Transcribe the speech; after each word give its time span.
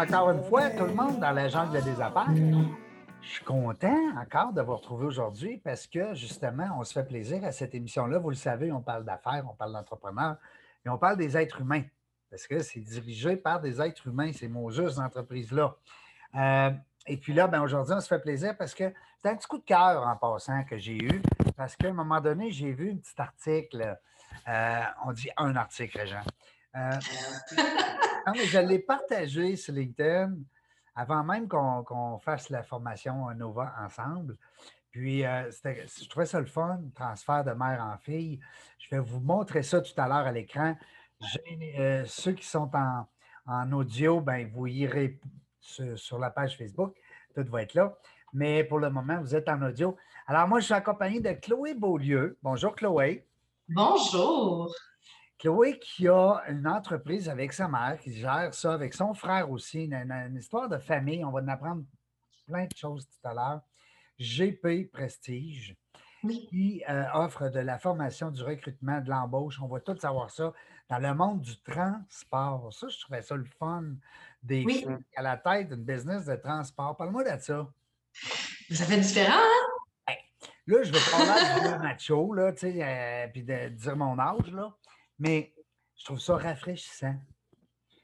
encore 0.00 0.30
une 0.30 0.42
fois 0.42 0.70
tout 0.70 0.86
le 0.86 0.94
monde 0.94 1.20
dans 1.20 1.32
la 1.32 1.48
jungle 1.48 1.82
des 1.82 2.00
affaires. 2.00 2.26
Je 3.20 3.28
suis 3.28 3.44
content 3.44 3.98
encore 4.18 4.52
de 4.54 4.62
vous 4.62 4.74
retrouver 4.74 5.04
aujourd'hui 5.04 5.58
parce 5.58 5.86
que 5.86 6.14
justement, 6.14 6.68
on 6.78 6.84
se 6.84 6.94
fait 6.94 7.04
plaisir 7.04 7.44
à 7.44 7.52
cette 7.52 7.74
émission-là. 7.74 8.18
Vous 8.18 8.30
le 8.30 8.36
savez, 8.36 8.72
on 8.72 8.80
parle 8.80 9.04
d'affaires, 9.04 9.44
on 9.46 9.54
parle 9.54 9.74
d'entrepreneurs 9.74 10.36
et 10.86 10.88
on 10.88 10.96
parle 10.96 11.18
des 11.18 11.36
êtres 11.36 11.60
humains 11.60 11.82
parce 12.30 12.46
que 12.46 12.60
c'est 12.60 12.80
dirigé 12.80 13.36
par 13.36 13.60
des 13.60 13.82
êtres 13.82 14.06
humains, 14.06 14.32
ces 14.32 14.48
maudusses 14.48 14.98
entreprises-là. 14.98 15.76
Euh, 16.34 16.70
et 17.06 17.18
puis 17.18 17.34
là, 17.34 17.46
ben 17.46 17.60
aujourd'hui, 17.60 17.94
on 17.94 18.00
se 18.00 18.08
fait 18.08 18.20
plaisir 18.20 18.56
parce 18.56 18.74
que 18.74 18.90
c'est 19.18 19.28
un 19.28 19.36
petit 19.36 19.48
coup 19.48 19.58
de 19.58 19.64
cœur 19.64 20.06
en 20.06 20.16
passant 20.16 20.64
que 20.64 20.78
j'ai 20.78 20.96
eu 20.96 21.20
parce 21.58 21.76
qu'à 21.76 21.88
un 21.88 21.92
moment 21.92 22.20
donné, 22.22 22.50
j'ai 22.50 22.72
vu 22.72 22.92
un 22.92 22.96
petit 22.96 23.20
article. 23.20 23.98
Euh, 24.48 24.80
on 25.04 25.12
dit 25.12 25.28
un 25.36 25.56
article, 25.56 26.06
Jean. 26.06 26.22
Euh, 26.76 26.90
non, 28.26 28.32
mais 28.34 28.46
je 28.46 28.58
l'ai 28.58 28.78
partagé 28.78 29.56
sur 29.56 29.74
LinkedIn 29.74 30.34
avant 30.94 31.24
même 31.24 31.48
qu'on 31.48 32.18
fasse 32.18 32.50
la 32.50 32.62
formation 32.62 33.30
Nova 33.34 33.74
ensemble. 33.80 34.36
Puis, 34.90 35.24
euh, 35.24 35.50
je 35.50 36.08
trouvais 36.08 36.26
ça 36.26 36.40
le 36.40 36.46
fun, 36.46 36.80
transfert 36.94 37.44
de 37.44 37.52
mère 37.52 37.80
en 37.80 37.96
fille. 37.98 38.40
Je 38.78 38.90
vais 38.90 38.98
vous 38.98 39.20
montrer 39.20 39.62
ça 39.62 39.80
tout 39.80 39.92
à 39.96 40.08
l'heure 40.08 40.26
à 40.26 40.32
l'écran. 40.32 40.76
Euh, 41.78 42.04
ceux 42.06 42.32
qui 42.32 42.46
sont 42.46 42.70
en, 43.46 43.72
audio, 43.72 44.20
ben, 44.20 44.50
vous 44.52 44.66
irez 44.66 45.18
sur, 45.60 46.18
la 46.18 46.30
page 46.30 46.56
Facebook. 46.56 46.96
Tout 47.34 47.44
va 47.50 47.62
être 47.62 47.74
là. 47.74 47.96
Mais 48.32 48.64
pour 48.64 48.78
le 48.78 48.90
moment, 48.90 49.20
vous 49.20 49.34
êtes 49.34 49.48
en 49.48 49.62
audio. 49.62 49.96
Alors, 50.26 50.48
moi, 50.48 50.60
je 50.60 50.66
suis 50.66 50.74
accompagné 50.74 51.20
de 51.20 51.32
Chloé 51.32 51.74
Beaulieu. 51.74 52.36
Bonjour, 52.42 52.74
Chloé. 52.74 53.26
Bonjour. 53.68 54.72
Chloé 55.40 55.78
qui 55.78 56.06
a 56.06 56.42
une 56.48 56.66
entreprise 56.66 57.28
avec 57.28 57.54
sa 57.54 57.66
mère, 57.66 57.98
qui 57.98 58.12
gère 58.12 58.52
ça 58.52 58.74
avec 58.74 58.92
son 58.92 59.14
frère 59.14 59.50
aussi, 59.50 59.84
une, 59.84 60.36
histoire 60.38 60.68
de 60.68 60.76
famille. 60.76 61.24
On 61.24 61.30
va 61.30 61.40
en 61.40 61.48
apprendre 61.48 61.82
plein 62.46 62.64
de 62.64 62.76
choses 62.76 63.08
tout 63.08 63.28
à 63.28 63.32
l'heure. 63.32 63.60
GP 64.18 64.92
Prestige, 64.92 65.74
qui 66.50 66.84
euh, 66.90 67.04
offre 67.14 67.48
de 67.48 67.60
la 67.60 67.78
formation, 67.78 68.30
du 68.30 68.42
recrutement, 68.42 69.00
de 69.00 69.08
l'embauche. 69.08 69.58
On 69.62 69.66
va 69.66 69.80
tout 69.80 69.96
savoir 69.96 70.30
ça 70.30 70.52
dans 70.90 70.98
le 70.98 71.14
monde 71.14 71.40
du 71.40 71.58
transport. 71.62 72.70
Ça, 72.74 72.88
je 72.88 73.00
trouvais 73.00 73.22
ça 73.22 73.34
le 73.34 73.46
fun 73.58 73.84
des 74.42 74.62
oui. 74.66 74.86
à 75.16 75.22
la 75.22 75.38
tête 75.38 75.70
d'une 75.70 75.84
business 75.84 76.26
de 76.26 76.36
transport. 76.36 76.98
Parle-moi 76.98 77.24
de 77.24 77.40
ça. 77.40 77.66
Ça 78.70 78.84
fait 78.84 79.00
différent, 79.00 79.38
hein? 80.06 80.14
là, 80.66 80.82
je 80.82 80.92
vais 80.92 80.98
parler 81.10 81.78
de 81.78 81.82
macho, 81.82 82.34
là, 82.34 82.52
tu 82.52 82.58
sais, 82.58 82.78
euh, 82.82 83.28
puis 83.32 83.42
de 83.42 83.68
dire 83.70 83.96
mon 83.96 84.18
âge, 84.18 84.52
là. 84.52 84.76
Mais 85.20 85.52
je 85.96 86.04
trouve 86.06 86.18
ça 86.18 86.36
rafraîchissant 86.36 87.14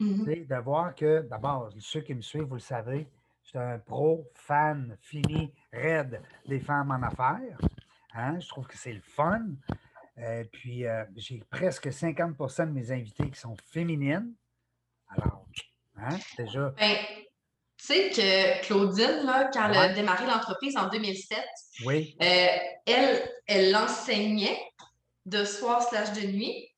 mm-hmm. 0.00 0.46
de 0.46 0.54
voir 0.56 0.94
que, 0.94 1.22
d'abord, 1.22 1.70
ceux 1.80 2.02
qui 2.02 2.14
me 2.14 2.20
suivent, 2.20 2.44
vous 2.44 2.54
le 2.54 2.60
savez, 2.60 3.08
je 3.42 3.48
suis 3.48 3.58
un 3.58 3.78
pro, 3.78 4.30
fan, 4.34 4.96
fini, 5.00 5.52
raide 5.72 6.20
des 6.46 6.60
femmes 6.60 6.90
en 6.90 7.02
affaires. 7.02 7.58
Hein? 8.14 8.38
Je 8.38 8.48
trouve 8.48 8.66
que 8.66 8.76
c'est 8.76 8.92
le 8.92 9.00
fun. 9.00 9.46
Euh, 10.18 10.44
puis, 10.52 10.86
euh, 10.86 11.04
j'ai 11.16 11.42
presque 11.50 11.88
50% 11.88 12.66
de 12.66 12.72
mes 12.72 12.90
invités 12.90 13.30
qui 13.30 13.38
sont 13.38 13.56
féminines. 13.70 14.34
Alors, 15.08 15.46
hein, 15.96 16.18
déjà. 16.36 16.70
Ben, 16.78 16.96
tu 17.78 17.86
sais 17.86 18.10
que 18.10 18.66
Claudine, 18.66 19.24
là, 19.24 19.50
quand 19.52 19.68
elle 19.68 19.76
a 19.76 19.88
démarré 19.92 20.26
l'entreprise 20.26 20.76
en 20.76 20.88
2007, 20.88 21.38
oui. 21.84 22.16
Euh, 22.22 22.46
elle, 22.86 23.30
elle 23.46 23.76
enseignait 23.76 24.58
de 25.26 25.44
soir 25.44 25.82
slash 25.82 26.12
de 26.12 26.26
nuit. 26.26 26.68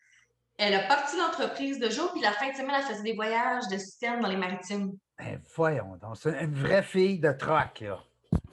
Elle 0.58 0.74
a 0.74 0.80
parti 0.80 1.16
l'entreprise 1.16 1.78
de 1.78 1.88
jour, 1.88 2.10
puis 2.12 2.20
la 2.20 2.32
fin 2.32 2.50
de 2.50 2.56
semaine, 2.56 2.74
elle 2.76 2.82
faisait 2.82 3.04
des 3.04 3.14
voyages 3.14 3.68
de 3.68 3.78
système 3.78 4.20
dans 4.20 4.28
les 4.28 4.36
maritimes. 4.36 4.92
Ben, 5.16 5.40
voyons 5.54 5.96
donc, 6.02 6.16
c'est 6.16 6.36
une 6.42 6.54
vraie 6.54 6.82
fille 6.82 7.20
de 7.20 7.30
troc, 7.30 7.80
là. 7.80 8.00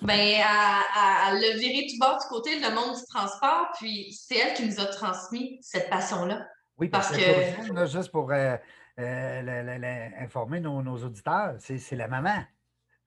Ben, 0.04 0.14
elle, 0.14 0.44
a 0.44 1.58
viré 1.58 1.88
tout 1.90 1.98
bas 2.00 2.18
du 2.22 2.28
côté, 2.28 2.60
le 2.60 2.76
monde 2.76 2.96
du 2.96 3.06
transport, 3.08 3.72
puis 3.80 4.14
c'est 4.14 4.38
elle 4.38 4.54
qui 4.54 4.68
nous 4.68 4.80
a 4.80 4.86
transmis 4.86 5.58
cette 5.62 5.90
passion-là. 5.90 6.46
Oui, 6.78 6.90
parce, 6.90 7.10
que. 7.10 7.86
juste 7.88 8.12
pour 8.12 8.32
euh, 8.32 8.56
euh, 9.00 10.10
informer 10.20 10.60
nos, 10.60 10.98
auditeurs, 11.04 11.56
c'est 11.60 11.96
la 11.96 12.08
maman. 12.08 12.44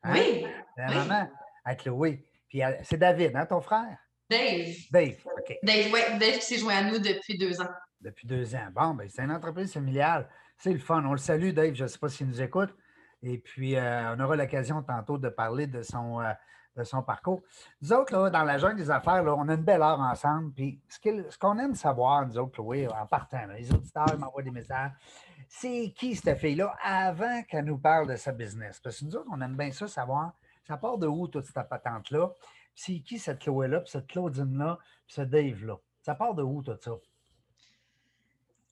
Hein? 0.02 0.12
Oui. 0.12 0.44
La 0.76 0.92
maman 0.92 1.30
à 1.64 1.74
Chloé. 1.76 2.24
Puis 2.48 2.62
c'est 2.82 2.98
David, 2.98 3.36
hein, 3.36 3.46
ton 3.46 3.60
frère? 3.60 3.96
Dave. 4.28 4.74
Dave, 4.90 5.16
OK. 5.38 5.56
Dave, 5.62 5.92
oui, 5.92 6.00
Dave 6.18 6.38
qui 6.38 6.42
s'est 6.42 6.58
joint 6.58 6.76
à 6.76 6.82
nous 6.82 6.98
depuis 6.98 7.38
deux 7.38 7.60
ans. 7.60 7.70
Depuis 8.00 8.26
deux 8.26 8.54
ans. 8.54 8.68
Bon, 8.72 8.94
ben, 8.94 9.08
c'est 9.08 9.22
une 9.22 9.32
entreprise 9.32 9.72
familiale. 9.72 10.28
C'est 10.56 10.72
le 10.72 10.78
fun. 10.78 11.04
On 11.04 11.12
le 11.12 11.18
salue, 11.18 11.50
Dave. 11.50 11.74
Je 11.74 11.84
ne 11.84 11.88
sais 11.88 11.98
pas 11.98 12.08
s'il 12.08 12.28
nous 12.28 12.40
écoute. 12.40 12.74
Et 13.22 13.38
puis, 13.38 13.76
euh, 13.76 14.14
on 14.14 14.20
aura 14.20 14.36
l'occasion 14.36 14.82
tantôt 14.82 15.18
de 15.18 15.28
parler 15.28 15.66
de 15.66 15.82
son, 15.82 16.20
euh, 16.20 16.32
de 16.76 16.84
son 16.84 17.02
parcours. 17.02 17.42
Nous 17.82 17.92
autres, 17.92 18.12
là, 18.12 18.30
dans 18.30 18.44
la 18.44 18.58
jungle 18.58 18.76
des 18.76 18.90
affaires, 18.90 19.22
là, 19.24 19.34
on 19.34 19.48
a 19.48 19.54
une 19.54 19.64
belle 19.64 19.82
heure 19.82 19.98
ensemble. 19.98 20.52
Puis, 20.52 20.80
ce 20.88 21.38
qu'on 21.38 21.58
aime 21.58 21.74
savoir, 21.74 22.26
nous 22.26 22.38
autres, 22.38 22.52
Chloé, 22.52 22.86
en 22.88 23.06
partant, 23.06 23.44
les 23.56 23.72
auditeurs 23.72 24.16
m'envoient 24.18 24.42
des 24.42 24.52
messages. 24.52 24.92
C'est 25.48 25.92
qui 25.96 26.14
cette 26.14 26.38
fille-là 26.38 26.76
avant 26.82 27.42
qu'elle 27.42 27.64
nous 27.64 27.78
parle 27.78 28.08
de 28.08 28.16
sa 28.16 28.32
business? 28.32 28.80
Parce 28.80 29.00
que 29.00 29.06
nous 29.06 29.16
autres, 29.16 29.28
on 29.32 29.40
aime 29.40 29.56
bien 29.56 29.72
ça 29.72 29.88
savoir. 29.88 30.34
Ça 30.66 30.76
part 30.76 30.98
de 30.98 31.06
où, 31.06 31.26
toute 31.26 31.46
cette 31.46 31.68
patente-là? 31.68 32.30
C'est 32.74 33.00
qui 33.00 33.18
cette 33.18 33.40
Chloé-là, 33.40 33.80
puis 33.80 33.90
cette 33.90 34.06
Claudine-là, 34.06 34.78
puis 35.06 35.14
ce 35.14 35.22
Dave-là? 35.22 35.76
Ça 36.02 36.14
part 36.14 36.34
de 36.34 36.42
où, 36.42 36.62
tout 36.62 36.76
ça? 36.80 36.92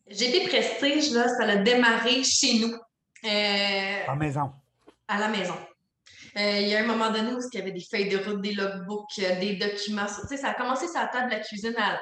GP 0.08 0.48
Prestige, 0.48 1.12
là, 1.12 1.28
ça 1.28 1.44
a 1.44 1.56
démarré 1.56 2.22
chez 2.22 2.60
nous. 2.60 2.74
Euh, 3.24 4.04
à 4.06 4.10
la 4.10 4.14
maison. 4.14 4.52
À 5.08 5.18
la 5.18 5.28
maison. 5.28 5.56
Euh, 6.36 6.60
il 6.60 6.68
y 6.68 6.76
a 6.76 6.80
un 6.80 6.86
moment 6.86 7.10
donné 7.10 7.32
où 7.32 7.40
il 7.40 7.58
y 7.58 7.62
avait 7.62 7.72
des 7.72 7.84
feuilles 7.90 8.08
de 8.08 8.18
route, 8.18 8.40
des 8.40 8.52
logbooks, 8.52 9.18
euh, 9.20 9.40
des 9.40 9.56
documents. 9.56 10.06
Tu 10.06 10.26
sais, 10.28 10.36
ça 10.36 10.50
a 10.50 10.54
commencé 10.54 10.86
sur 10.86 11.00
la 11.00 11.08
table 11.08 11.30
de 11.30 11.36
la 11.36 11.40
cuisine 11.40 11.74
à, 11.78 11.98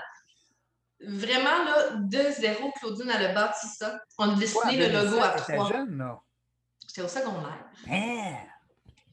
vraiment 1.07 1.65
là, 1.65 1.97
de 1.97 2.31
zéro, 2.33 2.73
Claudine, 2.73 3.11
elle 3.15 3.27
a 3.27 3.33
bâti 3.33 3.67
ça. 3.69 4.01
On 4.19 4.31
a 4.31 4.35
dessiné 4.35 4.89
le 4.89 4.93
logo 4.93 5.23
à 5.23 5.31
trois. 5.31 5.69
jeune, 5.69 5.99
là. 5.99 6.21
J'étais 6.87 7.03
au 7.03 7.09
secondaire. 7.09 7.65
Hein? 7.91 8.37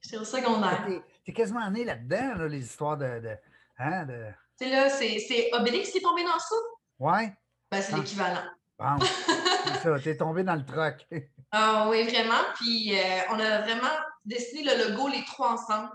J'étais 0.01 0.17
au 0.17 0.25
secondaire. 0.25 0.87
T'es 1.25 1.33
quasiment 1.33 1.69
né 1.69 1.85
là-dedans, 1.85 2.35
là, 2.35 2.47
les 2.47 2.63
histoires 2.63 2.97
de. 2.97 3.19
de, 3.19 3.37
hein, 3.77 4.05
de... 4.05 4.25
Tu 4.59 4.67
sais, 4.67 4.71
là, 4.71 4.89
c'est 4.89 5.49
Obélix 5.53 5.91
qui 5.91 5.99
est 5.99 6.01
tombé 6.01 6.23
dans 6.23 6.39
ça? 6.39 6.55
Ouais. 6.99 7.33
Ben, 7.71 7.81
c'est 7.81 7.93
ah. 7.93 7.97
l'équivalent. 7.97 8.43
Bon, 8.81 8.97
c'est 8.97 9.83
ça, 9.83 9.99
t'es 10.03 10.17
tombé 10.17 10.43
dans 10.43 10.55
le 10.55 10.65
truc. 10.65 11.05
ah 11.51 11.85
oui, 11.87 12.01
vraiment. 12.03 12.41
Puis 12.55 12.97
euh, 12.97 13.19
on 13.29 13.39
a 13.39 13.61
vraiment 13.61 13.93
dessiné 14.25 14.63
le 14.63 14.89
logo 14.89 15.07
les 15.07 15.23
trois 15.25 15.51
ensemble. 15.51 15.91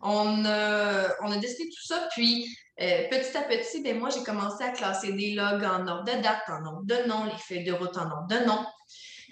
On 0.00 0.42
a, 0.46 1.08
on 1.20 1.30
a 1.30 1.36
dessiné 1.36 1.68
tout 1.68 1.86
ça, 1.86 2.08
puis 2.12 2.48
euh, 2.80 3.06
petit 3.10 3.36
à 3.36 3.42
petit, 3.42 3.82
ben, 3.82 3.98
moi, 3.98 4.08
j'ai 4.08 4.24
commencé 4.24 4.64
à 4.64 4.70
classer 4.70 5.12
des 5.12 5.34
logs 5.34 5.62
en 5.62 5.86
ordre 5.86 6.04
de 6.04 6.22
date, 6.22 6.42
en 6.48 6.64
ordre 6.64 6.84
de 6.84 7.06
nom, 7.06 7.24
les 7.24 7.38
feuilles 7.38 7.64
de 7.64 7.72
route 7.72 7.96
en 7.98 8.10
ordre 8.10 8.28
de 8.28 8.46
nom, 8.46 8.64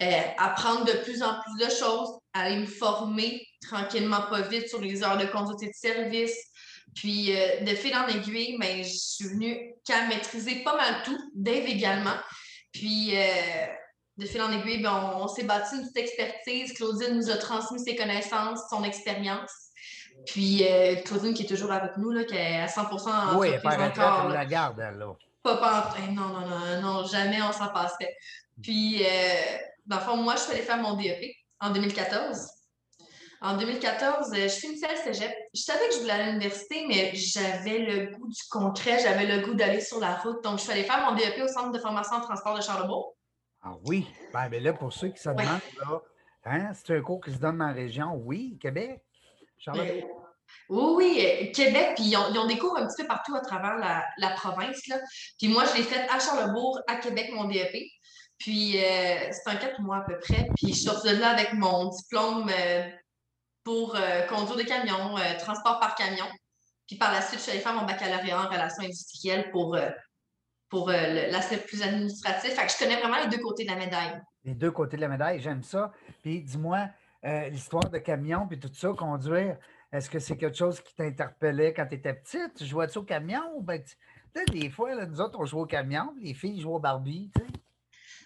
euh, 0.03 0.21
apprendre 0.37 0.85
de 0.85 0.93
plus 1.03 1.23
en 1.23 1.41
plus 1.41 1.65
de 1.65 1.71
choses, 1.71 2.19
aller 2.33 2.57
me 2.57 2.67
former 2.67 3.41
tranquillement, 3.67 4.21
pas 4.29 4.41
vite 4.41 4.69
sur 4.69 4.79
les 4.79 5.03
heures 5.03 5.17
de 5.17 5.25
conduite 5.25 5.63
et 5.63 5.67
de 5.67 5.73
service. 5.73 6.37
Puis, 6.93 7.31
de 7.61 7.75
fil 7.75 7.95
en 7.95 8.07
aiguille, 8.07 8.57
ben, 8.59 8.83
je 8.83 8.93
suis 8.93 9.27
venue 9.27 9.73
qu'à 9.85 10.07
maîtriser 10.07 10.61
pas 10.63 10.75
mal 10.75 11.01
tout, 11.03 11.17
Dave 11.33 11.65
également. 11.65 12.15
Puis, 12.71 13.11
euh, 13.15 13.65
de 14.17 14.25
fil 14.25 14.41
en 14.41 14.51
aiguille, 14.51 14.81
ben, 14.81 15.13
on, 15.15 15.27
s'est 15.27 15.43
bâti 15.43 15.75
une 15.75 15.81
petite 15.81 15.97
expertise. 15.97 16.73
Claudine 16.73 17.15
nous 17.15 17.29
a 17.29 17.37
transmis 17.37 17.79
ses 17.79 17.95
connaissances, 17.95 18.61
son 18.69 18.83
expérience. 18.83 19.51
Puis, 20.25 20.65
euh, 20.69 20.95
Claudine 21.03 21.33
qui 21.33 21.43
est 21.43 21.47
toujours 21.47 21.71
avec 21.71 21.97
nous, 21.97 22.11
là, 22.11 22.23
qui 22.23 22.35
est 22.35 22.59
à 22.59 22.67
100 22.67 22.81
en 22.81 23.37
Oui, 23.37 23.49
elle 23.49 23.81
encore. 23.81 24.29
la 24.29 24.45
garde, 24.45 24.79
elle, 24.79 24.97
là. 24.97 25.13
Pas, 25.43 25.57
pas 25.57 25.95
non, 26.11 26.27
non, 26.27 26.47
non, 26.47 26.81
non, 26.81 27.07
jamais 27.07 27.41
on 27.41 27.51
s'en 27.51 27.69
passait. 27.69 28.15
Puis, 28.61 29.03
euh, 29.03 29.57
dans 29.85 29.97
le 29.97 30.01
fond, 30.03 30.17
moi, 30.17 30.35
je 30.35 30.41
suis 30.41 30.51
allée 30.51 30.61
faire 30.61 30.77
mon 30.77 30.93
DEP 30.93 31.35
en 31.59 31.71
2014. 31.71 32.47
En 33.43 33.57
2014, 33.57 34.31
je 34.35 34.47
finissais 34.49 34.87
le 34.91 34.97
cégep. 34.97 35.31
Je 35.55 35.61
savais 35.61 35.87
que 35.89 35.95
je 35.95 35.99
voulais 36.01 36.13
aller 36.13 36.23
à 36.23 36.27
l'université, 36.27 36.85
mais 36.87 37.11
j'avais 37.15 37.79
le 37.79 38.15
goût 38.15 38.27
du 38.27 38.41
concret, 38.51 38.99
j'avais 38.99 39.25
le 39.25 39.43
goût 39.43 39.55
d'aller 39.55 39.81
sur 39.81 39.99
la 39.99 40.15
route. 40.17 40.43
Donc, 40.43 40.59
je 40.59 40.63
suis 40.63 40.71
allée 40.71 40.83
faire 40.83 41.09
mon 41.09 41.15
DEP 41.15 41.41
au 41.41 41.47
Centre 41.47 41.71
de 41.71 41.79
formation 41.79 42.17
en 42.17 42.21
transport 42.21 42.55
de 42.55 42.61
Charlebourg. 42.61 43.15
Ah 43.63 43.73
oui? 43.85 44.07
Ben, 44.31 44.47
ben 44.47 44.61
là, 44.61 44.73
pour 44.73 44.93
ceux 44.93 45.07
qui 45.07 45.19
se 45.19 45.29
demandent, 45.29 45.59
là, 45.79 46.01
hein, 46.45 46.71
c'est 46.75 46.95
un 46.95 47.01
cours 47.01 47.19
qui 47.19 47.31
se 47.31 47.37
donne 47.37 47.57
dans 47.57 47.65
la 47.65 47.73
région, 47.73 48.13
oui, 48.13 48.59
Québec, 48.61 49.01
Charlebourg. 49.57 49.87
Euh, 49.89 50.21
oui, 50.69 50.93
oui, 50.95 51.25
euh, 51.25 51.51
Québec, 51.51 51.93
puis 51.95 52.05
ils 52.05 52.17
ont, 52.17 52.45
des 52.45 52.59
cours 52.59 52.77
un 52.77 52.85
petit 52.85 53.01
peu 53.01 53.07
partout 53.07 53.35
à 53.35 53.41
travers 53.41 53.77
la, 53.77 54.29
province. 54.35 54.85
Là. 54.87 54.97
Puis 55.39 55.47
moi, 55.47 55.65
je 55.65 55.77
l'ai 55.77 55.83
fait 55.83 56.07
à 56.09 56.19
Charlebourg, 56.19 56.79
à 56.87 56.97
Québec, 56.97 57.31
mon 57.33 57.45
DEP. 57.45 57.75
Puis 58.37 58.77
euh, 58.77 59.31
c'est 59.31 59.49
un 59.49 59.55
quatre 59.55 59.81
mois 59.81 59.97
à 59.97 60.01
peu 60.01 60.17
près. 60.19 60.47
Puis 60.55 60.69
je 60.69 60.73
suis 60.73 60.83
sortie 60.83 61.09
de 61.09 61.17
là 61.17 61.29
avec 61.29 61.53
mon 61.53 61.89
diplôme 61.89 62.51
pour 63.63 63.95
euh, 63.95 64.21
conduire 64.27 64.57
des 64.57 64.65
camions, 64.65 65.17
euh, 65.17 65.37
transport 65.39 65.79
par 65.79 65.95
camion. 65.95 66.25
Puis 66.87 66.97
par 66.97 67.11
la 67.11 67.21
suite, 67.21 67.39
je 67.39 67.43
suis 67.43 67.51
allée 67.51 67.61
faire 67.61 67.73
mon 67.73 67.85
baccalauréat 67.85 68.39
en 68.39 68.49
relations 68.49 68.83
industrielles 68.83 69.49
pour, 69.51 69.75
euh, 69.75 69.89
pour 70.69 70.89
l'aspect 70.89 71.57
plus 71.57 71.81
administratif. 71.81 72.53
Fait 72.53 72.65
que 72.65 72.71
je 72.71 72.77
connais 72.77 72.99
vraiment 72.99 73.23
les 73.23 73.29
deux 73.29 73.41
côtés 73.41 73.63
de 73.63 73.69
la 73.69 73.77
médaille. 73.77 74.21
Les 74.43 74.53
deux 74.53 74.71
côtés 74.71 74.97
de 74.97 75.01
la 75.01 75.07
médaille, 75.07 75.39
j'aime 75.39 75.63
ça. 75.63 75.91
Puis 76.21 76.41
dis-moi, 76.41 76.87
l'histoire 77.23 77.89
de 77.89 77.97
camion 77.97 78.47
puis 78.47 78.59
tout 78.59 78.71
ça, 78.73 78.89
conduire, 78.89 79.57
est-ce 79.91 80.09
que 80.09 80.19
c'est 80.19 80.37
quelque 80.37 80.57
chose 80.57 80.81
qui 80.81 80.95
t'interpellait 80.95 81.73
quand 81.73 81.85
tu 81.85 81.95
étais 81.95 82.13
petite? 82.13 82.55
Tu 82.55 82.65
jouais-tu 82.65 82.97
au 82.97 83.03
camion? 83.03 83.61
Ben, 83.61 83.81
des 84.51 84.69
fois, 84.69 84.95
là, 84.95 85.05
nous 85.05 85.19
autres, 85.19 85.39
on 85.39 85.45
jouait 85.45 85.61
au 85.61 85.65
camion, 85.65 86.13
les 86.21 86.33
filles 86.33 86.61
jouaient 86.61 86.75
au 86.75 86.79
Barbie, 86.79 87.29
tu 87.35 87.41
sais. 87.41 87.47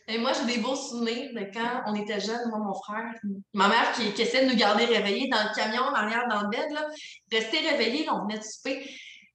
Et 0.07 0.19
moi, 0.19 0.34
j'ai 0.34 0.46
des 0.46 0.62
beaux 0.62 0.75
souvenirs 0.75 1.31
de 1.34 1.52
quand 1.52 1.84
on 1.88 1.96
était 1.96 2.19
jeunes, 2.19 2.50
moi, 2.50 2.60
mon 2.60 2.75
frère, 2.75 3.12
ma 3.54 3.68
mère 3.68 3.92
qui, 3.94 4.13
qui 4.13 4.22
essaie 4.22 4.46
de 4.46 4.52
nous 4.52 4.57
garder 4.57 4.86
réveillés 4.86 5.30
dans 5.30 5.42
le 5.42 5.56
camion, 5.56 5.81
en 5.81 5.94
arrière, 5.94 6.28
dans 6.30 6.42
le 6.42 6.50
bed, 6.50 6.72
là, 6.72 6.86
rester 7.31 7.57
réveillés, 7.68 8.07
on 8.12 8.24
venait 8.24 8.38
de 8.38 8.44
souper. 8.44 8.88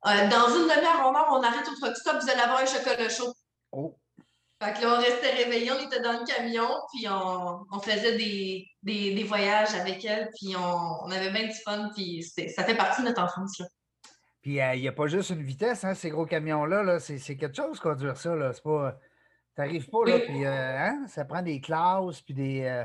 Euh, 0.06 0.28
dans 0.28 0.48
une 0.48 0.68
demi-heure, 0.68 1.02
on, 1.04 1.38
on 1.38 1.42
arrête 1.42 1.68
au 1.68 1.74
truck 1.74 1.96
stop, 1.96 2.22
vous 2.22 2.30
allez 2.30 2.40
avoir 2.40 2.60
un 2.60 2.66
chocolat 2.66 3.08
chaud. 3.08 3.34
Oh. 3.72 3.96
Fait 4.62 4.74
que 4.74 4.82
là, 4.82 4.96
on 4.96 5.02
restait 5.02 5.30
réveillés, 5.30 5.72
on 5.72 5.86
était 5.86 6.00
dans 6.00 6.20
le 6.20 6.24
camion, 6.24 6.68
puis 6.92 7.06
on, 7.08 7.80
faisait 7.80 8.16
des, 8.16 8.68
des, 8.82 9.24
voyages 9.24 9.74
avec 9.74 10.04
elle, 10.04 10.28
puis 10.38 10.54
on, 10.54 11.10
avait 11.10 11.30
bien 11.30 11.46
du 11.46 11.54
fun, 11.64 11.90
puis 11.94 12.22
ça 12.22 12.62
fait 12.62 12.76
partie 12.76 13.02
de 13.02 13.08
notre 13.08 13.22
enfance. 13.22 13.58
Là. 13.58 13.66
Puis 14.42 14.60
euh, 14.60 14.74
il 14.74 14.82
n'y 14.82 14.88
a 14.88 14.92
pas 14.92 15.06
juste 15.06 15.30
une 15.30 15.42
vitesse, 15.42 15.82
hein, 15.84 15.94
ces 15.94 16.10
gros 16.10 16.26
camions-là, 16.26 16.82
-là, 16.82 16.98
c'est 17.00 17.36
quelque 17.36 17.56
chose 17.56 17.80
conduire 17.80 18.16
ça. 18.16 18.36
Là. 18.36 18.52
C'est 18.52 18.62
pas. 18.62 18.96
T'arrives 19.60 19.90
pas, 19.90 19.98
là, 20.06 20.18
puis 20.20 20.46
euh, 20.46 20.78
hein, 20.78 21.04
ça 21.06 21.26
prend 21.26 21.42
des 21.42 21.60
classes, 21.60 22.22
puis 22.22 22.32
des. 22.32 22.62
Euh, 22.62 22.84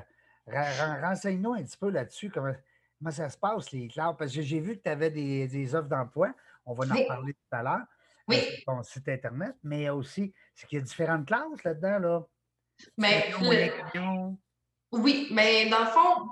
renseigne-nous 1.02 1.54
un 1.54 1.64
petit 1.64 1.78
peu 1.78 1.90
là-dessus, 1.90 2.30
comment, 2.30 2.52
comment, 3.00 3.12
ça 3.12 3.30
se 3.30 3.38
passe, 3.38 3.72
les 3.72 3.88
classes, 3.88 4.14
parce 4.20 4.34
que 4.34 4.42
j'ai 4.42 4.60
vu 4.60 4.76
que 4.76 4.84
tu 4.84 4.90
avais 4.90 5.10
des, 5.10 5.48
des 5.48 5.74
offres 5.74 5.88
d'emploi. 5.88 6.34
On 6.66 6.74
va 6.74 6.84
en 6.84 7.08
parler 7.08 7.32
tout 7.32 7.56
à 7.56 7.64
l'heure. 7.64 7.86
Oui. 8.28 8.42
ton 8.68 8.84
site 8.84 9.08
Internet, 9.08 9.56
mais 9.64 9.90
aussi, 9.90 10.34
c'est 10.54 10.68
qu'il 10.68 10.80
y 10.80 10.82
a 10.82 10.84
différentes 10.84 11.26
classes 11.26 11.64
là-dedans, 11.64 12.00
là? 12.00 12.24
Mais 12.98 13.32
Oui, 14.92 15.30
mais 15.32 15.70
dans 15.70 15.80
le 15.80 15.86
fond, 15.86 16.28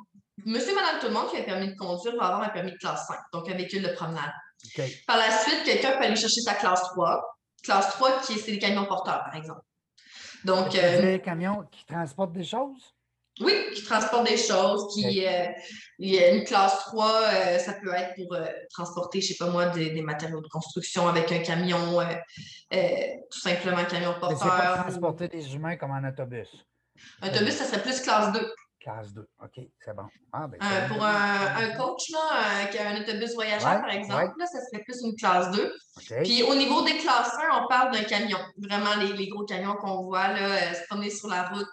monsieur 0.46 0.74
et 0.74 0.76
madame 0.76 1.00
tout 1.00 1.08
le 1.08 1.14
monde 1.14 1.30
qui 1.30 1.38
a 1.38 1.40
un 1.40 1.44
permis 1.44 1.70
de 1.70 1.78
conduire 1.78 2.18
va 2.18 2.28
avoir 2.28 2.42
un 2.42 2.50
permis 2.50 2.74
de 2.74 2.78
classe 2.78 3.08
5, 3.08 3.18
donc 3.32 3.50
un 3.50 3.54
véhicule 3.54 3.84
de 3.84 3.94
promenade. 3.94 4.34
Par 5.08 5.16
la 5.16 5.32
suite, 5.38 5.64
quelqu'un 5.64 5.92
peut 5.92 6.04
aller 6.04 6.18
chercher 6.18 6.42
sa 6.42 6.56
classe 6.56 6.82
3. 6.82 7.40
Classe 7.64 7.92
3, 7.92 8.20
qui 8.24 8.38
c'est 8.38 8.52
des 8.52 8.60
camions 8.60 8.86
porteurs, 8.86 9.24
par 9.24 9.36
exemple. 9.36 9.62
Donc. 10.46 10.76
Euh, 10.76 11.02
des 11.02 11.20
camions 11.20 11.66
qui 11.72 11.86
transportent 11.86 12.34
des 12.34 12.44
choses? 12.44 12.94
Oui, 13.42 13.54
qui 13.74 13.84
transportent 13.84 14.30
des 14.30 14.38
choses, 14.38 14.94
qui 14.94 15.26
euh, 15.26 15.48
il 15.98 16.14
y 16.14 16.20
a 16.20 16.36
une 16.36 16.44
classe 16.44 16.78
3, 16.86 17.12
euh, 17.12 17.58
ça 17.58 17.74
peut 17.74 17.92
être 17.92 18.14
pour 18.16 18.36
euh, 18.36 18.46
transporter, 18.72 19.22
je 19.22 19.26
ne 19.26 19.28
sais 19.30 19.44
pas 19.44 19.50
moi, 19.50 19.66
des, 19.70 20.02
matériaux 20.04 20.40
de 20.40 20.48
construction 20.48 21.08
avec 21.08 21.32
un 21.32 21.40
camion, 21.40 21.80
tout 22.70 23.40
simplement 23.40 23.78
un 23.78 23.86
camion 23.86 24.14
porteur. 24.20 24.38
C'est 24.38 24.48
pas 24.48 24.78
transporter 24.84 25.28
des 25.28 25.56
humains 25.56 25.78
comme 25.78 25.92
un 25.92 26.08
autobus. 26.08 26.50
Un 27.24 27.30
autobus, 27.30 27.56
ça 27.56 27.66
serait 27.66 27.82
plus 27.82 28.00
classe 28.02 28.32
2. 28.34 28.54
Classe 28.84 29.14
2, 29.14 29.26
OK, 29.42 29.66
c'est 29.80 29.96
bon. 29.96 30.04
Ah, 30.34 30.48
ben, 30.48 30.60
pour 30.90 31.06
un, 31.06 31.70
coach 31.78 32.12
là, 32.12 32.66
qui 32.70 32.78
a 32.78 32.90
un 32.90 33.02
autobus 33.02 33.34
voyageur, 33.34 33.80
par 33.80 33.90
exemple, 33.90 34.34
là, 34.38 34.46
ça 34.46 34.60
serait 34.60 34.84
plus 34.84 35.02
une 35.04 35.16
classe 35.16 35.52
2. 35.52 35.74
Puis 36.24 36.44
au 36.44 36.54
niveau 36.54 36.84
des 36.84 36.98
classes 36.98 37.34
1, 37.34 37.64
on 37.64 37.68
parle 37.68 37.94
d'un 37.94 38.04
camion. 38.04 38.40
Vraiment, 38.58 38.96
les, 39.00 39.14
les 39.14 39.30
gros 39.30 39.46
camions 39.46 39.76
qu'on 39.76 40.04
voit 40.04 40.28
là, 40.28 40.74
se 40.74 40.86
promener 40.88 41.10
sur 41.10 41.30
la 41.30 41.44
route, 41.50 41.68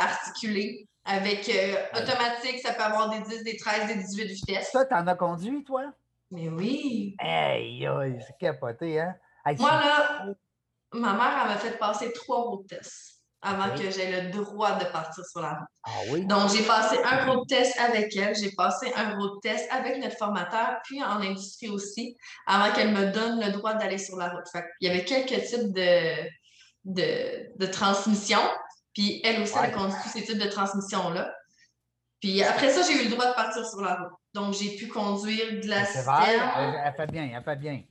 articulés. 0.00 0.88
Avec 1.06 1.50
euh, 1.50 1.74
automatique, 2.00 2.60
ça 2.60 2.72
peut 2.72 2.82
avoir 2.82 3.10
des 3.10 3.20
10, 3.20 3.44
des 3.44 3.58
13, 3.58 3.88
des 3.88 4.02
18 4.02 4.24
vitesses. 4.24 4.70
Ça, 4.72 4.86
t'en 4.86 5.06
as 5.06 5.14
conduit, 5.14 5.62
toi? 5.62 5.92
Mais 6.30 6.48
oui. 6.48 7.14
Hey, 7.20 7.86
c'est 8.26 8.38
capoté, 8.38 9.00
hein? 9.00 9.14
Moi, 9.58 9.70
là, 9.70 10.24
ma 10.94 11.12
mère, 11.12 11.40
elle 11.42 11.48
m'a 11.48 11.56
fait 11.58 11.78
passer 11.78 12.10
trois 12.14 12.40
road 12.44 12.66
tests 12.66 13.13
avant 13.44 13.76
que 13.76 13.90
j'aie 13.90 14.22
le 14.22 14.30
droit 14.30 14.72
de 14.72 14.84
partir 14.86 15.24
sur 15.24 15.40
la 15.40 15.50
route. 15.50 15.68
Ah 15.84 15.90
oui? 16.10 16.26
Donc, 16.26 16.50
j'ai 16.50 16.62
passé 16.62 16.98
un 17.04 17.26
road 17.26 17.46
test 17.48 17.78
avec 17.78 18.16
elle, 18.16 18.34
j'ai 18.34 18.52
passé 18.52 18.92
un 18.96 19.16
road 19.16 19.40
test 19.42 19.70
avec 19.70 20.02
notre 20.02 20.16
formateur, 20.16 20.78
puis 20.84 21.02
en 21.02 21.20
industrie 21.20 21.68
aussi, 21.68 22.16
avant 22.46 22.72
qu'elle 22.72 22.92
me 22.92 23.12
donne 23.12 23.44
le 23.44 23.52
droit 23.52 23.74
d'aller 23.74 23.98
sur 23.98 24.16
la 24.16 24.30
route. 24.30 24.48
Fait 24.50 24.64
il 24.80 24.88
y 24.88 24.90
avait 24.90 25.04
quelques 25.04 25.44
types 25.44 25.72
de, 25.72 26.26
de, 26.84 27.58
de 27.58 27.66
transmission. 27.66 28.40
Puis 28.94 29.20
elle 29.24 29.42
aussi, 29.42 29.54
elle 29.58 29.70
a 29.70 29.70
conduit 29.70 29.96
tous 30.02 30.08
ces 30.08 30.24
types 30.24 30.38
de 30.38 30.48
transmissions-là. 30.48 31.34
Puis 32.20 32.42
après 32.42 32.70
ça, 32.70 32.80
j'ai 32.82 33.02
eu 33.02 33.04
le 33.04 33.10
droit 33.10 33.26
de 33.26 33.34
partir 33.34 33.66
sur 33.66 33.82
la 33.82 33.96
route. 33.96 34.12
Donc, 34.32 34.54
j'ai 34.54 34.76
pu 34.76 34.88
conduire 34.88 35.60
de 35.62 35.68
la 35.68 35.82
vrai, 35.84 36.38
elle, 36.84 36.94
fait 36.96 37.06
bien, 37.06 37.30
elle 37.36 37.44
fait 37.44 37.56
bien. 37.56 37.82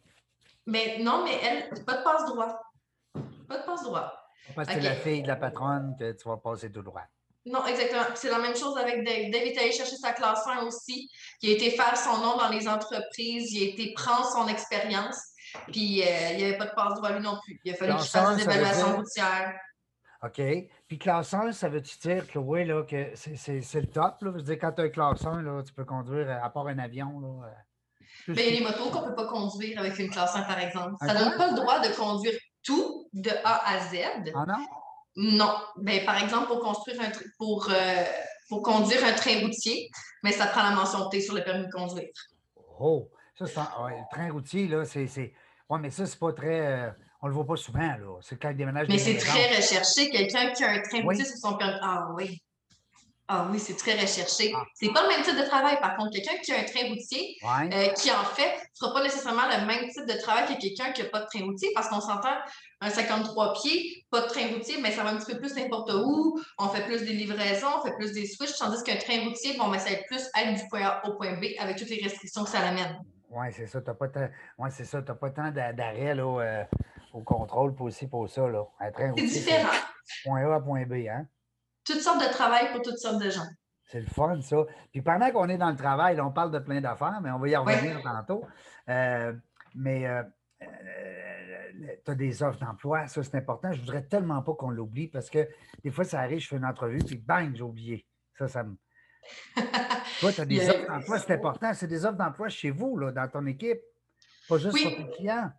Mais 0.65 0.97
non, 0.99 1.23
mais 1.23 1.39
elle, 1.43 1.83
pas 1.83 1.97
de 1.97 2.03
passe 2.03 2.25
droit. 2.25 2.59
Pas 3.47 3.59
de 3.59 3.63
passe 3.63 3.83
droit. 3.83 4.22
Parce 4.55 4.67
que 4.67 4.73
c'est 4.75 4.81
la 4.81 4.95
fille 4.95 5.23
de 5.23 5.27
la 5.27 5.35
patronne 5.35 5.95
que 5.97 6.11
tu 6.11 6.27
vas 6.27 6.37
passer 6.37 6.71
tout 6.71 6.81
droit. 6.81 7.03
Non, 7.45 7.65
exactement. 7.65 8.03
C'est 8.15 8.29
la 8.29 8.39
même 8.39 8.55
chose 8.55 8.77
avec 8.77 9.03
Dave. 9.03 9.29
Dave 9.31 9.43
est 9.43 9.57
allé 9.57 9.71
chercher 9.71 9.97
sa 9.97 10.13
classe 10.13 10.47
1 10.47 10.65
aussi. 10.65 11.09
Il 11.41 11.49
a 11.49 11.53
été 11.53 11.71
faire 11.71 11.97
son 11.97 12.17
nom 12.17 12.37
dans 12.37 12.49
les 12.49 12.67
entreprises. 12.67 13.51
Il 13.51 13.63
a 13.63 13.71
été 13.71 13.93
prendre 13.93 14.25
son 14.25 14.47
expérience. 14.47 15.17
Puis 15.71 16.01
euh, 16.01 16.31
il 16.31 16.37
n'y 16.37 16.43
avait 16.45 16.57
pas 16.57 16.67
de 16.67 16.73
passe 16.73 16.95
droit 16.95 17.11
lui 17.11 17.21
non 17.21 17.37
plus. 17.43 17.59
Il 17.65 17.73
a 17.73 17.75
fallu 17.75 17.95
qu'il 17.97 18.07
fasse 18.07 18.37
des 18.37 18.43
évaluations 18.43 18.95
routières. 18.95 19.53
OK. 20.23 20.41
Puis 20.87 20.97
classe 20.97 21.33
1, 21.33 21.51
ça 21.51 21.67
veut-tu 21.67 21.97
dire, 21.97 22.25
Chloé, 22.27 22.63
là, 22.63 22.83
que 22.83 23.11
c'est 23.15 23.81
le 23.81 23.87
top? 23.87 24.21
Là? 24.21 24.31
Je 24.31 24.37
veux 24.37 24.41
dire, 24.41 24.57
quand 24.59 24.71
tu 24.71 24.81
as 24.81 24.89
classe 24.89 25.25
1, 25.25 25.41
là, 25.41 25.61
tu 25.63 25.73
peux 25.73 25.83
conduire 25.83 26.39
à 26.41 26.49
part 26.49 26.67
un 26.67 26.79
avion. 26.79 27.19
Là, 27.19 27.47
euh, 27.47 28.33
il 28.33 28.39
y 28.39 28.47
a 28.47 28.51
les 28.51 28.61
motos 28.61 28.89
qu'on 28.89 29.01
ne 29.01 29.07
peut 29.07 29.15
pas 29.15 29.27
conduire 29.27 29.79
avec 29.79 29.99
une 29.99 30.09
classe 30.09 30.33
1, 30.33 30.43
par 30.43 30.59
exemple. 30.59 30.95
Ça 31.01 31.13
ne 31.13 31.19
donne 31.19 31.37
pas 31.37 31.49
le 31.49 31.55
droit 31.55 31.79
de 31.79 31.93
conduire 31.93 32.39
tout 32.63 33.07
de 33.13 33.31
A 33.43 33.75
à 33.75 33.79
Z. 33.79 33.97
Ah 34.33 34.45
non? 34.47 34.65
Non. 35.15 35.55
Ben, 35.77 36.05
par 36.05 36.21
exemple, 36.21 36.47
pour 36.47 36.59
construire 36.59 37.01
un 37.01 37.11
pour, 37.37 37.69
euh, 37.69 38.03
pour 38.49 38.63
conduire 38.63 39.03
un 39.05 39.13
train 39.13 39.41
routier, 39.41 39.89
mais 40.23 40.31
ça 40.31 40.47
prend 40.47 40.63
la 40.63 40.71
mention 40.71 41.09
T 41.09 41.21
sur 41.21 41.35
le 41.35 41.43
permis 41.43 41.67
de 41.67 41.71
conduire. 41.71 42.09
Oh! 42.79 43.09
Ça, 43.37 43.47
c'est 43.47 43.59
le 43.59 44.09
train 44.11 44.31
routier, 44.31 44.67
là, 44.67 44.85
c'est. 44.85 45.33
Oui, 45.69 45.79
mais 45.81 45.89
ça, 45.89 46.05
c'est 46.05 46.19
pas 46.19 46.33
très. 46.33 46.59
Euh, 46.59 46.91
on 47.21 47.27
le 47.27 47.33
voit 47.33 47.45
pas 47.45 47.55
souvent, 47.55 47.79
là. 47.79 48.19
C'est 48.21 48.39
quand 48.39 48.49
il 48.49 48.57
déménage. 48.57 48.87
Mais 48.89 48.97
c'est 48.97 49.17
très 49.17 49.55
recherché. 49.55 50.09
Quelqu'un 50.09 50.51
qui 50.51 50.63
a 50.63 50.71
un 50.71 50.81
train 50.81 51.01
routier 51.01 51.25
sur 51.25 51.37
son 51.37 51.57
permis. 51.57 51.79
Ah 51.81 52.09
oui. 52.15 52.41
Ah 53.27 53.47
oui, 53.49 53.57
c'est 53.57 53.77
très 53.77 53.93
recherché. 53.93 54.51
Ah. 54.55 54.63
C'est 54.73 54.91
pas 54.91 55.03
le 55.03 55.07
même 55.07 55.21
type 55.23 55.37
de 55.37 55.47
travail, 55.47 55.79
par 55.79 55.95
contre. 55.95 56.11
Quelqu'un 56.11 56.37
qui 56.43 56.51
a 56.51 56.59
un 56.59 56.63
train 56.63 56.87
routier, 56.89 57.37
euh, 57.43 57.87
qui 57.93 58.11
en 58.11 58.23
fait 58.25 58.53
ne 58.53 58.75
sera 58.75 58.93
pas 58.93 59.01
nécessairement 59.01 59.47
le 59.47 59.65
même 59.65 59.89
type 59.89 60.05
de 60.05 60.21
travail 60.21 60.45
que 60.53 60.59
quelqu'un 60.59 60.91
qui 60.91 61.03
n'a 61.03 61.09
pas 61.09 61.21
de 61.21 61.27
train 61.27 61.45
routier, 61.45 61.69
parce 61.73 61.87
qu'on 61.87 62.01
s'entend 62.01 62.35
un 62.81 62.89
53 62.89 63.53
pieds, 63.53 64.05
pas 64.11 64.21
de 64.21 64.27
train 64.27 64.47
routier, 64.53 64.75
mais 64.81 64.91
ça 64.91 65.03
va 65.03 65.11
un 65.11 65.17
petit 65.17 65.31
peu 65.33 65.39
plus 65.39 65.55
n'importe 65.55 65.91
où. 65.93 66.37
On 66.59 66.67
fait 66.67 66.83
plus 66.83 67.05
des 67.05 67.13
livraisons, 67.13 67.67
on 67.79 67.85
fait 67.85 67.95
plus 67.95 68.11
des 68.11 68.27
switches, 68.27 68.57
tandis 68.59 68.83
qu'un 68.83 68.97
train 68.97 69.23
routier, 69.23 69.55
bon, 69.57 69.69
mais 69.69 69.79
ça 69.79 69.85
va 69.85 69.91
être 69.91 70.05
plus 70.07 70.29
être 70.37 70.61
du 70.61 70.67
point 70.67 70.81
A 70.81 71.07
au 71.07 71.15
point 71.15 71.33
B 71.33 71.45
avec 71.59 71.77
toutes 71.77 71.89
les 71.89 72.01
restrictions 72.03 72.43
que 72.43 72.49
ça 72.49 72.59
amène. 72.59 72.99
Oui, 73.29 73.47
c'est 73.51 73.67
ça. 73.67 73.81
Tu 73.81 73.87
n'as 73.87 73.95
pas, 73.95 74.09
tant... 74.09 75.15
pas 75.15 75.29
tant 75.29 75.49
d'arrêt 75.51 76.13
là, 76.13 76.23
euh, 76.23 76.63
au 77.13 77.21
contrôle 77.21 77.73
pour 77.73 77.85
aussi 77.87 78.05
pour 78.05 78.29
ça. 78.29 78.47
Là. 78.47 78.65
c'est 79.15 79.23
différent. 79.23 79.69
Point 80.25 80.51
A 80.51 80.55
à 80.55 80.59
point 80.59 80.85
B, 80.85 81.07
hein? 81.09 81.25
Toutes 81.85 82.01
sortes 82.01 82.21
de 82.21 82.31
travail 82.31 82.71
pour 82.71 82.81
toutes 82.81 82.97
sortes 82.97 83.21
de 83.21 83.29
gens. 83.29 83.47
C'est 83.85 83.99
le 83.99 84.07
fun, 84.07 84.41
ça. 84.41 84.57
Puis 84.91 85.01
pendant 85.01 85.29
qu'on 85.31 85.49
est 85.49 85.57
dans 85.57 85.69
le 85.69 85.75
travail, 85.75 86.19
on 86.19 86.31
parle 86.31 86.51
de 86.51 86.59
plein 86.59 86.81
d'affaires, 86.81 87.19
mais 87.21 87.31
on 87.31 87.39
va 87.39 87.47
y 87.47 87.55
revenir 87.55 88.01
tantôt. 88.01 88.43
Euh, 88.89 89.33
mais 89.75 90.07
euh, 90.07 90.23
tu 92.03 92.11
as 92.11 92.15
des 92.15 92.43
offres 92.43 92.59
d'emploi, 92.59 93.07
ça 93.07 93.23
c'est 93.23 93.35
important. 93.35 93.71
Je 93.71 93.79
voudrais 93.79 94.03
tellement 94.03 94.41
pas 94.41 94.53
qu'on 94.53 94.69
l'oublie 94.69 95.07
parce 95.07 95.29
que 95.29 95.47
des 95.83 95.91
fois, 95.91 96.03
ça 96.03 96.21
arrive, 96.21 96.39
je 96.39 96.47
fais 96.47 96.57
une 96.57 96.65
entrevue, 96.65 96.99
puis 96.99 97.17
bang, 97.17 97.55
j'ai 97.55 97.63
oublié. 97.63 98.05
Ça, 98.37 98.47
ça 98.47 98.63
me. 98.63 98.75
Toi, 100.19 100.33
tu 100.33 100.41
as 100.41 100.45
des 100.45 100.69
offres 100.69 100.87
d'emploi, 100.87 101.19
c'est 101.19 101.33
important. 101.33 101.73
C'est 101.73 101.87
des 101.87 102.05
offres 102.05 102.17
d'emploi 102.17 102.49
chez 102.49 102.71
vous, 102.71 102.97
là, 102.97 103.11
dans 103.11 103.27
ton 103.27 103.45
équipe, 103.45 103.79
pas 104.47 104.57
juste 104.57 104.71
pour 104.71 104.95
tes 104.95 105.09
clients. 105.11 105.51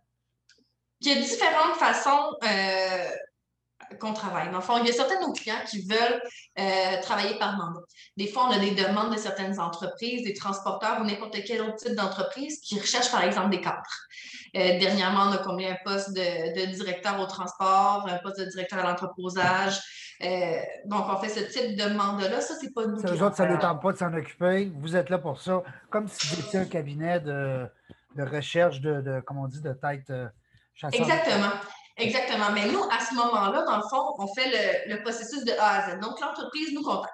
Il 1.01 1.09
y 1.09 1.11
a 1.11 1.15
différentes 1.15 1.75
façons 1.77 2.35
euh, 2.43 3.09
qu'on 3.99 4.13
travaille. 4.13 4.49
Dans 4.51 4.61
il 4.77 4.87
y 4.87 4.89
a 4.89 4.93
certains 4.93 5.19
de 5.19 5.25
nos 5.25 5.33
clients 5.33 5.63
qui 5.69 5.85
veulent 5.85 6.21
euh, 6.59 7.01
travailler 7.01 7.37
par 7.37 7.57
mandat. 7.57 7.81
Des 8.17 8.27
fois, 8.27 8.47
on 8.49 8.51
a 8.51 8.59
des 8.59 8.71
demandes 8.71 9.13
de 9.13 9.17
certaines 9.17 9.59
entreprises, 9.59 10.23
des 10.23 10.33
transporteurs 10.33 11.01
ou 11.01 11.05
n'importe 11.05 11.37
quel 11.45 11.61
autre 11.61 11.75
type 11.75 11.95
d'entreprise 11.95 12.59
qui 12.59 12.79
recherchent, 12.79 13.11
par 13.11 13.23
exemple, 13.23 13.49
des 13.49 13.61
cadres. 13.61 13.81
Euh, 14.55 14.79
dernièrement, 14.79 15.23
on 15.27 15.31
a 15.31 15.37
combien 15.37 15.73
un 15.73 15.77
poste 15.83 16.13
de, 16.13 16.73
directeur 16.73 17.19
au 17.19 17.25
transport, 17.25 18.07
un 18.09 18.17
poste 18.17 18.39
de 18.39 18.45
directeur 18.45 18.79
à 18.79 18.83
l'entreposage. 18.83 19.79
donc, 20.85 21.05
on 21.09 21.17
fait 21.17 21.29
ce 21.29 21.39
type 21.51 21.77
de 21.77 21.93
mandat-là. 21.93 22.41
Ça, 22.41 22.55
c'est 22.59 22.73
pas 22.73 22.85
nous. 22.85 22.99
Ça, 22.99 23.11
autres, 23.11 23.35
ça 23.35 23.45
ne 23.45 23.57
tente 23.57 23.81
pas 23.81 23.91
de 23.91 23.97
s'en 23.97 24.13
occuper. 24.13 24.71
Vous 24.79 24.95
êtes 24.95 25.09
là 25.09 25.17
pour 25.17 25.41
ça. 25.41 25.61
Comme 25.89 26.07
si 26.07 26.27
vous 26.27 26.39
étiez 26.41 26.59
un 26.59 26.65
cabinet 26.65 27.19
de, 27.19 27.67
recherche 28.17 28.79
de, 28.81 29.01
de, 29.01 29.19
comme 29.21 29.37
on 29.37 29.47
dit, 29.47 29.61
de 29.61 29.73
tête 29.73 30.11
Exactement. 30.91 31.51
Exactement. 31.97 32.51
Mais 32.51 32.65
nous, 32.67 32.83
à 32.83 32.99
ce 32.99 33.13
moment-là, 33.15 33.63
dans 33.63 33.77
le 33.77 33.83
fond, 33.89 34.15
on 34.17 34.27
fait 34.33 34.85
le, 34.87 35.01
processus 35.01 35.43
de 35.45 35.53
A 35.53 35.83
à 35.83 35.89
Z. 35.89 35.99
Donc, 35.99 36.19
l'entreprise 36.19 36.73
nous 36.73 36.83
contacte. 36.83 37.13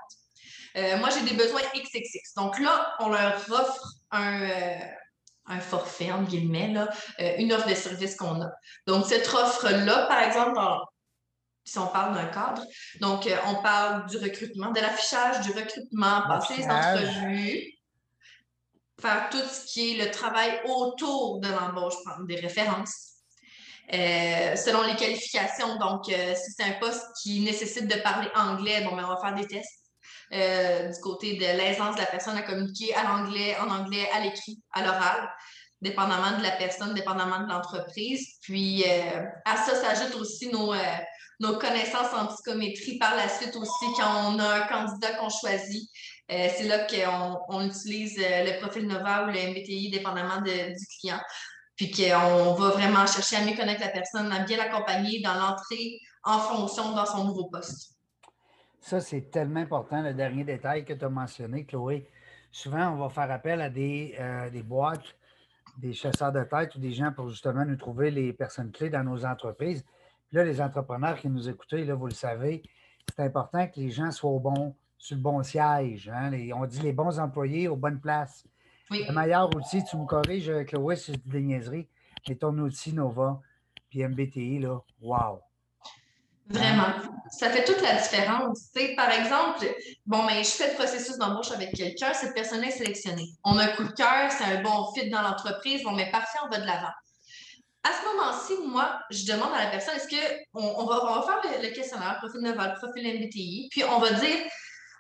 Euh, 0.77 0.97
moi, 0.97 1.09
j'ai 1.09 1.21
des 1.29 1.35
besoins 1.35 1.61
XXX. 1.75 2.33
Donc 2.35 2.59
là, 2.59 2.95
on 2.99 3.09
leur 3.09 3.35
offre 3.51 3.93
un, 4.11 4.41
euh, 4.41 5.59
forfait, 5.59 6.11
entre 6.11 6.29
guillemets, 6.29 6.69
là, 6.69 6.89
euh, 7.19 7.33
une 7.37 7.51
offre 7.53 7.67
de 7.67 7.75
service 7.75 8.15
qu'on 8.15 8.41
a. 8.41 8.49
Donc, 8.87 9.05
cette 9.05 9.27
offre-là, 9.27 10.07
par 10.07 10.23
exemple, 10.23 10.59
si 11.63 11.77
on 11.77 11.87
parle 11.87 12.15
d'un 12.15 12.25
cadre. 12.25 12.63
Donc, 13.01 13.29
on 13.45 13.61
parle 13.61 14.07
du 14.07 14.17
recrutement, 14.17 14.71
de 14.71 14.79
l'affichage, 14.79 15.41
du 15.41 15.51
recrutement, 15.51 16.23
passer 16.27 16.57
les 16.57 16.65
entrevues, 16.65 17.71
faire 18.99 19.29
tout 19.29 19.37
ce 19.37 19.65
qui 19.65 19.91
est 19.91 20.05
le 20.05 20.09
travail 20.09 20.59
autour 20.65 21.39
de 21.39 21.49
l'embauche, 21.49 21.93
prendre 22.03 22.25
des 22.25 22.37
références. 22.37 23.10
Euh, 23.93 24.55
selon 24.55 24.83
les 24.83 24.95
qualifications, 24.95 25.77
donc 25.77 26.07
euh, 26.09 26.33
si 26.35 26.51
c'est 26.51 26.63
un 26.63 26.79
poste 26.79 27.03
qui 27.21 27.41
nécessite 27.41 27.87
de 27.87 27.99
parler 28.01 28.29
anglais, 28.35 28.81
bon, 28.81 28.95
ben, 28.95 29.03
on 29.05 29.09
va 29.09 29.17
faire 29.17 29.35
des 29.35 29.47
tests. 29.47 29.79
du 30.31 31.01
côté 31.01 31.35
de 31.35 31.45
l'aisance 31.57 31.95
de 31.95 32.01
la 32.01 32.07
personne 32.07 32.37
à 32.37 32.41
communiquer 32.41 32.93
à 32.95 33.03
l'anglais, 33.03 33.57
en 33.59 33.69
anglais, 33.69 34.07
à 34.13 34.21
l'écrit, 34.21 34.61
à 34.71 34.83
l'oral 34.83 35.29
dépendamment 35.81 36.37
de 36.37 36.43
la 36.43 36.51
personne, 36.51 36.93
dépendamment 36.93 37.39
de 37.39 37.49
l'entreprise. 37.49 38.37
Puis 38.41 38.85
à 39.45 39.57
ça 39.57 39.75
s'ajoutent 39.75 40.15
aussi 40.21 40.49
nos, 40.49 41.57
connaissances 41.57 42.13
en 42.13 42.27
psychométrie 42.27 42.99
par 42.99 43.15
la 43.15 43.27
suite 43.27 43.55
aussi 43.55 43.85
quand 43.97 44.33
on 44.35 44.39
a 44.39 44.57
un 44.57 44.67
candidat 44.67 45.13
qu'on 45.15 45.29
choisit. 45.29 45.89
Euh, 46.31 46.47
c'est 46.55 46.63
là 46.63 46.79
qu'on 46.79 47.39
on 47.49 47.65
utilise 47.65 48.17
euh, 48.19 48.45
le 48.45 48.59
profil 48.59 48.87
Nova 48.87 49.23
ou 49.23 49.27
le 49.27 49.49
MBTI, 49.49 49.89
dépendamment 49.89 50.39
du 50.41 50.85
client. 50.99 51.19
Puis 51.81 51.89
qu'on 51.89 52.53
va 52.53 52.69
vraiment 52.69 53.07
chercher 53.07 53.37
à 53.37 53.41
mieux 53.43 53.57
connaître 53.57 53.81
la 53.81 53.89
personne, 53.89 54.31
à 54.31 54.45
bien 54.45 54.55
l'accompagner 54.57 55.19
dans 55.19 55.33
l'entrée 55.33 55.99
en 56.23 56.37
fonction 56.37 56.93
dans 56.93 57.07
son 57.07 57.25
nouveau 57.25 57.45
poste. 57.45 57.95
Ça, 58.79 58.99
c'est 59.01 59.31
tellement 59.31 59.61
important, 59.61 60.03
le 60.03 60.13
dernier 60.13 60.43
détail 60.43 60.85
que 60.85 60.93
tu 60.93 61.03
as 61.03 61.09
mentionné, 61.09 61.65
Chloé. 61.65 62.07
Souvent, 62.51 62.91
on 62.91 62.97
va 62.97 63.09
faire 63.09 63.31
appel 63.31 63.61
à 63.61 63.71
des, 63.71 64.15
euh, 64.19 64.61
boîtes, 64.61 65.15
des 65.75 65.93
chasseurs 65.93 66.31
de 66.31 66.43
tête 66.43 66.75
ou 66.75 66.79
des 66.79 66.93
gens 66.93 67.11
pour 67.13 67.29
justement 67.29 67.65
nous 67.65 67.77
trouver 67.77 68.11
les 68.11 68.31
personnes 68.31 68.71
clés 68.71 68.91
dans 68.91 69.03
nos 69.03 69.25
entreprises. 69.25 69.83
Là, 70.33 70.43
les 70.43 70.61
entrepreneurs 70.61 71.17
qui 71.17 71.29
nous 71.29 71.49
écoutent, 71.49 71.71
là, 71.71 71.95
vous 71.95 72.05
le 72.05 72.13
savez, 72.13 72.61
c'est 73.15 73.23
important 73.23 73.65
que 73.65 73.79
les 73.79 73.89
gens 73.89 74.11
soient 74.11 74.29
au 74.29 74.39
bon, 74.39 74.75
sur 74.99 75.15
le 75.15 75.23
bon 75.23 75.41
siège. 75.41 76.11
Hein. 76.13 76.29
on 76.53 76.67
dit 76.67 76.81
les 76.81 76.93
bons 76.93 77.19
employés 77.19 77.67
aux 77.67 77.75
bonnes 77.75 77.99
places. 77.99 78.45
Le 78.91 79.13
meilleur 79.13 79.49
outil, 79.55 79.83
tu 79.83 79.97
me 79.97 80.05
corriges, 80.05 80.51
Chloé, 80.67 80.95
c'est 80.95 81.15
des 81.27 81.41
niaiseries, 81.41 81.87
mais 82.27 82.35
ton 82.35 82.57
outil 82.57 82.93
Nova, 82.93 83.39
puis 83.89 84.03
MBTI, 84.03 84.59
là, 84.59 84.79
wow! 85.01 85.41
Vraiment. 86.47 86.93
Ça 87.29 87.49
fait 87.49 87.63
toute 87.63 87.81
la 87.81 87.95
différence. 87.95 88.71
par 88.97 89.09
exemple, 89.11 89.65
bon, 90.05 90.23
mais 90.23 90.43
je 90.43 90.49
fais 90.49 90.71
le 90.71 90.75
processus 90.75 91.17
d'embauche 91.17 91.51
avec 91.51 91.73
quelqu'un, 91.73 92.13
cette 92.13 92.33
personne 92.33 92.63
est 92.63 92.71
sélectionnée. 92.71 93.29
On 93.45 93.57
a 93.57 93.63
un 93.63 93.75
coup 93.75 93.85
de 93.85 93.93
cœur, 93.93 94.29
c'est 94.29 94.43
un 94.43 94.61
bon 94.61 94.91
fit 94.93 95.09
dans 95.09 95.21
l'entreprise, 95.21 95.83
bon, 95.83 95.93
mais 95.93 96.11
parfait, 96.11 96.39
on 96.45 96.49
va 96.49 96.59
de 96.59 96.65
l'avant 96.65 96.91
à 97.83 97.89
ce 97.89 98.05
moment-ci, 98.05 98.53
moi, 98.67 98.99
je 99.09 99.25
demande 99.25 99.53
à 99.53 99.63
la 99.63 99.69
personne, 99.71 99.95
est-ce 99.95 100.07
qu'on 100.07 100.61
on 100.61 100.85
va, 100.85 101.03
on 101.03 101.21
va 101.21 101.41
faire 101.41 101.61
le, 101.61 101.69
questionnaire, 101.69 102.17
profil 102.19 102.41
Naval, 102.41 102.75
profil 102.75 103.19
MBTI, 103.19 103.69
puis 103.71 103.83
on 103.83 103.99
va 103.99 104.11
dire, 104.11 104.37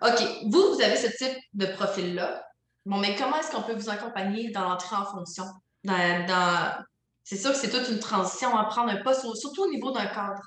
OK, 0.01 0.19
vous, 0.47 0.73
vous 0.73 0.81
avez 0.81 0.95
ce 0.95 1.15
type 1.15 1.37
de 1.53 1.67
profil-là. 1.67 2.43
Bon, 2.85 2.97
mais 2.97 3.15
comment 3.15 3.37
est-ce 3.37 3.51
qu'on 3.51 3.61
peut 3.61 3.75
vous 3.75 3.89
accompagner 3.89 4.49
dans 4.51 4.67
l'entrée 4.67 4.95
en 4.95 5.05
fonction? 5.05 5.45
Dans, 5.83 6.85
C'est 7.23 7.37
sûr 7.37 7.51
que 7.51 7.57
c'est 7.57 7.69
toute 7.69 7.89
une 7.89 7.99
transition 7.99 8.57
à 8.57 8.65
prendre 8.65 8.91
un 8.91 9.03
poste, 9.03 9.25
surtout 9.35 9.63
au 9.63 9.69
niveau 9.69 9.91
d'un 9.91 10.07
cadre. 10.07 10.41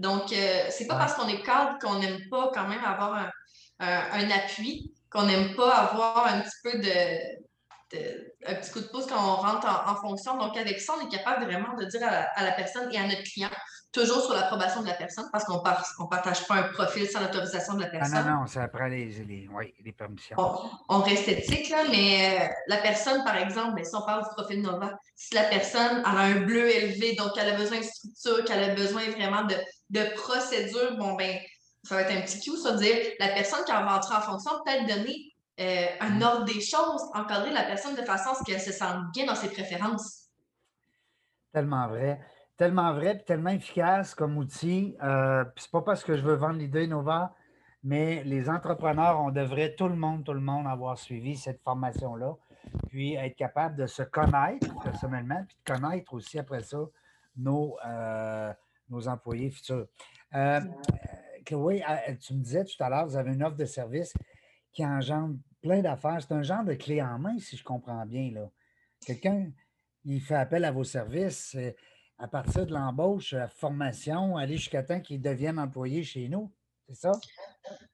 Donc, 0.00 0.32
euh, 0.32 0.66
c'est 0.70 0.86
pas 0.86 0.96
parce 0.96 1.14
qu'on 1.14 1.28
est 1.28 1.42
cadre 1.42 1.78
qu'on 1.80 1.98
n'aime 1.98 2.28
pas 2.30 2.50
quand 2.52 2.68
même 2.68 2.84
avoir 2.84 3.14
un, 3.14 3.30
un 3.78 4.30
appui, 4.30 4.92
qu'on 5.10 5.24
n'aime 5.24 5.54
pas 5.54 5.70
avoir 5.70 6.26
un 6.26 6.40
petit 6.40 6.56
peu 6.62 6.78
de, 6.78 7.36
un 8.46 8.54
petit 8.54 8.70
coup 8.70 8.80
de 8.80 8.86
pouce 8.86 9.06
quand 9.06 9.16
on 9.16 9.36
rentre 9.36 9.66
en, 9.66 9.94
fonction. 9.96 10.36
Donc, 10.38 10.56
avec 10.56 10.80
ça, 10.80 10.94
on 10.98 11.06
est 11.06 11.10
capable 11.10 11.44
vraiment 11.44 11.74
de 11.74 11.84
dire 11.84 12.02
à 12.02 12.44
la, 12.44 12.52
personne 12.52 12.92
et 12.92 12.98
à 12.98 13.06
notre 13.06 13.22
client, 13.22 13.50
toujours 13.96 14.22
sur 14.22 14.34
l'approbation 14.34 14.82
de 14.82 14.86
la 14.86 14.94
personne, 14.94 15.24
parce 15.32 15.44
qu'on 15.44 15.56
ne 15.56 16.08
partage 16.08 16.46
pas 16.46 16.56
un 16.56 16.62
profil 16.64 17.08
sans 17.08 17.20
l'autorisation 17.20 17.74
de 17.74 17.80
la 17.80 17.88
personne. 17.88 18.14
Ah 18.14 18.30
non, 18.30 18.40
non, 18.40 18.46
ça 18.46 18.68
prend 18.68 18.86
les, 18.88 19.08
les, 19.08 19.92
permissions. 19.92 20.36
On, 20.88 21.00
reste 21.00 21.28
éthique, 21.28 21.70
là, 21.70 21.84
mais 21.90 22.40
euh, 22.42 22.48
la 22.66 22.76
personne, 22.76 23.24
par 23.24 23.36
exemple, 23.36 23.76
ben, 23.76 23.84
si 23.84 23.94
on 23.94 24.02
parle 24.02 24.24
du 24.24 24.30
profil 24.36 24.60
Nova, 24.60 24.98
si 25.14 25.34
la 25.34 25.44
personne 25.44 26.02
a 26.04 26.10
un 26.10 26.40
bleu 26.40 26.68
élevé, 26.68 27.14
donc 27.16 27.30
elle 27.38 27.54
a 27.54 27.56
besoin 27.56 27.78
de 27.78 27.84
structure, 27.84 28.44
qu'elle 28.44 28.70
a 28.70 28.74
besoin 28.74 29.08
vraiment 29.10 29.44
de, 29.44 29.54
de 29.90 30.14
procédure, 30.14 30.96
bon, 30.98 31.14
ben, 31.14 31.38
ça 31.82 31.94
va 31.94 32.02
être 32.02 32.12
un 32.12 32.20
petit 32.20 32.50
coup, 32.50 32.56
ça 32.56 32.72
veut 32.72 32.78
dire 32.78 32.96
la 33.18 33.28
personne 33.28 33.64
qui 33.64 33.72
va 33.72 33.96
entrer 33.96 34.14
en 34.14 34.20
fonction 34.20 34.50
peut-être 34.64 34.86
donner 34.86 35.32
euh, 35.58 35.86
un 36.00 36.20
ordre 36.20 36.44
des 36.44 36.60
choses, 36.60 37.02
encadrer 37.14 37.50
la 37.50 37.62
personne 37.62 37.94
de 37.94 38.02
façon 38.02 38.30
à 38.30 38.34
ce 38.34 38.44
qu'elle 38.44 38.60
se 38.60 38.72
sente 38.72 39.10
bien 39.14 39.24
dans 39.24 39.34
ses 39.34 39.48
préférences. 39.48 40.24
Tellement 41.52 41.88
vrai. 41.88 42.20
Tellement 42.56 42.94
vrai, 42.94 43.18
tellement 43.18 43.50
efficace 43.50 44.14
comme 44.14 44.38
outil. 44.38 44.96
Euh, 45.02 45.44
c'est 45.56 45.70
pas 45.70 45.82
parce 45.82 46.02
que 46.02 46.16
je 46.16 46.22
veux 46.22 46.36
vendre 46.36 46.58
l'idée 46.58 46.86
Nova, 46.86 47.34
mais 47.84 48.24
les 48.24 48.48
entrepreneurs, 48.48 49.20
on 49.20 49.30
devrait 49.30 49.74
tout 49.74 49.88
le 49.88 49.94
monde, 49.94 50.24
tout 50.24 50.32
le 50.32 50.40
monde 50.40 50.66
avoir 50.66 50.96
suivi 50.96 51.36
cette 51.36 51.60
formation-là, 51.62 52.34
puis 52.88 53.14
être 53.14 53.36
capable 53.36 53.76
de 53.76 53.86
se 53.86 54.02
connaître 54.02 54.74
personnellement, 54.82 55.44
puis 55.46 55.56
de 55.66 55.74
connaître 55.74 56.14
aussi 56.14 56.38
après 56.38 56.62
ça 56.62 56.78
nos, 57.36 57.76
euh, 57.86 58.54
nos 58.88 59.06
employés 59.06 59.50
futurs. 59.50 59.86
Euh, 60.34 60.60
Chloé, 61.44 61.84
tu 62.22 62.32
me 62.34 62.42
disais 62.42 62.64
tout 62.64 62.82
à 62.82 62.88
l'heure, 62.88 63.06
vous 63.06 63.16
avez 63.18 63.34
une 63.34 63.42
offre 63.44 63.56
de 63.56 63.66
service 63.66 64.14
qui 64.72 64.84
engendre 64.84 65.36
plein 65.60 65.82
d'affaires. 65.82 66.22
C'est 66.22 66.32
un 66.32 66.42
genre 66.42 66.64
de 66.64 66.72
clé 66.72 67.02
en 67.02 67.18
main, 67.18 67.38
si 67.38 67.58
je 67.58 67.62
comprends 67.62 68.06
bien. 68.06 68.32
Quelqu'un, 69.04 69.50
il 70.06 70.22
fait 70.22 70.34
appel 70.36 70.64
à 70.64 70.72
vos 70.72 70.84
services 70.84 71.54
à 72.18 72.28
partir 72.28 72.66
de 72.66 72.72
l'embauche, 72.72 73.32
la 73.32 73.48
formation, 73.48 74.36
aller 74.36 74.56
jusqu'à 74.56 74.82
temps 74.82 75.00
qu'il 75.00 75.20
devienne 75.20 75.58
employé 75.58 76.02
chez 76.02 76.28
nous. 76.28 76.50
C'est 76.88 76.96
ça? 76.96 77.12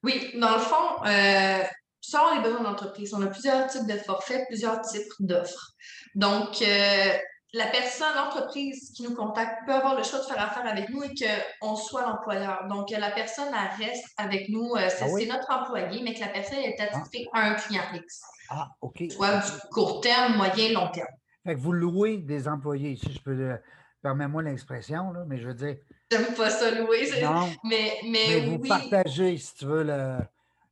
Oui, 0.03 0.31
dans 0.39 0.53
le 0.53 0.59
fond, 0.59 1.05
euh, 1.05 1.63
selon 1.99 2.35
les 2.35 2.41
besoins 2.41 2.63
d'entreprise, 2.63 3.13
on 3.13 3.21
a 3.21 3.27
plusieurs 3.27 3.67
types 3.67 3.87
de 3.87 3.97
forfaits, 3.97 4.45
plusieurs 4.47 4.81
types 4.81 5.11
d'offres. 5.19 5.73
Donc, 6.15 6.61
euh, 6.61 7.17
la 7.53 7.67
personne, 7.67 8.15
l'entreprise 8.15 8.91
qui 8.95 9.03
nous 9.03 9.15
contacte 9.15 9.65
peut 9.65 9.73
avoir 9.73 9.95
le 9.95 10.03
choix 10.03 10.19
de 10.19 10.25
faire 10.25 10.41
affaire 10.41 10.65
avec 10.65 10.89
nous 10.89 11.03
et 11.03 11.13
qu'on 11.59 11.75
soit 11.75 12.03
l'employeur. 12.03 12.67
Donc, 12.67 12.89
la 12.91 13.11
personne, 13.11 13.49
elle 13.53 13.85
reste 13.85 14.05
avec 14.17 14.49
nous. 14.49 14.73
Euh, 14.75 14.87
ah 14.87 14.89
c'est 14.89 15.25
notre 15.25 15.51
employé, 15.51 16.01
mais 16.03 16.13
que 16.13 16.21
la 16.21 16.29
personne 16.29 16.59
est 16.59 16.79
attitrée 16.79 17.27
à 17.33 17.51
un 17.51 17.55
client 17.55 17.83
X. 17.93 18.21
Ah, 18.49 18.69
OK. 18.81 19.03
Soit 19.11 19.37
du 19.37 19.51
court 19.71 20.01
terme, 20.01 20.35
moyen, 20.35 20.71
long 20.73 20.89
terme. 20.91 21.07
Fait 21.43 21.55
que 21.55 21.59
vous 21.59 21.73
louez 21.73 22.17
des 22.17 22.47
employés, 22.47 22.95
si 22.95 23.11
je 23.11 23.21
peux. 23.21 23.57
Euh, 24.03 24.09
permets-moi 24.09 24.43
l'expression, 24.43 25.13
mais 25.27 25.37
je 25.37 25.47
veux 25.47 25.53
dire. 25.53 25.77
J'aime 26.11 26.33
pas 26.35 26.49
ça 26.49 26.71
louer. 26.71 27.09
Non, 27.21 27.49
mais, 27.63 27.93
mais, 28.03 28.25
mais 28.27 28.45
vous 28.45 28.59
partagez, 28.59 29.37
si 29.37 29.55
tu 29.55 29.65
veux, 29.65 29.83
le. 29.83 30.17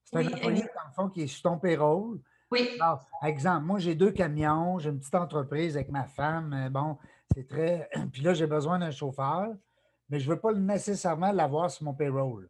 C'est 0.04 0.18
un 0.18 0.28
employé, 0.28 0.62
dans 0.62 0.88
le 0.88 0.94
fond, 0.96 1.10
qui 1.10 1.22
est 1.22 1.28
sur 1.28 1.44
ton 1.44 1.58
payroll 1.58 2.20
oui. 2.52 2.70
Alors, 2.82 3.08
exemple, 3.24 3.66
moi, 3.66 3.80
j'ai 3.80 3.96
deux 3.96 4.12
camions, 4.12 4.78
j'ai 4.78 4.90
une 4.90 5.00
petite 5.00 5.16
entreprise 5.16 5.78
avec 5.78 5.90
ma 5.90 6.04
femme. 6.04 6.70
Bon, 6.70 6.98
c'est 7.34 7.48
très. 7.48 7.90
Puis 8.12 8.22
là, 8.22 8.34
j'ai 8.34 8.46
besoin 8.46 8.78
d'un 8.78 8.92
chauffeur, 8.92 9.48
mais 10.10 10.20
je 10.20 10.30
ne 10.30 10.34
veux 10.34 10.40
pas 10.40 10.52
nécessairement 10.52 11.32
l'avoir 11.32 11.72
sur 11.72 11.86
mon 11.86 11.94
payroll. 11.94 12.50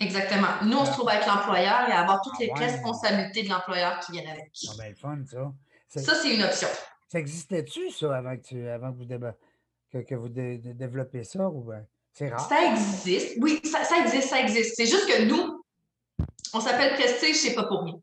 Exactement. 0.00 0.48
Nous, 0.64 0.76
on 0.76 0.84
se 0.84 0.90
trouve 0.90 1.08
avec 1.08 1.24
l'employeur 1.26 1.88
et 1.88 1.92
avoir 1.92 2.20
toutes 2.22 2.38
les 2.40 2.50
ah 2.52 2.58
responsabilités 2.58 3.44
de 3.44 3.48
l'employeur 3.48 4.00
qui 4.00 4.10
viennent 4.12 4.28
avec. 4.28 4.50
Ah 4.68 4.72
ben, 4.76 4.94
fun, 4.96 5.18
ça. 5.24 5.52
Ça, 5.88 6.14
c'est 6.16 6.34
une 6.34 6.42
option. 6.42 6.68
Ça 7.06 7.20
existait-tu, 7.20 7.90
ça, 7.90 8.16
avant 8.16 8.36
que, 8.36 8.42
tu, 8.42 8.68
avant 8.68 8.92
que 8.92 8.98
vous, 8.98 9.14
que, 9.90 10.14
vous 10.14 10.28
développez 10.28 11.24
ça? 11.24 11.48
Ou 11.48 11.62
ben, 11.64 11.84
c'est 12.12 12.28
rare? 12.28 12.48
Ça 12.48 12.64
existe. 12.64 13.36
Oui, 13.40 13.60
ça, 13.64 13.84
ça 13.84 13.98
existe, 13.98 14.28
ça 14.28 14.40
existe. 14.40 14.74
C'est 14.76 14.86
juste 14.86 15.06
que 15.06 15.24
nous, 15.24 15.62
on 16.52 16.60
s'appelle 16.60 16.94
Prestige, 16.94 17.36
c'est 17.36 17.54
pas 17.54 17.64
pour 17.64 17.84
nous. 17.84 18.02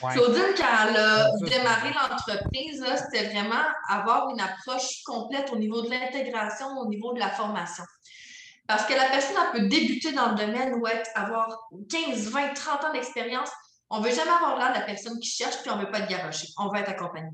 Claudine, 0.00 0.54
quand 0.56 0.88
elle 0.88 0.96
a 0.96 1.30
démarré 1.42 1.90
l'entreprise, 1.92 2.82
c'était 2.96 3.28
vraiment 3.28 3.62
avoir 3.88 4.30
une 4.30 4.40
approche 4.40 5.02
complète 5.04 5.52
au 5.52 5.56
niveau 5.56 5.82
de 5.82 5.90
l'intégration, 5.90 6.68
au 6.78 6.88
niveau 6.88 7.12
de 7.12 7.18
la 7.18 7.28
formation. 7.28 7.84
Parce 8.66 8.86
que 8.86 8.94
la 8.94 9.06
personne 9.06 9.36
elle 9.36 9.60
peut 9.60 9.68
débuter 9.68 10.12
dans 10.12 10.30
le 10.30 10.36
domaine 10.36 10.74
ou 10.74 10.86
être, 10.86 11.10
avoir 11.14 11.68
15, 11.90 12.30
20, 12.30 12.54
30 12.54 12.84
ans 12.84 12.92
d'expérience. 12.92 13.50
On 13.90 14.00
ne 14.00 14.04
veut 14.04 14.14
jamais 14.14 14.30
avoir 14.30 14.56
là 14.58 14.72
la 14.72 14.82
personne 14.82 15.18
qui 15.18 15.28
cherche 15.28 15.60
puis 15.60 15.70
on 15.70 15.76
ne 15.76 15.84
veut 15.84 15.90
pas 15.90 15.98
être 15.98 16.08
garocher. 16.08 16.46
On 16.56 16.68
veut 16.68 16.78
être 16.78 16.90
accompagné. 16.90 17.30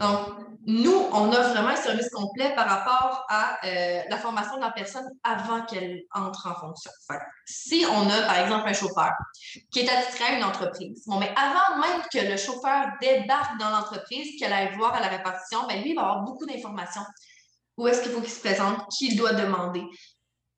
Donc, 0.00 0.46
nous, 0.68 0.96
on 1.12 1.28
offre 1.28 1.50
vraiment 1.50 1.68
un 1.68 1.76
service 1.76 2.10
complet 2.10 2.52
par 2.56 2.66
rapport 2.66 3.24
à 3.28 3.56
euh, 3.64 4.02
la 4.10 4.16
formation 4.18 4.56
de 4.56 4.62
la 4.62 4.72
personne 4.72 5.08
avant 5.22 5.64
qu'elle 5.64 6.02
entre 6.12 6.48
en 6.48 6.54
fonction. 6.54 6.90
si 7.46 7.86
on 7.88 8.10
a, 8.10 8.22
par 8.22 8.38
exemple, 8.40 8.68
un 8.68 8.72
chauffeur 8.72 9.12
qui 9.70 9.80
est 9.80 9.88
attitré 9.88 10.24
à 10.24 10.36
une 10.38 10.44
entreprise, 10.44 11.04
mais 11.06 11.32
avant 11.36 11.80
même 11.80 12.02
que 12.12 12.18
le 12.18 12.36
chauffeur 12.36 12.88
débarque 13.00 13.58
dans 13.60 13.70
l'entreprise, 13.70 14.38
qu'elle 14.40 14.52
aille 14.52 14.74
voir 14.76 14.94
à 14.94 15.00
la 15.00 15.06
répartition, 15.06 15.68
ben, 15.68 15.80
lui, 15.82 15.90
il 15.90 15.94
va 15.94 16.02
avoir 16.02 16.24
beaucoup 16.24 16.46
d'informations. 16.46 17.04
Où 17.76 17.86
est-ce 17.86 18.02
qu'il 18.02 18.10
faut 18.10 18.20
qu'il 18.20 18.30
se 18.30 18.40
présente, 18.40 18.88
qui 18.88 19.12
il 19.12 19.16
doit 19.16 19.34
demander, 19.34 19.84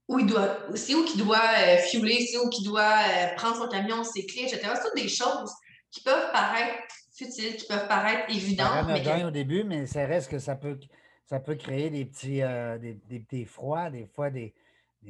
où 0.08 0.18
il 0.18 0.26
doit, 0.26 0.56
c'est 0.74 0.94
où 0.94 1.04
qu'il 1.04 1.22
doit 1.22 1.36
euh, 1.36 1.76
fueler, 1.90 2.26
c'est 2.26 2.38
où 2.38 2.48
qu'il 2.48 2.64
doit 2.64 2.80
euh, 2.80 3.34
prendre 3.36 3.56
son 3.56 3.68
camion, 3.68 4.02
ses 4.04 4.24
clés, 4.24 4.44
etc. 4.44 4.72
C'est 4.74 4.84
toutes 4.84 4.96
des 4.96 5.08
choses 5.08 5.52
qui 5.90 6.00
peuvent 6.00 6.32
paraître 6.32 6.78
futiles, 7.18 7.56
qui 7.56 7.66
peuvent 7.66 7.88
paraître 7.88 8.30
évidentes. 8.30 8.86
mais 8.86 9.24
au 9.24 9.30
début, 9.30 9.64
mais 9.64 9.86
ça 9.86 10.06
reste 10.06 10.30
que 10.30 10.38
ça 10.38 10.56
peut, 10.56 10.78
ça 11.26 11.40
peut 11.40 11.56
créer 11.56 11.90
des 11.90 12.04
petits, 12.04 12.42
euh, 12.42 12.78
des, 12.78 13.44
froids, 13.44 13.90
des 13.90 14.06
fois 14.06 14.30
des, 14.30 14.54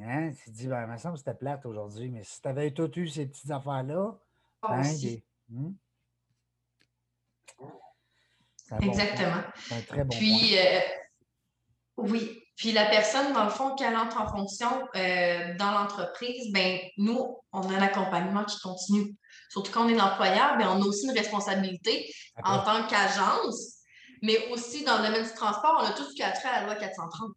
Hein? 0.01 0.31
Tu 0.33 0.51
te 0.51 0.57
dis, 0.57 0.67
ben, 0.69 0.85
il 0.87 0.93
me 0.93 0.97
semble 0.99 1.15
que 1.15 1.21
c'était 1.21 1.35
plate 1.35 1.65
aujourd'hui, 1.67 2.11
mais 2.11 2.23
si 2.23 2.41
tu 2.41 2.49
avais 2.49 2.71
tout 2.71 2.91
eu 2.99 3.09
ces 3.09 3.27
petites 3.27 3.51
affaires-là, 3.51 4.13
Ah, 4.63 4.75
hein, 4.75 4.95
des- 5.01 5.25
hmm? 5.49 5.71
Un 8.71 8.79
bon 8.79 8.87
Exactement. 8.87 9.43
un 9.71 9.81
très 9.81 10.05
bon 10.05 10.09
point. 10.11 10.19
Puis, 10.19 10.59
euh, 10.59 10.81
oui. 11.97 12.43
Puis 12.55 12.73
la 12.73 12.87
personne, 12.87 13.33
dans 13.33 13.45
le 13.45 13.51
fond, 13.51 13.75
qu'elle 13.77 13.97
entre 13.97 14.21
en 14.21 14.29
fonction 14.29 14.69
euh, 14.95 15.57
dans 15.57 15.71
l'entreprise, 15.71 16.53
ben 16.53 16.81
nous, 16.99 17.39
on 17.53 17.63
a 17.71 17.79
l'accompagnement 17.81 18.45
qui 18.45 18.61
continue. 18.61 19.17
Surtout 19.51 19.73
quand 19.73 19.87
on 19.87 19.89
est 19.89 19.95
l'employeur, 19.95 20.57
ben, 20.59 20.69
on 20.69 20.83
a 20.83 20.85
aussi 20.85 21.07
une 21.07 21.17
responsabilité 21.17 22.11
en 22.45 22.59
tant 22.63 22.87
qu'agence, 22.87 23.79
mais 24.23 24.37
aussi 24.51 24.85
dans 24.85 24.99
le 24.99 25.07
domaine 25.07 25.25
du 25.25 25.33
transport, 25.33 25.79
on 25.81 25.85
a 25.87 25.93
tout 25.93 26.05
ce 26.05 26.15
qui 26.15 26.23
a 26.23 26.31
trait 26.33 26.49
à 26.49 26.61
la 26.61 26.67
loi 26.67 26.75
430. 26.77 27.31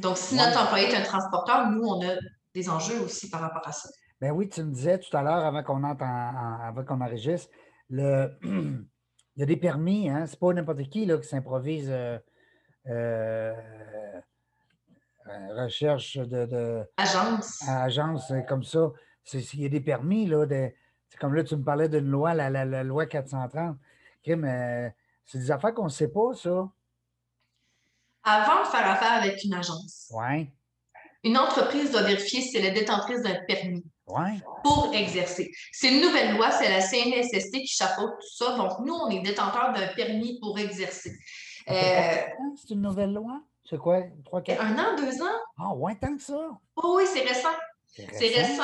Donc, 0.00 0.16
si 0.16 0.34
Ouais. 0.34 0.44
notre 0.46 0.60
employé 0.62 0.88
est 0.88 0.96
un 0.96 1.02
transporteur, 1.02 1.70
nous, 1.70 1.82
on 1.84 2.02
a 2.04 2.14
des 2.54 2.68
enjeux 2.68 3.00
aussi 3.00 3.30
par 3.30 3.40
rapport 3.40 3.66
à 3.66 3.72
ça. 3.72 3.88
Ben 4.20 4.30
oui, 4.32 4.48
tu 4.48 4.62
me 4.62 4.72
disais 4.72 4.98
tout 4.98 5.14
à 5.16 5.22
l'heure, 5.22 5.44
avant 5.44 5.62
qu'on 5.62 5.82
entre 5.84 6.02
en- 6.04 6.58
avant 6.62 6.84
qu'on 6.84 7.00
enregistre, 7.00 7.48
le, 7.90 8.30
il 8.42 9.40
y 9.40 9.42
a 9.42 9.46
des 9.46 9.56
permis, 9.56 10.08
hein? 10.08 10.24
C'est 10.26 10.38
pas 10.38 10.52
n'importe 10.52 10.82
qui 10.88 11.04
là, 11.04 11.18
qui 11.18 11.28
s'improvise 11.28 11.88
euh, 11.90 12.18
euh, 12.88 13.52
euh, 15.28 15.62
recherche 15.64 16.16
de, 16.16 16.46
de- 16.46 16.84
Agence. 16.96 17.60
agence 17.68 18.32
comme 18.48 18.62
ça. 18.62 18.90
Il 19.32 19.60
y 19.62 19.66
a 19.66 19.68
des 19.68 19.80
permis, 19.80 20.26
là, 20.26 20.46
de, 20.46 20.70
c'est 21.14 21.20
comme 21.20 21.34
là, 21.36 21.44
tu 21.44 21.54
me 21.54 21.62
parlais 21.62 21.88
d'une 21.88 22.10
loi, 22.10 22.34
la, 22.34 22.50
la- 22.50 22.64
la 22.64 22.82
loi 22.82 23.06
430. 23.06 23.76
Crime, 24.24 24.44
euh, 24.44 24.90
c'est 25.24 25.38
des 25.38 25.50
affaires 25.52 25.72
qu'on 25.72 25.84
ne 25.84 25.88
sait 25.88 26.08
pas, 26.10 26.34
ça. 26.34 26.68
Avant 28.24 28.62
de 28.62 28.66
faire 28.66 28.90
affaire 28.90 29.12
avec 29.22 29.44
une 29.44 29.54
agence, 29.54 30.10
Oui, 30.12 30.50
une 31.22 31.38
entreprise 31.38 31.92
doit 31.92 32.02
vérifier 32.02 32.40
si 32.40 32.56
elle 32.56 32.64
est 32.64 32.72
détentrice 32.72 33.22
d'un 33.22 33.38
permis. 33.46 33.84
oui. 34.08 34.40
pour 34.64 34.92
exercer. 34.92 35.52
C'est 35.72 35.88
une 35.94 36.00
nouvelle 36.00 36.34
loi, 36.36 36.50
c'est 36.50 36.68
la 36.68 36.80
CNSST 36.80 37.52
qui 37.60 37.66
chapeaute 37.68 38.10
tout 38.20 38.34
ça. 38.44 38.56
Donc, 38.56 38.72
nous, 38.84 38.92
on 38.94 39.08
est 39.10 39.20
détenteur 39.20 39.72
d'un 39.72 39.86
permis 39.94 40.38
pour 40.40 40.58
exercer. 40.58 41.12
Euh, 41.70 42.14
C'est 42.56 42.74
une 42.74 42.82
nouvelle 42.82 43.12
loi? 43.12 43.40
C'est 43.68 43.78
quoi? 43.78 44.02
Trois, 44.24 44.42
quatre? 44.42 44.60
un 44.60 44.76
an, 44.78 44.96
deux 44.96 45.22
ans? 45.22 45.38
Ah, 45.58 45.74
ouais, 45.74 45.94
tant 45.96 46.16
que 46.16 46.22
ça. 46.22 46.50
Oh 46.76 46.94
oui, 46.98 47.04
c'est 47.06 47.22
récent. 47.22 47.48
C'est 47.86 48.06
C'est 48.12 48.28
récent. 48.28 48.62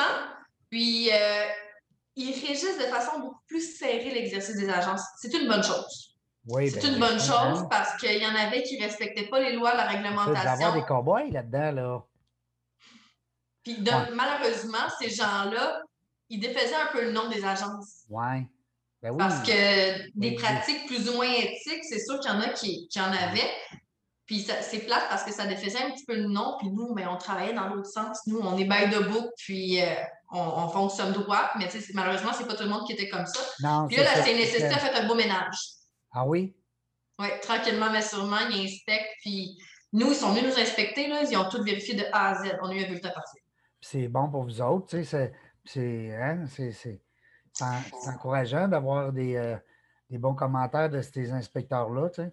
Puis, 0.69 1.09
euh, 1.11 1.45
ils 2.15 2.33
régissent 2.33 2.77
de 2.77 2.83
façon 2.85 3.19
beaucoup 3.19 3.41
plus 3.47 3.77
serrée 3.77 4.11
l'exercice 4.11 4.55
des 4.57 4.69
agences. 4.69 5.01
C'est 5.21 5.33
une 5.33 5.47
bonne 5.47 5.63
chose. 5.63 6.15
Oui, 6.47 6.69
C'est 6.71 6.81
ben, 6.81 6.93
une 6.93 6.99
bonne 6.99 7.19
je 7.19 7.25
chose 7.25 7.67
parce 7.69 7.95
qu'il 7.97 8.17
y 8.21 8.25
en 8.25 8.35
avait 8.35 8.63
qui 8.63 8.77
ne 8.79 8.83
respectaient 8.85 9.27
pas 9.27 9.39
les 9.39 9.53
lois, 9.53 9.73
la 9.75 9.89
Ça, 9.91 9.97
D'avoir 9.97 10.25
réglementation. 10.27 10.73
des 10.73 10.81
cow-boys 10.85 11.29
là-dedans, 11.31 11.71
là. 11.71 12.03
Puis, 13.63 13.77
de- 13.77 13.91
Ouais. 13.91 14.09
malheureusement, 14.15 14.89
ces 14.99 15.09
gens-là, 15.09 15.81
ils 16.29 16.39
défaisaient 16.39 16.75
un 16.75 16.87
peu 16.91 17.03
le 17.03 17.11
nom 17.11 17.29
des 17.29 17.45
agences. 17.45 18.05
Oui. 18.09 18.47
Ben 19.03 19.11
oui. 19.11 19.17
Parce 19.17 19.41
que 19.47 20.09
des 20.19 20.35
pratiques 20.35 20.85
plus 20.87 21.09
ou 21.09 21.13
moins 21.15 21.31
éthiques, 21.31 21.83
c'est 21.89 21.99
sûr 22.03 22.19
qu'il 22.19 22.31
y 22.31 22.33
en 22.33 22.41
a 22.41 22.49
qui, 22.49 22.87
qui 22.87 22.99
en 22.99 23.11
avaient. 23.11 23.51
Puis 24.25 24.39
c'est 24.61 24.79
plate 24.85 25.09
parce 25.09 25.23
que 25.23 25.31
ça 25.33 25.45
défaisait 25.45 25.81
un 25.81 25.91
petit 25.91 26.05
peu 26.05 26.15
le 26.15 26.27
nom. 26.27 26.55
Puis 26.59 26.69
nous, 26.71 26.93
mais 26.93 27.05
on 27.07 27.17
travaillait 27.17 27.53
dans 27.53 27.67
l'autre 27.67 27.89
sens. 27.89 28.19
Nous, 28.27 28.39
on 28.39 28.57
est 28.57 28.63
by 28.65 28.89
the 28.91 29.03
book, 29.09 29.29
puis 29.37 29.81
euh, 29.81 29.85
on, 30.31 30.39
on 30.39 30.67
fonctionne 30.69 31.11
droit. 31.13 31.49
Mais 31.57 31.65
tu 31.65 31.71
sais, 31.73 31.81
c'est- 31.81 31.93
malheureusement, 31.93 32.31
c'est 32.33 32.47
pas 32.47 32.55
tout 32.55 32.63
le 32.63 32.69
monde 32.69 32.85
qui 32.87 32.93
était 32.93 33.09
comme 33.09 33.25
ça. 33.25 33.39
Non, 33.61 33.87
Puis 33.87 33.97
c'est 33.97 34.03
là, 34.03 34.15
la 34.15 34.23
ça, 34.23 34.25
CNSST 34.25 34.57
c'est 34.59 34.63
a 34.65 34.73
que- 34.73 34.79
fait 34.79 34.93
un 34.99 35.07
beau 35.07 35.15
ménage. 35.15 35.55
Ah 36.13 36.25
oui? 36.25 36.55
Oui, 37.19 37.27
tranquillement, 37.41 37.89
mais 37.91 38.01
sûrement, 38.01 38.39
ils 38.49 38.65
inspectent. 38.65 39.13
Puis 39.21 39.57
nous, 39.93 40.07
ils 40.07 40.15
sont 40.15 40.31
venus 40.33 40.53
nous 40.55 40.61
inspecter. 40.61 41.07
Là, 41.07 41.23
ils 41.23 41.37
ont 41.37 41.47
tout 41.49 41.63
vérifié 41.63 41.93
de 41.95 42.05
A 42.11 42.29
à 42.31 42.43
Z. 42.43 42.57
On 42.61 42.69
a 42.69 42.73
eu 42.73 42.83
un 42.83 42.87
bulletin 42.87 43.09
parfait. 43.09 43.41
Puis 43.79 43.89
c'est 43.91 44.07
bon 44.07 44.29
pour 44.29 44.43
vous 44.43 44.61
autres, 44.61 44.87
tu 44.87 45.03
sais, 45.03 45.33
c'est- 45.65 46.11
c'est 46.75 47.01
hein, 47.61 47.81
encourageant 48.07 48.67
d'avoir 48.67 49.11
des, 49.11 49.35
euh, 49.35 49.55
des 50.09 50.17
bons 50.17 50.35
commentaires 50.35 50.89
de 50.89 51.01
ces 51.01 51.31
inspecteurs-là, 51.31 52.09
tu 52.09 52.21
sais. 52.23 52.31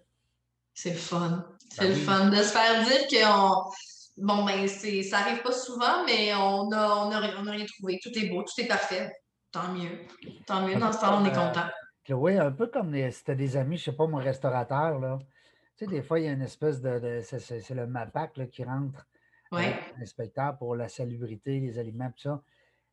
C'est 0.73 0.91
le 0.91 0.97
fun. 0.97 1.45
C'est 1.69 1.81
Ben 1.81 1.89
le 1.89 1.95
fun 1.95 2.29
de 2.29 2.35
se 2.37 2.51
faire 2.51 2.83
dire 2.85 3.07
qu'on. 3.09 3.69
Bon, 4.21 4.43
ben, 4.45 4.67
c'est, 4.67 5.01
ça 5.03 5.19
arrive 5.19 5.41
pas 5.41 5.51
souvent, 5.51 6.03
mais 6.05 6.33
on 6.35 6.71
a, 6.71 7.05
on, 7.05 7.11
a, 7.11 7.41
on 7.41 7.47
a 7.47 7.51
rien 7.51 7.65
trouvé. 7.65 7.99
Tout 8.01 8.09
est 8.17 8.29
beau, 8.29 8.43
tout 8.43 8.61
est 8.61 8.67
parfait. 8.67 9.11
Tant 9.51 9.71
mieux. 9.73 10.05
Tant 10.45 10.67
mieux. 10.67 10.75
Dans 10.75 10.91
ce 10.91 10.99
temps, 10.99 11.21
on 11.21 11.25
est 11.25 11.35
Euh, 11.37 11.47
content. 11.47 11.67
Chloé, 12.03 12.37
un 12.37 12.51
peu 12.51 12.67
comme 12.67 12.91
les- 12.93 13.11
si 13.11 13.23
tu 13.23 13.35
des 13.35 13.55
amis, 13.57 13.77
je 13.77 13.85
sais 13.85 13.91
pas, 13.95 14.07
mon 14.07 14.17
restaurateur, 14.17 14.99
là. 14.99 15.19
Tu 15.77 15.85
sais, 15.85 15.87
des 15.87 16.01
fois, 16.01 16.19
il 16.19 16.25
y 16.25 16.27
a 16.27 16.31
une 16.33 16.41
espèce 16.41 16.81
de. 16.81 16.99
de- 16.99 17.21
c'est- 17.23 17.39
c'est 17.39 17.61
c'est 17.61 17.75
le 17.75 17.87
MAPAC 17.87 18.37
là, 18.37 18.45
qui 18.47 18.63
rentre 18.63 19.07
Oui. 19.51 19.65
avec 19.65 19.93
l'inspecteur 19.97 20.57
pour 20.57 20.75
la 20.75 20.89
salubrité, 20.89 21.59
les 21.59 21.79
aliments, 21.79 22.09
tout 22.11 22.23
ça. 22.23 22.41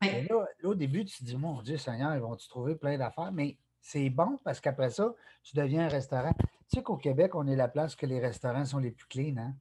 Oui. 0.01 0.07
Et 0.09 0.21
là, 0.23 0.45
là, 0.61 0.69
au 0.69 0.75
début, 0.75 1.03
tu 1.05 1.17
te 1.17 1.23
dis, 1.23 1.35
mon 1.35 1.61
Dieu 1.61 1.77
Seigneur, 1.77 2.13
ils 2.15 2.21
vont-tu 2.21 2.47
trouver 2.47 2.75
plein 2.75 2.97
d'affaires? 2.97 3.31
Mais 3.33 3.57
c'est 3.81 4.09
bon 4.09 4.39
parce 4.43 4.59
qu'après 4.61 4.91
ça, 4.91 5.13
tu 5.43 5.55
deviens 5.57 5.85
un 5.85 5.89
restaurant. 5.89 6.33
Tu 6.39 6.77
sais 6.77 6.83
qu'au 6.83 6.97
Québec, 6.97 7.35
on 7.35 7.47
est 7.47 7.55
la 7.55 7.67
place 7.67 7.95
que 7.95 8.05
les 8.05 8.19
restaurants 8.19 8.65
sont 8.65 8.79
les 8.79 8.91
plus 8.91 9.07
clean, 9.07 9.37
hein? 9.37 9.55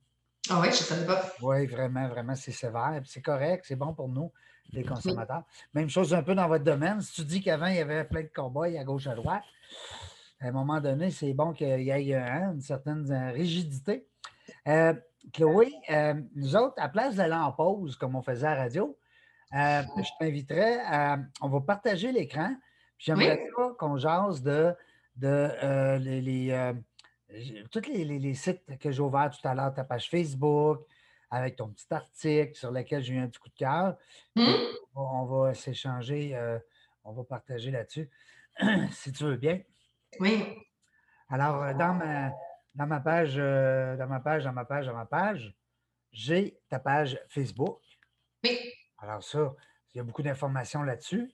Ah 0.51 0.61
oui, 0.61 0.69
je 0.71 0.77
savais 0.77 1.07
pas. 1.07 1.33
Oui, 1.43 1.67
vraiment, 1.67 2.09
vraiment, 2.09 2.35
c'est 2.35 2.53
sévère. 2.53 3.01
C'est 3.05 3.23
correct, 3.23 3.65
c'est 3.67 3.77
bon 3.77 3.95
pour 3.95 4.09
nous, 4.09 4.33
les 4.73 4.85
consommateurs. 4.85 5.43
Même 5.75 5.89
chose 5.89 6.15
un 6.15 6.23
peu 6.23 6.35
dans 6.35 6.49
votre 6.49 6.65
domaine. 6.65 7.01
Si 7.01 7.15
tu 7.15 7.25
dis 7.25 7.43
qu'avant, 7.43 7.67
il 7.67 7.77
y 7.77 7.81
avait 7.81 8.05
plein 8.05 8.23
de 8.23 8.31
cow-boys 8.35 8.79
à 8.79 8.85
gauche, 8.85 9.07
à 9.07 9.15
droite, 9.15 9.45
à 10.41 10.47
un 10.49 10.53
moment 10.53 10.81
donné, 10.81 11.11
c'est 11.11 11.33
bon 11.33 11.53
qu'il 11.53 11.81
y 11.81 11.91
ait 11.91 12.15
hein, 12.15 12.53
une 12.55 12.61
certaine 12.61 13.11
euh, 13.11 13.31
rigidité. 13.33 14.07
Euh, 14.69 14.95
Chloé, 15.33 15.73
euh, 15.91 16.15
nous 16.35 16.57
autres, 16.57 16.75
à 16.77 16.89
place 16.89 17.17
d'aller 17.17 17.35
en 17.35 17.53
pause, 17.53 17.97
comme 17.97 18.15
on 18.15 18.23
faisait 18.23 18.47
à 18.47 18.55
la 18.55 18.63
radio, 18.65 18.97
euh, 19.55 19.83
je 19.97 20.11
t'inviterais 20.19 20.81
à. 20.85 21.19
On 21.41 21.49
va 21.49 21.61
partager 21.61 22.13
l'écran. 22.13 22.55
puis 22.97 23.07
J'aimerais 23.07 23.41
ça 23.57 23.73
qu'on 23.79 23.97
jase 23.97 24.43
de, 24.43 24.75
de 25.17 25.29
euh, 25.63 25.99
les, 25.99 26.51
euh, 26.51 26.73
tous 27.71 27.81
les, 27.89 28.05
les- 28.05 28.19
les 28.19 28.35
sites 28.35 28.63
que 28.79 28.91
j'ai 28.91 29.01
ouverts 29.01 29.31
tout 29.31 29.47
à 29.47 29.55
l'heure, 29.55 29.75
ta 29.75 29.85
page 29.85 30.09
Facebook, 30.09 30.87
avec 31.31 31.57
ton 31.57 31.69
petit 31.71 31.87
article 31.93 32.55
sur 32.55 32.71
lequel 32.71 33.03
j'ai 33.03 33.15
eu 33.15 33.19
un 33.19 33.29
petit 33.29 33.39
coup 33.41 33.49
de 33.49 33.55
cœur. 33.55 33.97
Hum? 34.37 34.55
On 34.95 35.25
va 35.25 35.55
s'échanger, 35.55 36.35
euh, 36.37 36.59
on 37.05 37.13
va 37.13 37.25
partager 37.25 37.71
là-dessus, 37.71 38.09
si 38.93 39.13
tu 39.13 39.25
veux 39.25 39.37
bien. 39.37 39.61
Oui. 40.21 40.45
Alors, 41.29 41.63
euh, 41.63 41.75
dans 41.75 41.95
ma, 41.95 42.31
dans 42.75 42.87
ma 42.87 43.01
page, 43.01 43.35
euh, 43.37 43.97
dans 43.97 44.07
ma 44.07 44.21
page, 44.21 44.45
dans 44.45 44.53
ma 44.53 44.65
page, 44.65 44.87
dans 44.87 44.95
ma 44.95 45.07
page, 45.07 45.55
j'ai 46.13 46.59
ta 46.69 46.79
page 46.79 47.21
Facebook. 47.29 47.81
Oui. 48.45 48.59
Alors, 48.99 49.23
ça, 49.23 49.53
il 49.93 49.99
y 49.99 50.01
a 50.01 50.05
beaucoup 50.05 50.23
d'informations 50.23 50.83
là-dessus. 50.83 51.31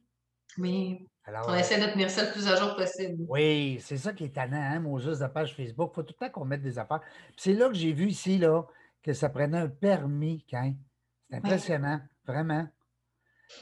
Oui. 0.59 1.09
Alors, 1.25 1.45
On 1.49 1.53
euh, 1.53 1.57
essaie 1.59 1.79
de 1.79 1.93
tenir 1.93 2.11
ça 2.11 2.25
le 2.25 2.33
plus 2.33 2.49
à 2.49 2.57
jour 2.57 2.75
possible. 2.75 3.25
oui, 3.29 3.81
c'est 3.85 3.97
ça 3.97 4.13
qui 4.13 4.25
est 4.25 4.35
tannant, 4.35 4.61
hein, 4.61 4.81
Moses, 4.81 5.21
de 5.21 5.27
page 5.27 5.55
Facebook. 5.55 5.91
Il 5.93 5.95
faut 5.95 6.03
tout 6.03 6.15
le 6.19 6.27
temps 6.27 6.33
qu'on 6.33 6.45
mette 6.45 6.63
des 6.63 6.79
affaires. 6.79 7.01
Puis 7.01 7.37
c'est 7.37 7.53
là 7.53 7.69
que 7.69 7.75
j'ai 7.75 7.93
vu 7.93 8.09
ici, 8.09 8.39
là, 8.39 8.63
que 9.03 9.13
ça 9.13 9.29
prenait 9.29 9.59
un 9.59 9.69
permis, 9.69 10.45
quand. 10.51 10.73
C'est 11.31 11.37
impressionnant, 11.37 12.01
vraiment. 12.27 12.67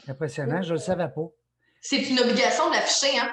Impressionnant, 0.07 0.61
je 0.61 0.69
ne 0.69 0.73
le 0.73 0.79
savais 0.79 1.07
pas. 1.07 1.27
C'est 1.81 2.01
une 2.09 2.19
obligation 2.19 2.69
de 2.69 2.75
l'afficher, 2.75 3.17
hein? 3.19 3.31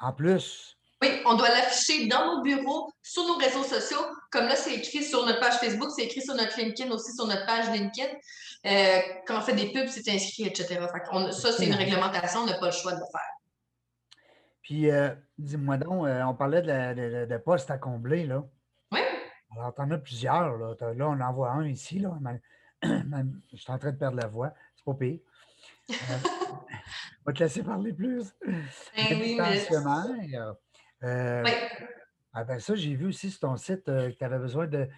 En 0.00 0.12
plus, 0.12 0.76
Oui, 1.02 1.20
on 1.26 1.34
doit 1.34 1.48
l'afficher 1.48 2.06
dans 2.06 2.36
nos 2.36 2.42
bureaux, 2.42 2.90
sur 3.02 3.24
nos 3.24 3.36
réseaux 3.36 3.62
sociaux. 3.62 4.04
Comme 4.30 4.46
là, 4.46 4.56
c'est 4.56 4.74
écrit 4.74 5.04
sur 5.04 5.24
notre 5.26 5.40
page 5.40 5.54
Facebook, 5.54 5.90
c'est 5.94 6.04
écrit 6.04 6.22
sur 6.22 6.34
notre 6.34 6.58
LinkedIn, 6.58 6.90
aussi 6.90 7.12
sur 7.12 7.26
notre 7.26 7.46
page 7.46 7.70
LinkedIn. 7.70 8.08
Euh, 8.66 9.00
quand 9.26 9.38
on 9.38 9.42
fait 9.42 9.54
des 9.54 9.72
pubs, 9.72 9.88
c'est 9.88 10.08
inscrit, 10.10 10.44
etc. 10.46 10.80
Ça, 11.32 11.52
c'est 11.52 11.66
une 11.66 11.74
réglementation, 11.74 12.40
on 12.40 12.46
n'a 12.46 12.58
pas 12.58 12.66
le 12.66 12.72
choix 12.72 12.92
de 12.92 13.00
le 13.00 13.06
faire. 13.12 13.33
Puis 14.64 14.90
euh, 14.90 15.10
dis-moi 15.38 15.76
donc, 15.76 16.06
euh, 16.08 16.22
on 16.24 16.34
parlait 16.34 16.62
de, 16.62 17.26
de- 17.26 17.36
postes 17.36 17.70
à 17.70 17.78
combler, 17.78 18.26
là. 18.26 18.42
Oui, 18.90 18.98
Alors, 19.56 19.72
tu 19.74 19.82
en 19.82 19.90
as 19.92 19.98
plusieurs, 19.98 20.56
là. 20.58 20.74
Là, 20.94 21.08
on 21.08 21.20
en 21.20 21.32
voit 21.32 21.50
un 21.50 21.66
ici, 21.68 22.00
là. 22.00 22.18
Je 22.82 23.56
suis 23.56 23.70
en 23.72 23.78
train 23.78 23.92
de 23.92 23.96
perdre 23.96 24.16
la 24.16 24.26
voix. 24.26 24.52
C'est 24.74 24.84
pas 24.84 24.94
pire. 24.94 25.20
Euh, 25.90 25.94
on 26.50 26.56
va 27.26 27.32
te 27.32 27.38
laisser 27.42 27.62
parler 27.62 27.92
plus. 27.92 28.34
Ben 28.44 28.54
oui, 29.20 29.36
mais- 29.38 29.58
oui. 31.44 31.52
ah 32.32 32.44
ben 32.44 32.58
ça, 32.58 32.74
j'ai 32.74 32.94
vu 32.94 33.06
aussi 33.08 33.30
sur 33.30 33.40
ton 33.40 33.56
site 33.56 33.84
que 33.84 34.10
tu 34.10 34.24
avais 34.24 34.38
besoin 34.38 34.66
de. 34.66 34.88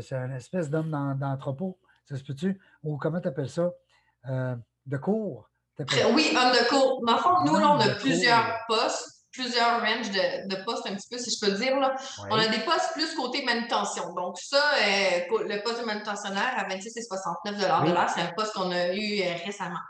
c'est 0.00 0.12
une 0.14 0.32
espèce 0.32 0.68
d'homme 0.70 0.90
d'en- 0.90 1.14
d'entrepôt. 1.14 1.78
Ça 2.04 2.16
se 2.16 2.22
peut-tu? 2.24 2.60
Ou 2.82 2.98
comment 2.98 3.20
tu 3.20 3.28
appelles 3.28 3.48
ça? 3.48 3.72
De 4.86 4.96
cours. 4.98 5.50
Oui, 6.14 6.30
homme 6.36 6.52
de 6.52 6.68
cours. 6.68 7.04
Dans 7.06 7.14
le 7.14 7.18
fond, 7.18 7.44
nous, 7.46 7.56
là, 7.58 7.70
on 7.72 7.80
a 7.80 7.94
plusieurs 7.96 8.58
postes, 8.68 9.13
plusieurs 9.34 9.80
ranges 9.80 10.10
de, 10.10 10.48
de 10.48 10.64
postes, 10.64 10.86
un 10.86 10.94
petit 10.94 11.08
peu, 11.10 11.18
si 11.18 11.30
je 11.30 11.44
peux 11.44 11.52
dire. 11.58 11.78
Là. 11.78 11.94
On 12.30 12.36
a 12.38 12.46
des 12.48 12.60
postes 12.60 12.92
plus 12.92 13.14
côté 13.14 13.44
manutention. 13.44 14.12
Donc, 14.14 14.38
ça, 14.38 14.62
euh, 14.76 15.44
le 15.48 15.62
poste 15.62 15.80
de 15.80 15.84
manutentionnaire 15.84 16.54
à 16.56 16.64
26 16.68 16.96
et 16.96 17.02
69 17.02 17.56
de 17.56 17.84
Oui. 17.84 17.92
l'heure, 17.92 18.08
c'est 18.08 18.20
un 18.22 18.32
poste 18.36 18.54
qu'on 18.54 18.70
a 18.70 18.94
eu 18.94 19.20
euh, 19.22 19.34
récemment. 19.44 19.80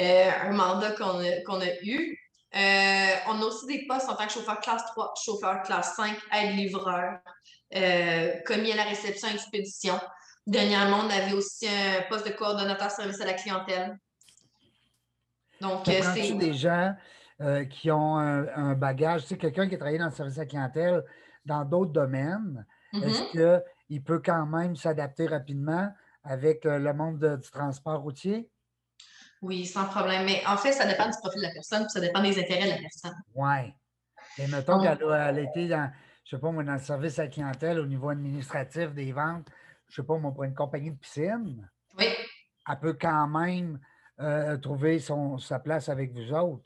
Euh, 0.00 0.30
un 0.42 0.52
mandat 0.52 0.92
qu'on 0.92 1.18
a, 1.20 1.64
a 1.64 1.72
eu. 1.82 2.18
On 3.28 3.42
a 3.42 3.44
aussi 3.44 3.66
des 3.66 3.86
postes 3.86 4.08
en 4.08 4.14
tant 4.14 4.26
que 4.26 4.32
chauffeur 4.32 4.60
classe 4.60 4.84
3, 4.86 5.14
chauffeur 5.22 5.62
classe 5.62 5.94
5, 5.96 6.16
aide-livreur, 6.32 7.18
commis 8.46 8.72
à 8.72 8.76
la 8.76 8.84
réception 8.84 9.28
expédition. 9.28 9.98
Dernièrement, 10.46 11.00
on 11.04 11.10
avait 11.10 11.32
aussi 11.32 11.66
un 11.66 12.02
poste 12.08 12.26
de 12.26 12.32
coordonnateur 12.32 12.90
service 12.90 13.20
à 13.20 13.26
la 13.26 13.34
clientèle. 13.34 13.98
Donc, 15.60 15.82
c'est. 15.86 16.32
des 16.32 16.54
gens 16.54 16.94
euh, 17.40 17.64
qui 17.64 17.90
ont 17.90 18.16
un, 18.16 18.74
bagage, 18.74 19.22
tu 19.22 19.28
sais, 19.28 19.36
quelqu'un 19.36 19.68
qui 19.68 19.74
a 19.74 19.78
travaillé 19.78 19.98
dans 19.98 20.06
le 20.06 20.10
service 20.10 20.38
à 20.38 20.42
la 20.42 20.46
clientèle 20.46 21.04
dans 21.44 21.64
d'autres 21.64 21.92
domaines, 21.92 22.64
est-ce 22.94 23.36
mm-hmm. 23.36 23.62
qu'il 23.88 24.02
peut 24.02 24.22
quand 24.24 24.46
même 24.46 24.74
s'adapter 24.74 25.26
rapidement 25.26 25.92
avec 26.24 26.64
euh, 26.66 26.78
le 26.78 26.92
monde 26.92 27.38
du 27.42 27.50
transport 27.50 28.00
routier? 28.00 28.48
Oui, 29.42 29.66
sans 29.66 29.84
problème. 29.84 30.24
Mais 30.24 30.42
en 30.46 30.56
fait, 30.56 30.72
ça 30.72 30.86
dépend 30.86 31.06
du 31.06 31.16
profil 31.18 31.40
de 31.40 31.46
la 31.46 31.52
personne, 31.52 31.82
puis 31.82 31.90
ça 31.90 32.00
dépend 32.00 32.22
des 32.22 32.38
intérêts 32.38 32.64
de 32.64 32.70
la 32.70 32.78
personne. 32.78 33.14
Oui. 33.34 33.74
Et 34.38 34.46
mettons 34.48 34.80
qu'elle 34.80 35.02
a, 35.12 35.32
été 35.38 35.68
dans, 35.68 35.90
je 36.24 36.36
sais 36.36 36.40
pas 36.40 36.50
moi, 36.50 36.64
dans 36.64 36.72
le 36.72 36.78
service 36.78 37.18
à 37.18 37.24
la 37.24 37.28
clientèle 37.28 37.78
au 37.78 37.86
niveau 37.86 38.08
administratif 38.08 38.92
des 38.92 39.12
ventes, 39.12 39.48
je 39.88 39.96
sais 39.96 40.06
pas 40.06 40.16
moi, 40.18 40.32
pour 40.32 40.44
une 40.44 40.54
compagnie 40.54 40.90
de 40.90 40.96
piscine. 40.96 41.68
Oui. 41.98 42.06
Elle 42.68 42.78
peut 42.80 42.96
quand 43.00 43.28
même 43.28 43.78
euh, 44.20 44.56
trouver 44.56 44.98
son, 44.98 45.38
sa 45.38 45.58
place 45.58 45.88
avec 45.88 46.12
vous 46.12 46.32
autres. 46.32 46.64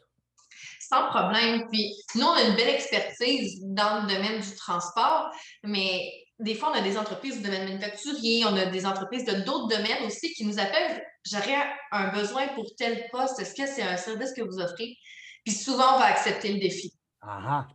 Sans 0.80 1.08
problème. 1.08 1.66
Puis 1.70 1.94
nous, 2.14 2.26
on 2.26 2.32
a 2.32 2.42
une 2.42 2.56
belle 2.56 2.74
expertise 2.74 3.60
dans 3.62 4.02
le 4.02 4.14
domaine 4.14 4.40
du 4.40 4.56
transport, 4.56 5.30
mais 5.62 6.12
des 6.38 6.54
fois, 6.54 6.70
on 6.70 6.78
a 6.78 6.80
des 6.80 6.96
entreprises 6.96 7.36
du 7.36 7.42
domaine 7.42 7.68
manufacturier, 7.68 8.44
on 8.46 8.56
a 8.56 8.66
des 8.66 8.86
entreprises 8.86 9.24
de 9.24 9.44
d'autres 9.44 9.68
domaines 9.68 10.04
aussi 10.06 10.32
qui 10.32 10.46
nous 10.46 10.58
appellent. 10.58 11.04
J'aurais 11.24 11.56
un 11.92 12.08
besoin 12.08 12.48
pour 12.48 12.64
tel 12.76 13.08
poste. 13.12 13.38
Est-ce 13.38 13.54
que 13.54 13.66
c'est 13.66 13.82
un 13.82 13.98
service 13.98 14.32
que 14.32 14.42
vous 14.42 14.58
offrez? 14.58 14.96
Puis 15.44 15.54
souvent, 15.54 15.96
on 15.96 15.98
va 15.98 16.06
accepter 16.06 16.52
le 16.52 16.58
défi. 16.58 16.92
Ah, 17.20 17.40
ah. 17.46 17.68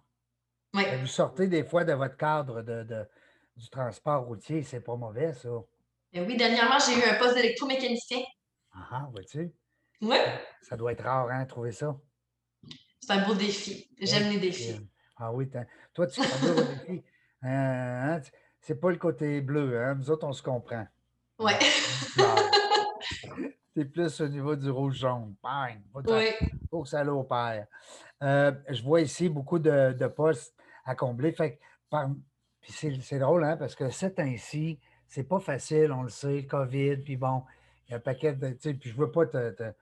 Vous 1.00 1.08
sortez 1.08 1.48
des 1.48 1.64
fois 1.64 1.84
de 1.84 1.94
votre 1.94 2.18
cadre 2.18 2.62
de, 2.62 3.08
du 3.56 3.70
transport 3.70 4.26
routier, 4.26 4.64
c'est 4.64 4.82
pas 4.82 4.96
mauvais, 4.96 5.34
ça. 5.34 5.50
Ben 6.12 6.26
oui, 6.28 6.36
dernièrement, 6.36 6.78
j'ai 6.80 7.00
eu 7.00 7.04
un 7.04 7.16
poste 7.16 7.36
d'électromécanicien. 7.36 8.20
Ah, 8.74 8.88
ah 8.92 9.08
vois-tu? 9.12 9.54
Oui. 10.02 10.18
Ça 10.62 10.76
doit 10.76 10.92
être 10.92 11.04
rare, 11.04 11.30
hein, 11.30 11.46
trouver 11.46 11.72
ça. 11.72 11.96
C'est 13.06 13.14
un 13.14 13.28
beau 13.28 13.36
défi. 13.36 13.88
J'aime 14.02 14.32
les 14.32 14.40
défis. 14.40 14.80
Ah 15.18 15.32
oui, 15.32 15.48
toi, 15.94 16.08
tu 16.08 16.22
comprends 16.22 16.48
le 16.48 16.86
défi. 16.88 17.04
Euh, 17.44 17.48
hein? 17.48 18.22
C'est 18.60 18.80
pas 18.82 18.90
le 18.90 18.98
côté 18.98 19.42
bleu, 19.42 19.80
hein? 19.80 19.94
Nous 19.94 20.10
autres, 20.10 20.26
on 20.26 20.34
se 20.34 20.42
comprend. 20.42 20.88
Oui. 21.38 21.52
C'est 23.76 23.86
plus 23.86 24.22
au 24.22 24.28
niveau 24.28 24.56
du 24.56 24.72
rouge-jaune. 24.72 25.36
Bang! 25.44 25.82
Oui. 25.94 26.32
Faut 26.72 26.82
que 26.82 26.90
ça 26.90 27.04
l'opère. 27.04 27.68
Euh, 28.24 28.52
je 28.70 28.82
vois 28.82 29.02
ici 29.02 29.30
beaucoup 29.30 29.60
de, 29.60 30.08
postes 30.08 30.56
à 30.84 30.96
combler. 30.96 31.32
Fait 31.32 31.60
c'est 32.68 33.20
drôle, 33.20 33.44
hein, 33.44 33.56
parce 33.58 33.76
que 33.76 33.92
c'est 33.92 34.20
ainsi, 34.20 34.80
c'est 35.08 35.26
pas 35.26 35.40
facile, 35.40 35.92
on 35.92 36.02
le 36.02 36.10
sait, 36.10 36.48
COVID, 36.48 36.98
puis 36.98 37.18
bon, 37.18 37.44
il 37.88 37.92
y 37.92 37.94
a 37.94 37.98
un 37.98 38.00
paquet 38.00 38.34
de. 38.34 38.50
Puis 38.50 38.90
je 38.90 38.96
veux 38.96 39.12
pas 39.12 39.28
te, 39.28 39.74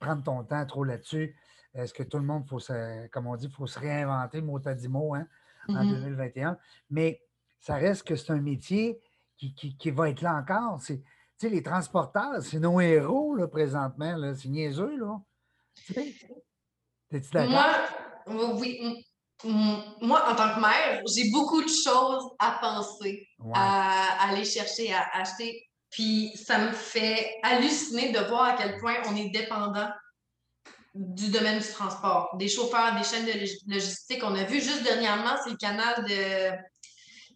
prendre 0.00 0.24
ton 0.24 0.44
temps 0.44 0.64
trop 0.64 0.84
là-dessus. 0.84 1.36
Est-ce 1.74 1.92
que 1.92 2.02
tout 2.02 2.18
le 2.18 2.24
monde, 2.24 2.46
faut 2.48 2.58
se, 2.58 3.06
comme 3.08 3.26
on 3.26 3.36
dit, 3.36 3.46
il 3.46 3.52
faut 3.52 3.66
se 3.66 3.78
réinventer 3.78 4.40
mot 4.40 4.60
à 4.64 4.74
dit 4.74 4.88
mot 4.88 5.14
hein, 5.14 5.26
en 5.68 5.84
2021? 5.84 6.52
Mm-hmm. 6.52 6.58
Mais 6.90 7.22
ça 7.60 7.76
reste 7.76 8.04
que 8.04 8.16
c'est 8.16 8.32
un 8.32 8.40
métier 8.40 9.00
qui, 9.36 9.54
qui, 9.54 9.90
va 9.90 10.10
être 10.10 10.22
là 10.22 10.34
encore. 10.34 10.80
C'est, 10.80 11.02
les 11.42 11.62
transporteurs, 11.62 12.42
c'est 12.42 12.58
nos 12.58 12.80
héros 12.80 13.36
là, 13.36 13.46
présentement. 13.46 14.16
Là. 14.16 14.34
C'est 14.34 14.48
niaiseux, 14.48 14.96
là. 14.96 15.20
T'es-tu 15.94 17.30
d'accord? 17.32 17.76
Moi, 18.26 18.54
oui. 18.54 19.04
Moi, 19.44 20.20
en 20.28 20.34
tant 20.34 20.54
que 20.54 20.60
mère, 20.60 21.02
j'ai 21.14 21.30
beaucoup 21.30 21.62
de 21.62 21.68
choses 21.68 22.28
à 22.40 22.58
penser, 22.60 23.28
à, 23.54 24.28
aller 24.28 24.44
chercher, 24.44 24.92
à 24.92 25.06
acheter. 25.14 25.64
Puis 25.90 26.36
ça 26.36 26.58
me 26.58 26.72
fait 26.72 27.36
halluciner 27.42 28.12
de 28.12 28.18
voir 28.28 28.44
à 28.44 28.56
quel 28.56 28.78
point 28.78 28.96
on 29.06 29.14
est 29.14 29.30
dépendant 29.30 29.88
du 30.98 31.30
domaine 31.30 31.60
du 31.60 31.68
transport, 31.68 32.34
des 32.38 32.48
chauffeurs, 32.48 32.94
des 32.96 33.04
chaînes 33.04 33.24
de 33.24 33.72
logistique. 33.72 34.20
On 34.24 34.34
a 34.34 34.42
vu 34.42 34.60
juste 34.60 34.82
dernièrement, 34.82 35.36
c'est 35.42 35.50
le 35.50 35.56
canal 35.56 36.04
de 36.04 36.58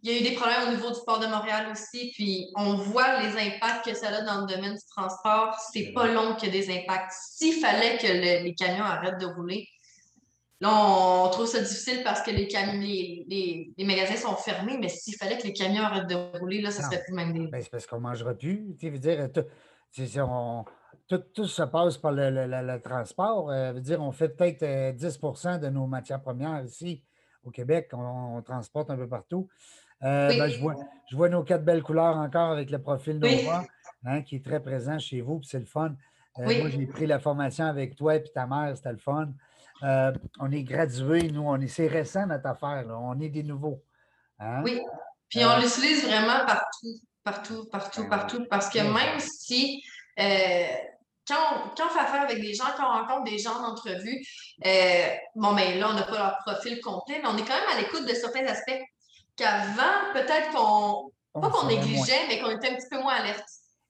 il 0.05 0.11
y 0.11 0.17
a 0.17 0.21
eu 0.21 0.25
des 0.25 0.35
problèmes 0.35 0.69
au 0.69 0.71
niveau 0.73 0.91
du 0.91 0.99
port 1.07 1.21
de 1.21 1.29
Montréal 1.29 1.69
aussi, 1.71 2.11
puis 2.17 2.51
on 2.57 2.75
voit 2.75 3.23
les 3.23 3.37
impacts 3.39 3.85
que 3.85 3.95
ça 3.95 4.09
a 4.09 4.23
dans 4.23 4.41
le 4.41 4.53
domaine 4.53 4.75
du 4.75 4.85
transport. 4.91 5.57
C'est 5.73 5.93
pas 5.93 6.09
long 6.09 6.35
qu'il 6.35 6.53
y 6.53 6.59
a 6.59 6.61
des 6.61 6.77
impacts. 6.77 7.13
S'il 7.13 7.61
fallait 7.61 7.99
que 7.99 8.09
les 8.09 8.53
camions 8.55 8.85
arrêtent 8.85 9.21
de 9.21 9.27
rouler, 9.27 9.69
là, 10.61 10.71
on 10.75 11.29
trouve 11.31 11.47
ça 11.47 11.61
difficile 11.61 12.03
parce 12.03 12.21
que 12.23 12.33
les, 12.33 12.49
les, 13.29 13.73
les, 13.79 13.85
magasins 13.85 14.17
sont 14.17 14.35
fermés, 14.35 14.77
mais 14.77 14.89
s'il 14.89 15.15
fallait 15.15 15.39
que 15.39 15.45
les 15.45 15.53
camions 15.53 15.85
arrêtent 15.85 16.09
de 16.09 16.17
rouler, 16.37 16.61
là, 16.61 16.73
ça 16.73 16.83
serait 16.83 17.05
plus 17.05 17.15
même 17.15 17.33
des. 17.33 17.47
Ben, 17.47 17.63
c'est 17.63 17.71
parce 17.71 17.87
qu'on 17.87 17.99
ne 17.99 18.03
mangera 18.03 18.35
plus. 18.35 18.75
Tu 18.81 18.91
veux 18.91 18.99
dire, 18.99 19.29
tout, 21.19 21.25
tout, 21.35 21.47
se 21.47 21.63
passe 21.63 21.99
par 21.99 22.13
le, 22.13 22.79
transport. 22.79 23.51
Euh, 23.51 23.73
veut 23.73 23.81
dire, 23.81 24.01
on 24.01 24.13
fait 24.13 24.31
peut-être 24.31 24.65
10% 24.97 25.47
euh, 25.47 25.59
de 25.59 25.69
nos 25.69 25.87
matières 25.87 26.21
premières 26.21 26.65
ici 26.65 27.03
au 27.45 27.51
Québec, 27.51 27.91
on 27.93 28.41
transporte 28.43 28.91
un 28.91 28.97
peu 28.97 29.09
partout. 29.09 29.49
Euh, 30.05 30.29
ben, 30.29 30.49
je, 30.49 30.61
vois, 30.61 30.77
je 31.11 31.17
vois 31.17 31.29
nos 31.29 31.43
quatre 31.43 31.65
belles 31.65 31.83
couleurs 31.83 32.17
encore 32.17 32.53
avec 32.53 32.71
le 32.71 32.81
profil 32.81 33.19
Nova, 33.19 33.65
hein, 34.05 34.23
qui 34.23 34.37
est 34.37 34.45
très 34.45 34.61
présent 34.61 34.99
chez 34.99 35.21
vous, 35.21 35.41
puis 35.41 35.49
c'est 35.49 35.59
le 35.59 35.67
fun. 35.67 35.95
Euh, 36.39 36.45
moi, 36.45 36.69
j'ai 36.69 36.87
pris 36.87 37.07
la 37.07 37.19
formation 37.19 37.65
avec 37.67 37.97
toi 37.97 38.15
et 38.15 38.23
ta 38.23 38.47
mère, 38.47 38.77
c'était 38.77 38.93
le 38.93 38.99
fun. 38.99 39.33
On 40.39 40.53
est 40.53 40.63
gradués, 40.63 41.31
nous, 41.31 41.43
on 41.43 41.61
est, 41.61 41.67
c'est 41.67 41.89
récent 41.89 42.27
notre 42.27 42.47
affaire, 42.47 42.87
on 42.89 43.21
est 43.21 43.29
des 43.29 43.43
nouveaux. 43.43 43.83
Hein? 44.39 44.63
Oui, 44.63 44.81
puis 45.29 45.45
on 45.45 45.57
l'utilise 45.57 46.05
vraiment 46.07 46.47
partout, 46.47 47.01
partout, 47.25 47.67
partout, 47.71 48.03
ben 48.03 48.09
partout, 48.09 48.47
parce 48.49 48.71
que 48.71 48.79
même 48.79 49.19
si 49.19 49.83
quand 51.27 51.85
on, 51.85 51.89
fait 51.89 52.01
affaire 52.01 52.23
avec 52.23 52.41
des 52.41 52.55
gens, 52.55 52.65
quand 52.77 52.85
on 52.85 53.05
rencontre 53.05 53.31
des 53.31 53.39
gens 53.39 53.55
en 53.61 53.73
entrevue, 53.73 54.25
bon, 55.37 55.53
mais 55.53 55.73
ben, 55.73 55.81
là, 55.81 55.89
on 55.91 55.95
n'a 55.95 56.03
pas 56.03 56.19
leur 56.19 56.39
profil 56.45 56.81
complet, 56.81 57.21
mais 57.23 57.29
on 57.29 57.37
est 57.37 57.45
quand 57.45 57.55
même 57.55 57.77
à 57.77 57.81
l'écoute 57.81 58.09
de 58.09 58.15
certains 58.15 58.47
aspects 58.47 58.81
qu'avant, 59.37 60.13
peut-être 60.13 60.51
qu'on, 60.53 61.13
pas 61.41 61.51
qu'on 61.51 61.67
négligeait, 61.67 62.27
mais 62.29 62.41
qu'on 62.41 62.51
était 62.51 62.71
un 62.71 62.75
petit 62.75 62.89
peu 62.91 63.01
moins 63.01 63.15
alerte. 63.15 63.47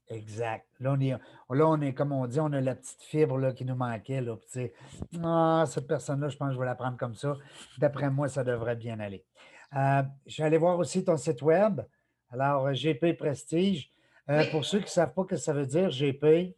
Exact. 0.08 0.66
Là, 0.80 0.92
on 0.96 1.00
est, 1.00 1.10
là, 1.10 1.68
on 1.68 1.80
est, 1.80 1.94
comme 1.94 2.12
on 2.12 2.26
dit, 2.26 2.38
on 2.40 2.52
a 2.52 2.60
la 2.60 2.74
petite 2.74 3.02
fibre 3.02 3.38
là, 3.38 3.52
qui 3.52 3.64
nous 3.64 3.74
manquait. 3.74 4.20
Là, 4.20 4.36
ah, 5.24 5.64
cette 5.66 5.86
personne-là, 5.86 6.28
je 6.28 6.36
pense 6.36 6.48
que 6.48 6.54
je 6.54 6.58
vais 6.58 6.66
la 6.66 6.74
prendre 6.74 6.98
comme 6.98 7.14
ça. 7.14 7.34
D'après 7.78 8.10
moi, 8.10 8.28
ça 8.28 8.44
devrait 8.44 8.76
bien 8.76 9.00
aller. 9.00 9.24
Euh, 9.74 10.02
je 10.26 10.42
vais 10.42 10.46
aller 10.46 10.58
voir 10.58 10.78
aussi 10.78 11.04
ton 11.04 11.16
site 11.16 11.40
web. 11.40 11.80
Alors, 12.30 12.72
GP 12.72 13.16
Prestige. 13.16 13.90
Euh, 14.28 14.44
pour 14.50 14.64
ceux 14.64 14.78
qui 14.78 14.84
ne 14.84 14.90
savent 14.90 15.14
pas 15.14 15.22
ce 15.22 15.28
que 15.28 15.36
ça 15.36 15.52
veut 15.52 15.66
dire, 15.66 15.90
GP. 15.90 16.54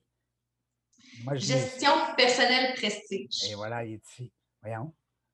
Gestion 1.34 1.92
personnelle 2.16 2.74
prestige. 2.74 3.50
Et 3.50 3.54
voilà, 3.54 3.84
il 3.84 3.94
est 3.94 4.06
ici. 4.06 4.32
Voyons, 4.62 4.92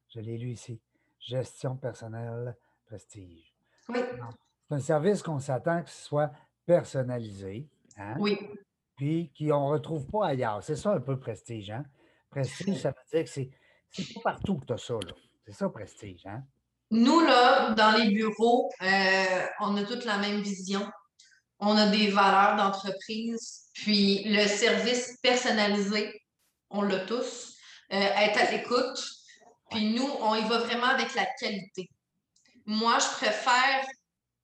je 0.08 0.20
l'ai 0.20 0.38
lu 0.38 0.52
ici. 0.52 0.80
Gestion 1.20 1.76
personnelle 1.76 2.56
prestige. 2.86 3.54
C'est 3.86 4.74
un 4.74 4.80
service 4.80 5.22
qu'on 5.22 5.38
s'attend 5.38 5.82
que 5.82 5.90
ce 5.90 6.04
soit 6.04 6.32
personnalisé. 6.66 7.68
Hein? 7.96 8.14
Oui. 8.18 8.38
Puis 8.96 9.32
qu'on 9.36 9.68
ne 9.68 9.72
retrouve 9.72 10.06
pas 10.06 10.28
ailleurs. 10.28 10.62
C'est 10.62 10.76
ça 10.76 10.92
un 10.92 11.00
peu 11.00 11.18
prestige. 11.18 11.70
Hein? 11.70 11.84
Prestige, 12.30 12.78
ça 12.80 12.90
veut 12.90 12.94
dire 13.12 13.24
que 13.24 13.30
c'est, 13.30 13.50
c'est 13.90 14.14
pas 14.14 14.32
partout 14.32 14.58
que 14.58 14.66
tu 14.66 14.72
as 14.72 14.78
ça. 14.78 14.94
C'est 15.44 15.52
ça, 15.52 15.68
prestige. 15.68 16.26
Hein? 16.26 16.44
Nous, 16.90 17.20
là, 17.20 17.74
dans 17.74 17.92
les 17.92 18.10
bureaux, 18.10 18.70
euh, 18.82 19.46
on 19.60 19.76
a 19.76 19.84
toute 19.84 20.04
la 20.04 20.18
même 20.18 20.40
vision. 20.40 20.88
On 21.60 21.76
a 21.76 21.86
des 21.86 22.10
valeurs 22.10 22.56
d'entreprise. 22.56 23.68
Puis 23.74 24.24
le 24.24 24.46
service 24.46 25.18
personnalisé, 25.22 26.22
on 26.70 26.82
l'a 26.82 27.00
tous. 27.00 27.54
Euh, 27.92 27.96
être 27.96 28.40
à 28.40 28.50
l'écoute. 28.50 29.04
Puis 29.70 29.92
nous, 29.94 30.08
on 30.20 30.34
y 30.34 30.48
va 30.48 30.58
vraiment 30.58 30.86
avec 30.86 31.14
la 31.14 31.26
qualité. 31.38 31.88
Moi, 32.66 32.98
je 32.98 33.06
préfère 33.16 33.84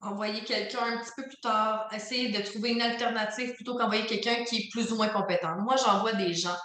envoyer 0.00 0.42
quelqu'un 0.44 0.82
un 0.82 0.98
petit 0.98 1.12
peu 1.16 1.22
plus 1.24 1.40
tard, 1.40 1.88
essayer 1.92 2.30
de 2.30 2.42
trouver 2.42 2.70
une 2.70 2.82
alternative 2.82 3.54
plutôt 3.54 3.76
qu'envoyer 3.76 4.04
quelqu'un 4.06 4.44
qui 4.44 4.56
est 4.56 4.68
plus 4.70 4.92
ou 4.92 4.96
moins 4.96 5.08
compétent. 5.08 5.56
Moi, 5.60 5.76
j'envoie 5.76 6.12
des 6.12 6.34
gens. 6.34 6.56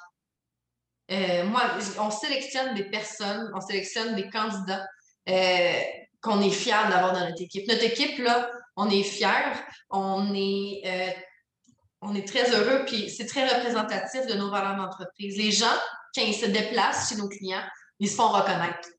Euh, 1.11 1.43
moi, 1.45 1.63
on 1.99 2.09
sélectionne 2.09 2.73
des 2.75 2.85
personnes, 2.85 3.51
on 3.53 3.61
sélectionne 3.61 4.15
des 4.15 4.29
candidats 4.29 4.87
euh, 5.29 5.81
qu'on 6.21 6.41
est 6.41 6.51
fiers 6.51 6.89
d'avoir 6.89 7.13
dans 7.13 7.27
notre 7.27 7.41
équipe. 7.41 7.67
Notre 7.67 7.83
équipe, 7.83 8.17
là, 8.19 8.49
on 8.75 8.89
est 8.89 9.03
fiers, 9.03 9.53
on 9.89 10.33
est, 10.33 10.81
euh, 10.85 11.11
on 12.01 12.15
est 12.15 12.27
très 12.27 12.49
heureux, 12.51 12.85
puis 12.85 13.09
c'est 13.09 13.25
très 13.25 13.47
représentatif 13.47 14.25
de 14.27 14.33
nos 14.33 14.49
valeurs 14.49 14.75
d'entreprise. 14.75 15.37
Les 15.37 15.51
gens, 15.51 15.77
quand 16.15 16.21
ils 16.21 16.33
se 16.33 16.45
déplacent 16.45 17.09
chez 17.09 17.15
nos 17.15 17.29
clients, 17.29 17.63
ils 17.99 18.09
se 18.09 18.15
font 18.15 18.29
reconnaître 18.29 18.89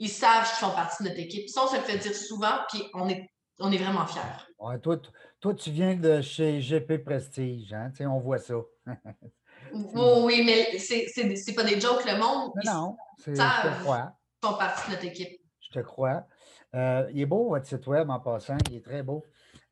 ils 0.00 0.08
savent 0.08 0.48
qu'ils 0.48 0.66
font 0.66 0.74
partie 0.74 1.04
de 1.04 1.08
notre 1.08 1.20
équipe. 1.20 1.48
Ça, 1.48 1.62
on 1.64 1.68
se 1.68 1.76
le 1.76 1.82
fait 1.82 1.98
dire 1.98 2.14
souvent, 2.14 2.58
puis 2.68 2.82
on 2.94 3.08
est, 3.08 3.30
on 3.60 3.70
est 3.70 3.76
vraiment 3.76 4.06
fiers. 4.06 4.20
Ouais, 4.58 4.78
toi, 4.80 4.96
toi, 5.38 5.54
tu 5.54 5.70
viens 5.70 5.94
de 5.94 6.22
chez 6.22 6.58
GP 6.60 7.04
Prestige, 7.04 7.72
hein? 7.72 7.92
on 8.00 8.18
voit 8.18 8.38
ça. 8.38 8.54
oui, 9.72 10.42
mais 10.44 10.78
c'est 10.78 11.54
pas 11.54 11.64
des 11.64 11.78
jokes, 11.78 12.04
le 12.06 12.18
monde. 12.18 12.50
Non, 12.64 12.96
c'est, 13.18 13.34
crois. 13.82 14.12
Ils 14.42 14.48
font 14.48 14.56
partie 14.56 14.86
de 14.86 14.94
notre 14.94 15.04
équipe. 15.04 15.38
Je 15.60 15.78
te 15.78 15.84
crois. 15.84 16.26
Euh, 16.74 17.08
il 17.12 17.20
est 17.20 17.26
beau, 17.26 17.48
votre 17.48 17.66
site 17.66 17.86
web, 17.86 18.08
en 18.10 18.20
passant. 18.20 18.58
Il 18.70 18.76
est 18.76 18.84
très 18.84 19.02
beau. 19.02 19.24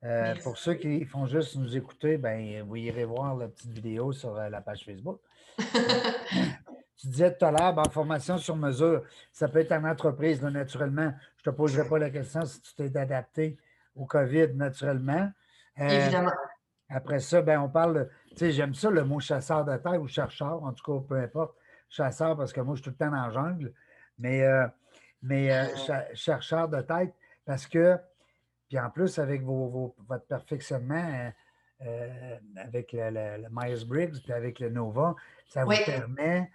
Euh, 0.05 0.35
pour 0.43 0.57
ceux 0.59 0.75
qui 0.75 1.05
font 1.05 1.27
juste 1.27 1.57
nous 1.57 1.77
écouter, 1.77 2.19
ben, 2.19 2.63
vous 2.63 2.77
irez 2.77 3.05
voir 3.05 3.37
la 3.37 3.49
petite 3.49 3.73
vidéo 3.73 4.13
sur 4.13 4.37
euh, 4.37 4.49
la 4.49 4.61
page 4.61 4.85
Facebook. 4.85 5.21
tu 5.59 7.09
disais 7.09 7.37
tout 7.37 7.45
à 7.45 7.51
l'heure, 7.51 7.75
ben, 7.75 7.83
formation 7.91 8.39
sur 8.39 8.57
mesure, 8.57 9.03
ça 9.33 9.49
peut 9.49 9.59
être 9.59 9.73
en 9.73 9.85
entreprise, 9.85 10.41
naturellement. 10.41 11.13
Je 11.39 11.51
ne 11.51 11.53
te 11.53 11.57
poserai 11.57 11.89
pas 11.89 11.99
la 11.99 12.11
question 12.11 12.45
si 12.45 12.61
tu 12.63 12.75
t'es 12.75 12.97
adapté 12.97 13.59
au 13.97 14.07
COVID, 14.07 14.55
naturellement. 14.55 15.31
Euh, 15.81 15.89
Évidemment. 15.89 16.33
Après 16.89 17.19
ça, 17.19 17.43
ben, 17.43 17.61
on 17.61 17.69
parle, 17.69 18.09
tu 18.31 18.37
sais, 18.37 18.53
j'aime 18.53 18.75
ça 18.75 18.91
le 18.91 19.05
mot 19.05 19.19
chasseur 19.19 19.65
de 19.65 19.77
terre 19.77 20.01
ou 20.01 20.07
chercheur, 20.07 20.63
en 20.63 20.73
tout 20.73 20.85
cas, 20.85 21.07
peu 21.09 21.17
importe. 21.17 21.57
Chasseur, 21.91 22.37
parce 22.37 22.53
que 22.53 22.61
moi, 22.61 22.77
je 22.77 22.83
suis 22.83 22.91
tout 22.91 22.97
le 22.99 23.05
temps 23.05 23.11
dans 23.11 23.27
la 23.27 23.31
jungle. 23.31 23.73
Mais, 24.19 24.47
mais 25.23 25.67
chercheur 26.15 26.69
de 26.69 26.81
tête, 26.81 27.13
parce 27.45 27.67
que 27.67 27.99
puis 28.69 28.79
en 28.79 28.91
plus, 28.91 29.19
avec 29.19 29.43
vos, 29.43 29.95
votre 30.07 30.27
perfectionnement 30.27 30.95
euh, 30.95 31.31
euh, 31.87 32.37
avec 32.57 32.93
le, 32.93 33.49
Myers-Briggs 33.51 34.21
puis 34.23 34.33
avec 34.33 34.61
le 34.61 34.69
Nova, 34.69 35.17
ça 35.49 35.65
vous 35.65 35.73
permet 35.87 36.51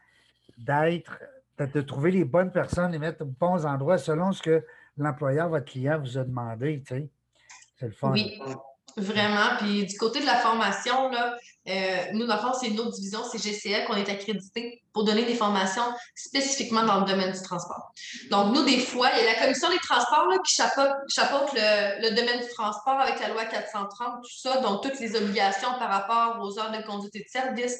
d'être, 0.58 1.20
de 1.58 1.82
trouver 1.82 2.12
les 2.12 2.24
bonnes 2.24 2.52
personnes, 2.52 2.92
les 2.92 3.00
mettre 3.00 3.24
aux 3.24 3.26
bons 3.26 3.66
endroits 3.66 3.98
selon 3.98 4.32
ce 4.32 4.44
que 4.44 4.66
l'employeur, 4.98 5.50
votre 5.50 5.66
client 5.66 6.00
vous 6.00 6.18
a 6.18 6.24
demandé. 6.24 6.84
Tu 6.86 6.96
sais. 6.96 7.10
C'est 7.80 7.88
le 7.88 7.94
fun. 7.94 8.12
Oui. 8.12 8.40
Vraiment. 8.98 9.58
Puis 9.60 9.86
du 9.86 9.98
côté 9.98 10.20
de 10.20 10.26
la 10.26 10.36
formation, 10.36 11.10
là, 11.10 11.36
euh, 11.68 11.98
nous, 12.14 12.28
dans 12.28 12.36
le 12.36 12.42
fond, 12.42 12.54
c'est 12.60 12.68
une 12.68 12.80
autre 12.80 12.92
division, 12.92 13.22
c'est 13.24 13.42
GCL 13.42 13.86
qu'on 13.86 13.96
est 13.96 14.10
accrédité 14.10 14.84
pour 14.92 15.04
donner 15.04 15.24
des 15.24 15.34
formations 15.34 15.94
spécifiquement 16.14 16.84
dans 16.84 17.00
le 17.00 17.06
domaine 17.06 17.32
du 17.32 17.42
transport. 17.42 17.92
Donc, 18.30 18.54
nous, 18.54 18.64
des 18.64 18.80
fois, 18.80 19.10
il 19.14 19.24
y 19.24 19.28
a 19.28 19.34
la 19.34 19.40
commission 19.40 19.70
des 19.70 19.80
transports 19.80 20.28
là, 20.28 20.38
qui 20.46 20.54
chapeaute, 20.54 21.54
le, 21.54 22.10
domaine 22.14 22.42
du 22.42 22.54
transport 22.54 23.00
avec 23.00 23.20
la 23.20 23.30
loi 23.30 23.46
430, 23.46 24.22
tout 24.22 24.30
ça, 24.30 24.58
donc 24.58 24.84
toutes 24.84 25.00
les 25.00 25.16
obligations 25.16 25.70
par 25.80 25.90
rapport 25.90 26.44
aux 26.44 26.60
heures 26.60 26.72
de 26.72 26.86
conduite 26.86 27.16
et 27.16 27.24
de 27.24 27.30
service, 27.30 27.80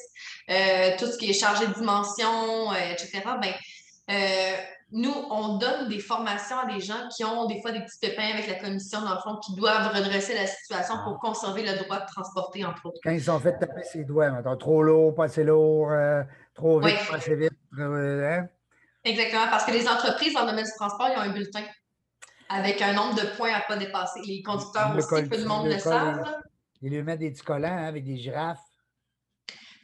euh, 0.50 0.96
tout 0.98 1.06
ce 1.06 1.18
qui 1.18 1.30
est 1.30 1.34
chargé 1.34 1.66
de 1.66 1.74
dimension, 1.74 2.72
euh, 2.72 2.92
etc. 2.92 3.22
Ben, 4.06 4.56
nous, 4.92 5.14
on 5.30 5.56
donne 5.58 5.88
des 5.88 5.98
formations 5.98 6.58
à 6.58 6.72
des 6.72 6.80
gens 6.80 7.08
qui 7.14 7.24
ont 7.24 7.46
des 7.46 7.60
fois 7.60 7.72
des 7.72 7.80
petits 7.80 7.98
pépins 8.00 8.30
avec 8.32 8.46
la 8.46 8.54
commission, 8.54 9.00
dans 9.00 9.14
le 9.14 9.20
fond, 9.20 9.36
qui 9.44 9.54
doivent 9.56 9.92
redresser 9.92 10.34
la 10.34 10.46
situation 10.46 10.94
pour 11.02 11.18
conserver 11.18 11.62
le 11.62 11.82
droit 11.82 12.00
de 12.00 12.06
transporter, 12.06 12.64
entre 12.64 12.86
autres. 12.86 12.98
Quand 13.02 13.10
ils 13.10 13.24
sont 13.24 13.40
fait 13.40 13.58
taper 13.58 13.82
ses 13.82 14.04
doigts, 14.04 14.30
maintenant, 14.30 14.56
trop 14.56 14.82
lourd, 14.82 15.14
pas 15.14 15.24
assez 15.24 15.42
lourd, 15.42 15.90
euh, 15.90 16.22
trop 16.54 16.80
vite, 16.80 16.96
pas 17.10 17.16
assez 17.16 17.34
vite. 17.34 17.52
Euh, 17.78 18.38
hein? 18.38 18.46
Exactement, 19.04 19.48
parce 19.50 19.64
que 19.64 19.72
les 19.72 19.88
entreprises 19.88 20.32
dans 20.34 20.42
le 20.44 20.50
domaine 20.50 20.64
du 20.64 20.72
transport, 20.76 21.08
ils 21.12 21.18
ont 21.18 21.22
un 21.22 21.32
bulletin 21.32 21.64
avec 22.48 22.80
un 22.80 22.92
nombre 22.92 23.14
de 23.14 23.36
points 23.36 23.52
à 23.52 23.58
ne 23.58 23.64
pas 23.66 23.76
dépasser. 23.76 24.20
Les 24.26 24.42
conducteurs 24.42 24.94
aussi, 24.96 25.28
peu 25.28 25.38
de 25.38 25.44
monde 25.44 25.66
le 25.66 25.78
savent. 25.78 26.24
Ils 26.82 26.90
lui 26.90 27.02
mettent 27.02 27.20
des 27.20 27.30
petits 27.30 27.42
collants 27.42 27.68
hein, 27.68 27.86
avec 27.86 28.04
des 28.04 28.16
girafes 28.16 28.60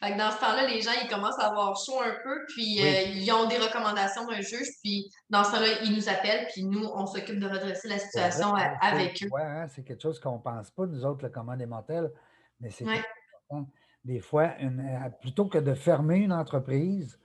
dans 0.01 0.31
ce 0.31 0.41
temps-là, 0.41 0.67
les 0.67 0.81
gens, 0.81 0.93
ils 1.03 1.09
commencent 1.09 1.39
à 1.39 1.49
avoir 1.49 1.77
chaud 1.77 2.01
un 2.01 2.17
peu, 2.23 2.45
puis 2.49 2.81
euh, 2.81 3.03
ils 3.03 3.31
ont 3.33 3.47
des 3.47 3.59
recommandations 3.59 4.27
d'un 4.27 4.41
juge, 4.41 4.69
puis 4.83 5.11
dans 5.29 5.45
ce 5.45 5.53
temps-là, 5.53 5.67
ils 5.85 5.95
nous 5.95 6.09
appellent, 6.09 6.47
puis 6.53 6.65
nous, 6.65 6.87
on 6.95 7.07
s'occupe 7.07 7.39
de 7.39 7.47
redresser 7.47 7.89
la 7.89 7.99
situation 7.99 8.55
avec 8.55 9.23
eux. 9.23 9.29
Oui, 9.31 9.43
hein, 9.45 9.67
c'est 9.69 9.85
quelque 9.85 10.03
chose 10.03 10.19
qu'on 10.19 10.37
ne 10.37 10.43
pense 10.43 10.71
pas, 10.71 10.87
nous 10.87 11.05
autres, 11.05 11.23
le 11.23 11.31
commun 11.31 11.57
des 11.57 11.67
mortels, 11.67 12.11
mais 12.61 12.71
c'est 12.71 12.87
des 14.05 14.21
fois, 14.21 14.55
euh, 14.63 15.11
plutôt 15.21 15.47
que 15.47 15.59
de 15.59 15.75
fermer 15.75 16.19
une 16.19 16.33
entreprise, 16.33 17.21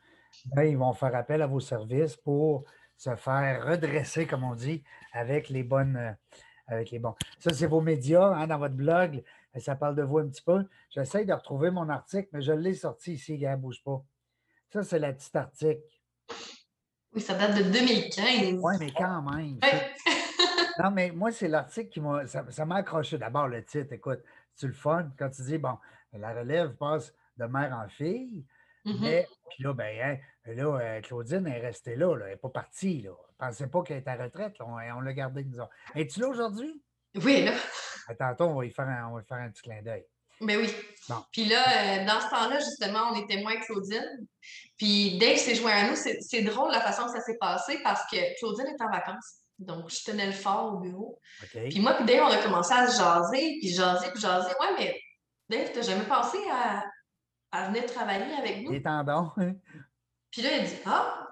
ben, 0.48 0.64
ils 0.64 0.78
vont 0.78 0.92
faire 0.94 1.16
appel 1.16 1.42
à 1.42 1.48
vos 1.48 1.62
services 1.62 2.18
pour 2.18 2.66
se 2.98 3.16
faire 3.16 3.66
redresser, 3.66 4.26
comme 4.28 4.44
on 4.44 4.56
dit, 4.56 4.84
avec 5.14 5.50
les 5.50 5.64
bonnes, 5.64 5.96
euh, 5.96 6.12
avec 6.68 6.92
les 6.92 7.00
bons. 7.00 7.16
Ça, 7.40 7.54
c'est 7.54 7.68
vos 7.68 7.80
médias, 7.80 8.28
hein, 8.28 8.48
dans 8.48 8.58
votre 8.58 8.76
blog, 8.76 9.24
ça 9.60 9.76
parle 9.76 9.96
de 9.96 10.04
vous 10.04 10.20
un 10.20 10.28
petit 10.28 10.42
peu. 10.42 10.66
J'essaie 10.90 11.26
de 11.26 11.34
retrouver 11.34 11.72
mon 11.72 11.90
article, 11.90 12.30
mais 12.34 12.42
je 12.42 12.52
l'ai 12.52 12.74
sorti 12.74 13.14
ici, 13.14 13.38
gars, 13.38 13.56
bouge 13.56 13.82
pas. 13.84 14.04
Ça, 14.72 14.84
c'est 14.84 15.00
la 15.00 15.14
petite 15.14 15.36
article. 15.36 15.82
Oui, 17.14 17.22
ça 17.22 17.36
date 17.36 17.58
de 17.58 17.64
2015. 17.64 18.60
Oui, 18.62 18.74
mais 18.80 18.92
quand 18.92 19.22
même. 19.22 19.60
non, 20.84 20.92
mais 20.92 21.12
moi, 21.12 21.32
c'est 21.32 21.48
l'article 21.48 21.90
qui 21.90 22.02
m'a. 22.02 22.26
Ça 22.28 22.66
m'a 22.66 22.76
accroché. 22.76 23.18
D'abord, 23.18 23.48
le 23.48 23.64
titre, 23.64 23.94
écoute, 23.94 24.20
c'est 24.56 24.68
le 24.68 24.74
fun? 24.74 25.10
Quand 25.18 25.30
tu 25.30 25.42
dis, 25.44 25.58
bon, 25.58 25.78
la 26.14 26.34
relève 26.34 26.76
passe 26.76 27.14
de 27.38 27.46
mère 27.46 27.74
en 27.74 27.88
fille. 27.88 28.46
Mm-hmm. 28.86 29.02
Mais, 29.02 29.28
puis 29.50 29.64
là, 29.64 29.74
ben, 29.74 30.00
hein, 30.02 30.54
là, 30.54 30.80
euh, 30.80 31.02
Claudine 31.02 31.48
est 31.48 31.60
restée 31.60 31.96
là, 31.96 32.16
elle 32.22 32.32
n'est 32.32 32.36
pas 32.36 32.50
partie. 32.50 33.02
Là. 33.02 33.12
ne 33.12 33.48
pensait 33.48 33.68
pas 33.68 33.84
qu'elle 33.84 33.98
était 33.98 34.10
à 34.10 34.16
retraite. 34.16 34.56
On, 34.60 34.76
on 34.76 35.02
l'a 35.02 35.14
gardée. 35.14 35.46
Es-tu 35.96 36.20
là 36.20 36.28
aujourd'hui? 36.28 36.82
Oui, 37.24 37.46
là. 37.46 37.54
Tantôt, 38.20 38.46
on 38.46 38.56
va 38.56 38.66
y 38.66 38.72
faire 38.72 38.88
un, 38.88 39.10
on 39.10 39.16
va 39.16 39.24
faire 39.24 39.38
un 39.38 39.50
petit 39.50 39.64
clin 39.64 39.82
d'œil. 39.82 40.06
Ben 40.42 40.60
oui. 40.60 40.70
Puis 41.32 41.46
là, 41.46 41.64
euh, 41.64 42.06
dans 42.06 42.20
ce 42.20 42.30
temps-là, 42.30 42.60
justement, 42.60 43.12
on 43.12 43.24
était 43.24 43.42
moins 43.42 43.56
Claudine. 43.62 44.28
Puis 44.78 45.18
Dave 45.18 45.38
s'est 45.38 45.56
joint 45.56 45.72
à 45.72 45.90
nous. 45.90 45.96
C'est 45.96 46.42
drôle 46.42 46.72
la 46.72 46.82
façon 46.82 47.06
que 47.06 47.12
ça 47.12 47.22
s'est 47.22 47.38
passé 47.40 47.80
parce 47.84 48.02
que 48.12 48.38
Claudine 48.40 48.68
est 48.68 48.84
en 48.84 48.90
vacances. 48.90 49.46
Donc, 49.58 49.90
je 49.90 50.04
tenais 50.04 50.26
le 50.26 50.34
fort 50.34 50.74
au 50.74 50.80
bureau. 50.80 51.20
Puis 51.52 51.80
moi, 51.80 51.94
puis 51.94 52.06
Dave, 52.06 52.24
on 52.26 52.32
a 52.32 52.38
commencé 52.44 52.74
à 52.74 52.88
se 52.88 52.98
jaser, 52.98 53.58
puis 53.62 53.70
jaser, 53.70 54.12
puis 54.12 54.20
jaser. 54.20 54.52
Ouais, 54.60 54.76
mais 54.78 55.02
Dave, 55.50 55.72
t'as 55.74 55.82
jamais 55.82 56.04
pensé 56.04 56.38
à, 56.52 56.84
à, 57.52 57.68
venir 57.70 57.86
travailler 57.86 58.34
avec 58.34 58.64
nous? 58.64 58.72
Les 58.72 58.82
tendons. 58.82 59.32
puis 60.30 60.42
là, 60.42 60.58
il 60.58 60.66
dit 60.66 60.76
Ah, 60.86 61.26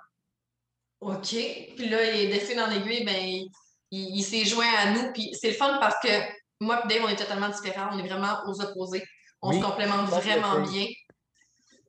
OK. 1.01 1.27
Puis 1.27 1.89
là, 1.89 2.13
il 2.13 2.21
est 2.21 2.27
défait 2.27 2.55
dans 2.55 2.67
l'aiguille, 2.67 3.03
ben, 3.03 3.49
il, 3.91 4.23
s'est 4.23 4.45
joint 4.45 4.73
à 4.77 4.91
nous. 4.91 5.11
Puis 5.11 5.31
c'est 5.33 5.49
le 5.49 5.55
fun 5.55 5.77
parce 5.79 5.99
que 6.01 6.07
moi 6.63 6.81
et 6.83 6.87
Dave, 6.87 7.03
on 7.05 7.09
est 7.09 7.15
totalement 7.15 7.49
différents. 7.49 7.89
On 7.93 7.99
est 7.99 8.07
vraiment 8.07 8.37
aux 8.47 8.61
opposés. 8.61 9.03
On 9.41 9.51
se 9.51 9.59
complémente 9.61 10.07
vraiment 10.07 10.61
bien. 10.61 10.85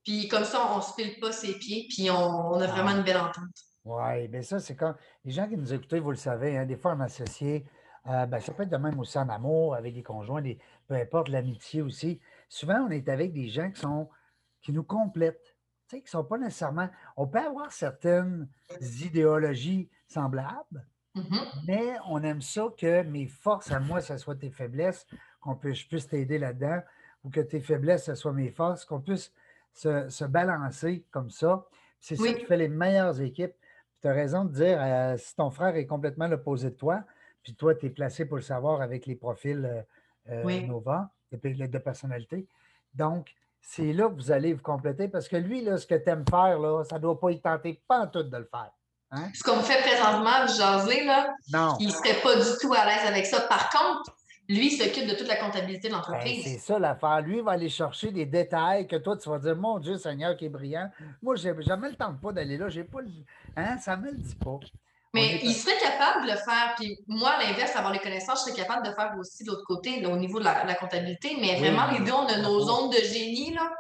Puis 0.03 0.29
comme 0.29 0.45
ça, 0.45 0.71
on 0.73 0.77
ne 0.79 0.83
se 0.83 0.95
pile 0.95 1.19
pas 1.21 1.33
ses 1.33 1.57
pieds. 1.59 1.87
Puis 1.89 2.11
on, 2.11 2.55
a 2.55 2.67
vraiment 2.67 2.91
ah. 2.93 2.97
une 2.97 3.03
belle 3.03 3.17
entente. 3.17 3.55
Oui, 3.85 4.29
bien 4.29 4.43
ça, 4.43 4.61
c'est 4.61 4.77
quand 4.77 4.95
les 5.25 5.33
gens 5.33 5.49
qui 5.49 5.57
nous 5.57 5.73
écoutent, 5.73 5.95
vous 5.95 6.11
le 6.11 6.17
savez, 6.17 6.57
hein, 6.57 6.65
des 6.65 6.77
fois, 6.77 6.93
un 6.93 7.01
associé, 7.01 7.67
euh, 8.07 8.27
ben, 8.27 8.41
ça 8.41 8.53
peut 8.53 8.63
être 8.63 8.71
de 8.71 8.77
même 8.77 8.99
aussi 8.99 9.19
en 9.19 9.29
amour, 9.29 9.75
avec 9.75 9.95
des 9.95 10.03
conjoints, 10.03 10.41
des, 10.41 10.59
peu 10.89 10.95
importe, 10.95 11.29
l'amitié 11.29 11.83
aussi. 11.83 12.21
Souvent, 12.49 12.87
on 12.87 12.91
est 12.91 13.09
avec 13.09 13.33
des 13.33 13.49
gens 13.49 13.71
qui 13.71 13.81
sont 13.81 14.09
qui 14.65 14.73
nous 14.73 14.83
complètent, 14.83 15.57
qui 15.91 15.97
ne 15.97 16.09
sont 16.09 16.25
pas 16.25 16.39
nécessairement. 16.39 16.89
On 17.17 17.27
peut 17.27 17.39
avoir 17.39 17.71
certaines 17.71 18.49
idéologies 18.81 19.91
semblables, 20.09 20.87
Mm-hmm. 21.14 21.64
Mais 21.66 21.94
on 22.09 22.22
aime 22.22 22.42
ça 22.42 22.68
que 22.77 23.03
mes 23.03 23.27
forces 23.27 23.70
à 23.70 23.81
moi, 23.81 24.00
ce 24.00 24.16
soit 24.16 24.35
tes 24.35 24.50
faiblesses, 24.50 25.07
qu'on 25.40 25.55
puisse, 25.55 25.79
je 25.79 25.88
puisse 25.88 26.09
t'aider 26.09 26.38
là-dedans, 26.38 26.81
ou 27.22 27.31
que 27.31 27.40
tes 27.40 27.61
faiblesses, 27.61 28.05
ce 28.05 28.14
soit 28.14 28.33
mes 28.33 28.50
forces, 28.50 28.85
qu'on 28.85 29.00
puisse 29.00 29.33
se, 29.72 30.24
balancer 30.24 31.05
comme 31.11 31.31
ça. 31.31 31.66
C'est 32.00 32.16
ça 32.16 32.33
qui 32.33 32.44
fait 32.44 32.57
les 32.57 32.68
meilleures 32.68 33.20
équipes. 33.20 33.55
Tu 34.03 34.09
as 34.09 34.12
raison 34.12 34.44
de 34.44 34.53
dire, 34.53 34.79
euh, 34.81 35.16
si 35.16 35.35
ton 35.35 35.50
frère 35.50 35.74
est 35.77 35.87
complètement 35.87 36.29
l'opposé 36.29 36.70
de 36.70 36.74
toi, 36.74 37.03
puis 37.42 37.55
toi, 37.55 37.74
tu 37.74 37.87
es 37.87 37.90
placé 37.90 38.27
pour 38.27 38.37
le 38.37 38.42
savoir 38.42 38.83
avec 38.83 39.07
les 39.07 39.14
profils 39.14 39.64
euh, 39.64 39.83
euh, 40.31 40.61
Nova, 40.66 41.11
de, 41.33 41.66
de 41.66 41.79
personnalité. 41.79 42.46
Donc, 42.94 43.35
c'est 43.61 43.92
là 43.92 44.09
que 44.09 44.14
vous 44.14 44.31
allez 44.31 44.53
vous 44.53 44.62
compléter 44.62 45.09
parce 45.09 45.29
que 45.29 45.37
lui, 45.37 45.62
là, 45.62 45.79
ce 45.79 45.87
que 45.87 45.94
tu 45.94 46.11
aimes 46.11 46.24
faire, 46.29 46.59
là, 46.59 46.85
ça 46.85 46.96
ne 46.96 47.00
doit 47.00 47.18
pas 47.18 47.31
y 47.31 47.40
tenter 47.40 47.81
pas 47.88 48.00
en 48.00 48.07
tout 48.07 48.22
de 48.22 48.37
le 48.37 48.44
faire. 48.44 48.72
Hein? 49.14 49.31
Ce 49.35 49.42
qu'on 49.42 49.61
fait 49.61 49.81
présentement, 49.83 50.46
jaser, 50.46 51.05
là, 51.05 51.35
il 51.79 51.87
ne 51.87 51.92
serait 51.92 52.20
pas 52.22 52.37
du 52.37 52.50
tout 52.61 52.72
à 52.74 52.85
l'aise 52.85 53.07
avec 53.07 53.27
ça. 53.27 53.40
Par 53.42 53.70
contre, 53.70 54.12
lui, 54.48 54.66
il 54.66 54.77
s'occupe 54.77 55.09
de 55.09 55.14
toute 55.14 55.29
la 55.29 55.37
comptabilité 55.37 55.88
de 55.88 55.92
ben, 55.92 55.98
l'entreprise. 55.98 56.44
c'est 56.44 56.59
ça 56.59 56.79
l'affaire. 56.79 57.22
Lui, 57.22 57.38
il 57.38 57.42
va 57.42 57.53
aller 57.53 57.70
chercher 57.70 58.11
des 58.11 58.27
détails 58.27 58.87
que 58.87 58.96
toi, 58.96 59.16
tu 59.16 59.29
vas 59.29 59.38
dire 59.38 59.57
Mon 59.57 59.79
Dieu, 59.79 59.96
Seigneur, 59.96 60.37
qui 60.37 60.46
est 60.46 60.50
brillant. 60.50 60.90
Moi, 61.22 61.37
je 61.37 61.48
jamais 61.61 61.88
le 61.88 61.94
temps 61.96 62.14
pas 62.14 62.33
d'aller 62.33 62.59
là. 62.59 62.68
J'ai 62.68 62.85
pas 62.85 62.98
hein? 63.57 63.79
Ça 63.79 63.96
ne 63.96 64.03
me 64.03 64.11
le 64.11 64.18
dit 64.18 64.35
pas. 64.35 64.59
Mais 65.14 65.38
il 65.44 65.55
serait 65.55 65.79
capable 65.79 66.27
de 66.27 66.33
le 66.33 66.37
faire. 66.37 66.74
Puis 66.77 66.98
moi, 67.07 67.31
à 67.31 67.42
l'inverse, 67.42 67.74
avoir 67.77 67.92
les 67.92 68.00
connaissances, 68.00 68.44
je 68.44 68.50
serais 68.50 68.62
capable 68.62 68.87
de 68.87 68.92
faire 68.92 69.14
aussi 69.18 69.44
de 69.44 69.50
l'autre 69.50 69.64
côté, 69.64 70.05
au 70.05 70.16
niveau 70.16 70.40
de 70.40 70.44
la, 70.44 70.74
comptabilité. 70.74 71.37
Mais 71.40 71.57
vraiment, 71.57 71.87
les 71.92 72.00
deux, 72.00 72.12
on 72.12 72.27
a 72.27 72.37
nos 72.38 72.61
zones 72.61 72.90
de 72.90 72.96
génie 72.96 73.55
là, 73.55 73.70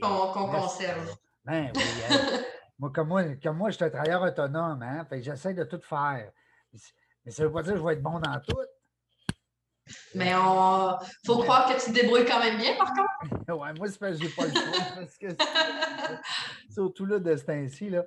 ben 0.00 0.32
qu'on, 0.32 0.46
conserve. 0.46 1.16
Ben 1.44 1.72
oui. 1.74 1.82
Moi, 2.82 2.90
comme 2.92 3.06
moi, 3.06 3.22
comme 3.40 3.58
moi, 3.58 3.70
je 3.70 3.76
suis 3.76 3.84
un 3.84 3.90
travailleur 3.90 4.22
autonome, 4.22 4.82
hein? 4.82 5.06
j'essaie 5.12 5.54
de 5.54 5.62
tout 5.62 5.80
faire. 5.80 6.32
Mais 7.24 7.30
ça 7.30 7.44
ne 7.44 7.46
veut 7.46 7.54
pas 7.54 7.62
dire 7.62 7.74
que 7.74 7.78
je 7.78 7.84
vais 7.84 7.92
être 7.92 8.02
bon 8.02 8.18
dans 8.18 8.40
tout. 8.40 8.58
Mais 10.16 10.30
il 10.30 11.06
faut 11.24 11.38
croire 11.42 11.68
que 11.68 11.80
tu 11.80 11.92
te 11.92 12.00
débrouilles 12.00 12.24
quand 12.24 12.40
même 12.40 12.56
bien, 12.56 12.74
par 12.76 12.88
contre. 12.88 13.36
oui, 13.50 13.68
moi, 13.78 13.88
c'est 13.88 14.00
parce 14.00 14.18
que 14.18 14.18
je 14.18 14.24
n'ai 14.24 14.30
pas 14.30 14.46
le 14.46 14.50
choix. 14.50 14.84
parce 14.96 15.16
que 15.16 15.28
surtout 16.70 17.06
là, 17.06 17.20
de 17.20 17.36
ce 17.36 17.44
temps-ci. 17.44 17.88
Là. 17.88 18.04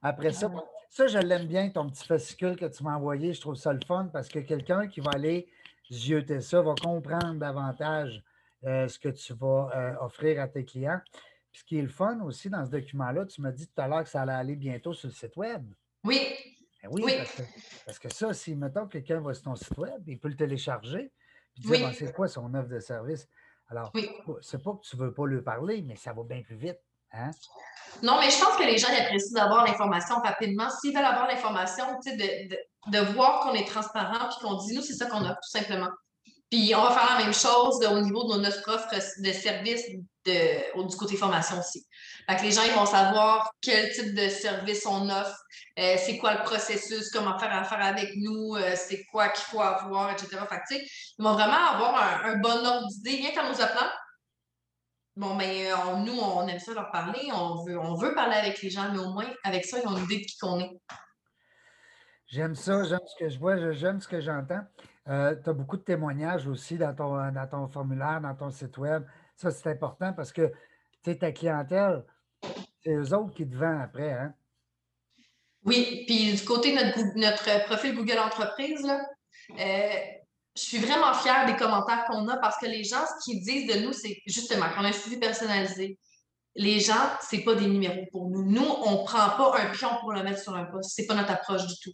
Après 0.00 0.32
ça, 0.32 0.48
ça, 0.88 1.08
je 1.08 1.18
l'aime 1.18 1.48
bien, 1.48 1.68
ton 1.70 1.90
petit 1.90 2.06
fascicule 2.06 2.54
que 2.54 2.66
tu 2.66 2.84
m'as 2.84 2.94
envoyé. 2.94 3.32
Je 3.32 3.40
trouve 3.40 3.56
ça 3.56 3.72
le 3.72 3.80
fun 3.84 4.08
parce 4.12 4.28
que 4.28 4.38
quelqu'un 4.38 4.86
qui 4.86 5.00
va 5.00 5.10
aller 5.14 5.48
zioter 5.90 6.40
ça 6.40 6.62
va 6.62 6.76
comprendre 6.80 7.34
davantage 7.40 8.22
euh, 8.62 8.86
ce 8.86 9.00
que 9.00 9.08
tu 9.08 9.34
vas 9.34 9.68
euh, 9.74 9.94
offrir 10.00 10.40
à 10.40 10.46
tes 10.46 10.64
clients. 10.64 11.00
Puis 11.52 11.60
ce 11.60 11.64
qui 11.64 11.78
est 11.78 11.82
le 11.82 11.88
fun 11.88 12.20
aussi 12.20 12.48
dans 12.48 12.64
ce 12.64 12.70
document-là, 12.70 13.26
tu 13.26 13.40
m'as 13.42 13.52
dit 13.52 13.66
tout 13.66 13.80
à 13.80 13.86
l'heure 13.86 14.02
que 14.02 14.08
ça 14.08 14.22
allait 14.22 14.32
aller 14.32 14.56
bientôt 14.56 14.94
sur 14.94 15.08
le 15.08 15.14
site 15.14 15.36
Web. 15.36 15.64
Oui. 16.04 16.26
Ben 16.82 16.88
oui, 16.90 17.04
Parce, 17.86 18.00
que, 18.00 18.12
ça, 18.12 18.32
si, 18.32 18.56
mettons, 18.56 18.88
quelqu'un 18.88 19.20
va 19.20 19.34
sur 19.34 19.44
ton 19.44 19.54
site 19.54 19.76
Web, 19.78 20.02
il 20.08 20.18
peut 20.18 20.28
le 20.28 20.36
télécharger, 20.36 21.12
puis 21.54 21.62
dire 21.62 21.86
ben, 21.86 21.92
c'est 21.92 22.12
quoi 22.12 22.26
son 22.26 22.52
offre 22.54 22.68
de 22.68 22.80
service? 22.80 23.28
Alors, 23.68 23.92
c'est 24.40 24.62
pas 24.62 24.72
que 24.72 24.80
tu 24.80 24.96
ne 24.96 25.02
veux 25.02 25.14
pas 25.14 25.26
lui 25.26 25.42
parler, 25.42 25.82
mais 25.82 25.94
ça 25.94 26.12
va 26.12 26.24
bien 26.24 26.42
plus 26.42 26.56
vite. 26.56 26.78
Hein? 27.12 27.30
Non, 28.02 28.18
mais 28.18 28.30
je 28.30 28.38
pense 28.42 28.56
que 28.56 28.64
les 28.64 28.78
gens 28.78 28.88
apprécient 28.88 29.34
d'avoir 29.34 29.64
l'information 29.66 30.16
rapidement. 30.16 30.68
S'ils 30.70 30.94
veulent 30.94 31.04
avoir 31.04 31.28
l'information, 31.28 31.84
de, 32.04 32.48
de, 32.48 32.56
de, 32.86 33.12
voir 33.12 33.40
qu'on 33.40 33.54
est 33.54 33.66
transparent 33.66 34.28
puis 34.28 34.38
qu'on 34.40 34.56
dit, 34.56 34.74
nous, 34.74 34.82
c'est 34.82 34.94
ça 34.94 35.06
qu'on 35.06 35.24
a, 35.24 35.34
tout 35.34 35.50
simplement. 35.50 35.90
Puis 36.52 36.74
on 36.74 36.82
va 36.82 36.90
faire 36.90 37.16
la 37.16 37.24
même 37.24 37.32
chose 37.32 37.82
au 37.82 38.00
niveau 38.00 38.30
de 38.30 38.38
notre 38.38 38.70
offre 38.70 38.86
de 38.92 39.32
service 39.32 39.88
du 39.88 40.96
côté 40.98 41.16
formation 41.16 41.58
aussi. 41.58 41.82
Fait 42.28 42.36
que 42.36 42.42
les 42.42 42.52
gens 42.52 42.60
ils 42.62 42.74
vont 42.74 42.84
savoir 42.84 43.50
quel 43.62 43.90
type 43.90 44.14
de 44.14 44.28
service 44.28 44.84
on 44.84 45.08
offre, 45.08 45.34
euh, 45.78 45.96
c'est 45.96 46.18
quoi 46.18 46.34
le 46.34 46.42
processus, 46.42 47.08
comment 47.10 47.38
faire 47.38 47.56
affaire 47.56 47.82
avec 47.82 48.10
nous, 48.16 48.54
euh, 48.56 48.74
c'est 48.76 49.02
quoi 49.06 49.30
qu'il 49.30 49.46
faut 49.46 49.62
avoir, 49.62 50.10
etc. 50.12 50.28
Fait 50.46 50.58
que, 50.68 50.74
ils 50.74 51.24
vont 51.24 51.32
vraiment 51.32 51.54
avoir 51.54 52.26
un, 52.26 52.36
bon 52.36 52.66
ordre 52.66 52.86
d'idée. 52.88 53.16
Rien 53.16 53.30
qu'en 53.34 53.48
nous 53.48 53.60
appelant, 53.62 53.88
Bon, 55.16 55.36
ben, 55.36 55.74
nous, 56.04 56.18
on 56.18 56.46
aime 56.48 56.58
ça 56.58 56.72
leur 56.72 56.90
parler, 56.90 57.30
on 57.34 57.62
veut, 57.64 57.78
on 57.78 57.94
veut 57.96 58.14
parler 58.14 58.34
avec 58.34 58.62
les 58.62 58.70
gens, 58.70 58.90
mais 58.92 58.98
au 58.98 59.12
moins, 59.12 59.26
avec 59.44 59.66
ça, 59.66 59.78
ils 59.78 59.86
ont 59.86 59.96
une 59.96 60.04
idée 60.04 60.20
de 60.20 60.24
qui 60.24 60.38
qu'on 60.38 60.58
est. 60.58 60.70
J'aime 62.32 62.54
ça, 62.54 62.82
j'aime 62.84 63.06
ce 63.06 63.14
que 63.22 63.28
je 63.28 63.38
vois, 63.38 63.72
j'aime 63.72 64.00
ce 64.00 64.08
que 64.08 64.18
j'entends. 64.18 64.62
Euh, 65.08 65.36
tu 65.44 65.50
as 65.50 65.52
beaucoup 65.52 65.76
de 65.76 65.82
témoignages 65.82 66.46
aussi 66.46 66.78
dans 66.78 66.94
ton, 66.94 67.30
dans 67.30 67.46
ton 67.46 67.68
formulaire, 67.68 68.22
dans 68.22 68.34
ton 68.34 68.50
site 68.50 68.78
web. 68.78 69.04
Ça, 69.36 69.50
c'est 69.50 69.68
important 69.68 70.14
parce 70.14 70.32
que 70.32 70.50
ta 71.02 71.30
clientèle, 71.30 72.02
c'est 72.82 72.94
eux 72.94 73.14
autres 73.14 73.34
qui 73.34 73.46
te 73.46 73.54
vendent 73.54 73.82
après. 73.82 74.12
Hein? 74.12 74.32
Oui, 75.66 76.04
puis 76.06 76.32
du 76.32 76.42
côté 76.42 76.74
de 76.74 76.82
notre, 76.82 77.18
notre 77.18 77.66
profil 77.66 77.94
Google 77.94 78.18
Entreprise, 78.18 78.80
là, 78.80 79.04
euh, 79.50 79.90
je 80.56 80.62
suis 80.62 80.78
vraiment 80.78 81.12
fière 81.12 81.44
des 81.44 81.56
commentaires 81.56 82.06
qu'on 82.06 82.26
a 82.28 82.38
parce 82.38 82.56
que 82.56 82.66
les 82.66 82.82
gens, 82.82 83.04
ce 83.04 83.24
qu'ils 83.24 83.42
disent 83.42 83.76
de 83.76 83.84
nous, 83.84 83.92
c'est 83.92 84.22
justement 84.24 84.70
qu'on 84.70 84.84
a 84.84 84.88
un 84.88 84.92
suivi 84.92 85.18
personnalisé. 85.18 85.98
Les 86.54 86.80
gens, 86.80 87.10
ce 87.28 87.36
n'est 87.36 87.44
pas 87.44 87.54
des 87.54 87.66
numéros 87.66 88.04
pour 88.10 88.28
nous. 88.28 88.44
Nous, 88.44 88.66
on 88.84 89.02
ne 89.02 89.04
prend 89.04 89.30
pas 89.30 89.58
un 89.58 89.70
pion 89.70 89.88
pour 90.00 90.12
le 90.12 90.22
mettre 90.22 90.40
sur 90.40 90.54
un 90.54 90.64
poste. 90.64 90.94
Ce 90.94 91.00
n'est 91.00 91.06
pas 91.06 91.14
notre 91.14 91.30
approche 91.32 91.66
du 91.66 91.74
tout. 91.82 91.92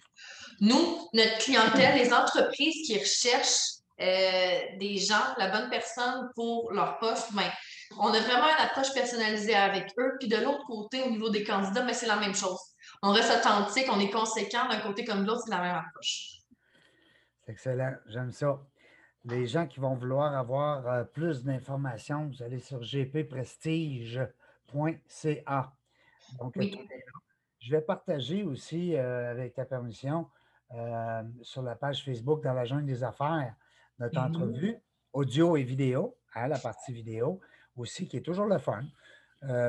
Nous, 0.60 1.08
notre 1.12 1.38
clientèle, 1.38 1.96
les 1.96 2.12
entreprises 2.12 2.86
qui 2.86 2.98
recherchent 2.98 3.78
euh, 4.00 4.58
des 4.78 4.96
gens, 4.96 5.34
la 5.38 5.50
bonne 5.50 5.70
personne 5.70 6.30
pour 6.34 6.72
leur 6.72 6.98
poste, 6.98 7.32
ben, 7.34 7.50
on 7.98 8.08
a 8.08 8.20
vraiment 8.20 8.48
une 8.48 8.64
approche 8.64 8.92
personnalisée 8.94 9.54
avec 9.54 9.92
eux. 9.98 10.16
Puis 10.18 10.28
de 10.28 10.36
l'autre 10.36 10.64
côté, 10.66 11.02
au 11.02 11.10
niveau 11.10 11.30
des 11.30 11.44
candidats, 11.44 11.82
ben, 11.82 11.94
c'est 11.94 12.06
la 12.06 12.16
même 12.16 12.34
chose. 12.34 12.60
On 13.02 13.12
reste 13.12 13.32
authentique, 13.32 13.86
on 13.90 14.00
est 14.00 14.10
conséquent 14.10 14.68
d'un 14.68 14.80
côté 14.80 15.04
comme 15.04 15.22
de 15.22 15.26
l'autre, 15.26 15.42
c'est 15.44 15.50
la 15.54 15.60
même 15.60 15.76
approche. 15.76 16.38
Excellent, 17.46 17.94
j'aime 18.06 18.32
ça. 18.32 18.60
Les 19.24 19.46
gens 19.46 19.66
qui 19.66 19.80
vont 19.80 19.94
vouloir 19.94 20.36
avoir 20.36 20.86
euh, 20.86 21.04
plus 21.04 21.42
d'informations, 21.42 22.28
vous 22.28 22.42
allez 22.42 22.60
sur 22.60 22.82
gpprestige.ca. 24.68 25.72
Donc, 26.38 26.56
euh, 26.56 26.62
je 27.60 27.70
vais 27.70 27.80
partager 27.80 28.42
aussi, 28.42 28.94
euh, 28.94 29.30
avec 29.30 29.54
ta 29.54 29.64
permission, 29.64 30.26
sur 31.40 31.62
la 31.62 31.74
page 31.74 32.04
Facebook 32.04 32.42
dans 32.42 32.52
la 32.52 32.66
jungle 32.66 32.84
des 32.84 33.02
affaires, 33.02 33.54
notre 33.98 34.20
mm-hmm. 34.20 34.26
entrevue, 34.26 34.76
audio 35.14 35.56
et 35.56 35.62
vidéo, 35.62 36.16
hein, 36.34 36.48
la 36.48 36.58
partie 36.58 36.92
vidéo 36.92 37.40
aussi, 37.74 38.06
qui 38.06 38.18
est 38.18 38.22
toujours 38.22 38.44
le 38.44 38.58
fun, 38.58 38.84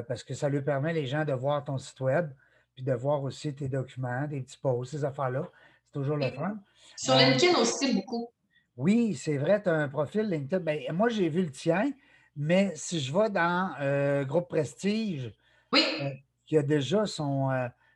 parce 0.08 0.26
que 0.26 0.34
ça 0.34 0.50
lui 0.50 0.62
permet 0.62 0.92
les 0.92 1.06
gens 1.06 1.24
de 1.24 1.32
voir 1.32 1.64
ton 1.64 1.78
site 1.78 2.02
web, 2.02 2.32
puis 2.80 2.84
de 2.84 2.94
voir 2.94 3.22
aussi 3.24 3.54
tes 3.54 3.68
documents, 3.68 4.26
des 4.28 4.42
petits 4.42 4.58
posts, 4.58 4.92
ces 4.92 5.06
affaires-là. 5.06 5.50
C'est 5.86 6.00
toujours 6.00 6.16
le 6.18 6.32
fun. 6.32 6.58
Sur 6.96 7.14
euh, 7.14 7.18
LinkedIn 7.18 7.58
aussi, 7.60 7.94
beaucoup. 7.94 8.30
Oui, 8.78 9.16
c'est 9.16 9.38
vrai, 9.38 9.62
tu 9.62 9.68
as 9.68 9.74
un 9.74 9.90
profil 9.90 10.30
LinkedIn. 10.30 10.60
Ben, 10.60 10.82
moi, 10.94 11.10
j'ai 11.10 11.28
vu 11.28 11.44
le 11.44 11.52
tien, 11.52 11.92
mais 12.40 12.72
si 12.76 13.00
je 13.00 13.14
vais 13.14 13.30
dans 13.30 13.74
euh, 13.82 14.24
Groupe 14.24 14.48
Prestige, 14.48 15.32
oui. 15.72 15.86
Euh, 16.02 16.10
il 16.50 16.56
y 16.56 16.58
a 16.58 16.64
déjà 16.64 17.06
son, 17.06 17.50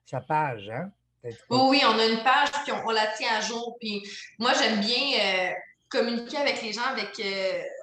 sa 0.06 0.21
page. 0.21 0.69
Hein? 0.69 0.91
Oui, 1.23 1.32
oui, 1.49 1.82
on 1.88 1.97
a 1.97 2.06
une 2.06 2.21
page, 2.21 2.51
puis 2.63 2.71
on, 2.71 2.91
la 2.91 3.08
tient 3.08 3.36
à 3.36 3.41
jour. 3.41 3.77
Puis 3.79 4.03
moi, 4.38 4.51
j'aime 4.53 4.79
bien 4.79 5.53
communiquer 5.89 6.38
avec 6.38 6.62
les 6.62 6.71
gens 6.71 6.84
avec, 6.84 7.19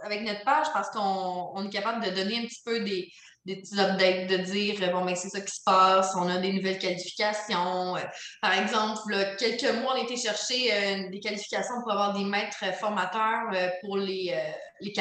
avec 0.05 0.23
notre 0.23 0.45
page 0.45 0.67
parce 0.73 0.91
qu'on 0.91 1.67
est 1.67 1.73
capable 1.73 2.05
de 2.05 2.11
donner 2.11 2.39
un 2.39 2.43
petit 2.43 2.63
peu 2.65 2.85
des, 2.85 3.11
des 3.47 3.57
petits 3.57 3.81
updates 3.81 4.27
de 4.27 4.37
dire 4.37 4.93
bon 4.93 5.05
ben 5.05 5.17
c'est 5.17 5.31
ça 5.31 5.41
qui 5.41 5.55
se 5.55 5.63
passe, 5.65 6.13
on 6.15 6.29
a 6.29 6.39
des 6.39 6.53
nouvelles 6.53 6.79
qualifications. 6.79 7.97
Euh, 7.97 8.01
par 8.43 8.53
exemple, 8.53 9.37
quelques 9.39 9.73
mois, 9.81 9.95
on 9.95 10.01
a 10.01 10.05
été 10.05 10.17
chercher 10.17 10.73
euh, 10.73 11.11
des 11.11 11.21
qualifications 11.21 11.81
pour 11.83 11.93
avoir 11.93 12.13
des 12.13 12.25
maîtres 12.25 12.65
formateurs 12.79 13.51
euh, 13.55 13.69
pour 13.81 13.97
les, 13.97 14.39
les 14.81 14.93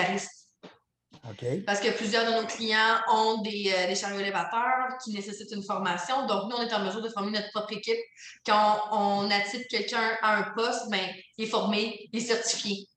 Parce 1.66 1.80
que 1.80 1.96
plusieurs 1.96 2.26
de 2.26 2.42
nos 2.42 2.48
clients 2.48 2.98
ont 3.12 3.42
des, 3.42 3.74
des 3.88 3.96
chariots 3.96 4.20
élévateurs 4.20 4.98
qui 5.04 5.14
nécessitent 5.14 5.52
une 5.52 5.64
formation. 5.64 6.26
Donc, 6.28 6.50
nous, 6.50 6.58
on 6.58 6.62
est 6.62 6.74
en 6.74 6.84
mesure 6.84 7.02
de 7.02 7.10
former 7.10 7.32
notre 7.32 7.50
propre 7.52 7.74
équipe. 7.74 8.00
Quand 8.46 8.80
on, 8.92 9.30
attire 9.30 9.62
quelqu'un 9.70 10.18
à 10.22 10.38
un 10.38 10.44
poste, 10.54 10.90
ben, 10.90 11.06
il 11.38 11.46
est 11.46 11.48
formé, 11.48 12.10
il 12.12 12.20
est 12.20 12.26
certifié. 12.26 12.88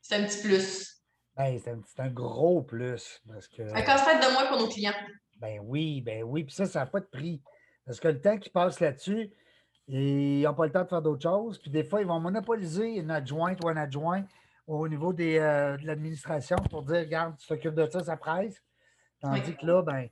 C'est 0.00 0.16
un 0.16 0.24
petit 0.24 0.42
plus. 0.42 1.02
Ben, 1.36 1.58
c'est 1.58 2.00
un, 2.00 2.10
gros 2.10 2.62
plus. 2.62 3.20
Parce 3.26 3.48
que, 3.48 3.62
un 3.62 3.82
casse-tête 3.82 4.22
de 4.22 4.32
moins 4.32 4.46
pour 4.46 4.58
nos 4.58 4.68
clients. 4.68 4.94
Ben 5.40 5.60
oui, 5.62 6.00
ben 6.00 6.22
oui. 6.22 6.44
Puis 6.44 6.54
ça, 6.54 6.66
ça 6.66 6.80
n'a 6.80 6.86
pas 6.86 7.00
de 7.00 7.06
prix. 7.06 7.42
Parce 7.86 8.00
que 8.00 8.08
le 8.08 8.20
temps 8.20 8.38
qu'ils 8.38 8.52
passent 8.52 8.80
là-dessus, 8.80 9.30
ils 9.88 10.42
n'ont 10.42 10.54
pas 10.54 10.66
le 10.66 10.72
temps 10.72 10.84
de 10.84 10.88
faire 10.88 11.02
d'autres 11.02 11.22
choses. 11.22 11.58
Puis 11.58 11.70
des 11.70 11.84
fois, 11.84 12.00
ils 12.00 12.06
vont 12.06 12.20
monopoliser 12.20 12.96
une 12.96 13.10
adjointe 13.10 13.62
ou 13.64 13.68
un 13.68 13.76
adjoint 13.76 14.24
au 14.66 14.88
niveau 14.88 15.12
des, 15.12 15.38
euh, 15.38 15.76
de 15.76 15.86
l'administration 15.86 16.56
pour 16.70 16.82
dire 16.82 17.00
Regarde, 17.00 17.36
tu 17.38 17.46
t'occupes 17.46 17.74
de 17.74 17.88
ça, 17.90 18.04
ça 18.04 18.16
presse. 18.16 18.62
Tandis 19.20 19.56
que 19.56 19.66
là, 19.66 19.82
ben, 19.82 20.08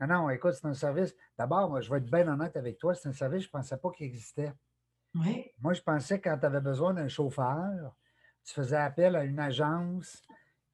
non, 0.00 0.06
non, 0.06 0.30
écoute, 0.30 0.52
c'est 0.54 0.66
un 0.66 0.74
service. 0.74 1.14
D'abord, 1.38 1.70
moi, 1.70 1.80
je 1.80 1.90
vais 1.90 1.98
être 1.98 2.10
bien 2.10 2.26
honnête 2.28 2.56
avec 2.56 2.78
toi, 2.78 2.94
c'est 2.94 3.08
un 3.08 3.12
service, 3.12 3.42
je 3.42 3.48
ne 3.48 3.52
pensais 3.52 3.76
pas 3.76 3.90
qu'il 3.90 4.06
existait. 4.06 4.52
Oui. 5.14 5.50
Moi, 5.60 5.72
je 5.72 5.80
pensais 5.80 6.20
que 6.20 6.28
quand 6.28 6.38
tu 6.38 6.46
avais 6.46 6.60
besoin 6.60 6.92
d'un 6.94 7.08
chauffeur, 7.08 7.94
tu 8.44 8.52
faisais 8.52 8.76
appel 8.76 9.16
à 9.16 9.24
une 9.24 9.38
agence 9.38 10.22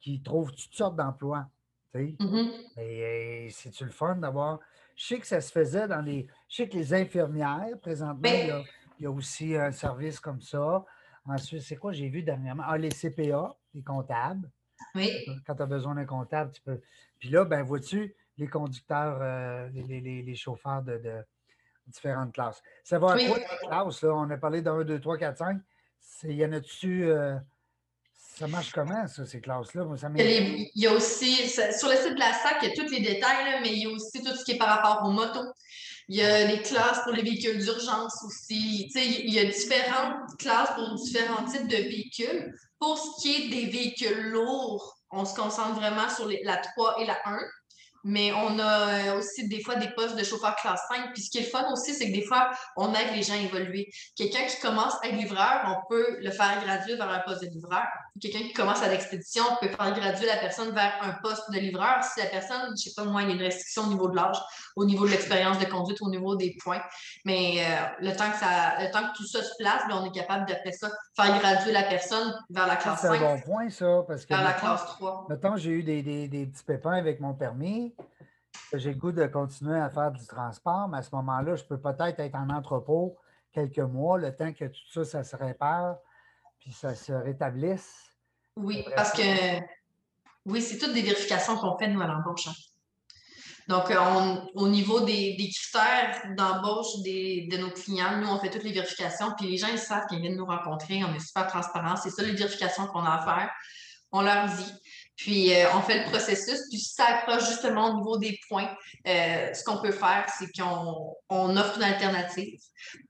qui 0.00 0.22
trouvent 0.22 0.50
toutes 0.50 0.74
sortes 0.74 0.96
d'emplois. 0.96 1.48
Mm-hmm. 1.94 2.80
Et, 2.80 3.48
c'est-tu 3.50 3.84
le 3.84 3.90
fun 3.90 4.16
d'avoir. 4.16 4.60
Je 4.96 5.06
sais 5.06 5.18
que 5.18 5.26
ça 5.26 5.40
se 5.40 5.52
faisait 5.52 5.86
dans 5.86 6.00
les. 6.00 6.26
Je 6.48 6.56
sais 6.56 6.68
que 6.68 6.76
les 6.76 6.94
infirmières, 6.94 7.78
présentement, 7.80 8.20
ben 8.20 8.64
il, 8.98 9.02
y 9.04 9.06
a, 9.06 9.10
aussi 9.10 9.56
un 9.56 9.72
service 9.72 10.18
comme 10.18 10.40
ça. 10.40 10.84
Ensuite, 11.24 11.62
c'est 11.62 11.76
quoi 11.76 11.92
j'ai 11.92 12.08
vu 12.08 12.22
dernièrement? 12.22 12.64
Ah, 12.66 12.76
les 12.76 12.90
CPA, 12.90 13.56
les 13.74 13.82
comptables. 13.82 14.50
Oui. 14.94 15.10
Quand 15.46 15.54
tu 15.54 15.62
as 15.62 15.66
besoin 15.66 15.94
d'un 15.94 16.04
comptable, 16.04 16.50
tu 16.52 16.60
peux. 16.62 16.80
Puis 17.18 17.28
là, 17.28 17.44
ben 17.44 17.62
vois-tu, 17.62 18.14
les 18.38 18.48
conducteurs, 18.48 19.18
euh, 19.20 19.68
les, 19.72 20.34
chauffeurs 20.34 20.82
de, 20.82 21.00
différentes 21.86 22.32
classes. 22.32 22.60
Ça 22.82 22.98
va 22.98 23.12
à 23.12 23.18
quoi 23.18 23.38
la 23.38 23.68
classe? 23.68 24.04
On 24.04 24.28
a 24.30 24.36
parlé 24.36 24.62
d'un, 24.62 24.82
2, 24.82 25.00
3, 25.00 25.18
4, 25.18 25.38
5. 25.38 25.60
Il 26.24 26.32
y 26.32 26.44
en 26.44 26.52
a-tu. 26.52 27.04
Euh, 27.04 27.36
ça 28.14 28.48
marche 28.48 28.72
comment, 28.72 29.06
ça, 29.06 29.26
ces 29.26 29.40
classes-là? 29.40 29.84
il 30.16 30.70
y 30.74 30.86
a 30.86 30.92
aussi, 30.92 31.48
sur 31.48 31.88
le 31.88 31.96
site 31.96 32.14
de 32.14 32.18
la 32.18 32.32
SAC, 32.32 32.56
il 32.62 32.68
y 32.70 32.72
a 32.72 32.74
tous 32.74 32.90
les 32.90 33.00
détails, 33.00 33.60
mais 33.60 33.72
il 33.72 33.82
y 33.82 33.86
a 33.86 33.90
aussi 33.90 34.22
tout 34.22 34.34
ce 34.34 34.42
qui 34.44 34.52
est 34.52 34.58
par 34.58 34.68
rapport 34.68 35.06
aux 35.06 35.12
motos. 35.12 35.52
Il 36.08 36.16
y 36.16 36.22
a 36.22 36.46
des 36.46 36.62
classes 36.62 37.00
pour 37.04 37.12
les 37.12 37.22
véhicules 37.22 37.58
d'urgence 37.58 38.14
aussi. 38.24 38.88
il 38.94 39.32
y 39.32 39.38
a 39.38 39.44
différentes 39.44 40.36
classes 40.38 40.74
pour 40.74 40.94
différents 40.94 41.44
types 41.44 41.68
de 41.68 41.76
véhicules. 41.76 42.54
Pour 42.78 42.98
ce 42.98 43.22
qui 43.22 43.34
est 43.34 43.48
des 43.48 43.66
véhicules 43.66 44.30
lourds, 44.30 44.96
on 45.10 45.24
se 45.24 45.34
concentre 45.34 45.74
vraiment 45.74 46.08
sur 46.08 46.28
la 46.44 46.56
3 46.56 47.00
et 47.00 47.06
la 47.06 47.18
1 47.24 47.38
mais 48.04 48.32
on 48.32 48.58
a 48.58 49.14
euh, 49.14 49.18
aussi 49.18 49.48
des 49.48 49.62
fois 49.62 49.76
des 49.76 49.88
postes 49.90 50.16
de 50.16 50.24
chauffeur 50.24 50.56
classe 50.56 50.82
5. 50.88 51.12
Puis 51.12 51.22
ce 51.22 51.30
qui 51.30 51.38
est 51.38 51.50
fun 51.50 51.70
aussi, 51.72 51.94
c'est 51.94 52.08
que 52.08 52.12
des 52.14 52.24
fois, 52.24 52.50
on 52.76 52.92
aide 52.94 53.14
les 53.14 53.22
gens 53.22 53.34
à 53.34 53.38
évoluer. 53.38 53.88
Quelqu'un 54.16 54.44
qui 54.44 54.60
commence 54.60 54.94
à 55.02 55.08
être 55.08 55.14
livreur, 55.14 55.62
on 55.66 55.88
peut 55.88 56.18
le 56.20 56.30
faire 56.30 56.60
graduer 56.64 56.96
vers 56.96 57.08
un 57.08 57.20
poste 57.20 57.42
de 57.42 57.48
livreur. 57.48 57.86
Quelqu'un 58.22 58.46
qui 58.46 58.52
commence 58.52 58.80
à 58.82 58.88
l'expédition, 58.88 59.42
on 59.50 59.56
peut 59.56 59.68
faire 59.68 59.92
graduer 59.92 60.26
la 60.26 60.36
personne 60.36 60.72
vers 60.72 60.92
un 61.02 61.12
poste 61.22 61.50
de 61.50 61.58
livreur 61.58 62.02
si 62.04 62.20
la 62.20 62.26
personne, 62.26 62.60
je 62.66 62.70
ne 62.70 62.76
sais 62.76 62.92
pas 62.96 63.04
moi, 63.04 63.22
il 63.22 63.28
y 63.28 63.32
a 63.32 63.34
une 63.34 63.42
restriction 63.42 63.82
au 63.82 63.88
niveau 63.88 64.08
de 64.08 64.14
l'âge, 64.14 64.36
au 64.76 64.84
niveau 64.84 65.04
de 65.04 65.10
l'expérience 65.10 65.58
de 65.58 65.64
conduite, 65.64 65.98
au 66.00 66.08
niveau 66.08 66.36
des 66.36 66.56
points. 66.62 66.82
Mais 67.24 67.56
euh, 67.58 67.86
le, 68.00 68.16
temps 68.16 68.30
que 68.30 68.38
ça, 68.38 68.80
le 68.80 68.90
temps 68.92 69.10
que 69.10 69.16
tout 69.16 69.26
ça 69.26 69.42
se 69.42 69.52
place, 69.58 69.82
on 69.90 70.04
est 70.04 70.12
capable 70.14 70.46
d'après 70.46 70.72
ça 70.72 70.88
faire 71.16 71.38
graduer 71.38 71.72
la 71.72 71.82
personne 71.82 72.32
vers 72.48 72.68
la 72.68 72.76
classe 72.76 73.00
5. 73.00 73.12
C'est 73.12 73.24
un 73.24 73.34
bon 73.34 73.40
point, 73.40 73.70
ça. 73.70 74.04
Parce 74.06 74.24
que 74.24 74.34
vers 74.34 74.44
la 74.44 74.52
classe 74.52 74.86
3. 74.86 75.26
Mettons, 75.28 75.56
j'ai 75.56 75.70
eu 75.70 75.82
des, 75.82 76.02
des, 76.02 76.28
des 76.28 76.46
petits 76.46 76.64
pépins 76.64 76.92
avec 76.92 77.20
mon 77.20 77.34
permis 77.34 77.94
j'ai 78.74 78.92
le 78.92 78.98
goût 78.98 79.12
de 79.12 79.26
continuer 79.26 79.78
à 79.78 79.90
faire 79.90 80.12
du 80.12 80.26
transport, 80.26 80.88
mais 80.88 80.98
à 80.98 81.02
ce 81.02 81.14
moment-là, 81.14 81.56
je 81.56 81.64
peux 81.64 81.78
peut-être 81.78 82.20
être 82.20 82.34
en 82.34 82.48
entrepôt 82.50 83.16
quelques 83.52 83.78
mois, 83.78 84.18
le 84.18 84.34
temps 84.34 84.52
que 84.52 84.64
tout 84.64 84.92
ça, 84.92 85.04
ça 85.04 85.24
se 85.24 85.36
répare, 85.36 85.96
puis 86.58 86.72
ça 86.72 86.94
se 86.94 87.12
rétablisse. 87.12 88.11
Oui, 88.56 88.84
parce 88.94 89.12
que 89.12 89.22
oui, 90.44 90.60
c'est 90.60 90.78
toutes 90.78 90.92
des 90.92 91.02
vérifications 91.02 91.56
qu'on 91.56 91.78
fait, 91.78 91.88
nous, 91.88 92.00
à 92.00 92.06
l'embauche. 92.06 92.48
Hein. 92.48 92.54
Donc, 93.68 93.90
euh, 93.90 94.36
au 94.54 94.68
niveau 94.68 95.00
des, 95.00 95.36
critères 95.36 96.34
d'embauche 96.36 96.98
de 97.04 97.56
nos 97.56 97.70
clients, 97.70 98.18
nous, 98.18 98.28
on 98.28 98.38
fait 98.38 98.50
toutes 98.50 98.64
les 98.64 98.72
vérifications, 98.72 99.32
puis 99.38 99.48
les 99.48 99.56
gens, 99.56 99.68
ils 99.68 99.78
savent 99.78 100.06
qu'ils 100.08 100.20
viennent 100.20 100.36
nous 100.36 100.46
rencontrer, 100.46 101.04
on 101.04 101.14
est 101.14 101.20
super 101.20 101.46
transparent. 101.46 101.96
C'est 101.96 102.10
ça 102.10 102.22
les 102.22 102.32
vérifications 102.32 102.86
qu'on 102.88 103.04
a 103.04 103.20
à 103.20 103.24
faire. 103.24 103.50
On 104.10 104.22
leur 104.22 104.46
dit. 104.46 104.72
Puis, 105.16 105.54
euh, 105.54 105.66
on 105.74 105.82
fait 105.82 106.04
le 106.04 106.10
processus. 106.10 106.60
Puis, 106.68 106.78
si 106.78 106.94
ça 106.94 107.04
accroche 107.04 107.46
justement 107.48 107.90
au 107.90 107.96
niveau 107.96 108.18
des 108.18 108.38
points, 108.48 108.68
euh, 109.06 109.52
ce 109.52 109.62
qu'on 109.62 109.80
peut 109.80 109.92
faire, 109.92 110.26
c'est 110.38 110.50
qu'on 110.56 111.56
offre 111.56 111.76
une 111.76 111.84
alternative. 111.84 112.58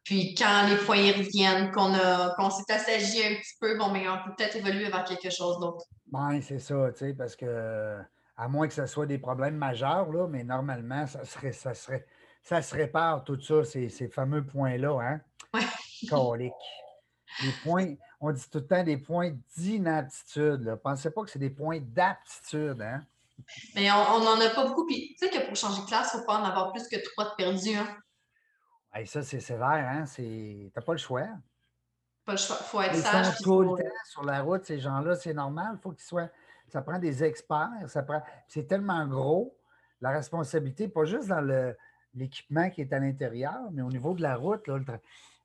Puis, 0.02 0.34
quand 0.34 0.66
les 0.68 0.76
points 0.76 1.12
reviennent, 1.16 1.70
qu'on 1.70 2.50
s'est 2.50 2.72
assagi 2.72 3.24
un 3.24 3.34
petit 3.36 3.56
peu, 3.60 3.78
bon, 3.78 3.90
mais 3.90 4.08
on 4.08 4.16
peut 4.24 4.34
peut-être 4.36 4.56
évoluer 4.56 4.88
vers 4.90 5.04
quelque 5.04 5.30
chose 5.30 5.58
d'autre. 5.60 5.84
Oui, 6.12 6.42
c'est 6.42 6.58
ça, 6.58 6.88
tu 6.92 6.98
sais, 6.98 7.14
parce 7.14 7.36
que, 7.36 7.98
à 8.36 8.48
moins 8.48 8.68
que 8.68 8.74
ce 8.74 8.86
soit 8.86 9.06
des 9.06 9.18
problèmes 9.18 9.56
majeurs, 9.56 10.10
là, 10.10 10.26
mais 10.28 10.44
normalement, 10.44 11.06
ça 11.06 11.24
serait, 11.24 11.52
ça 11.52 11.72
serait, 11.72 12.04
ça 12.42 12.60
se 12.60 12.74
répare 12.74 13.24
tout 13.24 13.40
ça, 13.40 13.64
ces, 13.64 13.88
ces 13.88 14.08
fameux 14.08 14.44
points-là, 14.44 14.98
hein? 15.00 15.20
Oui. 15.54 15.62
Les 17.42 17.52
points, 17.62 17.94
on 18.22 18.30
dit 18.30 18.48
tout 18.48 18.58
le 18.58 18.66
temps 18.66 18.84
des 18.84 18.96
points 18.96 19.32
d'inaptitude. 19.56 20.60
Ne 20.60 20.76
pensez 20.76 21.10
pas 21.10 21.24
que 21.24 21.30
c'est 21.30 21.40
des 21.40 21.50
points 21.50 21.80
d'aptitude, 21.80 22.80
hein? 22.80 23.02
Mais 23.74 23.90
on 23.90 24.20
n'en 24.20 24.40
a 24.40 24.50
pas 24.50 24.68
beaucoup. 24.68 24.86
Puis, 24.86 25.16
tu 25.18 25.26
sais 25.26 25.30
que 25.30 25.44
pour 25.44 25.56
changer 25.56 25.82
de 25.82 25.86
classe, 25.86 26.12
il 26.14 26.18
ne 26.18 26.20
faut 26.20 26.26
pas 26.26 26.38
en 26.38 26.44
avoir 26.44 26.72
plus 26.72 26.86
que 26.86 26.96
trois 27.02 27.30
de 27.30 27.34
perdus. 27.36 27.74
Hein? 27.74 29.04
ça, 29.06 29.22
c'est 29.24 29.40
sévère, 29.40 29.68
hein? 29.72 30.04
Tu 30.14 30.70
n'as 30.74 30.82
pas 30.82 30.92
le 30.92 30.98
choix. 30.98 31.26
Pas 32.24 32.32
le 32.32 32.38
choix. 32.38 32.58
Il 32.60 32.64
faut 32.64 32.80
être 32.80 32.94
Ils 32.94 33.02
sage. 33.02 33.36
Sont 33.38 33.42
tout 33.42 33.62
le 33.62 33.82
temps 33.82 33.90
sur 34.08 34.24
la 34.24 34.40
route, 34.42 34.64
ces 34.64 34.78
gens-là, 34.78 35.16
c'est 35.16 35.34
normal. 35.34 35.74
Il 35.78 35.82
faut 35.82 35.90
qu'ils 35.90 36.04
soient. 36.04 36.28
Ça 36.68 36.80
prend 36.80 37.00
des 37.00 37.24
experts. 37.24 37.70
Ça 37.88 38.04
prend... 38.04 38.22
C'est 38.46 38.68
tellement 38.68 39.04
gros, 39.06 39.58
la 40.00 40.10
responsabilité, 40.10 40.86
pas 40.86 41.04
juste 41.04 41.26
dans 41.26 41.74
l'équipement 42.14 42.70
qui 42.70 42.82
est 42.82 42.92
à 42.92 43.00
l'intérieur, 43.00 43.58
mais 43.72 43.82
au 43.82 43.90
niveau 43.90 44.14
de 44.14 44.22
la 44.22 44.36
route. 44.36 44.64
Là, 44.68 44.78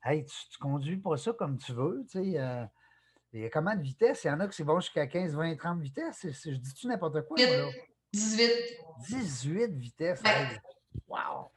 Hey, 0.04 0.24
tu, 0.24 0.58
conduis 0.58 0.96
pas 0.96 1.16
ça 1.16 1.32
comme 1.32 1.58
tu 1.58 1.72
veux. 1.72 2.04
Tu 2.10 2.32
sais, 2.32 2.38
euh, 2.38 2.64
il 3.32 3.40
y 3.42 3.44
a 3.44 3.50
combien 3.50 3.76
de 3.76 3.82
vitesses? 3.82 4.24
Il 4.24 4.28
y 4.28 4.30
en 4.30 4.40
a 4.40 4.48
qui 4.48 4.62
vont 4.62 4.80
jusqu'à 4.80 5.06
15, 5.06 5.34
20, 5.34 5.56
30 5.56 5.80
vitesses. 5.80 6.26
Je 6.44 6.50
dis-tu 6.50 6.86
n'importe 6.86 7.26
quoi? 7.26 7.36
18. 8.12 8.50
18 9.08 9.78
vitesses. 9.78 10.22
wow! 11.06 11.50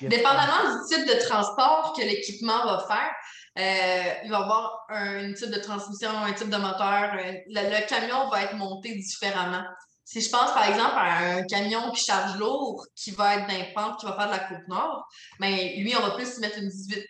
Dépendamment 0.00 0.78
du 0.78 0.94
type 0.94 1.06
de 1.06 1.24
transport 1.26 1.94
que 1.96 2.02
l'équipement 2.02 2.64
va 2.64 2.86
faire, 2.86 3.14
euh, 3.58 4.20
il 4.24 4.30
va 4.30 4.38
y 4.38 4.42
avoir 4.42 4.84
un, 4.88 5.32
type 5.32 5.50
de 5.50 5.60
transmission, 5.60 6.10
un 6.10 6.32
type 6.32 6.50
de 6.50 6.56
moteur. 6.56 7.14
le, 7.14 7.88
camion 7.88 8.28
va 8.28 8.44
être 8.44 8.54
monté 8.54 8.94
différemment. 8.94 9.64
Si 10.04 10.20
je 10.20 10.30
pense, 10.30 10.52
par 10.52 10.68
exemple, 10.68 10.94
à 10.96 11.36
un 11.36 11.42
camion 11.44 11.90
qui 11.90 12.04
charge 12.04 12.36
lourd, 12.36 12.86
qui 12.94 13.10
va 13.12 13.36
être 13.36 13.48
d'un 13.48 13.64
pente, 13.74 13.98
qui 13.98 14.06
va 14.06 14.16
faire 14.16 14.26
de 14.26 14.32
la 14.32 14.38
coupe 14.40 14.68
nord, 14.68 15.08
mais 15.40 15.74
ben, 15.74 15.82
lui, 15.82 15.96
on 15.96 16.00
va 16.00 16.10
plus 16.12 16.36
y 16.36 16.40
mettre 16.40 16.58
une 16.58 16.68
18 16.68 17.04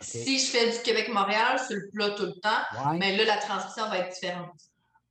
si 0.00 0.38
je 0.38 0.46
fais 0.50 0.70
du 0.70 0.78
Québec-Montréal 0.82 1.58
sur 1.58 1.76
le 1.76 1.90
plat 1.92 2.10
tout 2.10 2.26
le 2.26 2.40
temps, 2.40 2.94
mais 2.98 3.16
là, 3.16 3.24
la 3.24 3.36
transmission 3.38 3.88
va 3.88 3.98
être 3.98 4.14
différente. 4.14 4.52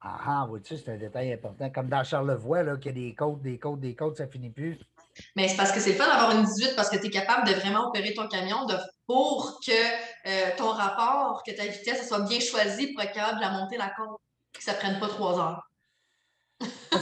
Ah, 0.01 0.19
ah 0.25 0.45
vois-tu, 0.47 0.77
c'est 0.77 0.91
un 0.91 0.97
détail 0.97 1.31
important. 1.31 1.69
Comme 1.69 1.87
dans 1.87 2.03
Charlevoix, 2.03 2.63
là, 2.63 2.75
qu'il 2.75 2.87
y 2.87 2.89
a 2.89 3.07
des 3.09 3.15
côtes, 3.15 3.41
des 3.41 3.57
côtes, 3.57 3.79
des 3.79 3.95
côtes, 3.95 4.17
ça 4.17 4.27
finit 4.27 4.49
plus. 4.49 4.77
Mais 5.35 5.47
c'est 5.47 5.55
parce 5.55 5.71
que 5.71 5.79
c'est 5.79 5.91
le 5.91 5.95
fun 5.95 6.07
d'avoir 6.07 6.31
une 6.31 6.43
18 6.43 6.75
parce 6.75 6.89
que 6.89 6.97
tu 6.97 7.07
es 7.07 7.09
capable 7.09 7.47
de 7.47 7.53
vraiment 7.53 7.87
opérer 7.87 8.13
ton 8.13 8.27
camion 8.27 8.65
de, 8.65 8.75
pour 9.05 9.59
que 9.65 9.71
euh, 9.71 10.49
ton 10.57 10.71
rapport, 10.71 11.43
que 11.45 11.51
ta 11.51 11.65
vitesse 11.65 12.07
soit 12.07 12.21
bien 12.21 12.39
choisie 12.39 12.93
pour 12.93 13.03
être 13.03 13.13
capable 13.13 13.37
de 13.37 13.43
la 13.43 13.51
monter 13.51 13.77
la 13.77 13.91
côte, 13.95 14.19
que 14.51 14.63
ça 14.63 14.73
ne 14.73 14.77
prenne 14.77 14.99
pas 14.99 15.07
trois 15.07 15.39
heures. 15.39 15.61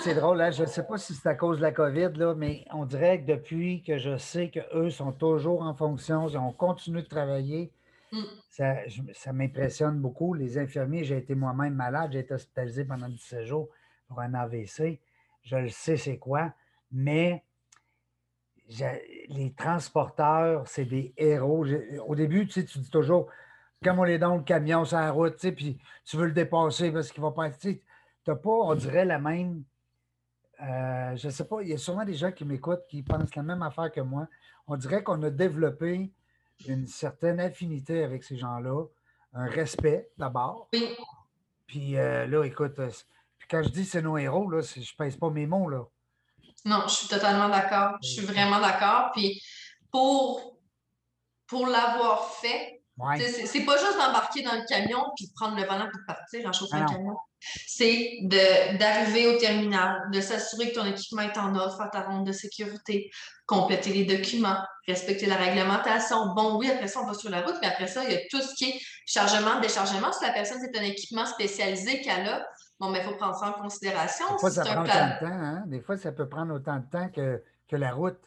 C'est 0.03 0.15
drôle, 0.15 0.41
hein? 0.41 0.51
je 0.51 0.63
ne 0.63 0.67
sais 0.67 0.83
pas 0.83 0.97
si 0.97 1.13
c'est 1.13 1.29
à 1.29 1.35
cause 1.35 1.57
de 1.57 1.61
la 1.61 1.71
COVID, 1.71 2.11
là, 2.15 2.33
mais 2.35 2.65
on 2.71 2.85
dirait 2.85 3.21
que 3.21 3.27
depuis 3.27 3.83
que 3.83 3.97
je 3.97 4.17
sais 4.17 4.49
qu'eux 4.49 4.89
sont 4.89 5.11
toujours 5.11 5.61
en 5.61 5.73
fonction, 5.73 6.27
ils 6.27 6.37
ont 6.37 6.51
continué 6.51 7.01
de 7.01 7.07
travailler, 7.07 7.71
mm. 8.11 8.23
ça, 8.49 9.33
m'impressionne 9.33 9.99
beaucoup. 9.99 10.33
Les 10.33 10.57
infirmiers, 10.57 11.03
j'ai 11.03 11.17
été 11.17 11.35
moi-même 11.35 11.75
malade, 11.75 12.11
j'ai 12.13 12.19
été 12.19 12.33
hospitalisé 12.33 12.85
pendant 12.85 13.09
17 13.09 13.45
jours 13.45 13.69
pour 14.07 14.19
un 14.19 14.33
AVC. 14.33 14.99
Je 15.43 15.55
le 15.57 15.69
sais, 15.69 15.97
c'est 15.97 16.17
quoi, 16.17 16.53
mais 16.91 17.43
les 19.27 19.53
transporteurs, 19.57 20.67
c'est 20.67 20.85
des 20.85 21.13
héros. 21.17 21.65
Au 22.07 22.15
début, 22.15 22.47
tu, 22.47 22.53
sais, 22.53 22.65
tu 22.65 22.79
dis 22.79 22.89
toujours, 22.89 23.27
comme 23.83 23.99
on 23.99 24.05
est 24.05 24.19
dans 24.19 24.35
le 24.35 24.43
camion 24.43 24.85
sur 24.85 24.97
la 24.97 25.11
route, 25.11 25.37
puis 25.55 25.77
tu 26.05 26.17
veux 26.17 26.27
le 26.27 26.31
dépasser 26.31 26.91
parce 26.91 27.11
qu'il 27.11 27.21
va 27.21 27.31
pas 27.31 27.47
être 27.47 27.59
tu 28.23 28.29
n'as 28.29 28.35
pas, 28.35 28.49
on 28.49 28.75
dirait, 28.75 29.05
la 29.05 29.19
même. 29.19 29.63
Euh, 30.61 31.15
je 31.15 31.27
ne 31.27 31.31
sais 31.31 31.45
pas, 31.45 31.61
il 31.61 31.69
y 31.69 31.73
a 31.73 31.77
sûrement 31.77 32.05
des 32.05 32.13
gens 32.13 32.31
qui 32.31 32.45
m'écoutent 32.45 32.85
qui 32.87 33.01
pensent 33.01 33.35
la 33.35 33.43
même 33.43 33.63
affaire 33.63 33.91
que 33.91 34.01
moi. 34.01 34.27
On 34.67 34.77
dirait 34.77 35.03
qu'on 35.03 35.21
a 35.23 35.29
développé 35.29 36.11
une 36.67 36.85
certaine 36.85 37.39
affinité 37.39 38.03
avec 38.03 38.23
ces 38.23 38.37
gens-là, 38.37 38.85
un 39.33 39.47
respect 39.47 40.09
d'abord. 40.17 40.69
Oui. 40.73 40.95
Puis 41.65 41.97
euh, 41.97 42.27
là, 42.27 42.43
écoute, 42.43 42.77
euh, 42.77 42.91
quand 43.49 43.63
je 43.63 43.69
dis 43.69 43.85
c'est 43.85 44.01
nos 44.01 44.17
héros, 44.17 44.49
là, 44.49 44.61
je 44.61 44.79
ne 44.79 44.97
pèse 44.97 45.15
pas 45.15 45.29
mes 45.29 45.47
mots. 45.47 45.69
Là. 45.69 45.83
Non, 46.65 46.83
je 46.87 46.93
suis 46.93 47.07
totalement 47.07 47.49
d'accord. 47.49 47.97
Je 48.03 48.09
suis 48.09 48.25
vraiment 48.25 48.59
d'accord. 48.59 49.11
Puis 49.13 49.41
pour, 49.91 50.57
pour 51.47 51.65
l'avoir 51.65 52.25
fait, 52.35 52.80
c'est 53.17 53.65
pas 53.65 53.77
juste 53.77 53.97
d'embarquer 53.97 54.43
dans 54.43 54.53
le 54.53 54.65
camion 54.67 55.03
puis 55.15 55.27
de 55.27 55.33
prendre 55.33 55.55
le 55.55 55.63
volant 55.63 55.89
pour 55.91 56.01
partir 56.07 56.47
en 56.47 56.53
chauffant 56.53 56.79
le 56.79 56.85
camion 56.85 57.15
c'est 57.41 58.19
d'arriver 58.79 59.35
au 59.35 59.39
terminal, 59.39 60.09
de 60.11 60.21
s'assurer 60.21 60.71
que 60.71 60.75
ton 60.75 60.85
équipement 60.85 61.23
est 61.23 61.37
en 61.37 61.55
ordre, 61.55 61.75
faire 61.75 61.89
ta 61.89 62.01
ronde 62.01 62.25
de 62.25 62.31
sécurité, 62.31 63.09
compléter 63.47 63.91
les 63.91 64.05
documents, 64.05 64.57
respecter 64.87 65.25
la 65.25 65.37
réglementation. 65.37 66.33
Bon, 66.35 66.57
oui, 66.57 66.69
après 66.69 66.87
ça, 66.87 67.01
on 67.01 67.07
va 67.07 67.13
sur 67.13 67.29
la 67.29 67.41
route, 67.41 67.55
mais 67.61 67.67
après 67.67 67.87
ça, 67.87 68.03
il 68.03 68.11
y 68.11 68.15
a 68.15 68.19
tout 68.29 68.41
ce 68.41 68.53
qui 68.55 68.69
est 68.69 68.81
chargement, 69.05 69.59
déchargement. 69.59 70.11
Si 70.11 70.23
la 70.23 70.31
personne, 70.31 70.59
c'est 70.61 70.77
un 70.77 70.83
équipement 70.83 71.25
spécialisé 71.25 72.01
qu'elle 72.01 72.27
a, 72.27 72.45
bon, 72.79 72.89
mais 72.89 72.99
il 72.99 73.05
faut 73.05 73.15
prendre 73.15 73.35
ça 73.35 73.49
en 73.49 73.53
considération. 73.53 74.25
Des 74.33 74.39
fois, 74.39 74.51
ça 74.51 74.63
prend 74.63 74.83
autant 74.83 75.07
de 75.07 75.19
temps, 75.19 75.25
hein? 75.25 75.63
Des 75.65 75.81
fois, 75.81 75.97
ça 75.97 76.11
peut 76.11 76.29
prendre 76.29 76.53
autant 76.53 76.77
de 76.77 76.89
temps 76.91 77.09
que, 77.09 77.43
que 77.67 77.75
la 77.75 77.91
route. 77.91 78.19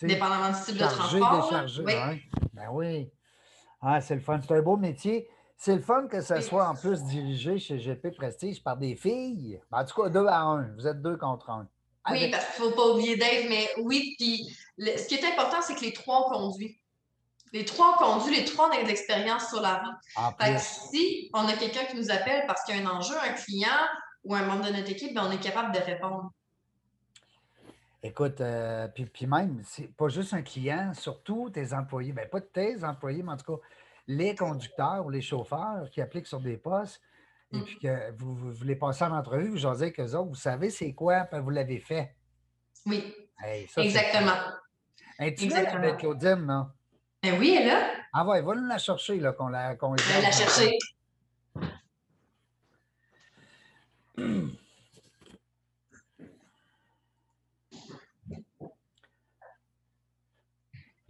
Dépendamment 0.00 0.50
du 0.50 0.64
type 0.64 0.76
de 0.76 0.84
transport. 0.84 1.42
Décharger, 1.42 1.82
oui. 1.84 1.94
Ben 2.54 2.68
oui. 2.70 3.10
Ah, 3.82 4.00
c'est 4.00 4.14
le 4.14 4.20
fun. 4.20 4.40
C'est 4.46 4.54
un 4.54 4.62
beau 4.62 4.76
métier. 4.76 5.28
C'est 5.56 5.74
le 5.74 5.82
fun 5.82 6.06
que 6.06 6.20
ça 6.22 6.40
soit 6.40 6.66
en 6.68 6.74
plus 6.74 7.02
dirigé 7.04 7.58
chez 7.58 7.76
GP 7.76 8.16
Prestige 8.16 8.62
par 8.62 8.76
des 8.76 8.96
filles. 8.96 9.60
Ben, 9.70 9.80
en 9.80 9.84
tout 9.84 10.02
cas, 10.02 10.08
deux 10.08 10.26
à 10.26 10.40
un. 10.40 10.72
Vous 10.76 10.86
êtes 10.86 11.02
deux 11.02 11.16
contre 11.16 11.50
un. 11.50 11.68
Oui, 12.10 12.30
parce 12.30 12.46
qu'il 12.46 12.64
ne 12.64 12.70
faut 12.70 12.76
pas 12.76 12.88
oublier 12.94 13.16
Dave, 13.16 13.44
mais 13.48 13.68
oui, 13.82 14.14
puis 14.18 14.56
ce 14.78 15.06
qui 15.06 15.16
est 15.16 15.24
important, 15.24 15.58
c'est 15.60 15.74
que 15.74 15.82
les 15.82 15.92
trois 15.92 16.26
ont 16.26 16.30
conduit. 16.30 16.80
Les 17.52 17.64
trois 17.64 17.94
ont 17.94 17.98
conduit, 17.98 18.36
les 18.36 18.44
trois 18.44 18.68
ont 18.68 18.82
de 18.82 18.86
l'expérience 18.86 19.48
sur 19.48 19.60
la 19.60 19.82
route. 19.82 20.34
Fait 20.40 20.58
si 20.58 21.30
on 21.34 21.46
a 21.46 21.52
quelqu'un 21.52 21.84
qui 21.84 21.96
nous 21.96 22.10
appelle 22.10 22.44
parce 22.46 22.64
qu'il 22.64 22.76
y 22.76 22.78
a 22.78 22.88
un 22.88 22.90
enjeu, 22.90 23.14
un 23.22 23.32
client 23.32 23.68
ou 24.24 24.34
un 24.34 24.44
membre 24.44 24.66
de 24.66 24.72
notre 24.72 24.90
équipe, 24.90 25.14
ben, 25.14 25.26
on 25.28 25.30
est 25.30 25.40
capable 25.40 25.74
de 25.74 25.80
répondre. 25.80 26.30
Écoute, 28.02 28.40
euh, 28.40 28.88
puis, 28.88 29.04
puis, 29.04 29.26
même, 29.26 29.60
c'est 29.62 29.94
pas 29.94 30.08
juste 30.08 30.32
un 30.32 30.40
client, 30.42 30.94
surtout 30.94 31.50
tes 31.50 31.74
employés, 31.74 32.12
bien 32.12 32.26
pas 32.26 32.40
tes 32.40 32.82
employés, 32.82 33.22
mais 33.22 33.32
en 33.32 33.36
tout 33.36 33.56
cas, 33.56 33.62
les 34.06 34.34
conducteurs 34.34 35.04
ou 35.04 35.10
les 35.10 35.20
chauffeurs 35.20 35.88
qui 35.90 36.00
appliquent 36.00 36.26
sur 36.26 36.40
des 36.40 36.56
postes 36.56 37.00
et 37.52 37.60
puis 37.60 37.78
que 37.78 38.12
vous, 38.16 38.52
voulez 38.52 38.76
passer 38.76 39.04
en 39.04 39.12
entrevue, 39.12 39.48
vous 39.48 39.58
jasez 39.58 39.92
que 39.92 40.02
autres, 40.02 40.28
vous 40.28 40.34
savez 40.34 40.70
c'est 40.70 40.92
quoi, 40.92 41.24
puis 41.24 41.40
vous 41.40 41.50
l'avez 41.50 41.80
fait. 41.80 42.14
Oui. 42.86 43.12
Exactement. 43.76 44.36
Es-tu 45.18 45.48
là 45.48 45.74
avec 45.74 45.98
Claudine, 45.98 46.46
non? 46.46 46.68
Ben 47.22 47.38
oui, 47.38 47.54
elle 47.58 47.64
est 47.64 47.66
là. 47.66 47.90
Ah 48.12 48.26
ouais, 48.26 48.40
va 48.40 48.54
nous 48.54 48.66
la 48.66 48.78
chercher, 48.78 49.20
là, 49.20 49.32
qu'on 49.32 49.48
la 49.48 49.76
qu'on 49.76 49.94
Va 49.94 50.20
la 50.22 50.30
chercher. 50.30 50.78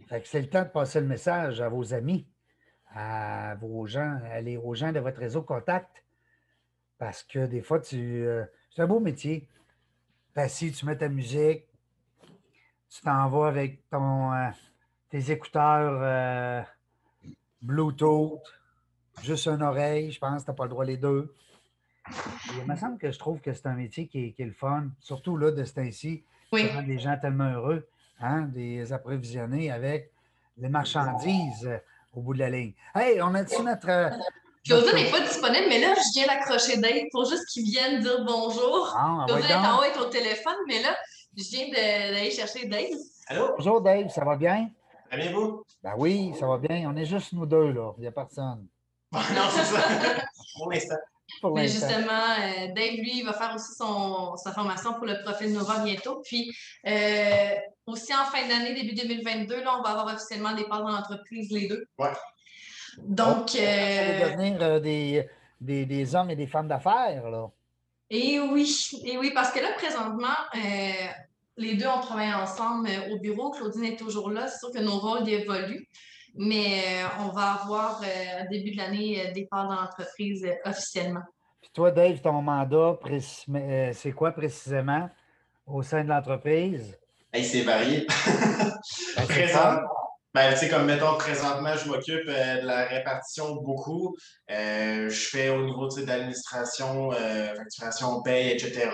c'est 0.25 0.41
le 0.41 0.49
temps 0.49 0.63
de 0.63 0.69
passer 0.69 0.99
le 0.99 1.07
message 1.07 1.61
à 1.61 1.69
vos 1.69 1.93
amis 1.93 2.27
à 2.93 3.55
vos 3.55 3.85
gens, 3.85 4.19
aller 4.31 4.57
aux 4.57 4.75
gens 4.75 4.91
de 4.91 4.99
votre 4.99 5.19
réseau 5.19 5.41
contact. 5.41 6.03
Parce 6.97 7.23
que 7.23 7.45
des 7.45 7.61
fois, 7.61 7.79
tu. 7.79 8.25
Euh, 8.25 8.45
c'est 8.69 8.81
un 8.81 8.87
beau 8.87 8.99
métier. 8.99 9.47
si 10.47 10.71
tu 10.71 10.85
mets 10.85 10.97
ta 10.97 11.09
musique, 11.09 11.65
tu 12.89 13.01
t'en 13.01 13.27
vas 13.29 13.47
avec 13.47 13.89
ton, 13.89 14.31
euh, 14.33 14.49
tes 15.09 15.31
écouteurs 15.31 15.99
euh, 16.01 16.61
Bluetooth, 17.61 18.41
juste 19.23 19.47
une 19.47 19.61
oreille, 19.61 20.11
je 20.11 20.19
pense, 20.19 20.43
tu 20.43 20.51
n'as 20.51 20.55
pas 20.55 20.65
le 20.65 20.69
droit 20.69 20.85
les 20.85 20.97
deux. 20.97 21.33
il 22.57 22.65
me 22.65 22.75
semble 22.75 22.97
que 22.97 23.11
je 23.11 23.19
trouve 23.19 23.39
que 23.39 23.53
c'est 23.53 23.67
un 23.67 23.75
métier 23.75 24.07
qui 24.07 24.35
est, 24.37 24.45
le 24.45 24.53
fun, 24.53 24.89
surtout 24.99 25.37
là, 25.37 25.51
de 25.51 25.63
ce 25.63 25.73
temps-ci. 25.73 26.23
Oui. 26.51 26.67
Ça 26.67 26.75
rend 26.75 26.83
des 26.83 26.99
gens 26.99 27.17
tellement 27.17 27.51
heureux, 27.51 27.87
hein, 28.21 28.41
des 28.43 28.93
apprévisionnés 28.93 29.71
avec 29.71 30.11
les 30.57 30.69
marchandises 30.69 31.69
au 32.13 32.21
bout 32.21 32.33
de 32.33 32.39
la 32.39 32.49
ligne. 32.49 32.73
Hey, 32.95 33.21
on 33.21 33.33
a-tu 33.35 33.61
notre. 33.63 33.89
Euh, 33.89 34.09
Claudia 34.65 34.93
n'est 34.93 35.09
pas 35.09 35.21
disponible, 35.21 35.65
mais 35.69 35.79
là, 35.79 35.95
je 35.95 36.19
viens 36.19 36.27
d'accrocher 36.27 36.77
Dave 36.77 37.05
pour 37.11 37.25
juste 37.25 37.47
qu'il 37.47 37.63
vienne 37.63 37.99
dire 37.99 38.23
bonjour. 38.23 38.93
Ah, 38.95 39.25
Claudia 39.27 39.49
est 39.49 39.67
en 39.67 39.77
haut 39.77 39.81
avec 39.81 39.97
au 39.97 40.05
téléphone, 40.05 40.57
mais 40.67 40.81
là, 40.83 40.95
Je 41.35 41.43
viens 41.49 41.69
d'aller 41.69 42.29
chercher 42.29 42.67
Dave. 42.67 42.91
Allô? 43.27 43.55
Bonjour 43.57 43.81
Dave, 43.81 44.09
ça 44.09 44.23
va 44.23 44.35
bien? 44.35 44.69
Très 45.09 45.17
bien, 45.19 45.31
vous? 45.31 45.63
Ben 45.83 45.93
oui, 45.97 46.33
ça 46.39 46.45
va 46.45 46.57
bien. 46.57 46.89
On 46.89 46.95
est 46.95 47.05
juste 47.05 47.33
nous 47.33 47.45
deux, 47.45 47.71
là. 47.71 47.91
Il 47.97 48.01
n'y 48.01 48.07
a 48.07 48.11
personne. 48.11 48.67
non, 49.11 49.19
c'est 49.49 49.63
ça. 49.63 49.81
Pour 50.55 50.71
l'instant. 50.71 50.95
Pour 51.39 51.55
Mais 51.55 51.67
justement, 51.67 51.95
euh, 52.39 52.67
Dave, 52.75 52.95
lui, 52.97 53.19
il 53.19 53.25
va 53.25 53.33
faire 53.33 53.53
aussi 53.55 53.73
son, 53.73 54.35
sa 54.37 54.51
formation 54.51 54.93
pour 54.93 55.05
le 55.05 55.23
profil 55.23 55.53
Nova 55.53 55.79
bientôt. 55.79 56.21
Puis 56.25 56.53
euh, 56.87 57.55
aussi 57.85 58.13
en 58.13 58.25
fin 58.25 58.47
d'année, 58.47 58.73
début 58.73 58.93
2022, 58.93 59.63
là, 59.63 59.77
on 59.79 59.81
va 59.81 59.89
avoir 59.89 60.13
officiellement 60.13 60.53
des 60.53 60.65
parts 60.65 60.83
dans 60.83 60.91
l'entreprise, 60.91 61.51
les 61.51 61.67
deux. 61.67 61.85
Ouais. 61.97 62.09
Donc, 62.97 63.51
Vous 63.51 63.57
allez 63.57 64.21
euh, 64.21 64.29
devenir 64.29 64.61
euh, 64.61 64.79
des, 64.79 65.27
des, 65.59 65.85
des 65.85 66.15
hommes 66.15 66.29
et 66.29 66.35
des 66.35 66.47
femmes 66.47 66.67
d'affaires, 66.67 67.29
là. 67.29 67.47
et 68.09 68.39
oui, 68.39 68.89
et 69.05 69.17
oui, 69.17 69.31
parce 69.33 69.51
que 69.51 69.59
là, 69.59 69.71
présentement, 69.77 70.27
euh, 70.55 71.07
les 71.57 71.75
deux, 71.75 71.87
on 71.87 72.01
travaille 72.01 72.33
ensemble 72.33 72.89
au 73.11 73.19
bureau. 73.19 73.51
Claudine 73.51 73.85
est 73.85 73.97
toujours 73.97 74.31
là. 74.31 74.47
C'est 74.47 74.59
sûr 74.59 74.71
que 74.71 74.79
nos 74.79 74.97
rôles 74.99 75.27
évoluent. 75.29 75.87
Mais 76.35 77.03
euh, 77.03 77.07
on 77.25 77.29
va 77.29 77.53
avoir, 77.61 78.01
euh, 78.03 78.43
au 78.45 78.49
début 78.49 78.71
de 78.71 78.77
l'année, 78.77 79.27
euh, 79.27 79.31
des 79.33 79.45
parts 79.45 79.67
dans 79.67 79.75
l'entreprise 79.81 80.45
euh, 80.45 80.69
officiellement. 80.69 81.21
Puis 81.61 81.71
toi, 81.73 81.91
Dave, 81.91 82.21
ton 82.21 82.41
mandat, 82.41 82.97
euh, 83.05 83.91
c'est 83.93 84.11
quoi 84.13 84.31
précisément 84.31 85.09
au 85.67 85.81
sein 85.83 86.03
de 86.03 86.09
l'entreprise? 86.09 86.97
Hey, 87.33 87.43
c'est 87.43 87.61
varié. 87.63 88.07
Ben, 89.15 89.25
c'est 89.27 89.27
Présent. 89.27 89.53
ça. 89.53 89.83
Ben, 90.33 90.51
tu 90.53 90.59
sais, 90.59 90.69
comme 90.69 90.85
mettons, 90.85 91.17
présentement, 91.17 91.75
je 91.75 91.87
m'occupe 91.89 92.27
euh, 92.27 92.61
de 92.61 92.65
la 92.65 92.85
répartition 92.85 93.55
beaucoup. 93.55 94.15
Euh, 94.49 95.09
je 95.09 95.29
fais 95.29 95.49
au 95.49 95.65
niveau 95.65 95.87
de 95.89 96.05
l'administration, 96.05 97.11
euh, 97.11 97.53
facturation, 97.55 98.21
paye, 98.23 98.51
etc. 98.51 98.89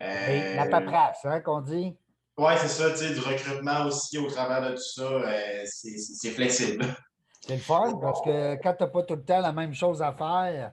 Et 0.00 0.54
la 0.56 0.64
Euh, 0.64 0.70
paperasse, 0.70 1.24
hein, 1.24 1.40
qu'on 1.40 1.60
dit? 1.60 1.96
Ouais, 2.36 2.56
c'est 2.56 2.68
ça, 2.68 2.90
tu 2.90 2.96
sais, 2.96 3.14
du 3.14 3.20
recrutement 3.20 3.84
aussi 3.86 4.18
au 4.18 4.26
travers 4.28 4.62
de 4.62 4.74
tout 4.74 4.82
ça, 4.82 5.02
euh, 5.02 5.62
c'est 5.64 6.30
flexible. 6.30 6.84
C'est 7.46 7.56
le 7.56 7.60
fun 7.60 7.98
parce 8.00 8.22
que 8.22 8.54
quand 8.62 8.72
tu 8.72 8.84
n'as 8.84 8.88
pas 8.88 9.02
tout 9.02 9.16
le 9.16 9.22
temps 9.22 9.40
la 9.40 9.52
même 9.52 9.74
chose 9.74 10.00
à 10.00 10.14
faire, 10.14 10.72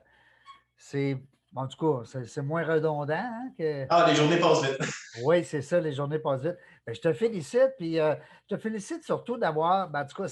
c'est, 0.74 1.18
en 1.54 1.66
tout 1.68 1.76
cas, 1.76 2.22
c'est- 2.24 2.40
moins 2.40 2.64
redondant 2.64 3.12
hein, 3.14 3.50
que. 3.58 3.84
Ah, 3.90 4.06
les 4.08 4.14
journées 4.14 4.38
passent 4.40 4.64
vite. 4.64 4.78
Oui, 5.22 5.44
c'est 5.44 5.60
ça, 5.60 5.78
les 5.80 5.92
journées 5.92 6.18
passent 6.18 6.40
vite. 6.40 6.56
Ben, 6.86 6.94
je 6.94 7.00
te 7.02 7.12
félicite, 7.12 7.72
puis 7.76 8.00
euh, 8.00 8.14
je 8.48 8.56
te 8.56 8.58
félicite 8.58 9.04
surtout 9.04 9.36
d'avoir, 9.36 9.90
ben, 9.90 10.00
en 10.00 10.06
tout 10.06 10.22
cas, 10.22 10.28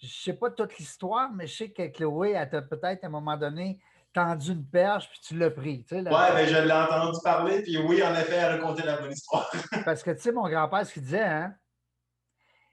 je 0.00 0.06
ne 0.06 0.10
sais 0.10 0.32
pas 0.32 0.50
toute 0.50 0.76
l'histoire, 0.78 1.30
mais 1.32 1.46
je 1.46 1.56
sais 1.58 1.70
que 1.70 1.86
Chloé, 1.86 2.32
elle 2.32 2.50
t'a 2.50 2.60
peut-être 2.60 3.04
à 3.04 3.06
un 3.06 3.10
moment 3.10 3.36
donné 3.36 3.78
tendu 4.18 4.52
une 4.52 4.66
perche, 4.66 5.08
puis 5.10 5.20
tu 5.20 5.36
l'as 5.38 5.50
pris. 5.50 5.82
tu 5.84 5.88
sais, 5.96 6.02
la- 6.02 6.10
Ouais, 6.12 6.32
ben 6.34 6.46
je 6.48 6.56
l'ai 6.66 6.72
entendu 6.72 7.18
parler, 7.22 7.62
puis 7.62 7.76
oui, 7.78 8.02
en 8.02 8.12
effet, 8.14 8.34
elle 8.34 8.60
racontait 8.60 8.84
la 8.84 8.96
bonne 9.00 9.12
histoire. 9.12 9.50
Parce 9.84 10.02
que 10.02 10.10
tu 10.10 10.20
sais, 10.20 10.32
mon 10.32 10.48
grand-père, 10.48 10.84
ce 10.86 10.92
qu'il 10.92 11.02
disait, 11.02 11.22
hein? 11.24 11.54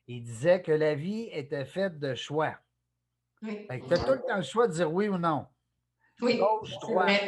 Il 0.08 0.24
disait 0.24 0.62
que 0.62 0.72
la 0.72 0.94
vie 0.96 1.30
était 1.32 1.66
faite 1.66 2.00
de 2.00 2.14
choix. 2.16 2.56
Oui, 3.42 3.68
Tu 3.68 3.94
as 3.94 3.98
tout 4.00 4.12
le 4.12 4.22
temps 4.28 4.38
le 4.38 4.42
choix 4.44 4.68
de 4.68 4.74
dire 4.74 4.92
oui 4.92 5.08
ou 5.08 5.18
non. 5.18 5.46
oui. 6.22 6.38
Gauche, 6.38 6.78
droite. 6.80 7.22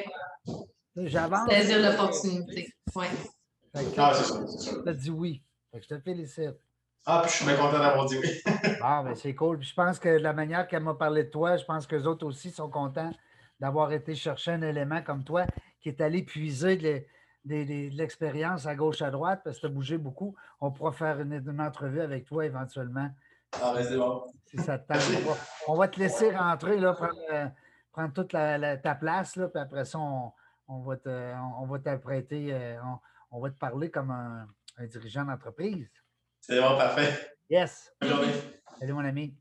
J'avance. 0.96 1.50
Saisir 1.50 1.80
l'opportunité. 1.92 2.74
Oui. 2.96 3.06
Ah, 3.98 4.14
c'est 4.14 4.24
ça, 4.24 4.48
c'est 4.48 4.60
ça. 4.72 4.72
tu 4.84 4.90
as 4.90 4.94
dit 4.94 5.10
oui. 5.12 5.44
Fait 5.72 5.80
que 5.80 5.86
je 5.88 5.96
te 5.96 6.00
félicite. 6.00 6.56
Ah, 7.06 7.22
puis 7.24 7.32
je 7.32 7.36
suis 7.38 7.46
bien 7.46 7.56
content 7.56 7.80
d'avoir 7.80 8.06
dit 8.06 8.18
oui. 8.18 8.42
Bon, 8.82 9.04
ben 9.04 9.16
c'est 9.16 9.36
cool. 9.36 9.60
Puis 9.60 9.68
je 9.70 9.74
pense 9.76 10.00
que 10.00 10.10
de 10.10 10.24
la 10.24 10.34
manière 10.34 10.68
qu'elle 10.68 10.84
m'a 10.84 10.96
parlé 10.96 11.24
de 11.26 11.30
toi, 11.30 11.56
je 11.58 11.66
pense 11.66 11.86
que 11.86 11.96
les 11.96 12.08
autres 12.08 12.26
aussi 12.26 12.50
sont 12.52 12.70
contents 12.70 13.12
d'avoir 13.60 13.92
été 13.92 14.16
chercher 14.16 14.52
un 14.52 14.62
élément 14.62 15.02
comme 15.02 15.24
toi 15.24 15.46
qui 15.82 15.90
est 15.90 16.02
allé 16.02 16.24
puiser 16.24 16.78
de 17.46 17.96
l'expérience 17.96 18.66
à 18.66 18.76
gauche, 18.76 19.02
à 19.02 19.10
droite, 19.12 19.42
parce 19.44 19.58
que 19.58 19.62
tu 19.62 19.66
as 19.68 19.70
bougé 19.70 19.98
beaucoup. 19.98 20.36
On 20.60 20.72
pourra 20.72 20.92
faire 20.92 21.20
une, 21.20 21.34
une 21.34 21.62
entrevue 21.62 22.02
avec 22.02 22.26
toi 22.26 22.46
éventuellement, 22.46 23.10
Ah, 23.62 23.72
ben 23.76 23.84
c'est 23.84 23.98
bon. 23.98 24.26
si 24.46 24.58
ça 24.58 24.78
te 24.78 24.88
tente. 24.92 25.02
On 25.26 25.30
va, 25.30 25.38
on 25.70 25.76
va 25.76 25.88
te 25.88 26.00
laisser 26.00 26.36
rentrer, 26.36 26.78
là, 26.80 26.94
prendre, 26.94 27.14
euh, 27.32 27.48
prendre 27.92 28.14
toute 28.14 28.34
la- 28.34 28.58
la- 28.58 28.78
ta 28.78 28.96
place, 28.96 29.36
là, 29.38 29.48
puis 29.48 29.62
après 29.62 29.86
ça, 29.86 29.98
on, 30.00 30.32
on 30.68 30.80
va 30.82 30.98
te- 30.98 31.10
on, 31.36 31.64
on 31.64 31.66
va 31.68 31.80
t'apprêter, 31.80 32.54
euh, 32.54 32.78
on, 32.84 33.38
on 33.38 33.40
va 33.42 33.50
te 33.50 33.58
parler 33.58 33.90
comme 33.90 34.12
un, 34.12 34.48
un 34.78 34.86
dirigeant 34.86 35.24
d'entreprise. 35.26 35.88
C'est 36.42 36.60
bon, 36.62 36.78
parfait. 36.78 37.32
Yes! 37.50 37.94
Bonne 38.02 38.10
journée. 38.10 38.34
Salut, 38.80 38.94
mon 38.94 39.06
ami. 39.06 39.34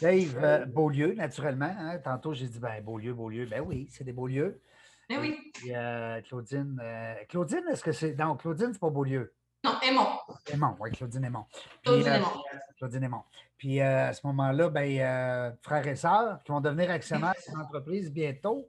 Dave, 0.00 0.38
euh, 0.42 0.66
Beaulieu, 0.66 1.14
naturellement. 1.14 1.74
hein. 1.78 1.98
Tantôt, 1.98 2.34
j'ai 2.34 2.48
dit, 2.48 2.58
ben, 2.58 2.82
Beaulieu, 2.82 3.14
Beaulieu. 3.14 3.46
Ben 3.46 3.60
oui, 3.60 3.88
c'est 3.90 4.04
des 4.04 4.12
Beaulieu. 4.12 4.60
Mais 5.08 5.18
oui. 5.18 5.50
Puis, 5.54 5.74
euh, 5.74 6.20
Claudine, 6.22 6.80
euh, 6.82 7.14
Claudine, 7.28 7.62
est-ce 7.70 7.82
que 7.82 7.92
c'est. 7.92 8.14
Non, 8.14 8.36
Claudine, 8.36 8.72
c'est 8.72 8.78
pas 8.80 8.90
Beaulieu. 8.90 9.32
Non, 9.64 9.78
Aimon. 9.82 10.08
Aimon, 10.52 10.76
oui, 10.80 10.90
Claudine 10.92 11.24
Aimon. 11.24 11.44
Puis, 11.50 11.66
Claudine 11.84 12.12
Aimon. 12.12 12.42
Claudine 12.76 13.02
Aimon. 13.04 13.22
Puis, 13.56 13.80
à 13.80 14.12
ce 14.12 14.26
moment-là, 14.26 14.68
ben, 14.68 15.56
frères 15.62 15.86
et 15.86 15.96
sœurs 15.96 16.42
qui 16.44 16.52
vont 16.52 16.60
devenir 16.60 16.90
actionnaires 16.90 17.34
d'une 17.48 17.58
entreprise 17.58 18.12
bientôt, 18.12 18.68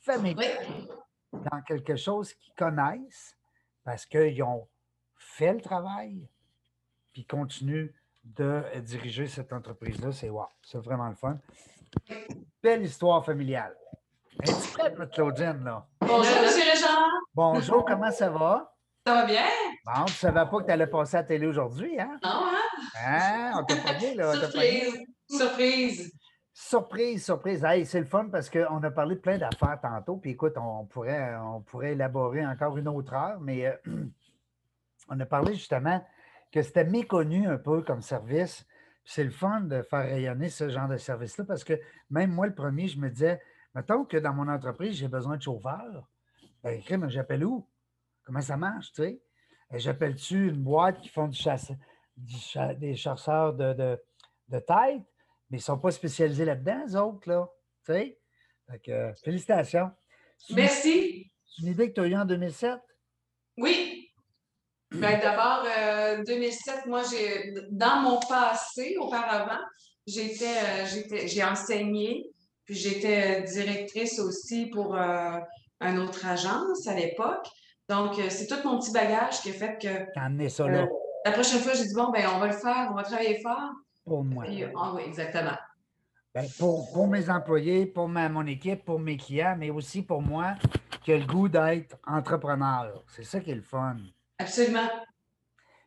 famille, 0.00 0.36
Oui. 0.38 0.46
dans 1.32 1.60
quelque 1.62 1.96
chose 1.96 2.32
qu'ils 2.34 2.54
connaissent 2.54 3.36
parce 3.84 4.06
qu'ils 4.06 4.42
ont 4.42 4.66
fait 5.16 5.52
le 5.54 5.60
travail, 5.60 6.28
puis 7.12 7.24
continuent 7.24 7.90
de 8.36 8.62
euh, 8.74 8.80
diriger 8.80 9.26
cette 9.26 9.52
entreprise-là. 9.52 10.12
C'est 10.12 10.30
wow, 10.30 10.46
c'est 10.62 10.78
vraiment 10.78 11.08
le 11.08 11.14
fun. 11.14 11.38
Belle 12.62 12.82
histoire 12.82 13.24
familiale. 13.24 13.74
Es-tu 14.42 14.72
prête, 14.72 14.98
notre 14.98 15.12
Claudine, 15.12 15.64
là? 15.64 15.86
Bonjour, 16.00 16.36
M. 16.36 16.44
Régent. 16.44 17.06
Bonjour, 17.34 17.84
comment 17.84 18.10
ça 18.10 18.30
va? 18.30 18.72
Ça 19.06 19.14
va 19.14 19.24
bien? 19.26 19.46
Bon, 19.84 20.04
tu 20.04 20.12
ne 20.12 20.16
savais 20.16 20.48
pas 20.48 20.60
que 20.60 20.64
tu 20.64 20.70
allais 20.70 20.86
passer 20.86 21.16
à 21.16 21.20
la 21.20 21.26
télé 21.26 21.46
aujourd'hui, 21.46 21.98
hein? 21.98 22.18
Non, 22.22 22.30
hein? 22.30 22.58
Hein? 23.04 23.52
On 23.56 23.64
t'a 23.64 24.14
là. 24.14 24.34
Surprise. 24.34 24.98
Surprise. 25.28 26.12
Surprise, 26.52 27.24
surprise. 27.24 27.64
Hey, 27.64 27.86
c'est 27.86 28.00
le 28.00 28.06
fun 28.06 28.28
parce 28.30 28.50
qu'on 28.50 28.82
a 28.82 28.90
parlé 28.90 29.14
de 29.14 29.20
plein 29.20 29.38
d'affaires 29.38 29.78
tantôt. 29.80 30.16
Puis 30.16 30.32
écoute, 30.32 30.54
on 30.56 30.84
pourrait, 30.86 31.36
on 31.36 31.60
pourrait 31.60 31.92
élaborer 31.92 32.44
encore 32.44 32.76
une 32.76 32.88
autre 32.88 33.12
heure, 33.14 33.40
mais 33.40 33.66
euh, 33.66 33.76
on 35.08 35.18
a 35.18 35.26
parlé 35.26 35.54
justement 35.54 36.04
que 36.52 36.62
c'était 36.62 36.84
méconnu 36.84 37.46
un 37.46 37.58
peu 37.58 37.82
comme 37.82 38.02
service. 38.02 38.66
C'est 39.04 39.24
le 39.24 39.30
fun 39.30 39.62
de 39.62 39.82
faire 39.82 40.04
rayonner 40.04 40.48
ce 40.50 40.68
genre 40.68 40.88
de 40.88 40.96
service-là 40.96 41.44
parce 41.44 41.64
que 41.64 41.80
même 42.10 42.30
moi, 42.32 42.46
le 42.46 42.54
premier, 42.54 42.88
je 42.88 42.98
me 42.98 43.08
disais, 43.08 43.40
mettons 43.74 44.04
que 44.04 44.16
dans 44.18 44.34
mon 44.34 44.48
entreprise, 44.48 44.96
j'ai 44.96 45.08
besoin 45.08 45.36
de 45.36 45.42
chauffeurs. 45.42 46.08
Ben, 46.62 46.80
crime, 46.82 47.08
j'appelle 47.08 47.44
où? 47.44 47.66
Comment 48.24 48.40
ça 48.42 48.56
marche, 48.56 48.92
tu 48.92 49.02
sais? 49.02 49.22
Euh, 49.72 49.78
J'appelle-tu 49.78 50.48
une 50.48 50.62
boîte 50.62 51.00
qui 51.00 51.08
font 51.08 51.28
du 51.28 51.38
chasse, 51.38 51.72
du 52.16 52.36
cha- 52.36 52.74
des 52.74 52.94
chasseurs 52.96 53.54
de, 53.54 53.72
de, 53.72 54.02
de 54.48 54.58
tête? 54.58 55.02
mais 55.50 55.56
ils 55.56 55.60
ne 55.60 55.62
sont 55.62 55.78
pas 55.78 55.90
spécialisés 55.90 56.44
là-dedans, 56.44 56.84
eux 56.88 56.96
autres, 56.96 57.28
là. 57.28 57.48
Tu 57.86 57.92
sais? 57.92 58.18
Fait 58.70 58.78
que, 58.80 58.90
euh, 58.90 59.14
félicitations. 59.24 59.90
Merci. 60.50 61.32
c'est 61.46 61.62
une 61.62 61.68
idée 61.72 61.88
que 61.88 61.94
tu 61.94 62.00
as 62.02 62.06
eue 62.06 62.16
en 62.16 62.26
2007? 62.26 62.78
Oui. 63.56 63.87
Ben, 64.90 65.20
D'abord, 65.20 65.64
euh, 65.66 66.22
2007, 66.24 66.86
moi, 66.86 67.02
j'ai 67.10 67.52
dans 67.70 68.00
mon 68.00 68.18
passé, 68.20 68.96
auparavant, 68.98 69.60
j'étais, 70.06 70.46
euh, 70.46 71.26
j'ai 71.26 71.44
enseigné, 71.44 72.30
puis 72.64 72.74
j'étais 72.74 73.40
euh, 73.40 73.42
directrice 73.42 74.18
aussi 74.18 74.66
pour 74.66 74.96
euh, 74.96 75.38
une 75.80 75.98
autre 75.98 76.26
agence 76.26 76.86
à 76.86 76.94
l'époque. 76.94 77.46
Donc, 77.88 78.18
euh, 78.18 78.26
c'est 78.28 78.46
tout 78.46 78.66
mon 78.66 78.78
petit 78.78 78.92
bagage 78.92 79.40
qui 79.42 79.50
a 79.50 79.52
fait 79.54 79.78
que 79.80 80.12
T'as 80.14 80.22
amené 80.22 80.48
ça 80.48 80.66
là 80.68 80.82
euh, 80.82 80.86
la 81.24 81.32
prochaine 81.32 81.60
fois, 81.60 81.74
j'ai 81.74 81.84
dit, 81.84 81.94
bon, 81.94 82.10
ben, 82.10 82.26
on 82.34 82.38
va 82.38 82.46
le 82.46 82.52
faire, 82.52 82.88
on 82.90 82.94
va 82.94 83.02
travailler 83.02 83.40
fort. 83.42 83.72
pour 84.06 84.24
moi. 84.24 84.44
Puis, 84.44 84.64
ah 84.76 84.92
oui, 84.94 85.02
exactement. 85.06 85.56
Ben, 86.34 86.46
pour, 86.58 86.90
pour 86.92 87.08
mes 87.08 87.28
employés, 87.28 87.86
pour 87.86 88.08
ma, 88.08 88.28
mon 88.28 88.46
équipe, 88.46 88.84
pour 88.84 88.98
mes 88.98 89.16
clients, 89.16 89.56
mais 89.58 89.70
aussi 89.70 90.02
pour 90.02 90.22
moi 90.22 90.54
qui 91.02 91.12
a 91.12 91.18
le 91.18 91.26
goût 91.26 91.48
d'être 91.48 91.96
entrepreneur. 92.06 93.02
C'est 93.08 93.24
ça 93.24 93.40
qui 93.40 93.50
est 93.50 93.54
le 93.56 93.62
fun. 93.62 93.96
Absolument. 94.38 94.88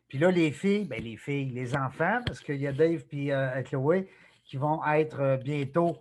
Puis 0.08 0.18
là, 0.18 0.30
les 0.30 0.50
filles, 0.52 0.84
ben 0.84 1.02
les 1.02 1.16
filles, 1.16 1.50
les 1.50 1.74
enfants, 1.74 2.20
parce 2.26 2.40
qu'il 2.40 2.56
y 2.60 2.66
a 2.66 2.72
Dave 2.72 3.02
et 3.12 3.62
Chloé 3.64 4.10
qui 4.44 4.56
vont 4.58 4.84
être 4.84 5.20
euh, 5.20 5.36
bientôt 5.38 5.96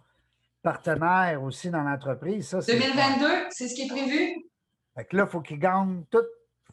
partenaires 0.61 1.41
aussi 1.41 1.69
dans 1.69 1.81
l'entreprise. 1.81 2.49
Ça, 2.49 2.61
c'est 2.61 2.75
le 2.75 2.81
fun. 2.81 2.87
2022, 3.19 3.47
c'est 3.51 3.67
ce 3.69 3.75
qui 3.75 3.83
est 3.83 3.87
prévu? 3.87 4.35
Fait 4.95 5.05
que 5.05 5.15
là, 5.15 5.23
il 5.25 5.29
faut 5.29 5.39
qu'ils 5.41 5.59
gagnent 5.59 6.03
tout, 6.11 6.23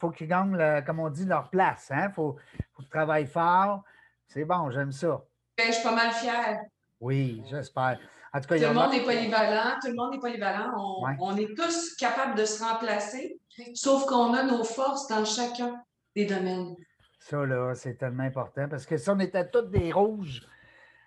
faut 0.01 0.11
qu'ils 0.11 0.27
gagnent, 0.27 0.57
le- 0.57 0.81
comme 0.85 0.99
on 0.99 1.09
dit, 1.11 1.25
leur 1.25 1.49
place. 1.49 1.87
Il 1.91 1.95
hein? 1.97 2.11
faut, 2.15 2.37
faut 2.75 2.83
qu'ils 2.83 2.91
travaillent 2.91 3.27
fort. 3.29 3.83
C'est 4.27 4.45
bon, 4.45 4.71
j'aime 4.71 4.91
ça. 4.93 5.23
Ben, 5.57 5.67
je 5.69 5.73
suis 5.73 5.83
pas 5.85 5.95
mal 5.95 6.11
fière. 6.13 6.59
Oui, 7.01 7.43
j'espère. 7.49 7.99
En 8.33 8.41
tout 8.41 8.49
cas, 8.49 8.55
Tout 8.55 8.55
il 8.57 8.59
y 8.59 8.61
le 8.65 8.67
a- 8.71 8.73
monde 8.75 8.95
est 8.95 9.05
polyvalent, 9.05 9.77
tout 9.81 9.89
le 9.89 9.95
monde 9.95 10.15
est 10.15 10.19
polyvalent. 10.21 10.73
On, 10.77 11.05
Ouais. 11.07 11.17
on 11.21 11.37
est 11.37 11.55
tous 11.57 11.95
capables 11.97 12.35
de 12.37 12.45
se 12.45 12.63
remplacer, 12.63 13.39
sauf 13.75 14.07
qu'on 14.07 14.35
a 14.35 14.43
nos 14.43 14.65
forces 14.65 15.07
dans 15.09 15.25
chacun 15.25 15.83
des 16.15 16.25
domaines. 16.27 16.75
Ça, 17.21 17.45
là, 17.45 17.75
c'est 17.75 17.95
tellement 17.95 18.23
important 18.25 18.69
parce 18.69 18.87
que 18.87 18.97
si 18.97 19.09
on 19.11 19.19
était 19.19 19.49
tous 19.49 19.63
des 19.63 19.93
rouges, 19.93 20.47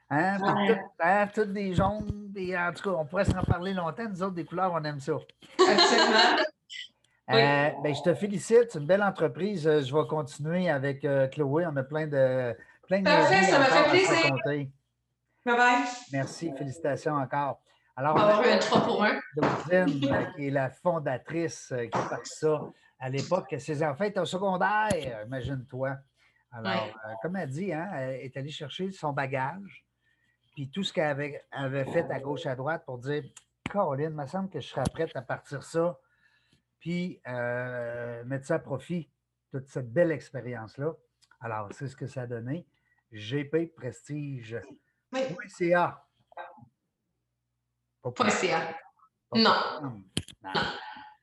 hein, 0.09 0.37
Ouais. 0.39 0.79
hein, 0.99 1.27
tous 1.33 1.45
des 1.45 1.73
jaunes, 1.73 2.27
des- 2.29 2.55
en 2.57 2.71
tout 2.73 2.83
cas, 2.89 2.95
on 2.97 3.05
pourrait 3.05 3.25
s'en 3.25 3.41
parler 3.43 3.73
longtemps. 3.73 4.07
Nous 4.09 4.21
autres, 4.21 4.35
des 4.35 4.45
couleurs, 4.45 4.71
on 4.73 4.83
aime 4.83 4.99
ça. 4.99 5.13
Absolument. 5.59 6.37
Euh, 7.29 7.69
ben, 7.81 7.95
je 7.95 8.01
te 8.01 8.13
félicite, 8.13 8.71
c'est 8.71 8.79
une 8.79 8.85
belle 8.85 9.03
entreprise. 9.03 9.65
Euh, 9.65 9.81
Je 9.81 9.95
vais 9.95 10.05
continuer 10.05 10.69
avec 10.69 11.05
euh, 11.05 11.27
Chloé. 11.29 11.65
On 11.65 11.77
a 11.77 11.83
plein 11.83 12.05
de 12.05 12.53
plein 12.87 12.99
de 12.99 13.05
Parfait, 13.05 13.43
ça 13.43 13.59
m'a 13.59 13.65
fait 13.65 13.89
plaisir. 13.89 14.35
Bye 14.43 14.69
bye. 15.45 15.83
Merci, 16.11 16.51
félicitations 16.57 17.13
encore. 17.13 17.61
Alors, 17.95 18.15
On 18.15 18.19
va 18.19 18.25
on 18.25 18.27
a 18.29 18.31
avoir 18.33 18.45
eu 18.47 18.51
un 18.51 18.57
3 18.59 18.81
pour 18.85 19.03
1. 19.03 19.19
Claudine, 19.35 20.13
euh, 20.13 20.25
qui 20.35 20.47
est 20.47 20.51
la 20.51 20.69
fondatrice 20.69 21.71
euh, 21.71 21.85
qui 21.87 21.97
a 21.97 22.01
parti 22.09 22.31
ça 22.35 22.61
à 22.99 23.09
l'époque. 23.09 23.53
Ses 23.57 23.83
enfants 23.83 24.05
étaient 24.05 24.19
au 24.19 24.25
secondaire, 24.25 25.23
imagine-toi. 25.25 25.97
Alors, 26.51 26.71
Ouais. 26.85 26.93
euh, 27.05 27.13
comme 27.21 27.35
elle 27.35 27.49
dit, 27.49 27.73
hein, 27.73 27.89
elle 27.93 28.21
est 28.21 28.37
allée 28.37 28.49
chercher 28.49 28.91
son 28.91 29.13
bagage, 29.13 29.85
puis 30.53 30.69
tout 30.69 30.83
ce 30.83 30.91
qu'elle 30.93 31.05
avait, 31.09 31.41
avait 31.51 31.85
fait 31.85 32.09
à 32.11 32.19
gauche, 32.19 32.45
à 32.45 32.55
droite 32.55 32.83
pour 32.85 32.97
dire 32.97 33.23
Caroline, 33.69 34.11
il 34.11 34.15
me 34.15 34.25
semble 34.27 34.49
que 34.49 34.59
je 34.59 34.67
serais 34.67 34.83
prête 34.91 35.15
à 35.15 35.21
partir 35.21 35.63
ça, 35.63 35.97
puis 36.79 37.21
euh, 37.27 38.23
mettre 38.25 38.45
ça 38.45 38.55
à 38.55 38.59
profit, 38.59 39.09
toute 39.51 39.67
cette 39.67 39.91
belle 39.91 40.11
expérience-là. 40.11 40.93
Alors, 41.41 41.69
c'est 41.71 41.87
ce 41.87 41.95
que 41.95 42.07
ça 42.07 42.21
a 42.23 42.27
donné. 42.27 42.65
GP 43.11 43.73
Prestige. 43.75 44.57
Oui. 45.13 45.21
.ca. 45.47 46.05
Pas 48.01 48.11
Non. 49.33 49.53
non. 49.81 50.03
Non. 50.43 50.51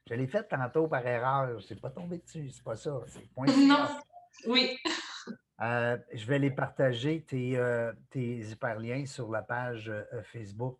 Je 0.09 0.14
l'ai 0.14 0.26
fait 0.26 0.45
tantôt 0.45 0.89
par 0.89 1.07
erreur. 1.07 1.59
Je 1.59 1.74
n'ai 1.74 1.81
pas 1.81 1.91
tombé 1.91 2.18
dessus. 2.18 2.51
C'est 2.51 2.64
pas 2.64 2.76
ça. 2.76 3.01
C'est 3.09 3.29
point 3.35 3.47
Non. 3.47 3.87
Oui. 4.47 4.79
Euh, 5.61 5.99
je 6.12 6.24
vais 6.26 6.39
les 6.39 6.51
partager, 6.51 7.22
tes, 7.22 7.59
euh, 7.59 7.93
tes 8.11 8.39
hyperliens, 8.39 9.05
sur 9.07 9.31
la 9.31 9.43
page 9.43 9.89
euh, 9.89 10.22
Facebook. 10.22 10.79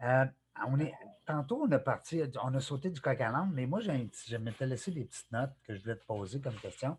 On 0.00 0.78
est, 0.80 0.92
tantôt, 1.24 1.64
on 1.68 1.72
a 1.72 1.78
parti, 1.78 2.20
on 2.42 2.54
a 2.54 2.60
sauté 2.60 2.90
du 2.90 3.00
coq 3.00 3.20
à 3.20 3.30
l'âne, 3.30 3.50
mais 3.52 3.66
moi, 3.66 3.80
j'ai 3.80 4.10
je 4.26 4.36
m'étais 4.36 4.66
laissé 4.66 4.90
des 4.90 5.04
petites 5.04 5.30
notes 5.30 5.52
que 5.64 5.74
je 5.74 5.82
voulais 5.82 5.96
te 5.96 6.04
poser 6.04 6.40
comme 6.40 6.56
question. 6.56 6.96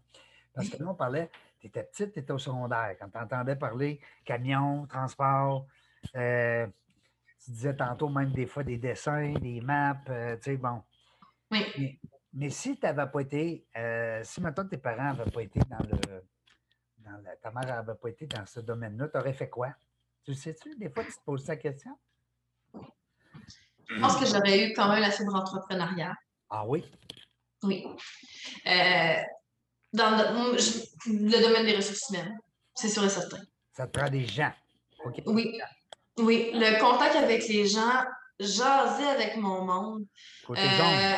Parce 0.54 0.70
que 0.70 0.78
là, 0.82 0.90
on 0.90 0.96
parlait, 0.96 1.30
tu 1.60 1.68
étais 1.68 1.84
petite, 1.84 2.14
tu 2.14 2.20
étais 2.20 2.32
au 2.32 2.38
secondaire. 2.38 2.96
Quand 3.00 3.10
tu 3.10 3.18
entendais 3.18 3.56
parler 3.56 4.00
camion, 4.24 4.86
transport, 4.88 5.66
tu 7.44 7.52
disais 7.52 7.76
tantôt 7.76 8.10
même 8.10 8.32
des 8.32 8.46
fois 8.48 8.64
des 8.64 8.78
dessins, 8.78 9.34
des 9.34 9.62
maps, 9.62 9.98
euh, 10.10 10.36
tu 10.38 10.44
sais, 10.44 10.58
bon. 10.58 10.82
Oui. 11.52 11.66
Mais, 11.78 12.00
mais 12.34 12.50
si 12.50 12.76
tu 12.78 12.86
n'avais 12.86 13.10
pas 13.10 13.22
été, 13.22 13.66
euh, 13.78 14.22
si 14.24 14.42
maintenant 14.42 14.68
tes 14.68 14.78
parents 14.78 15.14
n'avaient 15.14 15.32
pas 15.32 15.42
été 15.44 15.60
dans 15.70 15.80
le. 15.80 16.24
Dans 17.00 17.18
la- 17.24 17.36
ta 17.38 17.50
mère 17.52 17.66
n'avait 17.66 17.96
pas 17.98 18.10
été 18.10 18.28
dans 18.28 18.46
ce 18.46 18.60
domaine-là, 18.60 19.08
tu 19.08 19.18
aurais 19.18 19.34
fait 19.34 19.50
quoi? 19.50 19.74
Tu 20.24 20.32
le 20.32 20.38
sais-tu? 20.38 20.76
Des 20.78 20.90
fois, 20.90 21.04
tu 21.04 21.12
te 21.14 21.24
poses 21.26 21.44
cette 21.46 21.62
question? 21.62 21.98
Je 23.88 24.00
pense 24.00 24.18
que 24.18 24.26
j'aurais 24.26 24.66
eu 24.70 24.74
quand 24.74 24.90
même 24.92 25.02
la 25.02 25.10
fibre 25.10 25.34
entrepreneuriale. 25.34 26.14
Ah 26.50 26.66
oui? 26.68 26.86
Oui. 27.64 27.86
Euh, 28.68 29.16
dans 29.94 30.12
le, 30.12 30.58
je- 30.58 30.86
le 31.08 31.42
domaine 31.42 31.66
des 31.66 31.76
ressources 31.78 32.10
humaines, 32.10 32.38
c'est 32.76 32.90
sûr 32.90 33.04
et 33.06 33.10
certain. 33.10 33.40
Ça 33.74 33.88
te 33.88 33.98
prend 33.98 34.10
des 34.10 34.26
gens. 34.28 34.54
OK? 35.06 35.22
Oui. 35.26 35.60
Oui, 36.20 36.52
le 36.54 36.80
contact 36.80 37.16
avec 37.16 37.48
les 37.48 37.68
gens, 37.68 38.04
jaser 38.40 39.08
avec 39.08 39.38
mon 39.38 39.66
monde, 39.66 40.06
euh, 40.50 41.14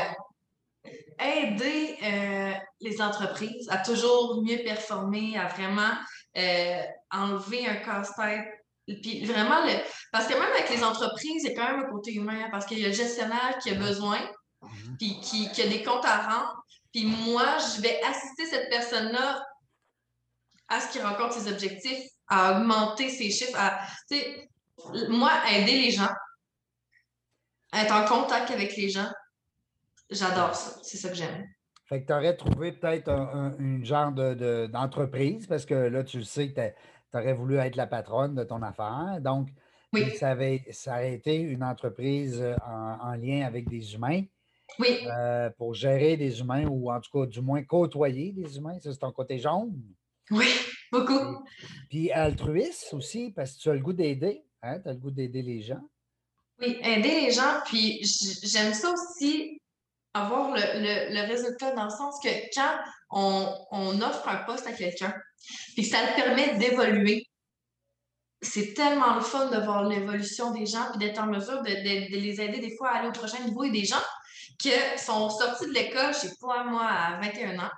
aider 1.19 1.97
euh, 2.03 2.53
les 2.79 3.01
entreprises 3.01 3.67
à 3.69 3.77
toujours 3.77 4.41
mieux 4.43 4.63
performer, 4.63 5.37
à 5.37 5.47
vraiment 5.47 5.91
euh, 6.37 6.81
enlever 7.11 7.67
un 7.67 7.75
casse-tête. 7.75 8.47
Puis 8.87 9.23
vraiment, 9.25 9.63
le... 9.65 9.73
parce 10.11 10.27
que 10.27 10.33
même 10.33 10.51
avec 10.51 10.69
les 10.69 10.83
entreprises, 10.83 11.43
il 11.43 11.49
y 11.49 11.51
a 11.51 11.55
quand 11.55 11.71
même 11.71 11.85
un 11.85 11.89
côté 11.89 12.13
humain, 12.13 12.43
hein, 12.45 12.49
parce 12.51 12.65
qu'il 12.65 12.79
y 12.79 12.85
a 12.85 12.87
le 12.87 12.93
gestionnaire 12.93 13.57
qui 13.61 13.69
a 13.69 13.75
besoin, 13.75 14.19
Mhm. 14.61 14.97
puis 14.97 15.19
qui, 15.21 15.51
qui 15.51 15.61
a 15.61 15.67
des 15.67 15.83
comptes 15.83 16.05
à 16.05 16.17
rendre. 16.17 16.63
Puis 16.93 17.05
moi, 17.05 17.57
je 17.57 17.81
vais 17.81 18.01
assister 18.03 18.45
cette 18.45 18.69
personne-là 18.69 19.43
à 20.67 20.79
ce 20.79 20.91
qu'il 20.91 21.01
rencontre 21.01 21.33
ses 21.33 21.51
objectifs, 21.51 22.03
à 22.27 22.59
augmenter 22.59 23.09
ses 23.09 23.29
chiffres, 23.29 23.57
à, 23.57 23.79
tu 24.09 24.17
sais, 24.17 24.49
moi, 25.09 25.31
aider 25.51 25.81
les 25.81 25.91
gens, 25.91 26.09
être 27.73 27.93
en 27.93 28.05
contact 28.05 28.51
avec 28.51 28.75
les 28.75 28.89
gens, 28.89 29.09
j'adore 30.09 30.55
ça. 30.55 30.79
C'est 30.83 30.97
ça 30.97 31.09
que 31.09 31.15
j'aime. 31.15 31.47
Fait 31.87 32.01
que 32.01 32.07
tu 32.07 32.13
aurais 32.13 32.35
trouvé 32.37 32.71
peut-être 32.71 33.09
un, 33.09 33.27
un- 33.51 33.57
une 33.57 33.83
genre 33.85 34.11
de- 34.11 34.33
de- 34.33 34.67
d'entreprise, 34.67 35.47
parce 35.47 35.65
que 35.65 35.73
là, 35.73 36.03
tu 36.03 36.19
le 36.19 36.23
sais 36.23 36.51
que 36.51 36.61
tu 36.69 37.17
aurais 37.17 37.33
voulu 37.33 37.57
être 37.57 37.75
la 37.75 37.87
patronne 37.87 38.35
de 38.35 38.43
ton 38.43 38.61
affaire. 38.61 39.19
Donc, 39.21 39.49
Oui. 39.93 40.15
ça, 40.15 40.29
avait, 40.29 40.63
ça 40.71 40.91
aurait 40.93 41.13
été 41.13 41.35
une 41.35 41.63
entreprise 41.63 42.41
euh, 42.41 42.55
en, 42.65 42.97
en 43.09 43.13
lien 43.15 43.45
avec 43.45 43.67
des 43.67 43.93
humains 43.93 44.23
Oui, 44.79 45.05
euh, 45.07 45.49
pour 45.57 45.73
gérer 45.73 46.15
des 46.15 46.39
humains 46.39 46.65
ou 46.65 46.89
en 46.91 47.01
tout 47.01 47.11
cas, 47.11 47.25
du 47.25 47.41
moins, 47.41 47.61
côtoyer 47.63 48.31
des 48.31 48.57
humains. 48.57 48.79
Ça, 48.79 48.93
c'est 48.93 48.99
ton 48.99 49.11
côté 49.11 49.37
jaune. 49.37 49.73
oui, 50.29 50.47
beaucoup. 50.93 51.43
Puis 51.89 52.09
altruiste 52.11 52.93
aussi, 52.93 53.31
parce 53.31 53.55
que 53.57 53.61
tu 53.63 53.69
as 53.69 53.73
le 53.73 53.79
goût 53.81 53.91
d'aider. 53.91 54.45
Hein? 54.63 54.79
Tu 54.79 54.89
as 54.89 54.93
le 54.93 54.99
goût 54.99 55.11
d'aider 55.11 55.41
les 55.41 55.61
gens? 55.61 55.81
Oui, 56.59 56.77
aider 56.83 57.21
les 57.21 57.31
gens. 57.31 57.61
Puis 57.65 58.01
j'aime 58.43 58.73
ça 58.73 58.91
aussi, 58.91 59.59
avoir 60.13 60.51
le, 60.51 60.61
le- 60.61 61.13
le 61.15 61.27
résultat 61.27 61.71
dans 61.73 61.85
le 61.85 61.89
sens 61.89 62.19
que 62.23 62.29
quand 62.53 62.77
on, 63.09 63.55
on 63.71 64.01
offre 64.01 64.27
un 64.27 64.37
poste 64.45 64.67
à 64.67 64.73
quelqu'un, 64.73 65.13
puis 65.75 65.83
que 65.83 65.89
ça 65.89 66.01
le 66.05 66.15
permet 66.21 66.57
d'évoluer, 66.57 67.25
c'est 68.43 68.73
tellement 68.73 69.15
le 69.15 69.21
fun 69.21 69.49
de 69.49 69.57
voir 69.63 69.87
l'évolution 69.87 70.51
des 70.51 70.65
gens, 70.65 70.89
puis 70.91 70.99
d'être 70.99 71.19
en 71.21 71.27
mesure 71.27 71.61
de, 71.61 71.69
de- 71.69 72.11
de 72.11 72.17
les 72.19 72.41
aider 72.41 72.59
des 72.59 72.75
fois 72.75 72.89
à 72.89 72.97
aller 72.99 73.09
au 73.09 73.11
prochain 73.11 73.43
niveau. 73.43 73.63
Et 73.63 73.71
des 73.71 73.85
gens 73.85 74.01
qui 74.59 74.71
sont 74.97 75.29
sortis 75.29 75.67
de 75.67 75.73
l'école, 75.73 76.13
je 76.13 76.27
sais 76.27 76.35
pas, 76.39 76.63
moi, 76.63 76.85
à 76.85 77.19
21 77.19 77.57
ans, 77.59 77.69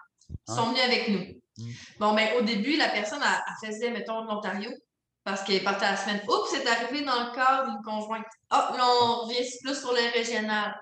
sont 0.47 0.67
venus 0.67 0.81
avec 0.83 1.07
nous. 1.09 1.41
Mm. 1.57 1.71
Bon, 1.99 2.13
ben, 2.15 2.29
au 2.37 2.41
début, 2.41 2.75
la 2.77 2.89
personne, 2.89 3.21
elle, 3.21 3.41
elle 3.61 3.67
faisait, 3.71 3.91
mettons, 3.91 4.21
de 4.23 4.27
l'Ontario, 4.27 4.71
parce 5.23 5.43
qu'elle 5.43 5.63
partait 5.63 5.85
la 5.85 5.97
semaine. 5.97 6.21
Oups, 6.27 6.49
c'est 6.51 6.67
arrivé 6.67 7.01
dans 7.01 7.29
le 7.29 7.35
cadre 7.35 7.71
d'une 7.71 7.81
conjointe. 7.83 8.25
Ah, 8.49 8.73
là, 8.75 8.83
on 8.85 9.25
revient 9.25 9.47
plus 9.63 9.75
sur 9.79 9.91
le 9.91 10.13
régional. 10.13 10.75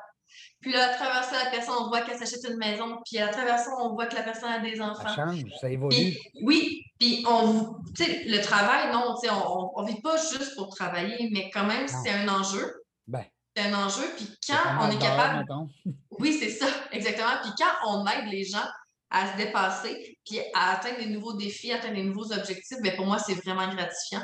Puis 0.61 0.71
là, 0.71 0.91
à 0.91 0.93
travers 0.93 1.23
ça, 1.23 1.43
la 1.43 1.49
personne, 1.49 1.75
on 1.79 1.87
voit 1.87 2.01
qu'elle 2.01 2.17
s'achète 2.17 2.43
une 2.49 2.57
maison. 2.57 2.97
Puis 3.05 3.19
à 3.19 3.27
travers 3.29 3.57
ça, 3.57 3.71
on 3.79 3.93
voit 3.93 4.05
que 4.05 4.15
la 4.15 4.23
personne 4.23 4.51
a 4.51 4.59
des 4.59 4.75
Ça 4.75 4.89
enfants. 4.91 5.15
change, 5.15 5.43
ça 5.59 5.69
évolue. 5.69 5.95
Puis, 5.95 6.19
oui, 6.43 6.83
puis 6.99 7.25
on, 7.27 7.75
tu 7.95 8.03
sais, 8.03 8.23
le 8.25 8.41
travail, 8.41 8.91
non, 8.91 9.15
tu 9.19 9.27
sais, 9.27 9.33
on, 9.33 9.71
on 9.75 9.83
vit 9.83 9.99
pas 10.01 10.17
juste 10.17 10.55
pour 10.55 10.69
travailler, 10.75 11.29
mais 11.31 11.49
quand 11.51 11.65
même, 11.65 11.87
c'est 11.87 12.11
un 12.11 12.27
enjeu. 12.27 12.73
Ben, 13.07 13.25
C'est 13.55 13.63
un 13.63 13.73
enjeu. 13.73 14.03
Puis 14.15 14.29
quand 14.47 14.81
on 14.81 14.91
est 14.91 14.99
capable 14.99 15.39
mettons. 15.39 15.67
oui, 16.19 16.37
c'est 16.39 16.51
ça, 16.51 16.67
exactement. 16.91 17.41
Puis 17.41 17.51
quand 17.57 17.89
on 17.89 18.05
aide 18.05 18.31
les 18.31 18.43
gens 18.43 18.65
à 19.11 19.31
se 19.31 19.37
dépasser, 19.37 20.17
puis 20.25 20.39
à 20.55 20.71
atteindre 20.71 20.99
des 20.99 21.07
nouveaux 21.07 21.33
défis, 21.33 21.71
atteindre 21.71 21.95
des 21.95 22.03
nouveaux 22.03 22.31
objectifs, 22.31 22.77
bien, 22.81 22.95
pour 22.95 23.05
moi, 23.05 23.19
c'est 23.19 23.33
vraiment 23.35 23.67
gratifiant. 23.67 24.23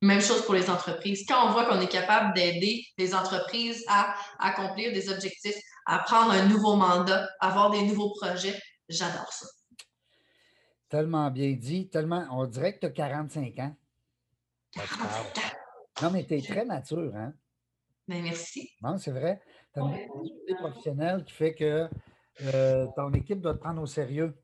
Même 0.00 0.20
chose 0.20 0.44
pour 0.44 0.54
les 0.54 0.70
entreprises. 0.70 1.24
Quand 1.26 1.48
on 1.48 1.50
voit 1.50 1.64
qu'on 1.64 1.80
est 1.80 1.88
capable 1.88 2.32
d'aider 2.32 2.84
les 2.96 3.14
entreprises 3.16 3.84
à 3.88 4.14
accomplir 4.38 4.92
des 4.92 5.10
objectifs, 5.10 5.56
à 5.86 5.98
prendre 5.98 6.30
un 6.30 6.46
nouveau 6.46 6.76
mandat, 6.76 7.28
à 7.40 7.48
avoir 7.48 7.70
des 7.70 7.82
nouveaux 7.82 8.10
projets, 8.10 8.56
j'adore 8.88 9.32
ça. 9.32 9.46
Tellement 10.88 11.28
bien 11.32 11.52
dit, 11.52 11.88
tellement. 11.88 12.26
On 12.30 12.46
dirait 12.46 12.74
que 12.74 12.80
tu 12.80 12.86
as 12.86 12.90
45 12.90 13.58
ans. 13.58 13.76
Quand 14.72 14.82
tu 14.82 14.98
parles. 14.98 15.48
Non, 16.00 16.10
mais 16.12 16.24
tu 16.24 16.34
es 16.38 16.42
très 16.42 16.64
mature, 16.64 17.12
hein? 17.16 17.34
Ben, 18.06 18.22
merci. 18.22 18.70
Non, 18.80 18.98
c'est 18.98 19.10
vrai. 19.10 19.40
Tu 19.74 19.80
as 19.80 19.82
une 19.82 19.90
maturité 19.90 20.54
professionnelle 20.54 21.24
qui 21.24 21.32
fait 21.32 21.54
que 21.54 21.88
euh, 22.42 22.86
ton 22.96 23.12
équipe 23.12 23.40
doit 23.40 23.54
te 23.54 23.60
prendre 23.60 23.82
au 23.82 23.86
sérieux. 23.86 24.34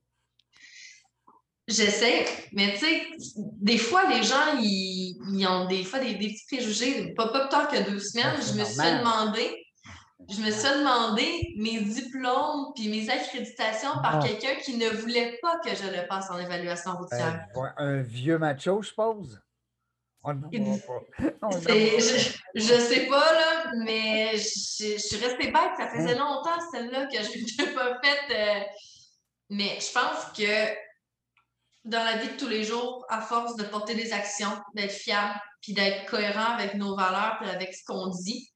J'essaie, 1.66 2.26
mais 2.52 2.72
tu 2.74 2.80
sais, 2.80 3.02
des 3.38 3.78
fois, 3.78 4.06
les 4.10 4.22
gens, 4.22 4.58
ils, 4.60 5.16
ils 5.32 5.46
ont 5.46 5.66
des 5.66 5.82
fois 5.82 5.98
des, 5.98 6.14
des 6.14 6.28
petits 6.28 6.44
préjugés. 6.46 7.14
Pas, 7.14 7.28
pas 7.28 7.40
plus 7.40 7.48
tard 7.48 7.68
que 7.68 7.90
deux 7.90 7.98
semaines, 7.98 8.34
Ben, 8.36 8.42
je 8.42 8.58
me 8.60 8.64
suis 8.64 8.98
demander, 8.98 9.64
je 10.28 10.40
me 10.42 10.50
suis 10.50 10.60
fait 10.60 10.78
demander 10.78 11.54
mes 11.56 11.80
diplômes 11.80 12.66
puis 12.74 12.90
mes 12.90 13.08
accréditations 13.08 13.94
par 14.02 14.18
Non. 14.18 14.26
quelqu'un 14.26 14.56
qui 14.62 14.76
ne 14.76 14.90
voulait 14.90 15.38
pas 15.40 15.58
que 15.60 15.70
je 15.70 15.84
le 15.90 16.06
passe 16.06 16.30
en 16.30 16.38
évaluation 16.38 16.92
Ben, 16.92 16.98
routière. 16.98 17.46
ouais, 17.56 17.70
un 17.78 18.02
vieux 18.02 18.36
macho, 18.36 18.82
je 18.82 18.88
suppose. 18.88 19.40
On 20.24 20.32
ne 20.34 21.60
C'est- 21.60 21.90
voit 21.90 21.98
je, 22.00 22.38
je 22.54 22.74
sais 22.80 23.06
pas, 23.06 23.32
là, 23.32 23.72
mais 23.84 24.36
je, 24.36 24.94
je 24.94 24.98
suis 24.98 25.16
restée 25.24 25.50
bête. 25.52 25.72
Ça 25.76 25.88
faisait 25.88 26.14
longtemps, 26.14 26.58
celle-là, 26.72 27.06
que 27.06 27.16
je 27.22 27.62
n'ai 27.62 27.72
pas 27.74 28.00
faite. 28.02 28.30
euh, 28.30 28.60
Mais 29.50 29.78
je 29.80 29.92
pense 29.92 30.32
que 30.36 30.74
dans 31.84 32.02
la 32.02 32.16
vie 32.16 32.28
de 32.32 32.36
tous 32.38 32.48
les 32.48 32.64
jours, 32.64 33.04
à 33.10 33.20
force 33.20 33.56
de 33.56 33.64
porter 33.64 33.94
des 33.94 34.12
actions, 34.14 34.48
d'être 34.74 34.92
fiable, 34.92 35.38
puis 35.60 35.74
d'être 35.74 36.06
cohérent 36.10 36.54
avec 36.54 36.74
nos 36.74 36.96
valeurs, 36.96 37.36
puis 37.40 37.50
avec 37.50 37.74
ce 37.74 37.84
qu'on 37.84 38.08
dit, 38.08 38.50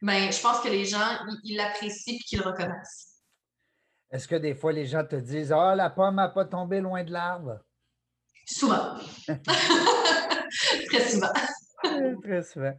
ben, 0.00 0.32
je 0.32 0.40
pense 0.40 0.60
que 0.60 0.68
les 0.68 0.86
gens, 0.86 1.18
ils- 1.44 1.56
l'apprécient 1.56 2.14
puis 2.16 2.24
qu'ils 2.24 2.38
le 2.40 2.46
reconnaissent. 2.46 3.08
Est-ce 4.10 4.26
que 4.28 4.36
des 4.36 4.54
fois 4.54 4.72
les 4.72 4.86
gens 4.86 5.04
te 5.04 5.16
disent 5.16 5.52
Ah, 5.52 5.74
la 5.74 5.90
pomme 5.90 6.16
n'a 6.16 6.28
pas 6.28 6.44
tombé 6.46 6.80
loin 6.80 7.02
de 7.04 7.10
l'arbre? 7.12 7.58
Souvent. 8.44 8.96
Très 10.88 11.08
souvent. 11.08 11.32
Très 12.22 12.42
souvent. 12.42 12.74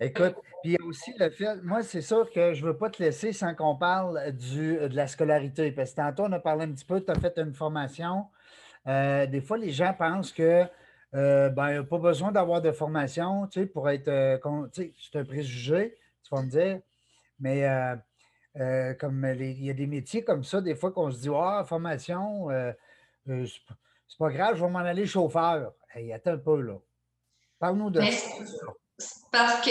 Écoute, 0.00 0.34
puis 0.62 0.70
il 0.70 0.72
y 0.72 0.76
a 0.76 0.84
aussi 0.84 1.12
le 1.18 1.30
fait, 1.30 1.56
moi, 1.62 1.82
c'est 1.82 2.02
sûr 2.02 2.30
que 2.30 2.54
je 2.54 2.62
ne 2.62 2.68
veux 2.68 2.76
pas 2.76 2.90
te 2.90 3.02
laisser 3.02 3.32
sans 3.32 3.54
qu'on 3.54 3.76
parle 3.76 4.32
du, 4.32 4.76
de 4.76 4.94
la 4.94 5.06
scolarité. 5.06 5.72
Parce 5.72 5.92
que 5.92 5.96
tantôt, 5.96 6.24
on 6.24 6.32
a 6.32 6.40
parlé 6.40 6.64
un 6.64 6.72
petit 6.72 6.84
peu, 6.84 7.00
tu 7.00 7.10
as 7.10 7.14
fait 7.14 7.38
une 7.38 7.54
formation. 7.54 8.26
Euh, 8.86 9.26
des 9.26 9.40
fois, 9.40 9.58
les 9.58 9.70
gens 9.70 9.94
pensent 9.94 10.32
que 10.32 10.64
euh, 11.14 11.50
ben, 11.50 11.68
il 11.68 11.72
n'y 11.72 11.78
a 11.78 11.84
pas 11.84 11.98
besoin 11.98 12.32
d'avoir 12.32 12.62
de 12.62 12.72
formation 12.72 13.46
tu 13.46 13.60
sais, 13.60 13.66
pour 13.66 13.88
être. 13.88 14.08
Euh, 14.08 14.38
tu 14.72 14.82
sais, 14.82 14.94
c'est 14.98 15.18
un 15.18 15.24
préjugé, 15.24 15.96
tu 16.22 16.34
vas 16.34 16.42
me 16.42 16.48
dire. 16.48 16.80
Mais 17.40 17.66
comme 18.98 19.24
il 19.38 19.64
y 19.64 19.70
a 19.70 19.74
des 19.74 19.86
métiers 19.86 20.24
comme 20.24 20.44
ça, 20.44 20.60
des 20.60 20.74
fois 20.74 20.92
qu'on 20.92 21.10
se 21.10 21.20
dit 21.20 21.30
Ah, 21.34 21.64
formation, 21.66 22.48
c'est 23.26 23.46
pas 24.18 24.30
grave, 24.30 24.56
je 24.56 24.64
vais 24.64 24.70
m'en 24.70 24.80
aller 24.80 25.06
chauffeur. 25.06 25.72
Hey, 25.94 26.12
attends 26.12 26.32
un 26.32 26.38
peu, 26.38 26.60
là. 26.60 26.74
Parle-nous 27.58 27.90
de 27.90 28.00
ça. 28.00 29.16
Parce 29.30 29.64
que 29.64 29.70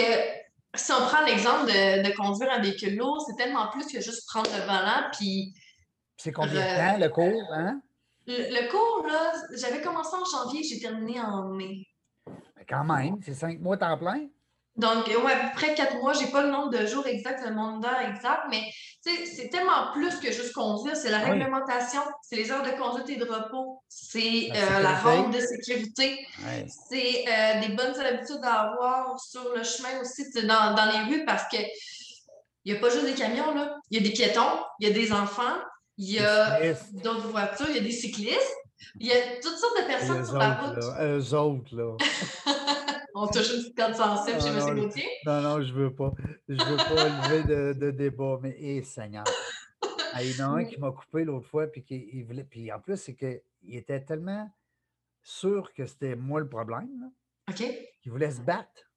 si 0.74 0.92
on 0.92 1.06
prend 1.06 1.24
l'exemple 1.24 1.66
de, 1.66 2.16
conduire 2.16 2.50
un 2.52 2.60
véhicule 2.60 2.96
lourd, 2.96 3.22
c'est 3.26 3.36
tellement 3.36 3.68
plus 3.68 3.86
que 3.86 4.00
juste 4.00 4.26
prendre 4.28 4.50
le 4.50 4.62
volant 4.62 5.10
puis. 5.12 5.54
C'est 6.16 6.32
combien 6.32 6.54
de 6.54 6.92
temps 6.92 6.98
le 6.98 7.08
cours, 7.08 7.52
hein? 7.52 7.80
Le, 8.26 8.70
cours, 8.70 9.06
là, 9.06 9.32
j'avais 9.56 9.82
commencé 9.82 10.14
en 10.14 10.24
janvier, 10.24 10.62
j'ai 10.62 10.78
terminé 10.78 11.20
en 11.20 11.48
mai. 11.48 11.84
Mais 12.56 12.64
quand 12.68 12.84
même, 12.84 13.16
c'est 13.22 13.34
cinq 13.34 13.60
mois 13.60 13.76
temps 13.76 13.98
plein. 13.98 14.28
Donc, 14.76 15.06
ouais, 15.06 15.32
à 15.32 15.48
peu 15.48 15.54
près 15.54 15.74
quatre 15.74 15.96
mois, 15.96 16.14
j'ai 16.14 16.28
pas 16.28 16.42
le 16.42 16.50
nombre 16.50 16.70
de 16.70 16.86
jours 16.86 17.06
exact, 17.06 17.44
le 17.46 17.54
nombre 17.54 17.80
d'heures 17.80 18.00
exact, 18.08 18.44
mais 18.48 18.62
c'est 19.02 19.50
tellement 19.50 19.92
plus 19.92 20.16
que 20.16 20.32
juste 20.32 20.52
conduire. 20.54 20.96
C'est 20.96 21.10
la 21.10 21.18
réglementation, 21.18 22.00
c'est 22.22 22.36
les 22.36 22.50
heures 22.50 22.62
de 22.62 22.70
conduite 22.70 23.10
et 23.10 23.16
de 23.16 23.30
repos, 23.30 23.82
c'est 23.88 24.48
la, 24.50 24.98
euh, 24.98 25.02
ronde 25.04 25.34
de 25.34 25.40
sécurité, 25.40 26.26
c'est 26.88 27.24
euh, 27.28 27.60
des 27.60 27.74
bonnes 27.74 27.98
habitudes 28.00 28.40
à 28.42 28.70
avoir 28.70 29.20
sur 29.20 29.52
le 29.54 29.62
chemin 29.62 30.00
aussi, 30.00 30.24
dans, 30.46 30.74
dans 30.74 30.90
les 30.90 31.14
rues, 31.14 31.24
parce 31.26 31.44
que 31.48 31.58
il 32.64 32.72
n'y 32.72 32.78
a 32.78 32.80
pas 32.80 32.90
juste 32.90 33.04
des 33.04 33.14
camions, 33.14 33.54
là. 33.54 33.76
Il 33.90 33.98
y 33.98 34.00
a 34.00 34.08
des 34.08 34.14
piétons, 34.14 34.64
il 34.78 34.88
y 34.88 34.90
a 34.90 34.94
des 34.94 35.12
enfants, 35.12 35.58
il 35.98 36.12
y 36.12 36.18
a 36.20 36.60
d'autres 36.92 37.26
voitures, 37.28 37.66
il 37.68 37.76
y 37.76 37.78
a 37.78 37.82
des 37.82 37.90
cyclistes, 37.90 38.56
il 39.00 39.08
y 39.08 39.12
a 39.12 39.16
toutes 39.42 39.56
sortes 39.56 39.78
de 39.78 39.86
personnes 39.86 40.24
sur 40.24 40.38
la 40.38 40.54
route. 40.54 40.78
eux 41.00 41.34
autres, 41.34 41.76
là. 41.76 41.96
On 43.14 43.26
touche 43.26 43.52
une 43.52 43.60
petite 43.60 43.76
corde 43.76 43.94
sensible 43.94 44.40
chez 44.40 44.48
M. 44.48 44.80
Gauthier. 44.80 45.08
Non, 45.26 45.40
non, 45.40 45.62
je 45.62 45.72
ne 45.72 45.78
veux 45.78 45.94
pas. 45.94 46.12
Je 46.48 46.54
ne 46.54 46.64
veux 46.64 46.76
pas 46.76 47.08
lever 47.28 47.42
de, 47.44 47.72
de, 47.78 47.90
débat, 47.90 48.38
mais 48.42 48.56
hé, 48.58 48.82
Seigneur. 48.82 49.24
il 50.20 50.36
y 50.36 50.42
en 50.42 50.54
a 50.54 50.58
un 50.58 50.64
qui 50.64 50.78
m'a 50.78 50.90
coupé 50.90 51.24
l'autre 51.24 51.46
fois, 51.46 51.66
puis, 51.66 51.82
qui, 51.82 52.08
il 52.12 52.24
voulait, 52.24 52.44
puis 52.44 52.72
en 52.72 52.80
plus, 52.80 52.96
c'est 52.96 53.14
qu'il 53.14 53.40
était 53.76 54.02
tellement 54.04 54.50
sûr 55.22 55.72
que 55.74 55.86
c'était 55.86 56.16
moi 56.16 56.40
le 56.40 56.48
problème. 56.48 56.88
Là, 57.00 57.06
OK. 57.50 57.64
Qu'il 58.00 58.12
voulait 58.12 58.30
se 58.30 58.40
battre. 58.40 58.90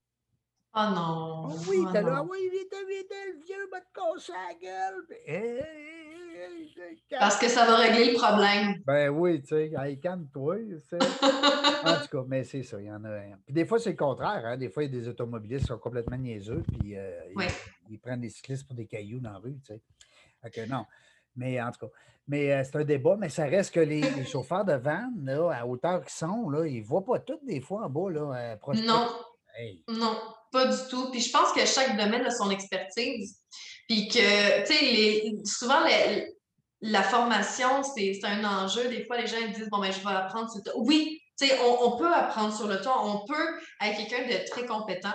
Oh 0.78 0.90
non! 0.94 1.48
Oh 1.50 1.56
oui, 1.70 1.78
oh 1.82 1.92
t'es 1.92 2.02
là, 2.02 2.22
oui, 2.24 2.38
il 2.42 2.62
était, 2.62 2.76
le 2.84 3.42
vieux, 3.46 3.70
va 3.72 3.80
te 3.80 4.32
la 4.32 4.54
gueule. 4.62 5.08
Parce 7.20 7.38
que 7.38 7.48
ça 7.48 7.66
va 7.66 7.78
régler 7.78 8.12
le 8.12 8.18
problème. 8.18 8.82
Ben 8.86 9.10
oui, 9.10 9.42
tu 9.42 9.50
sais, 9.50 9.72
hey, 9.78 10.00
calme-toi. 10.00 10.56
en 10.94 12.02
tout 12.02 12.08
cas, 12.12 12.24
mais 12.28 12.44
c'est 12.44 12.64
ça, 12.64 12.80
il 12.80 12.88
y 12.88 12.92
en 12.92 13.04
a. 13.06 13.20
Puis 13.46 13.54
des 13.54 13.66
fois, 13.66 13.80
c'est 13.80 13.92
le 13.92 13.96
contraire. 13.96 14.46
Hein? 14.46 14.58
Des 14.58 14.70
fois, 14.70 14.84
il 14.84 14.94
y 14.94 14.98
a 14.98 15.02
des 15.02 15.08
automobilistes 15.08 15.62
qui 15.62 15.68
sont 15.68 15.78
complètement 15.78 16.18
niaiseux, 16.18 16.64
puis 16.80 16.98
euh, 16.98 17.20
ils, 17.90 18.00
prennent 18.00 18.22
des 18.22 18.30
cyclistes 18.30 18.66
pour 18.66 18.76
des 18.76 18.86
cailloux 18.86 19.20
dans 19.20 19.32
la 19.32 19.40
rue, 19.40 19.58
tu 19.66 19.74
sais. 19.74 19.82
Fait 20.42 20.68
non. 20.68 20.86
Mais 21.36 21.62
en 21.62 21.72
tout 21.72 21.88
cas, 21.88 21.92
mais 22.28 22.52
euh, 22.52 22.64
c'est 22.64 22.78
un 22.78 22.84
débat, 22.84 23.16
mais 23.20 23.30
ça 23.30 23.46
reste 23.46 23.74
que 23.74 23.80
les, 23.80 24.02
chauffeurs 24.26 24.66
de 24.66 24.74
van, 24.74 25.12
là, 25.22 25.52
à 25.52 25.66
hauteur 25.66 26.02
qu'ils 26.02 26.14
sont, 26.14 26.50
là, 26.50 26.66
ils 26.66 26.82
ne 26.82 26.86
voient 26.86 27.06
pas 27.06 27.20
tout 27.20 27.40
des 27.46 27.62
fois 27.62 27.86
en 27.86 27.90
bas, 27.90 28.12
là, 28.12 28.56
euh, 28.56 28.74
Non. 28.74 29.10
Non, 29.88 30.20
pas 30.52 30.66
du 30.66 30.78
tout. 30.90 31.12
Puis 31.12 31.22
je 31.22 31.32
pense 31.32 31.54
que 31.54 31.66
chaque 31.66 31.96
domaine 31.98 32.26
a 32.26 32.32
son 32.32 32.50
expertise. 32.50 33.42
Puis 33.88 34.08
que, 34.08 34.66
tu 34.66 34.74
sais, 34.74 35.32
souvent, 35.46 35.80
la 36.82 37.04
formation, 37.04 37.84
c'est 37.84 38.20
un 38.24 38.44
enjeu. 38.44 38.90
Des 38.90 39.06
fois, 39.06 39.18
les 39.18 39.28
gens 39.28 39.38
ils 39.42 39.54
disent, 39.54 39.70
bon, 39.70 39.80
ben, 39.80 39.92
je 39.92 40.00
vais 40.00 40.14
apprendre 40.14 40.50
sur 40.50 40.60
le 40.60 40.64
tas. 40.64 40.78
Oui, 40.78 41.22
tu 41.38 41.48
sais, 41.48 41.56
on, 41.60 41.98
peut 41.98 42.14
apprendre 42.14 42.54
sur 42.54 42.68
le 42.68 42.80
tas. 42.80 42.96
On 43.00 43.26
peut 43.26 43.60
être 43.82 43.98
quelqu'un 43.98 44.28
de 44.28 44.50
très 44.50 44.66
compétent. 44.66 45.14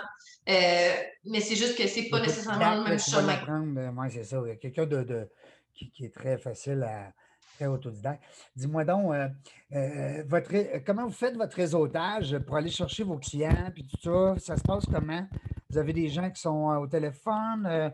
Euh, 0.49 0.91
mais 1.25 1.39
c'est 1.39 1.55
juste 1.55 1.77
que 1.77 1.87
c'est 1.87 2.09
pas 2.09 2.19
nécessairement 2.19 2.75
le 2.75 2.89
même 2.89 2.99
chemin. 2.99 3.91
Moi, 3.91 4.09
c'est 4.09 4.23
ça. 4.23 4.41
Quelqu'un 4.61 4.85
de, 4.85 5.03
de 5.03 5.29
qui, 5.73 6.05
est 6.05 6.13
très 6.13 6.37
facile 6.37 6.83
à 6.83 7.11
très 7.55 7.67
autodidacte. 7.67 8.23
Dis-moi 8.55 8.85
donc, 8.85 9.13
euh, 9.13 9.27
euh, 9.73 10.23
votre, 10.27 10.83
comment 10.85 11.05
vous 11.05 11.13
faites 11.13 11.35
votre 11.35 11.55
réseautage 11.55 12.37
pour 12.39 12.55
aller 12.55 12.69
chercher 12.69 13.03
vos 13.03 13.17
clients 13.17 13.71
puis 13.73 13.87
tout 13.87 13.97
ça? 14.01 14.35
Ça 14.39 14.57
se 14.57 14.63
passe 14.63 14.85
comment? 14.85 15.27
Vous 15.69 15.77
avez 15.77 15.93
des 15.93 16.09
gens 16.09 16.29
qui 16.29 16.41
sont 16.41 16.77
au 16.81 16.87
téléphone? 16.87 17.91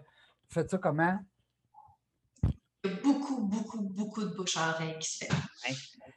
Faites 0.49 0.69
ça 0.69 0.77
comment? 0.77 1.19
Il 2.83 2.91
y 2.91 2.93
a 2.93 2.97
beaucoup, 3.03 3.41
beaucoup, 3.41 3.81
beaucoup 3.81 4.21
de 4.21 4.35
bouche 4.35 4.55
à 4.57 4.69
oreille 4.69 4.97
qui 4.99 5.09
se 5.09 5.25
fait. 5.25 5.31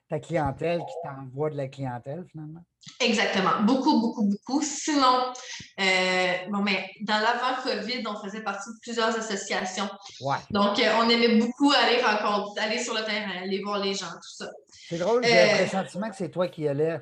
Ta 0.08 0.18
clientèle 0.18 0.80
qui 0.80 0.94
t'envoie 1.04 1.50
de 1.50 1.56
la 1.56 1.68
clientèle, 1.68 2.24
finalement? 2.30 2.60
Exactement. 3.00 3.62
Beaucoup, 3.62 4.00
beaucoup, 4.00 4.24
beaucoup. 4.24 4.62
Sinon, 4.62 5.32
euh, 5.80 6.32
bon, 6.50 6.62
mais 6.62 6.90
dans 7.02 7.20
l'avant-COVID, 7.20 8.02
on 8.08 8.16
faisait 8.22 8.42
partie 8.42 8.70
de 8.70 8.76
plusieurs 8.82 9.16
associations. 9.16 9.88
Ouais. 10.20 10.36
Donc, 10.50 10.78
euh, 10.78 10.92
on 11.00 11.08
aimait 11.08 11.38
beaucoup 11.38 11.70
aller 11.70 12.02
rencontrer, 12.02 12.60
aller 12.60 12.78
sur 12.82 12.94
le 12.94 13.04
terrain, 13.04 13.42
aller 13.42 13.62
voir 13.62 13.78
les 13.78 13.94
gens, 13.94 14.10
tout 14.10 14.44
ça. 14.44 14.50
C'est 14.68 14.98
drôle, 14.98 15.24
j'ai 15.24 15.38
euh, 15.38 15.62
le 15.62 15.68
sentiment 15.68 16.10
que 16.10 16.16
c'est 16.16 16.30
toi 16.30 16.48
qui 16.48 16.66
allais. 16.66 17.00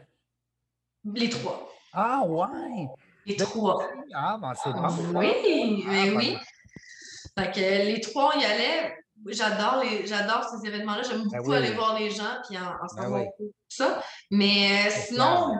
Les 1.04 1.30
trois. 1.30 1.70
Ah, 1.92 2.22
ouais. 2.26 2.88
Les 3.24 3.36
trois. 3.36 3.88
Ah, 4.14 4.38
ben 4.40 4.52
c'est 4.54 4.72
bon. 4.72 5.18
Oui, 5.18 5.32
oui, 5.44 5.86
ah, 5.88 6.16
oui. 6.16 6.36
Fait 7.38 7.52
que 7.52 7.60
les 7.60 8.00
trois, 8.00 8.32
on 8.34 8.40
y 8.40 8.44
allait. 8.44 8.94
J'adore 9.26 9.82
les 9.82 10.06
j'adore 10.06 10.44
ces 10.44 10.66
événements-là. 10.66 11.02
J'aime 11.02 11.28
ben 11.28 11.38
beaucoup 11.38 11.52
aller 11.52 11.72
voir 11.72 11.98
les 11.98 12.10
gens 12.10 12.38
puis 12.48 12.56
en, 12.58 12.84
en 12.84 12.88
savoir 12.88 13.20
ben 13.20 13.30
tout 13.36 13.52
ça. 13.68 14.02
Mais 14.30 14.86
euh, 14.86 14.90
sinon, 14.90 15.54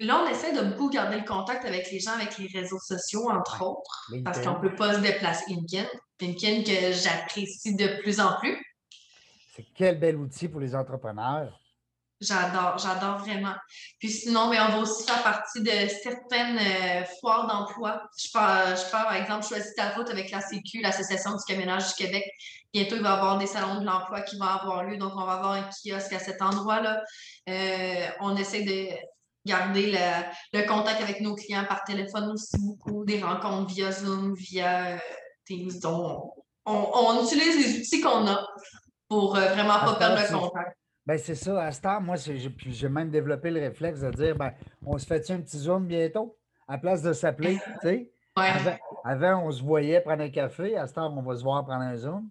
là, 0.00 0.22
on 0.24 0.30
essaie 0.30 0.52
de 0.52 0.62
beaucoup 0.68 0.90
garder 0.90 1.18
le 1.18 1.24
contact 1.26 1.64
avec 1.64 1.90
les 1.90 2.00
gens, 2.00 2.12
avec 2.12 2.38
les 2.38 2.48
réseaux 2.48 2.78
sociaux, 2.78 3.30
entre 3.30 3.62
autres, 3.62 4.12
parce 4.24 4.40
qu'on 4.40 4.54
ne 4.54 4.68
peut 4.68 4.74
pas 4.74 4.94
se 4.94 5.00
déplacer. 5.00 5.44
LinkedIn, 5.48 5.86
LinkedIn 6.20 6.62
que 6.64 6.92
j'apprécie 6.92 7.74
de 7.74 8.00
plus 8.00 8.20
en 8.20 8.38
plus. 8.38 8.62
C'est 9.54 9.66
quel 9.74 9.98
bel 9.98 10.16
outil 10.16 10.48
pour 10.48 10.60
les 10.60 10.74
entrepreneurs. 10.74 11.58
J'adore, 12.20 12.78
j'adore 12.78 13.18
vraiment. 13.18 13.54
Puis 14.00 14.10
sinon, 14.10 14.50
mais 14.50 14.58
on 14.60 14.68
va 14.68 14.78
aussi 14.78 15.04
faire 15.04 15.22
partie 15.22 15.62
de 15.62 15.70
certaines 16.02 16.58
euh, 16.58 17.04
foires 17.20 17.46
d'emploi. 17.46 18.02
Je 18.18 18.28
pars, 18.32 18.74
je 18.74 18.90
pars, 18.90 19.04
par 19.04 19.14
exemple, 19.14 19.46
choisir 19.46 19.70
ta 19.76 19.90
route 19.90 20.10
avec 20.10 20.32
la 20.32 20.40
Sécu, 20.40 20.80
l'Association 20.80 21.30
du 21.30 21.44
camionnage 21.46 21.88
du 21.88 21.94
Québec. 21.94 22.24
Bientôt, 22.72 22.96
il 22.96 23.02
va 23.02 23.10
y 23.10 23.12
avoir 23.12 23.38
des 23.38 23.46
salons 23.46 23.80
de 23.80 23.86
l'emploi 23.86 24.22
qui 24.22 24.36
vont 24.36 24.46
avoir 24.46 24.82
lieu. 24.82 24.96
Donc, 24.96 25.12
on 25.14 25.24
va 25.24 25.34
avoir 25.34 25.52
un 25.52 25.62
kiosque 25.62 26.12
à 26.12 26.18
cet 26.18 26.42
endroit-là. 26.42 27.00
Euh, 27.48 28.08
on 28.20 28.36
essaie 28.36 28.64
de 28.64 28.88
garder 29.46 29.96
le, 30.52 30.66
contact 30.66 31.00
avec 31.00 31.20
nos 31.20 31.36
clients 31.36 31.66
par 31.66 31.84
téléphone 31.84 32.32
aussi 32.32 32.56
beaucoup, 32.58 33.04
des 33.04 33.22
rencontres 33.22 33.72
via 33.72 33.92
Zoom, 33.92 34.34
via 34.34 34.86
euh, 34.86 34.98
Teams. 35.46 35.70
On, 35.84 36.32
on, 36.66 37.24
utilise 37.24 37.56
les 37.56 37.80
outils 37.80 38.00
qu'on 38.00 38.26
a 38.26 38.44
pour 39.08 39.36
vraiment 39.36 39.78
pas 39.78 39.94
perdre 39.94 40.20
le 40.20 40.36
contact. 40.36 40.77
Ben, 41.08 41.16
c'est 41.18 41.34
ça. 41.34 41.62
À 41.62 41.72
ce 41.72 41.80
temps, 41.80 42.02
moi, 42.02 42.16
j'ai 42.18 42.88
même 42.90 43.08
développé 43.08 43.50
le 43.50 43.60
réflexe 43.60 44.00
de 44.00 44.10
dire 44.10 44.36
ben, 44.36 44.52
on 44.84 44.98
se 44.98 45.06
fait 45.06 45.30
un 45.30 45.40
petit 45.40 45.56
zoom 45.56 45.86
bientôt? 45.86 46.36
À 46.68 46.76
place 46.76 47.00
de 47.00 47.14
s'appeler, 47.14 47.58
tu 47.80 47.88
sais? 47.88 48.12
Avant, 49.06 49.46
on 49.46 49.50
se 49.50 49.62
voyait 49.62 50.02
prendre 50.02 50.22
un 50.22 50.28
café. 50.28 50.76
À 50.76 50.86
ce 50.86 50.92
temps, 50.92 51.10
on 51.16 51.22
va 51.22 51.34
se 51.34 51.42
voir 51.42 51.64
prendre 51.64 51.80
un 51.80 51.96
zoom. 51.96 52.28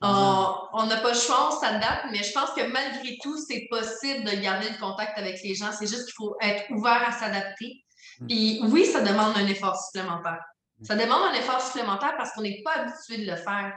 On 0.00 0.86
n'a 0.86 0.98
pas 0.98 1.08
le 1.08 1.18
choix, 1.18 1.48
on 1.48 1.60
s'adapte, 1.60 2.06
mais 2.12 2.22
je 2.22 2.32
pense 2.32 2.50
que 2.50 2.70
malgré 2.70 3.18
tout, 3.20 3.36
c'est 3.36 3.66
possible 3.68 4.24
de 4.24 4.40
garder 4.40 4.68
le 4.70 4.78
contact 4.78 5.18
avec 5.18 5.42
les 5.42 5.56
gens. 5.56 5.72
C'est 5.72 5.88
juste 5.88 6.04
qu'il 6.04 6.14
faut 6.16 6.36
être 6.40 6.70
ouvert 6.70 7.02
à 7.08 7.10
s'adapter. 7.10 7.84
Hmm. 8.20 8.28
Puis 8.28 8.60
oui, 8.68 8.84
ça 8.84 9.00
demande 9.00 9.36
un 9.36 9.46
effort 9.48 9.76
supplémentaire. 9.76 10.38
Ça 10.82 10.94
demande 10.94 11.32
un 11.32 11.34
effort 11.34 11.60
supplémentaire 11.60 12.14
parce 12.16 12.32
qu'on 12.32 12.42
n'est 12.42 12.62
pas 12.62 12.76
habitué 12.76 13.24
de 13.24 13.30
le 13.30 13.36
faire. 13.36 13.72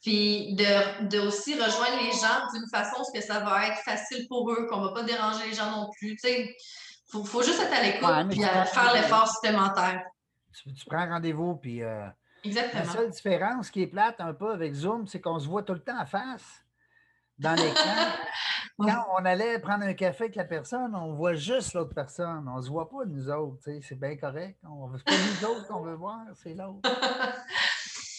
Puis 0.00 0.54
de, 0.54 1.26
aussi 1.26 1.54
rejoindre 1.54 2.00
les 2.02 2.12
gens 2.12 2.46
d'une 2.52 2.68
façon 2.70 3.02
ce 3.02 3.18
que 3.18 3.24
ça 3.24 3.40
va 3.40 3.66
être 3.66 3.78
facile 3.78 4.26
pour 4.28 4.50
eux, 4.52 4.66
qu'on 4.68 4.80
ne 4.80 4.88
va 4.88 4.94
pas 4.94 5.02
déranger 5.02 5.48
les 5.48 5.54
gens 5.54 5.70
non 5.70 5.90
plus. 5.98 6.16
Il 6.24 6.54
faut, 7.10 7.42
juste 7.42 7.60
être 7.60 7.72
à 7.72 7.82
l'écoute 7.82 8.36
et 8.36 8.42
faire 8.42 8.92
l'effort 8.94 9.28
supplémentaire. 9.28 10.04
Tu, 10.52 10.84
prends 10.86 11.08
rendez-vous, 11.08 11.56
puis. 11.56 11.82
Euh, 11.82 12.06
Exactement. 12.44 12.84
La 12.84 12.92
seule 12.92 13.10
différence 13.10 13.70
qui 13.70 13.82
est 13.82 13.86
plate 13.88 14.20
un 14.20 14.32
peu 14.32 14.52
avec 14.52 14.72
Zoom, 14.72 15.06
c'est 15.06 15.20
qu'on 15.20 15.38
se 15.38 15.48
voit 15.48 15.62
tout 15.62 15.74
le 15.74 15.80
temps 15.80 15.98
en 16.00 16.06
face 16.06 16.64
dans 17.38 17.54
l'écran. 17.54 17.90
Quand 18.78 19.06
on 19.18 19.24
allait 19.24 19.58
prendre 19.58 19.84
un 19.84 19.94
café 19.94 20.24
avec 20.24 20.36
la 20.36 20.44
personne, 20.44 20.94
on 20.94 21.14
voit 21.14 21.34
juste 21.34 21.74
l'autre 21.74 21.94
personne. 21.94 22.48
On 22.48 22.58
ne 22.58 22.62
se 22.62 22.68
voit 22.68 22.88
pas 22.88 23.04
nous 23.06 23.28
autres. 23.28 23.58
C'est 23.82 23.98
bien 23.98 24.16
correct. 24.16 24.56
On 24.62 24.88
pas 24.88 24.98
nous 25.08 25.48
autres 25.48 25.66
qu'on 25.66 25.80
veut 25.80 25.96
voir, 25.96 26.20
c'est 26.34 26.54
l'autre. 26.54 26.80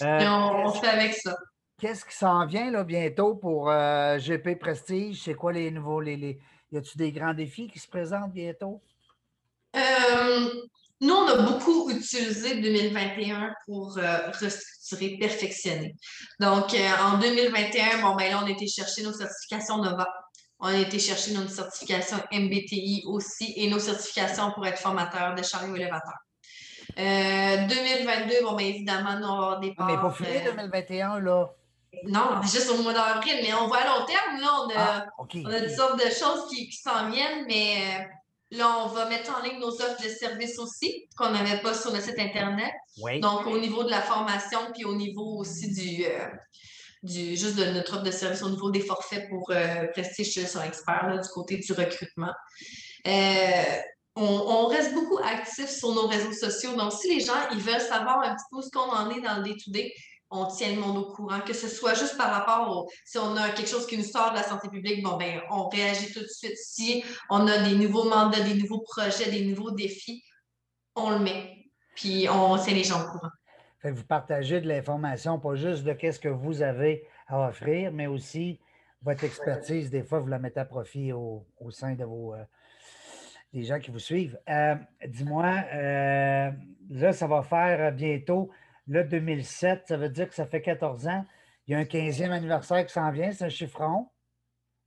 Euh, 0.01 0.25
on, 0.29 0.71
fait 0.71 0.87
avec 0.87 1.13
ça. 1.13 1.35
Qu'est-ce 1.79 2.03
qui 2.03 2.15
s'en 2.15 2.45
vient 2.45 2.71
là, 2.71 2.83
bientôt 2.83 3.35
pour 3.35 3.69
euh, 3.69 4.17
GP 4.17 4.59
Prestige? 4.59 5.23
C'est 5.23 5.33
quoi 5.33 5.53
les 5.53 5.71
nouveaux. 5.71 6.01
Les, 6.01 6.17
les... 6.17 6.39
Y 6.71 6.77
a-t-il 6.77 6.97
des 6.97 7.11
grands 7.11 7.33
défis 7.33 7.67
qui 7.67 7.79
se 7.79 7.87
présentent 7.87 8.33
bientôt? 8.33 8.81
Euh, 9.75 10.49
nous, 11.01 11.13
on 11.13 11.27
a 11.27 11.37
beaucoup 11.37 11.89
utilisé 11.89 12.59
2021 12.61 13.53
pour 13.65 13.97
euh, 13.97 14.31
restructurer, 14.39 15.17
perfectionner. 15.17 15.95
Donc, 16.39 16.73
euh, 16.73 16.89
en 17.01 17.19
2021, 17.19 18.01
bon, 18.01 18.15
ben 18.15 18.31
là, 18.31 18.41
on 18.43 18.47
a 18.47 18.49
été 18.49 18.67
chercher 18.67 19.03
nos 19.03 19.13
certifications 19.13 19.77
Nova. 19.77 20.07
On 20.59 20.67
a 20.67 20.77
été 20.77 20.99
chercher 20.99 21.33
nos 21.33 21.47
certifications 21.47 22.17
MBTI 22.33 23.03
aussi 23.07 23.53
et 23.55 23.69
nos 23.69 23.79
certifications 23.79 24.51
pour 24.51 24.65
être 24.67 24.79
formateur 24.79 25.33
de 25.33 25.43
chariot 25.43 25.75
élévateur. 25.75 26.17
2022, 26.97 28.43
bon, 28.43 28.55
bien 28.55 28.67
évidemment, 28.67 29.17
nous 29.17 29.25
allons 29.25 29.33
avoir 29.35 29.59
des 29.61 29.73
parts. 29.73 29.87
Mais 29.87 29.95
pas 29.95 30.11
fini 30.11 30.43
2021, 30.43 31.19
là. 31.21 31.49
Non, 32.03 32.41
juste 32.43 32.69
au 32.69 32.81
mois 32.81 32.93
d'avril, 32.93 33.39
mais 33.41 33.53
on 33.53 33.67
voit 33.67 33.79
à 33.79 33.99
long 33.99 34.05
terme, 34.05 34.39
là, 34.39 34.47
on 34.63 34.69
a, 34.69 34.73
ah, 34.77 35.05
on 35.17 35.45
a 35.45 35.69
sortes 35.69 35.97
de 35.97 36.09
choses 36.09 36.47
qui, 36.49 36.71
s'en 36.71 37.09
viennent, 37.09 37.45
mais 37.47 38.07
Là, 38.51 38.83
on 38.83 38.87
va 38.87 39.07
mettre 39.07 39.31
en 39.37 39.43
ligne 39.43 39.59
nos 39.59 39.69
offres 39.69 40.03
de 40.03 40.09
services 40.09 40.57
aussi, 40.57 41.07
qu'on 41.15 41.29
n'avait 41.29 41.61
pas 41.61 41.75
sur 41.75 41.93
le 41.93 42.01
site 42.01 42.17
Internet. 42.17 42.71
Donc, 43.21 43.45
au 43.45 43.59
niveau 43.59 43.83
de 43.83 43.91
la 43.91 44.01
formation, 44.01 44.59
puis 44.73 44.85
au 44.85 44.95
niveau 44.95 45.37
aussi 45.37 45.71
du, 45.71 46.03
euh, 46.03 46.27
du 47.03 47.35
juste 47.35 47.57
de 47.57 47.65
notre 47.65 47.93
offre 47.93 48.03
de 48.03 48.11
service, 48.11 48.41
au 48.41 48.49
niveau 48.49 48.71
des 48.71 48.79
forfaits 48.79 49.29
pour 49.29 49.51
euh, 49.51 49.85
Prestige 49.93 50.47
sur 50.47 50.63
Expert, 50.63 51.19
du 51.21 51.29
côté 51.29 51.57
du 51.57 51.73
recrutement. 51.73 52.33
Euh, 53.05 53.63
on, 54.15 54.23
on, 54.25 54.65
reste 54.65 54.95
beaucoup 54.95 55.19
actifs 55.19 55.69
sur 55.69 55.93
nos 55.93 56.07
réseaux 56.07 56.33
sociaux. 56.33 56.75
Donc, 56.75 56.91
si 56.91 57.13
les 57.13 57.23
gens 57.23 57.49
ils 57.51 57.61
veulent 57.61 57.79
savoir 57.79 58.21
un 58.23 58.35
petit 58.35 58.45
peu 58.51 58.63
ce 58.63 58.69
qu'on 58.71 58.89
en 58.89 59.11
est 59.11 59.21
dans 59.21 59.37
le 59.37 59.43
day-to-day, 59.43 59.93
on 60.31 60.45
tient 60.45 60.75
le 60.75 60.79
monde 60.79 60.97
au 60.97 61.11
courant, 61.11 61.39
que 61.41 61.53
ce 61.53 61.67
soit 61.67 61.93
juste 61.93 62.17
par 62.17 62.31
rapport 62.31 62.69
au, 62.69 62.89
si 63.05 63.17
on 63.17 63.35
a 63.35 63.49
quelque 63.49 63.69
chose 63.69 63.87
qui 63.87 63.97
nous 63.97 64.03
sort 64.03 64.31
de 64.31 64.35
la 64.35 64.43
santé 64.43 64.69
publique, 64.69 65.03
bon, 65.03 65.17
ben, 65.17 65.41
on 65.49 65.67
réagit 65.69 66.13
tout 66.13 66.21
de 66.21 66.27
suite. 66.27 66.57
Si 66.57 67.03
on 67.29 67.47
a 67.47 67.57
des 67.59 67.75
nouveaux 67.75 68.07
mandats, 68.07 68.41
des 68.41 68.55
nouveaux 68.55 68.81
projets, 68.81 69.31
des 69.31 69.45
nouveaux 69.45 69.71
défis, 69.71 70.23
on 70.95 71.11
le 71.11 71.19
met. 71.19 71.65
Puis 71.95 72.27
on 72.29 72.57
tient 72.57 72.73
les 72.73 72.83
gens 72.83 73.01
au 73.01 73.11
courant. 73.11 73.31
vous 73.83 74.03
partagez 74.03 74.61
de 74.61 74.67
l'information, 74.67 75.39
pas 75.39 75.55
juste 75.55 75.83
de 75.83 75.93
qu'est-ce 75.93 76.19
que 76.19 76.29
vous 76.29 76.61
avez 76.61 77.07
à 77.27 77.49
offrir, 77.49 77.91
mais 77.91 78.07
aussi 78.07 78.59
votre 79.01 79.23
expertise. 79.23 79.89
Des 79.89 80.03
fois, 80.03 80.19
vous 80.19 80.27
la 80.27 80.39
mettez 80.39 80.59
à 80.59 80.65
profit 80.65 81.11
au, 81.11 81.45
sein 81.71 81.95
de 81.95 82.03
vos. 82.03 82.35
Euh, 82.35 82.43
des 83.53 83.63
gens 83.63 83.79
qui 83.79 83.91
vous 83.91 83.99
suivent. 83.99 84.37
Euh, 84.47 84.75
dis-moi, 85.07 85.51
euh, 85.73 86.51
là, 86.89 87.13
ça 87.13 87.27
va 87.27 87.41
faire 87.41 87.91
bientôt 87.91 88.51
Là, 88.89 89.03
2007, 89.03 89.83
ça 89.87 89.97
veut 89.97 90.09
dire 90.09 90.27
que 90.27 90.35
ça 90.35 90.45
fait 90.45 90.61
14 90.61 91.07
ans. 91.07 91.25
Il 91.67 91.73
y 91.73 91.75
a 91.75 91.79
un 91.79 91.83
15e 91.83 92.31
anniversaire 92.31 92.83
qui 92.85 92.91
s'en 92.91 93.11
vient, 93.11 93.31
c'est 93.31 93.45
un 93.45 93.49
chiffron. 93.49 94.07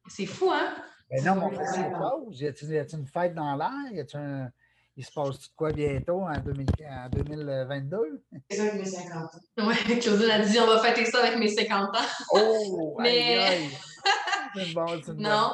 C'est 0.09 0.27
fou, 0.27 0.51
hein? 0.51 0.75
Mais 1.09 1.21
non, 1.21 1.41
on 1.41 1.51
fait 1.51 1.59
quelque 1.59 1.97
chose. 1.97 2.41
Y 2.41 2.49
a-t-il 2.49 2.99
une 2.99 3.07
fête 3.07 3.35
dans 3.35 3.55
l'air? 3.55 4.05
Un... 4.15 4.49
Il 4.97 5.07
se 5.07 5.13
passe 5.13 5.49
quoi 5.57 5.73
bientôt 5.73 6.23
en, 6.23 6.33
2022? 6.33 8.25
C'est 8.51 8.57
ça 8.57 8.63
avec 8.65 8.75
mes 8.75 8.85
50 8.85 9.25
ans. 9.25 9.29
Oui, 9.59 9.99
Claudine 10.01 10.31
a 10.31 10.39
dit 10.41 10.59
on 10.59 10.67
va 10.67 10.83
fêter 10.83 11.07
ça 11.07 11.25
avec 11.25 11.39
mes 11.39 11.49
50 11.49 11.97
ans. 11.97 12.01
Oh! 12.33 12.97
Mais... 13.01 13.69
Bon, 14.75 14.87
c'est 15.03 15.15
Non. 15.15 15.53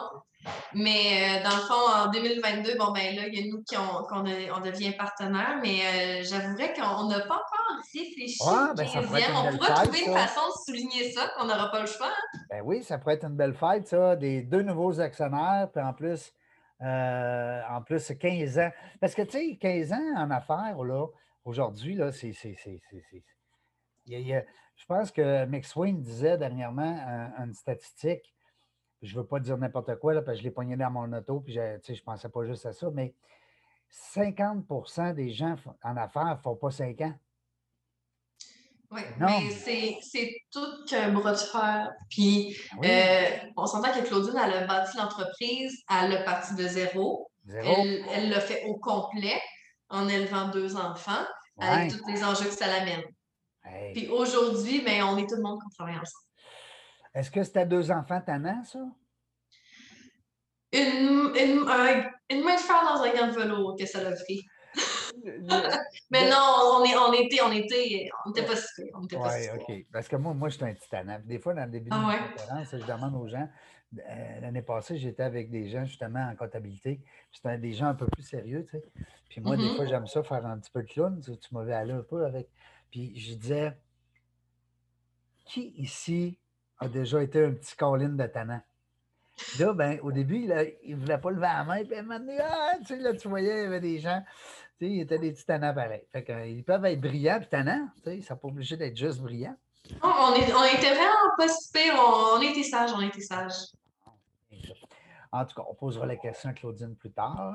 Mais 0.75 1.41
euh, 1.41 1.43
dans 1.43 1.57
le 1.57 1.63
fond, 1.63 2.09
en 2.09 2.11
2022, 2.11 2.77
bon, 2.77 2.93
ben 2.93 3.17
là, 3.17 3.27
il 3.27 3.35
y 3.35 3.43
a 3.43 3.51
nous 3.51 3.63
qui 3.63 3.77
on, 3.77 4.07
on, 4.11 4.61
devient 4.61 4.93
partenaire, 4.93 5.59
mais 5.63 5.81
euh, 5.81 6.23
j'avouerais 6.23 6.75
qu'on 6.75 7.09
n'a 7.09 7.21
pas 7.21 7.35
encore 7.35 7.79
réfléchi 7.95 8.39
ouais, 8.43 8.75
ben, 8.77 8.87
ça 8.87 9.01
On 9.01 9.57
pourrait 9.57 9.75
trouver 9.75 10.05
une 10.07 10.13
façon 10.13 10.41
de 10.47 10.65
souligner 10.67 11.11
ça, 11.11 11.31
qu'on 11.37 11.47
n'aura 11.47 11.71
pas 11.71 11.81
le 11.81 11.87
choix. 11.87 12.09
Hein. 12.09 12.39
Ben 12.51 12.63
oui, 12.65 12.83
ça 12.83 12.99
pourrait 12.99 13.15
être 13.15 13.25
une 13.25 13.37
belle 13.37 13.55
fête, 13.55 13.89
ça. 13.89 14.17
Des 14.17 14.43
deux 14.43 14.63
nouveaux 14.63 15.01
actionnaires, 15.01 15.69
puis 15.73 15.83
en 15.83 15.93
plus, 15.93 16.33
euh, 16.83 17.61
en 17.71 17.83
plus 17.83 18.13
15 18.13 18.59
ans. 18.59 18.71
Parce 19.01 19.15
que, 19.15 19.23
tu 19.23 19.39
sais, 19.39 19.59
15 19.61 19.93
ans 19.93 20.15
en 20.17 20.31
affaires, 20.31 20.83
là, 20.83 21.07
aujourd'hui, 21.45 21.95
là, 21.95 22.13
c'est. 22.13 22.33
Je 24.07 24.87
pense 24.87 25.11
que 25.11 25.45
McSwain 25.47 25.95
disait 25.95 26.39
dernièrement 26.39 26.99
une 27.39 27.55
statistique 27.55 28.35
je 29.03 29.15
ne 29.15 29.21
veux 29.21 29.27
pas 29.27 29.41
dire 29.41 29.57
n'importe 29.57 29.97
quoi, 29.97 30.15
là, 30.15 30.23
parce 30.23 30.37
que 30.37 30.43
je 30.43 30.49
l'ai 30.49 30.51
pogné 30.51 30.77
dans 30.77 30.91
mon 30.91 31.13
auto, 31.13 31.41
puis 31.41 31.53
je 31.53 31.61
ne 31.61 32.01
pensais 32.05 32.29
pas 32.29 32.45
juste 32.45 32.67
à 32.67 32.73
ça, 32.73 32.91
mais 32.93 33.15
50% 34.13 35.15
des 35.15 35.31
gens 35.31 35.57
en 35.83 35.97
affaires 35.97 36.37
ne 36.37 36.37
font 36.37 36.57
pas 36.57 36.71
5 36.71 37.01
ans. 37.03 37.15
Oui, 38.91 39.03
mais 39.19 39.51
c'est 40.01 40.35
tout 40.51 40.85
qu'un 40.89 41.13
bras 41.13 41.33
de 41.33 41.37
fer. 41.37 41.91
Puis, 42.09 42.57
ah 42.73 42.77
euh, 42.87 43.27
on 43.57 43.67
s'entend 43.67 43.93
que 43.93 44.07
Claudine, 44.07 44.41
elle 44.43 44.55
a 44.55 44.67
bâti 44.67 44.97
l'entreprise, 44.97 45.85
elle 45.91 46.17
a 46.17 46.23
parti 46.23 46.55
de 46.55 46.67
zéro. 46.67 47.31
Elle 47.47 48.31
l'a 48.31 48.41
fait 48.41 48.65
au 48.67 48.79
complet 48.79 49.41
en 49.91 50.09
élevant 50.09 50.49
deux 50.49 50.77
enfants, 50.77 51.25
avec 51.59 51.93
tous 51.93 52.07
les 52.09 52.25
enjeux 52.25 52.47
que 52.47 52.55
ça 52.55 52.67
l'amène. 52.67 53.05
Puis 53.93 54.09
aujourd'hui, 54.09 54.81
ben, 54.83 55.03
on 55.05 55.19
est 55.19 55.29
tout 55.29 55.37
le 55.37 55.43
monde 55.43 55.61
qui 55.63 55.77
travaille 55.77 55.97
ensemble. 55.97 56.28
Est-ce 57.19 57.33
que 57.33 57.43
c'était 57.43 57.67
deux 57.67 57.91
enfants 57.91 58.21
tannants, 58.21 58.63
ça? 58.63 58.79
Une, 60.73 61.33
une, 61.35 61.67
une 62.31 62.45
main 62.45 62.55
de 62.55 62.61
fer 62.61 62.81
dans 62.85 63.03
un 63.03 63.13
gant 63.13 63.27
de 63.27 63.33
velours 63.33 63.77
que 63.77 63.87
ça 63.87 64.05
l'a 64.05 64.13
pris. 64.13 64.47
Mais 66.11 66.31
non, 66.31 66.79
on, 66.79 66.85
est, 66.85 66.97
on 66.97 67.13
était, 67.13 67.43
on 67.43 67.51
était, 67.51 68.09
on 68.25 68.31
était 68.31 68.45
pas 68.45 68.55
si 68.55 68.83
Oui, 68.83 69.19
OK. 69.57 69.87
Parce 69.93 70.07
que 70.07 70.15
moi, 70.15 70.33
moi, 70.33 70.49
je 70.49 70.57
suis 70.57 70.65
un 70.65 70.75
petit 70.75 70.89
tannant. 70.89 71.19
Des 71.25 71.41
fois, 71.41 71.55
dans 71.55 71.65
le 71.65 71.71
début 71.73 71.91
de 71.91 71.95
ah 71.97 72.07
ma 72.07 72.19
conférence, 72.19 72.69
je 72.71 72.87
demande 72.87 73.17
aux 73.17 73.27
gens. 73.27 73.49
Euh, 73.99 74.41
l'année 74.41 74.63
passée, 74.63 74.97
j'étais 74.97 75.25
avec 75.25 75.51
des 75.51 75.69
gens 75.69 75.85
justement 75.87 76.25
en 76.31 76.37
comptabilité. 76.37 77.01
C'était 77.33 77.59
des 77.59 77.73
gens 77.73 77.87
un 77.87 77.95
peu 77.95 78.07
plus 78.07 78.23
sérieux, 78.23 78.65
tu 78.65 78.79
sais. 78.79 78.85
Puis 79.29 79.41
moi, 79.41 79.57
des 79.57 79.65
mm-hmm. 79.65 79.77
fois, 79.77 79.87
j'aime 79.87 80.07
ça 80.07 80.23
faire 80.23 80.47
un 80.47 80.59
petit 80.59 80.71
peu 80.71 80.83
de 80.85 80.89
clown. 80.89 81.21
Tu, 81.21 81.37
tu 81.37 81.53
m'avais 81.53 81.75
allé 81.75 81.93
un 81.93 82.03
peu 82.03 82.25
avec. 82.25 82.49
Puis 82.93 83.19
je 83.19 83.35
disais, 83.35 83.77
qui 85.47 85.73
ici 85.79 86.39
a 86.81 86.89
déjà 86.89 87.23
été 87.23 87.45
un 87.45 87.53
petit 87.53 87.77
colline 87.77 88.17
de 88.17 88.27
tannant. 88.27 88.61
Là, 89.59 89.73
ben, 89.73 90.01
au 90.03 90.11
début, 90.11 90.49
il 90.85 90.97
ne 90.97 91.01
voulait 91.01 91.19
pas 91.19 91.31
lever 91.31 91.43
la 91.43 91.65
main, 91.65 91.85
puis 91.85 91.97
il 91.97 92.03
m'a 92.03 92.19
dit 92.19 92.39
Ah, 92.41 92.73
tu 92.81 92.87
sais, 92.87 92.97
là, 92.99 93.15
tu 93.15 93.29
voyais, 93.29 93.59
il 93.59 93.63
y 93.63 93.67
avait 93.67 93.81
des 93.81 93.99
gens, 94.01 94.21
tu 94.79 94.87
sais, 94.87 94.93
il 94.93 95.01
étaient 95.01 95.19
des 95.19 95.33
petits 95.33 95.47
tannants 95.47 95.75
pareils. 95.75 96.05
Fait 96.13 96.25
qu'ils 96.25 96.65
peuvent 96.65 96.85
être 96.85 97.01
brillants 97.01 97.39
puis 97.39 97.49
tannants, 97.49 97.89
tu 97.97 98.03
sais, 98.03 98.17
ils 98.17 98.21
ne 98.21 98.25
sont 98.25 98.37
pas 98.37 98.49
obligés 98.49 98.77
d'être 98.77 98.97
juste 98.97 99.21
brillants. 99.21 99.57
on, 100.03 100.35
est, 100.35 100.53
on, 100.53 100.65
était 100.65 100.95
vraiment 100.95 101.37
pas 101.37 101.49
super, 101.49 101.95
on, 101.97 102.39
on 102.39 102.43
était 102.43 102.65
sages, 102.65 102.91
on 102.95 103.01
était 103.01 103.21
sages. 103.21 103.73
En 105.31 105.45
tout 105.45 105.55
cas, 105.55 105.63
on 105.69 105.75
posera 105.75 106.07
la 106.07 106.17
question 106.17 106.51
à 106.51 106.53
Claudine 106.53 106.97
plus 106.97 107.11
tard. 107.11 107.55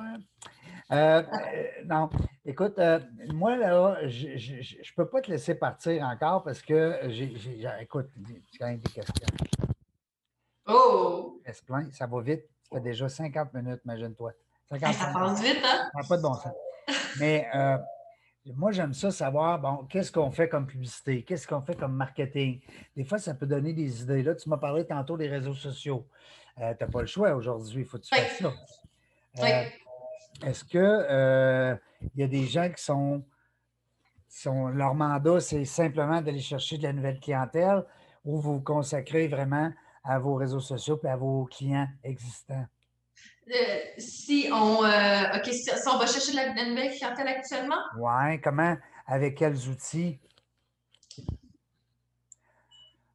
Euh, 0.94 1.24
euh, 1.24 1.64
non, 1.86 2.10
écoute, 2.46 2.78
euh, 2.78 3.00
moi, 3.34 3.56
là, 3.56 4.08
je 4.08 4.28
ne 4.28 4.96
peux 4.96 5.08
pas 5.08 5.22
te 5.22 5.32
laisser 5.32 5.56
partir 5.56 6.04
encore 6.04 6.44
parce 6.44 6.62
que 6.62 7.00
j'ai. 7.08 7.34
Écoute, 7.82 8.10
j'ai 8.52 8.60
quand 8.60 8.68
même 8.68 8.78
des 8.78 8.92
questions. 8.92 9.28
Oh! 10.68 11.42
plein, 11.66 11.90
ça 11.92 12.06
va 12.06 12.22
vite. 12.22 12.44
Ça 12.70 12.78
fait 12.78 12.84
déjà 12.84 13.10
50 13.10 13.54
minutes, 13.54 13.82
imagine-toi. 13.86 14.34
Ça 14.70 15.12
passe 15.14 15.42
vite, 15.44 15.60
hein? 15.64 15.90
Ça 15.94 16.02
n'a 16.02 16.08
pas 16.08 16.18
de 16.18 16.22
bon 16.22 16.34
sens. 16.34 16.54
Mais 17.20 17.48
moi, 18.56 18.72
j'aime 18.72 18.94
ça 18.94 19.12
savoir, 19.12 19.60
bon, 19.60 19.86
qu'est-ce 19.86 20.12
qu'on 20.12 20.32
fait 20.32 20.50
comme 20.50 20.66
publicité? 20.66 21.24
Qu'est-ce 21.24 21.48
qu'on 21.48 21.62
fait 21.62 21.76
comme 21.76 21.94
marketing? 21.94 22.60
Des 22.96 23.04
fois, 23.04 23.20
ça 23.20 23.34
peut 23.36 23.46
donner 23.46 23.74
des 23.74 24.02
idées. 24.02 24.24
Là, 24.24 24.36
tu 24.36 24.50
m'as 24.50 24.58
parlé 24.58 24.86
tantôt 24.86 25.16
des 25.16 25.28
réseaux 25.28 25.54
sociaux. 25.54 26.08
tu 26.58 26.62
n'as 26.64 26.74
pas 26.74 27.02
le 27.02 27.08
choix 27.08 27.36
aujourd'hui, 27.36 27.82
il 27.82 27.86
faut 27.88 27.98
que 27.98 28.04
tu 28.04 28.16
fasses 28.16 28.40
ça. 28.40 28.54
oui. 29.42 29.83
Est-ce 30.44 30.66
que 30.66 30.78
euh, 30.78 31.76
il 32.16 32.22
y 32.22 32.24
a 32.24 32.28
des 32.28 32.46
gens 32.46 32.70
qui 32.70 32.84
sont, 32.84 33.24
sont 34.28 34.68
leur 34.68 34.94
mandat, 34.94 35.40
c'est 35.40 35.66
simplement 35.66 36.22
d'aller 36.22 36.42
chercher 36.42 36.78
de 36.78 36.84
la 36.84 36.94
nouvelle 36.94 37.20
clientèle 37.20 37.84
ou 38.26 38.40
vous 38.40 38.56
vous 38.56 38.62
consacrez 38.62 39.28
vraiment 39.28 39.72
à 40.04 40.20
vos 40.20 40.36
réseaux 40.36 40.60
sociaux 40.60 41.00
et 41.04 41.08
à 41.08 41.16
vos 41.16 41.46
clients 41.46 41.88
existants? 42.04 42.66
Euh, 43.50 43.54
si, 43.98 44.50
on, 44.52 44.84
euh, 44.84 45.44
si, 45.44 45.70
on 45.88 45.98
va 45.98 46.08
chercher 46.08 46.32
de 46.32 46.38
la, 46.38 46.66
nouvelle 46.66 46.92
clientèle 46.92 47.28
actuellement? 47.28 47.80
Oui, 47.98 48.40
comment? 48.42 48.76
Avec 49.08 49.38
quels 49.38 49.68
outils? 49.70 50.20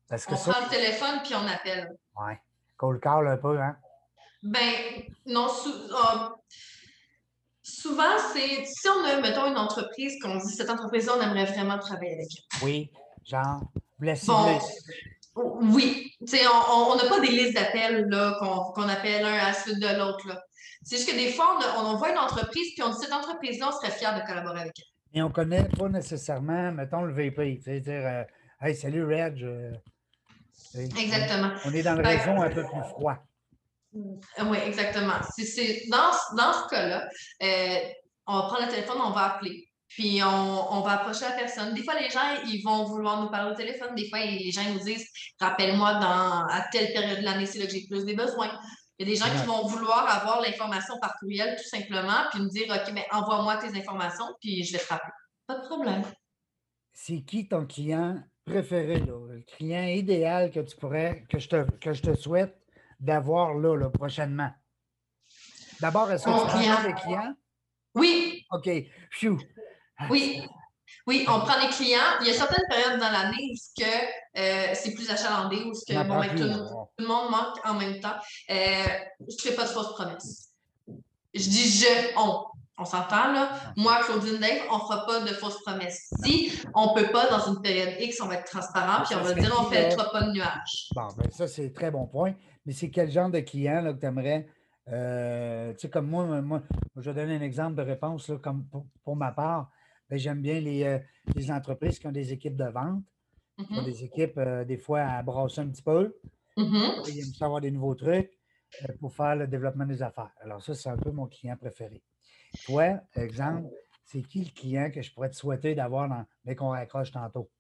Parce 0.09 0.25
que 0.25 0.35
on 0.35 0.37
prend 0.37 0.65
le 0.65 0.71
téléphone 0.71 1.21
puis 1.23 1.35
on 1.35 1.47
appelle. 1.47 1.95
Oui. 2.17 2.33
Cold 2.77 3.01
call 3.01 3.29
un 3.29 3.37
peu, 3.37 3.61
hein? 3.61 3.77
Ben, 4.43 5.03
non, 5.27 5.49
sous, 5.49 5.75
ah, 5.95 6.35
souvent, 7.69 8.17
c'est 8.33 8.65
si 8.65 8.89
on 8.89 9.05
a, 9.05 9.21
mettons, 9.21 9.47
une 9.47 9.59
entreprise 9.59 10.19
qu'on 10.21 10.37
dit 10.37 10.53
cette 10.53 10.71
entreprise-là, 10.71 11.15
on 11.19 11.23
aimerait 11.23 11.47
vraiment 11.47 11.79
travailler 11.79 12.15
avec 12.15 12.29
elle. 12.31 12.67
Oui, 12.67 12.91
genre, 13.25 13.61
bon, 13.99 14.61
Oui, 15.35 16.13
on 16.21 16.97
n'a 16.97 17.09
pas 17.09 17.21
des 17.21 17.29
listes 17.29 17.55
d'appels 17.55 18.09
qu'on 18.41 18.89
appelle 18.89 19.25
un 19.25 19.33
à 19.33 19.49
la 19.49 19.53
suite 19.53 19.79
de 19.79 19.99
l'autre. 19.99 20.27
C'est 20.83 20.97
juste 20.97 21.11
que 21.11 21.17
des 21.17 21.33
fois, 21.33 21.59
on, 21.79 21.97
voit 21.97 22.11
une 22.11 22.19
entreprise, 22.19 22.73
puis 22.75 22.83
on 22.83 22.91
dit 22.91 22.99
cette 23.01 23.13
entreprise-là, 23.13 23.69
on 23.69 23.73
serait 23.73 23.93
fier 23.93 24.15
de 24.15 24.27
collaborer 24.27 24.61
avec 24.61 24.73
elle. 24.79 25.19
Et 25.19 25.23
on 25.23 25.29
ne 25.29 25.33
connaît 25.33 25.65
pas 25.65 25.89
nécessairement, 25.89 26.73
mettons, 26.73 27.03
le 27.03 27.13
VP. 27.13 27.59
Tu 27.59 27.63
sais, 27.65 27.81
dire 27.81 28.03
euh, 28.05 28.23
Hey, 28.61 28.75
salut 28.75 29.05
Reg. 29.05 29.47
Exactement. 30.75 31.51
On 31.65 31.73
est 31.73 31.83
dans 31.83 31.95
le 31.95 32.03
réseau 32.03 32.31
un 32.31 32.51
peu 32.51 32.63
plus 32.63 32.83
froid. 32.91 33.17
Oui, 33.93 34.59
exactement. 34.67 35.15
Dans, 35.91 36.37
dans, 36.37 36.53
ce 36.53 36.69
cas-là, 36.69 37.09
euh, 37.43 37.79
on 38.27 38.35
va 38.35 38.43
prendre 38.43 38.67
le 38.67 38.71
téléphone, 38.71 38.99
on 39.01 39.11
va 39.11 39.35
appeler. 39.35 39.69
puis 39.89 40.21
on, 40.23 40.81
va 40.83 41.01
approcher 41.01 41.25
la 41.25 41.33
personne. 41.33 41.75
Des 41.75 41.83
fois, 41.83 41.95
les 41.99 42.11
gens, 42.11 42.43
ils 42.47 42.63
vont 42.63 42.85
vouloir 42.85 43.23
nous 43.23 43.31
parler 43.31 43.53
au 43.53 43.57
téléphone. 43.57 43.95
Des 43.95 44.09
fois, 44.09 44.21
les 44.21 44.51
gens 44.51 44.65
nous 44.73 44.81
disent 44.81 45.07
Rappelle-moi 45.41 45.95
dans 45.95 46.47
à 46.47 46.67
telle 46.71 46.93
période 46.93 47.21
de 47.21 47.25
l'année, 47.25 47.47
c'est 47.47 47.59
là 47.59 47.67
que 47.67 47.73
j'ai 47.73 47.87
plus 47.89 48.05
des 48.05 48.15
besoins. 48.15 48.59
Il 48.99 49.09
y 49.09 49.11
a 49.11 49.15
des 49.15 49.19
gens 49.19 49.31
qui 49.31 49.47
vont 49.47 49.67
vouloir 49.67 50.09
avoir 50.09 50.43
l'information 50.43 50.99
par 51.01 51.15
courriel, 51.21 51.57
tout 51.57 51.69
simplement, 51.69 52.27
puis 52.31 52.41
me 52.41 52.49
dire 52.49 52.67
OK, 52.69 52.93
mais 52.93 53.07
envoie-moi 53.13 53.57
tes 53.59 53.79
informations, 53.79 54.27
puis 54.41 54.65
je 54.65 54.73
vais 54.73 54.79
te 54.79 54.89
rappeler. 54.89 55.13
Pas 55.47 55.59
de 55.61 55.67
problème. 55.67 56.03
C'est 56.93 57.23
qui 57.23 57.47
ton 57.47 57.65
client 57.65 58.21
préféré, 58.45 58.99
le 58.99 59.43
client 59.57 59.85
idéal 59.85 60.51
que 60.51 60.61
tu 60.61 60.77
pourrais, 60.77 61.25
que 61.29 61.39
je 61.39 61.49
te, 61.49 61.71
que 61.79 61.93
je 61.93 62.03
te 62.03 62.15
souhaite? 62.17 62.59
D'avoir 62.99 63.55
là, 63.55 63.77
là, 63.77 63.91
prochainement? 63.91 64.51
D'abord, 65.81 66.11
est-ce 66.11 66.25
que 66.25 66.31
tu 66.31 66.47
prends 66.47 66.83
des 66.83 66.95
clients? 66.95 67.35
Oui. 67.95 68.45
OK. 68.51 68.69
Phew. 69.11 69.39
Oui. 70.11 70.43
Oui, 71.07 71.25
on 71.29 71.41
prend 71.41 71.61
des 71.61 71.69
clients. 71.69 72.19
Il 72.21 72.27
y 72.27 72.31
a 72.31 72.35
certaines 72.35 72.67
périodes 72.69 73.01
dans 73.01 73.11
l'année 73.11 73.51
où 73.51 73.83
euh, 73.83 74.67
c'est 74.75 74.95
plus 74.95 75.11
achalandé, 75.11 75.57
où 75.65 75.73
que, 75.73 75.95
ben, 75.95 76.37
tout, 76.37 76.89
le 76.99 77.07
monde 77.07 77.31
manque 77.31 77.59
en 77.65 77.75
même 77.75 78.01
temps. 78.01 78.17
Euh, 78.51 78.55
je 79.21 79.35
ne 79.35 79.41
fais 79.41 79.55
pas 79.55 79.65
de 79.65 79.69
fausses 79.69 79.95
promesses. 79.95 80.49
Je 81.35 81.49
dis 81.49 81.79
je, 81.79 82.13
on. 82.17 82.45
On 82.81 82.85
s'entend 82.85 83.33
là. 83.33 83.59
Moi, 83.77 83.99
Claudine 84.05 84.39
Dave, 84.39 84.61
on 84.71 84.77
ne 84.77 84.81
fera 84.83 85.05
pas 85.05 85.21
de 85.21 85.35
fausses 85.35 85.61
promesses. 85.65 86.09
Si 86.23 86.53
on 86.77 86.95
ne 86.95 87.01
peut 87.01 87.11
pas, 87.11 87.29
dans 87.29 87.53
une 87.53 87.61
période 87.61 87.95
X, 87.99 88.21
on 88.21 88.27
va 88.27 88.37
être 88.37 88.49
transparent, 88.49 89.03
puis 89.05 89.17
on 89.17 89.25
va 89.25 89.35
dire 89.35 89.53
on 89.59 89.65
ne 89.65 89.69
fait 89.69 89.97
pas 89.97 90.23
de 90.23 90.31
nuages. 90.31 90.89
Bon, 90.95 91.09
ben 91.17 91.29
ça, 91.33 91.49
c'est 91.49 91.67
un 91.67 91.71
très 91.71 91.91
bon 91.91 92.07
point. 92.07 92.35
Mais 92.67 92.73
c'est 92.73 92.91
quel 92.91 93.11
genre 93.11 93.31
de 93.31 93.41
client 93.41 93.81
là, 93.81 93.93
que 93.93 94.01
tu 94.01 94.07
aimerais 94.07 94.47
euh, 94.93 95.73
tu 95.75 95.81
sais, 95.81 95.91
comme 95.91 96.09
moi, 96.09 96.41
moi, 96.41 96.63
je 96.97 97.11
vais 97.11 97.21
donner 97.21 97.37
un 97.37 97.43
exemple 97.43 97.77
de 97.77 97.83
réponse, 97.83 98.29
là, 98.29 98.39
comme 98.39 98.67
pour, 99.05 99.17
ma 99.17 99.33
part. 99.33 99.71
Ben, 100.09 100.19
j'aime 100.19 100.41
bien 100.41 100.65
euh, 100.65 100.99
les, 101.35 101.51
entreprises 101.51 101.99
qui 101.99 102.07
ont 102.07 102.13
des 102.13 102.33
équipes 102.33 102.57
de 102.57 102.65
vente, 102.65 103.05
qui 103.59 103.65
ont 103.65 103.83
mm-hmm. 103.83 103.85
des 103.85 104.05
équipes, 104.05 104.39
euh, 104.39 104.65
des 104.65 104.79
fois, 104.79 105.03
à 105.03 105.23
brasser 105.23 105.61
un 105.61 105.69
petit 105.69 105.83
peu. 105.83 106.17
Mm-hmm. 106.57 107.11
Ils 107.11 107.19
aiment 107.19 107.35
savoir 107.35 107.61
des 107.61 107.71
nouveaux 107.71 107.95
trucs 107.95 108.33
pour 109.01 109.13
faire 109.13 109.37
le 109.37 109.47
développement 109.47 109.87
des 109.87 110.03
affaires. 110.03 110.33
Alors, 110.41 110.63
ça, 110.63 110.75
c'est 110.75 110.89
un 110.89 110.97
peu 110.97 111.11
mon 111.11 111.27
client 111.27 111.57
préféré. 111.57 112.03
Toi, 112.65 113.01
exemple, 113.15 113.69
c'est 114.05 114.23
qui 114.23 114.45
le 114.45 114.51
client 114.51 114.91
que 114.91 115.03
je 115.03 115.13
pourrais 115.13 115.29
te 115.29 115.37
souhaiter 115.37 115.75
d'avoir 115.75 116.25
dès 116.45 116.55
qu'on 116.55 116.71
raccroche 116.71 117.13
tantôt? 117.13 117.51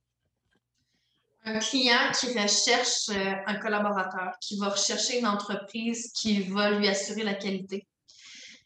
Un 1.54 1.58
client 1.58 2.12
qui 2.18 2.38
recherche 2.38 3.08
euh, 3.10 3.34
un 3.46 3.54
collaborateur, 3.56 4.32
qui 4.40 4.58
va 4.58 4.68
rechercher 4.68 5.18
une 5.18 5.26
entreprise 5.26 6.12
qui 6.12 6.42
va 6.42 6.70
lui 6.70 6.88
assurer 6.88 7.22
la 7.22 7.34
qualité, 7.34 7.86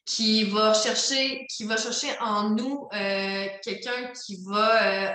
qui 0.05 0.45
va 0.45 0.75
chercher, 0.75 1.47
qui 1.49 1.65
va 1.65 1.77
chercher 1.77 2.09
en 2.21 2.51
nous 2.51 2.89
euh, 2.93 3.47
quelqu'un 3.63 4.13
qui 4.25 4.43
va 4.45 5.11
euh, 5.11 5.15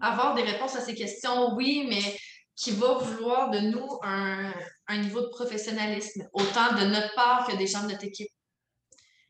avoir 0.00 0.34
des 0.34 0.42
réponses 0.42 0.76
à 0.76 0.80
ses 0.80 0.94
questions, 0.94 1.54
oui, 1.54 1.86
mais 1.88 2.18
qui 2.54 2.70
va 2.72 2.94
vouloir 2.94 3.50
de 3.50 3.58
nous 3.58 3.98
un, 4.02 4.52
niveau 4.98 5.22
de 5.22 5.28
professionnalisme, 5.28 6.28
autant 6.34 6.74
de 6.78 6.84
notre 6.84 7.14
part 7.14 7.46
que 7.46 7.56
des 7.56 7.66
gens 7.66 7.82
de 7.84 7.92
notre 7.92 8.04
équipe. 8.04 8.28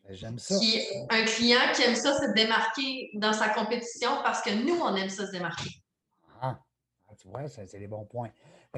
Ben, 0.04 0.16
j'aime 0.16 0.38
ça. 0.38 0.56
un 1.10 1.24
client 1.24 1.60
qui 1.74 1.82
aime 1.82 1.94
ça 1.94 2.18
se 2.18 2.32
démarquer 2.34 3.10
dans 3.14 3.32
sa 3.32 3.48
compétition 3.50 4.10
parce 4.24 4.42
que 4.42 4.50
nous, 4.50 4.74
on 4.74 4.96
aime 4.96 5.08
ça 5.08 5.26
se 5.26 5.30
démarquer. 5.30 5.81
Tu 7.22 7.28
vois, 7.28 7.48
c'est 7.48 7.78
des 7.78 7.86
bons 7.86 8.04
points. 8.04 8.30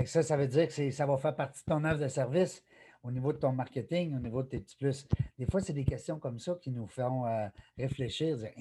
ça, 0.05 0.23
ça 0.23 0.37
veut 0.37 0.47
dire 0.47 0.69
que 0.69 0.91
ça 0.91 1.07
va 1.07 1.17
faire 1.17 1.35
partie 1.35 1.63
de 1.67 1.73
ton 1.73 1.83
œuvre 1.85 2.01
de 2.01 2.09
service 2.09 2.63
au 3.03 3.11
niveau 3.11 3.33
de 3.33 3.39
ton 3.39 3.53
marketing, 3.53 4.15
au 4.17 4.19
niveau 4.19 4.43
de 4.43 4.49
tes 4.49 4.61
petits 4.61 4.77
plus. 4.77 5.07
Des 5.39 5.47
fois, 5.47 5.61
c'est 5.61 5.73
des 5.73 5.85
questions 5.85 6.19
comme 6.19 6.39
ça 6.39 6.55
qui 6.61 6.71
nous 6.71 6.87
font 6.87 7.27
euh, 7.27 7.47
réfléchir, 7.79 8.37
dire 8.37 8.53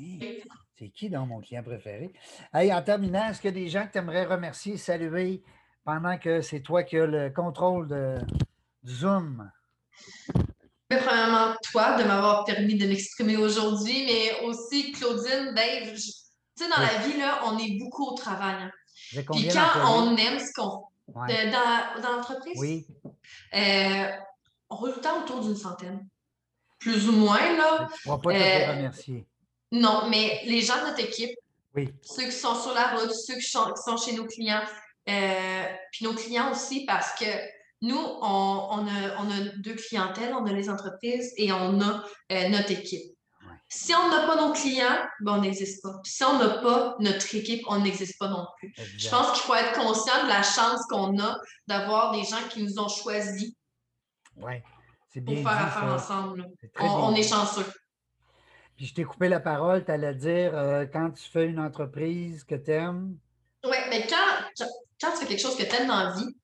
c'est 0.77 0.89
qui 0.89 1.09
dans 1.09 1.25
mon 1.25 1.41
client 1.41 1.63
préféré? 1.63 2.13
Hey, 2.53 2.73
en 2.73 2.81
terminant, 2.81 3.29
est-ce 3.29 3.41
qu'il 3.41 3.55
y 3.55 3.59
a 3.59 3.63
des 3.63 3.69
gens 3.69 3.85
que 3.85 3.93
tu 3.93 3.97
aimerais 3.97 4.25
remercier, 4.25 4.77
saluer 4.77 5.43
pendant 5.83 6.17
que 6.17 6.41
c'est 6.41 6.61
toi 6.61 6.83
qui 6.83 6.97
as 6.97 7.05
le 7.05 7.29
contrôle 7.29 7.87
de, 7.87 8.17
du 8.83 8.93
Zoom? 8.93 9.49
Premièrement, 10.89 11.55
toi, 11.71 11.97
de 11.97 12.03
m'avoir 12.03 12.45
permis 12.45 12.77
de 12.77 12.87
m'exprimer 12.87 13.37
aujourd'hui, 13.37 14.05
mais 14.05 14.45
aussi 14.45 14.91
Claudine, 14.93 15.53
Dave. 15.55 15.93
Tu 15.93 15.99
sais, 16.55 16.69
dans 16.69 16.81
la 16.81 17.07
vie, 17.07 17.17
là, 17.17 17.41
on 17.45 17.57
est 17.57 17.79
beaucoup 17.79 18.07
au 18.07 18.15
travail. 18.15 18.55
Hein. 18.59 18.71
Puis 19.13 19.47
quand 19.47 19.69
on 19.87 20.15
aime 20.17 20.39
ce 20.39 20.51
qu'on 20.55 20.85
fait 21.27 21.51
dans, 21.51 22.01
dans 22.01 22.17
l'entreprise, 22.17 22.57
oui. 22.57 22.85
euh, 23.53 24.09
on 24.69 24.75
roule 24.75 24.99
temps 25.01 25.23
autour 25.23 25.41
d'une 25.41 25.55
centaine. 25.55 26.07
Plus 26.79 27.07
ou 27.07 27.13
moins, 27.13 27.55
là. 27.57 27.87
Je 28.03 28.09
ne 28.09 28.15
pas 28.17 28.33
te 28.33 28.37
euh, 28.37 28.71
remercier. 28.71 29.25
Non, 29.71 30.09
mais 30.09 30.41
les 30.45 30.61
gens 30.61 30.81
de 30.81 30.89
notre 30.89 30.99
équipe, 30.99 31.35
oui. 31.75 31.89
ceux 32.01 32.25
qui 32.25 32.31
sont 32.31 32.55
sur 32.55 32.73
la 32.73 32.95
route, 32.95 33.13
ceux 33.13 33.35
qui 33.35 33.49
sont, 33.49 33.97
chez 33.97 34.13
nos 34.13 34.25
clients, 34.25 34.61
euh, 35.09 35.63
puis 35.91 36.05
nos 36.05 36.13
clients 36.13 36.51
aussi, 36.51 36.85
parce 36.85 37.17
que 37.17 37.25
nous, 37.81 37.97
on, 37.97 38.67
on, 38.71 38.87
a, 38.87 39.17
on, 39.19 39.29
a, 39.31 39.39
deux 39.57 39.75
clientèles, 39.75 40.33
on 40.33 40.45
a 40.45 40.53
les 40.53 40.69
entreprises 40.69 41.33
et 41.37 41.51
on 41.51 41.81
a 41.81 42.03
euh, 42.31 42.49
notre 42.49 42.71
équipe. 42.71 43.12
Si 43.75 43.91
on 43.95 44.07
n'a 44.07 44.27
pas 44.27 44.35
nos 44.35 44.53
clients, 44.53 45.03
ben 45.21 45.33
on 45.33 45.41
n'existe 45.41 45.81
pas. 45.81 45.99
si 46.03 46.23
on 46.23 46.37
n'a 46.37 46.61
pas 46.61 46.95
notre 46.99 47.33
équipe, 47.33 47.63
on 47.67 47.79
n'existe 47.79 48.19
pas 48.19 48.27
non 48.27 48.45
plus. 48.55 48.71
Je 48.97 49.09
pense 49.09 49.31
qu'il 49.31 49.41
faut 49.41 49.55
être 49.55 49.73
conscient 49.73 50.23
de 50.23 50.29
la 50.29 50.43
chance 50.43 50.85
qu'on 50.87 51.19
a 51.19 51.39
d'avoir 51.67 52.11
des 52.11 52.23
gens 52.23 52.47
qui 52.51 52.61
nous 52.61 52.79
ont 52.79 52.87
choisis 52.87 53.51
ouais, 54.37 54.63
pour 55.25 55.35
faire 55.35 55.47
affaire 55.47 55.85
ensemble. 55.85 56.45
on, 56.79 57.15
est 57.15 57.27
chanceux. 57.27 57.65
Puis 58.77 58.85
je 58.85 58.93
t'ai 58.93 59.05
coupé 59.05 59.27
la 59.27 59.39
parole, 59.39 59.83
tu 59.83 59.91
allais 59.91 60.13
dire 60.13 60.55
euh, 60.55 60.85
quand 60.85 61.09
tu 61.09 61.23
fais 61.23 61.47
une 61.47 61.59
entreprise 61.59 62.43
que 62.43 62.55
tu 62.55 62.71
aimes. 62.71 63.17
Oui, 63.63 63.77
mais 63.89 64.05
quand, 64.07 64.65
quand 65.01 65.11
tu 65.13 65.17
fais 65.17 65.25
quelque 65.25 65.41
chose 65.41 65.57
que 65.57 65.63
tu 65.63 65.75
aimes 65.75 65.87
dans 65.87 66.03
la 66.03 66.13
vie, 66.13 66.37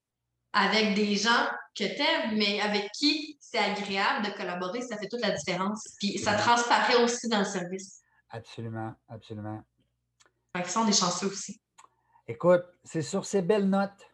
avec 0.53 0.95
des 0.95 1.15
gens 1.15 1.47
que 1.77 1.83
tu 1.83 2.01
aimes, 2.01 2.37
mais 2.37 2.59
avec 2.59 2.89
qui 2.93 3.37
c'est 3.51 3.57
agréable 3.57 4.25
de 4.25 4.31
collaborer, 4.31 4.81
ça 4.81 4.97
fait 4.97 5.07
toute 5.07 5.21
la 5.21 5.31
différence. 5.31 5.95
Puis 5.99 6.17
ça 6.19 6.35
transparaît 6.35 7.01
aussi 7.03 7.27
dans 7.29 7.39
le 7.39 7.45
service. 7.45 8.01
Absolument, 8.29 8.93
absolument. 9.07 9.63
Fait 10.55 10.63
que 10.63 10.69
ça, 10.69 10.81
on 10.81 10.87
est 10.87 10.99
chanceux 10.99 11.27
aussi. 11.27 11.59
Écoute, 12.27 12.63
c'est 12.83 13.01
sur 13.01 13.25
ces 13.25 13.41
belles 13.41 13.67
notes 13.67 14.07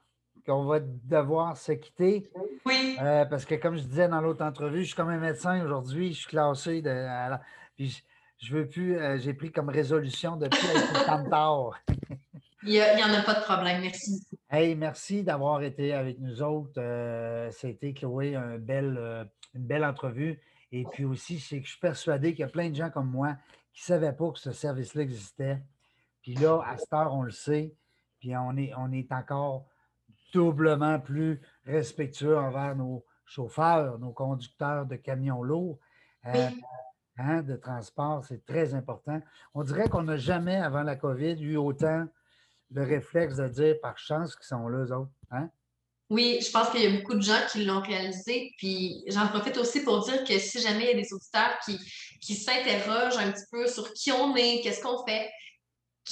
qu'on 0.46 0.66
va 0.66 0.80
devoir 0.80 1.58
se 1.58 1.74
quitter. 1.74 2.30
Oui. 2.66 2.98
Euh, 3.02 3.26
parce 3.26 3.46
que 3.46 3.56
comme 3.56 3.76
je 3.76 3.84
disais 3.84 4.08
dans 4.08 4.22
l'autre 4.22 4.44
entrevue, 4.44 4.82
je 4.82 4.88
suis 4.88 4.96
comme 4.96 5.10
un 5.10 5.20
médecin 5.20 5.62
aujourd'hui, 5.64 6.14
je 6.14 6.20
suis 6.20 6.30
classé 6.30 6.82
de. 6.82 7.36
puis 7.76 8.04
je, 8.38 8.56
veux 8.56 8.68
plus, 8.68 8.98
euh, 8.98 9.18
j'ai 9.18 9.34
pris 9.34 9.52
comme 9.52 9.70
résolution 9.70 10.38
de 10.38 10.48
plus 10.48 10.66
être 10.66 11.06
cantor. 11.06 11.78
Il 12.68 12.72
n'y 12.72 13.04
en 13.04 13.14
a 13.14 13.22
pas 13.22 13.36
de 13.36 13.44
problème, 13.44 13.82
merci. 13.82 14.26
Hey, 14.50 14.76
merci 14.76 15.24
d'avoir 15.24 15.62
été 15.62 15.94
avec 15.94 16.20
nous 16.20 16.42
autres. 16.42 16.80
Euh, 16.80 17.52
C'était, 17.52 17.94
Chloé, 17.94 18.36
un 18.36 18.58
bel, 18.58 18.98
euh, 18.98 19.24
une 19.54 19.68
belle 19.68 19.86
entrevue. 19.86 20.40
Et 20.72 20.84
puis 20.92 21.06
aussi, 21.06 21.40
c'est 21.40 21.60
que 21.60 21.66
je 21.66 21.72
suis 21.72 21.80
persuadé 21.80 22.32
qu'il 22.32 22.40
y 22.40 22.44
a 22.44 22.50
plein 22.50 22.72
de 22.72 22.76
gens 22.76 22.90
comme 22.90 23.12
moi 23.12 23.38
qui 23.72 23.84
ne 23.84 23.86
savaient 23.86 24.14
pas 24.14 24.32
que 24.32 24.40
ce 24.40 24.52
service-là 24.52 25.04
existait. 25.04 25.62
Puis 26.24 26.34
là, 26.34 26.60
à 26.66 26.78
cette 26.78 26.92
heure, 26.92 27.14
on 27.14 27.22
le 27.22 27.32
sait. 27.32 27.76
Puis 28.20 28.36
on 28.36 28.58
est, 28.58 28.74
on 28.76 28.92
est 28.92 29.12
encore 29.12 29.68
doublement 30.34 31.00
plus 31.00 31.42
respectueux 31.66 32.36
envers 32.36 32.76
nos 32.76 33.06
chauffeurs, 33.26 34.00
nos 34.00 34.12
conducteurs 34.12 34.88
de 34.88 34.96
camions 34.96 35.44
lourds. 35.44 35.78
Euh, 36.26 36.50
hein, 37.20 37.44
de 37.44 37.56
transport, 37.58 38.26
c'est 38.26 38.44
très 38.44 38.74
important. 38.74 39.22
On 39.54 39.64
dirait 39.64 39.88
qu'on 39.88 40.04
n'a 40.04 40.18
jamais, 40.18 40.56
avant 40.56 40.82
la 40.82 40.96
COVID, 40.96 41.40
eu 41.44 41.58
autant 41.58 42.08
le 42.72 42.84
réflexe 42.84 43.36
de 43.36 43.48
dire 43.48 43.76
par 43.82 43.98
chance 43.98 44.36
qu'ils 44.36 44.46
sont 44.46 44.68
là, 44.68 44.86
eux 44.86 44.92
autres. 44.92 45.12
Hein? 45.32 45.50
Oui, 46.10 46.40
je 46.46 46.52
pense 46.52 46.70
qu'il 46.70 46.82
y 46.82 46.86
a 46.86 47.00
beaucoup 47.00 47.16
de 47.16 47.22
gens 47.22 47.40
qui 47.52 47.64
l'ont 47.64 47.82
réalisé. 47.82 48.54
Puis 48.58 49.04
j'en 49.08 49.28
profite 49.28 49.58
aussi 49.58 49.84
pour 49.84 50.04
dire 50.04 50.24
que 50.24 50.38
si 50.38 50.62
jamais 50.62 50.84
il 50.84 50.88
y 50.88 51.00
a 51.00 51.02
des 51.02 51.14
auditeurs 51.14 51.58
qui, 51.66 51.80
qui 52.22 52.36
s'interrogent 52.36 53.18
un 53.18 53.32
petit 53.32 53.46
peu 53.52 53.68
sur 53.68 53.92
qui 53.94 54.12
on 54.12 54.36
est, 54.36 54.62
qu'est-ce 54.62 54.82
qu'on 54.82 55.04
fait, 55.06 55.30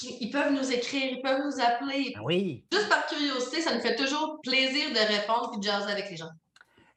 ils 0.02 0.32
peuvent 0.32 0.52
nous 0.52 0.72
écrire, 0.72 1.12
ils 1.12 1.22
peuvent 1.22 1.42
nous 1.46 1.62
appeler. 1.62 2.14
Ah 2.16 2.22
oui. 2.24 2.66
Juste 2.72 2.90
par 2.90 3.06
curiosité, 3.06 3.62
ça 3.62 3.76
nous 3.76 3.82
fait 3.82 3.96
toujours 3.96 4.40
plaisir 4.42 4.90
de 4.90 5.14
répondre 5.16 5.52
et 5.54 5.58
de 5.60 5.64
jaser 5.64 5.92
avec 5.92 6.10
les 6.10 6.18
gens. 6.18 6.32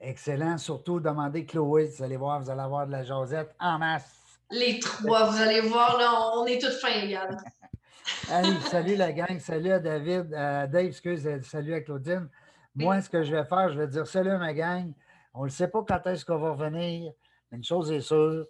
Excellent. 0.00 0.57
Surtout, 0.57 1.00
demandez 1.00 1.44
Chloé. 1.44 1.86
Vous 1.86 2.02
allez 2.02 2.16
voir, 2.16 2.40
vous 2.40 2.50
allez 2.50 2.61
avoir 2.61 2.86
de 2.86 2.92
la 2.92 3.04
jasette 3.04 3.54
en 3.61 3.78
masse. 3.78 4.11
Les 4.50 4.78
trois, 4.78 5.30
vous 5.30 5.40
allez 5.40 5.61
voir, 5.61 5.98
là, 5.98 6.30
on 6.36 6.46
est 6.46 6.61
toutes 6.61 6.78
fins 6.80 7.07
salut 8.70 8.96
la 8.96 9.12
gang, 9.12 9.38
salut 9.38 9.72
à 9.72 9.78
David, 9.78 10.32
à 10.34 10.66
Dave, 10.66 10.86
excuse, 10.86 11.28
salut 11.42 11.74
à 11.74 11.80
Claudine. 11.80 12.28
Moi, 12.74 13.00
ce 13.00 13.09
que 13.09 13.22
je 13.22 13.34
vais 13.34 13.44
faire, 13.44 13.72
je 13.72 13.78
vais 13.78 13.88
dire 13.88 14.07
salut 14.07 14.30
à 14.30 14.38
ma 14.38 14.52
gang. 14.52 14.92
On 15.34 15.44
ne 15.44 15.50
sait 15.50 15.68
pas 15.68 15.84
quand 15.86 16.07
est-ce 16.07 16.24
qu'on 16.24 16.38
va 16.38 16.50
revenir, 16.50 17.12
mais 17.50 17.59
une 17.59 17.64
chose 17.64 17.90
est 17.92 18.00
sûre, 18.00 18.46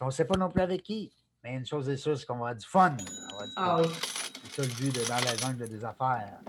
on 0.00 0.06
ne 0.06 0.10
sait 0.10 0.24
pas 0.24 0.36
non 0.36 0.50
plus 0.50 0.62
avec 0.62 0.82
qui, 0.82 1.12
mais 1.42 1.54
une 1.54 1.66
chose 1.66 1.88
est 1.88 1.96
sûre, 1.96 2.18
c'est 2.18 2.26
qu'on 2.26 2.34
va 2.34 2.50
avoir 2.50 2.56
du 2.56 2.66
fun. 2.66 2.96
Ah 3.56 3.80
c'est 4.44 4.62
ça 4.62 4.68
le 4.68 4.74
but 4.74 4.94
de, 4.94 5.08
dans 5.08 5.24
la 5.24 5.36
jungle 5.36 5.68
des 5.68 5.84
affaires. 5.84 6.40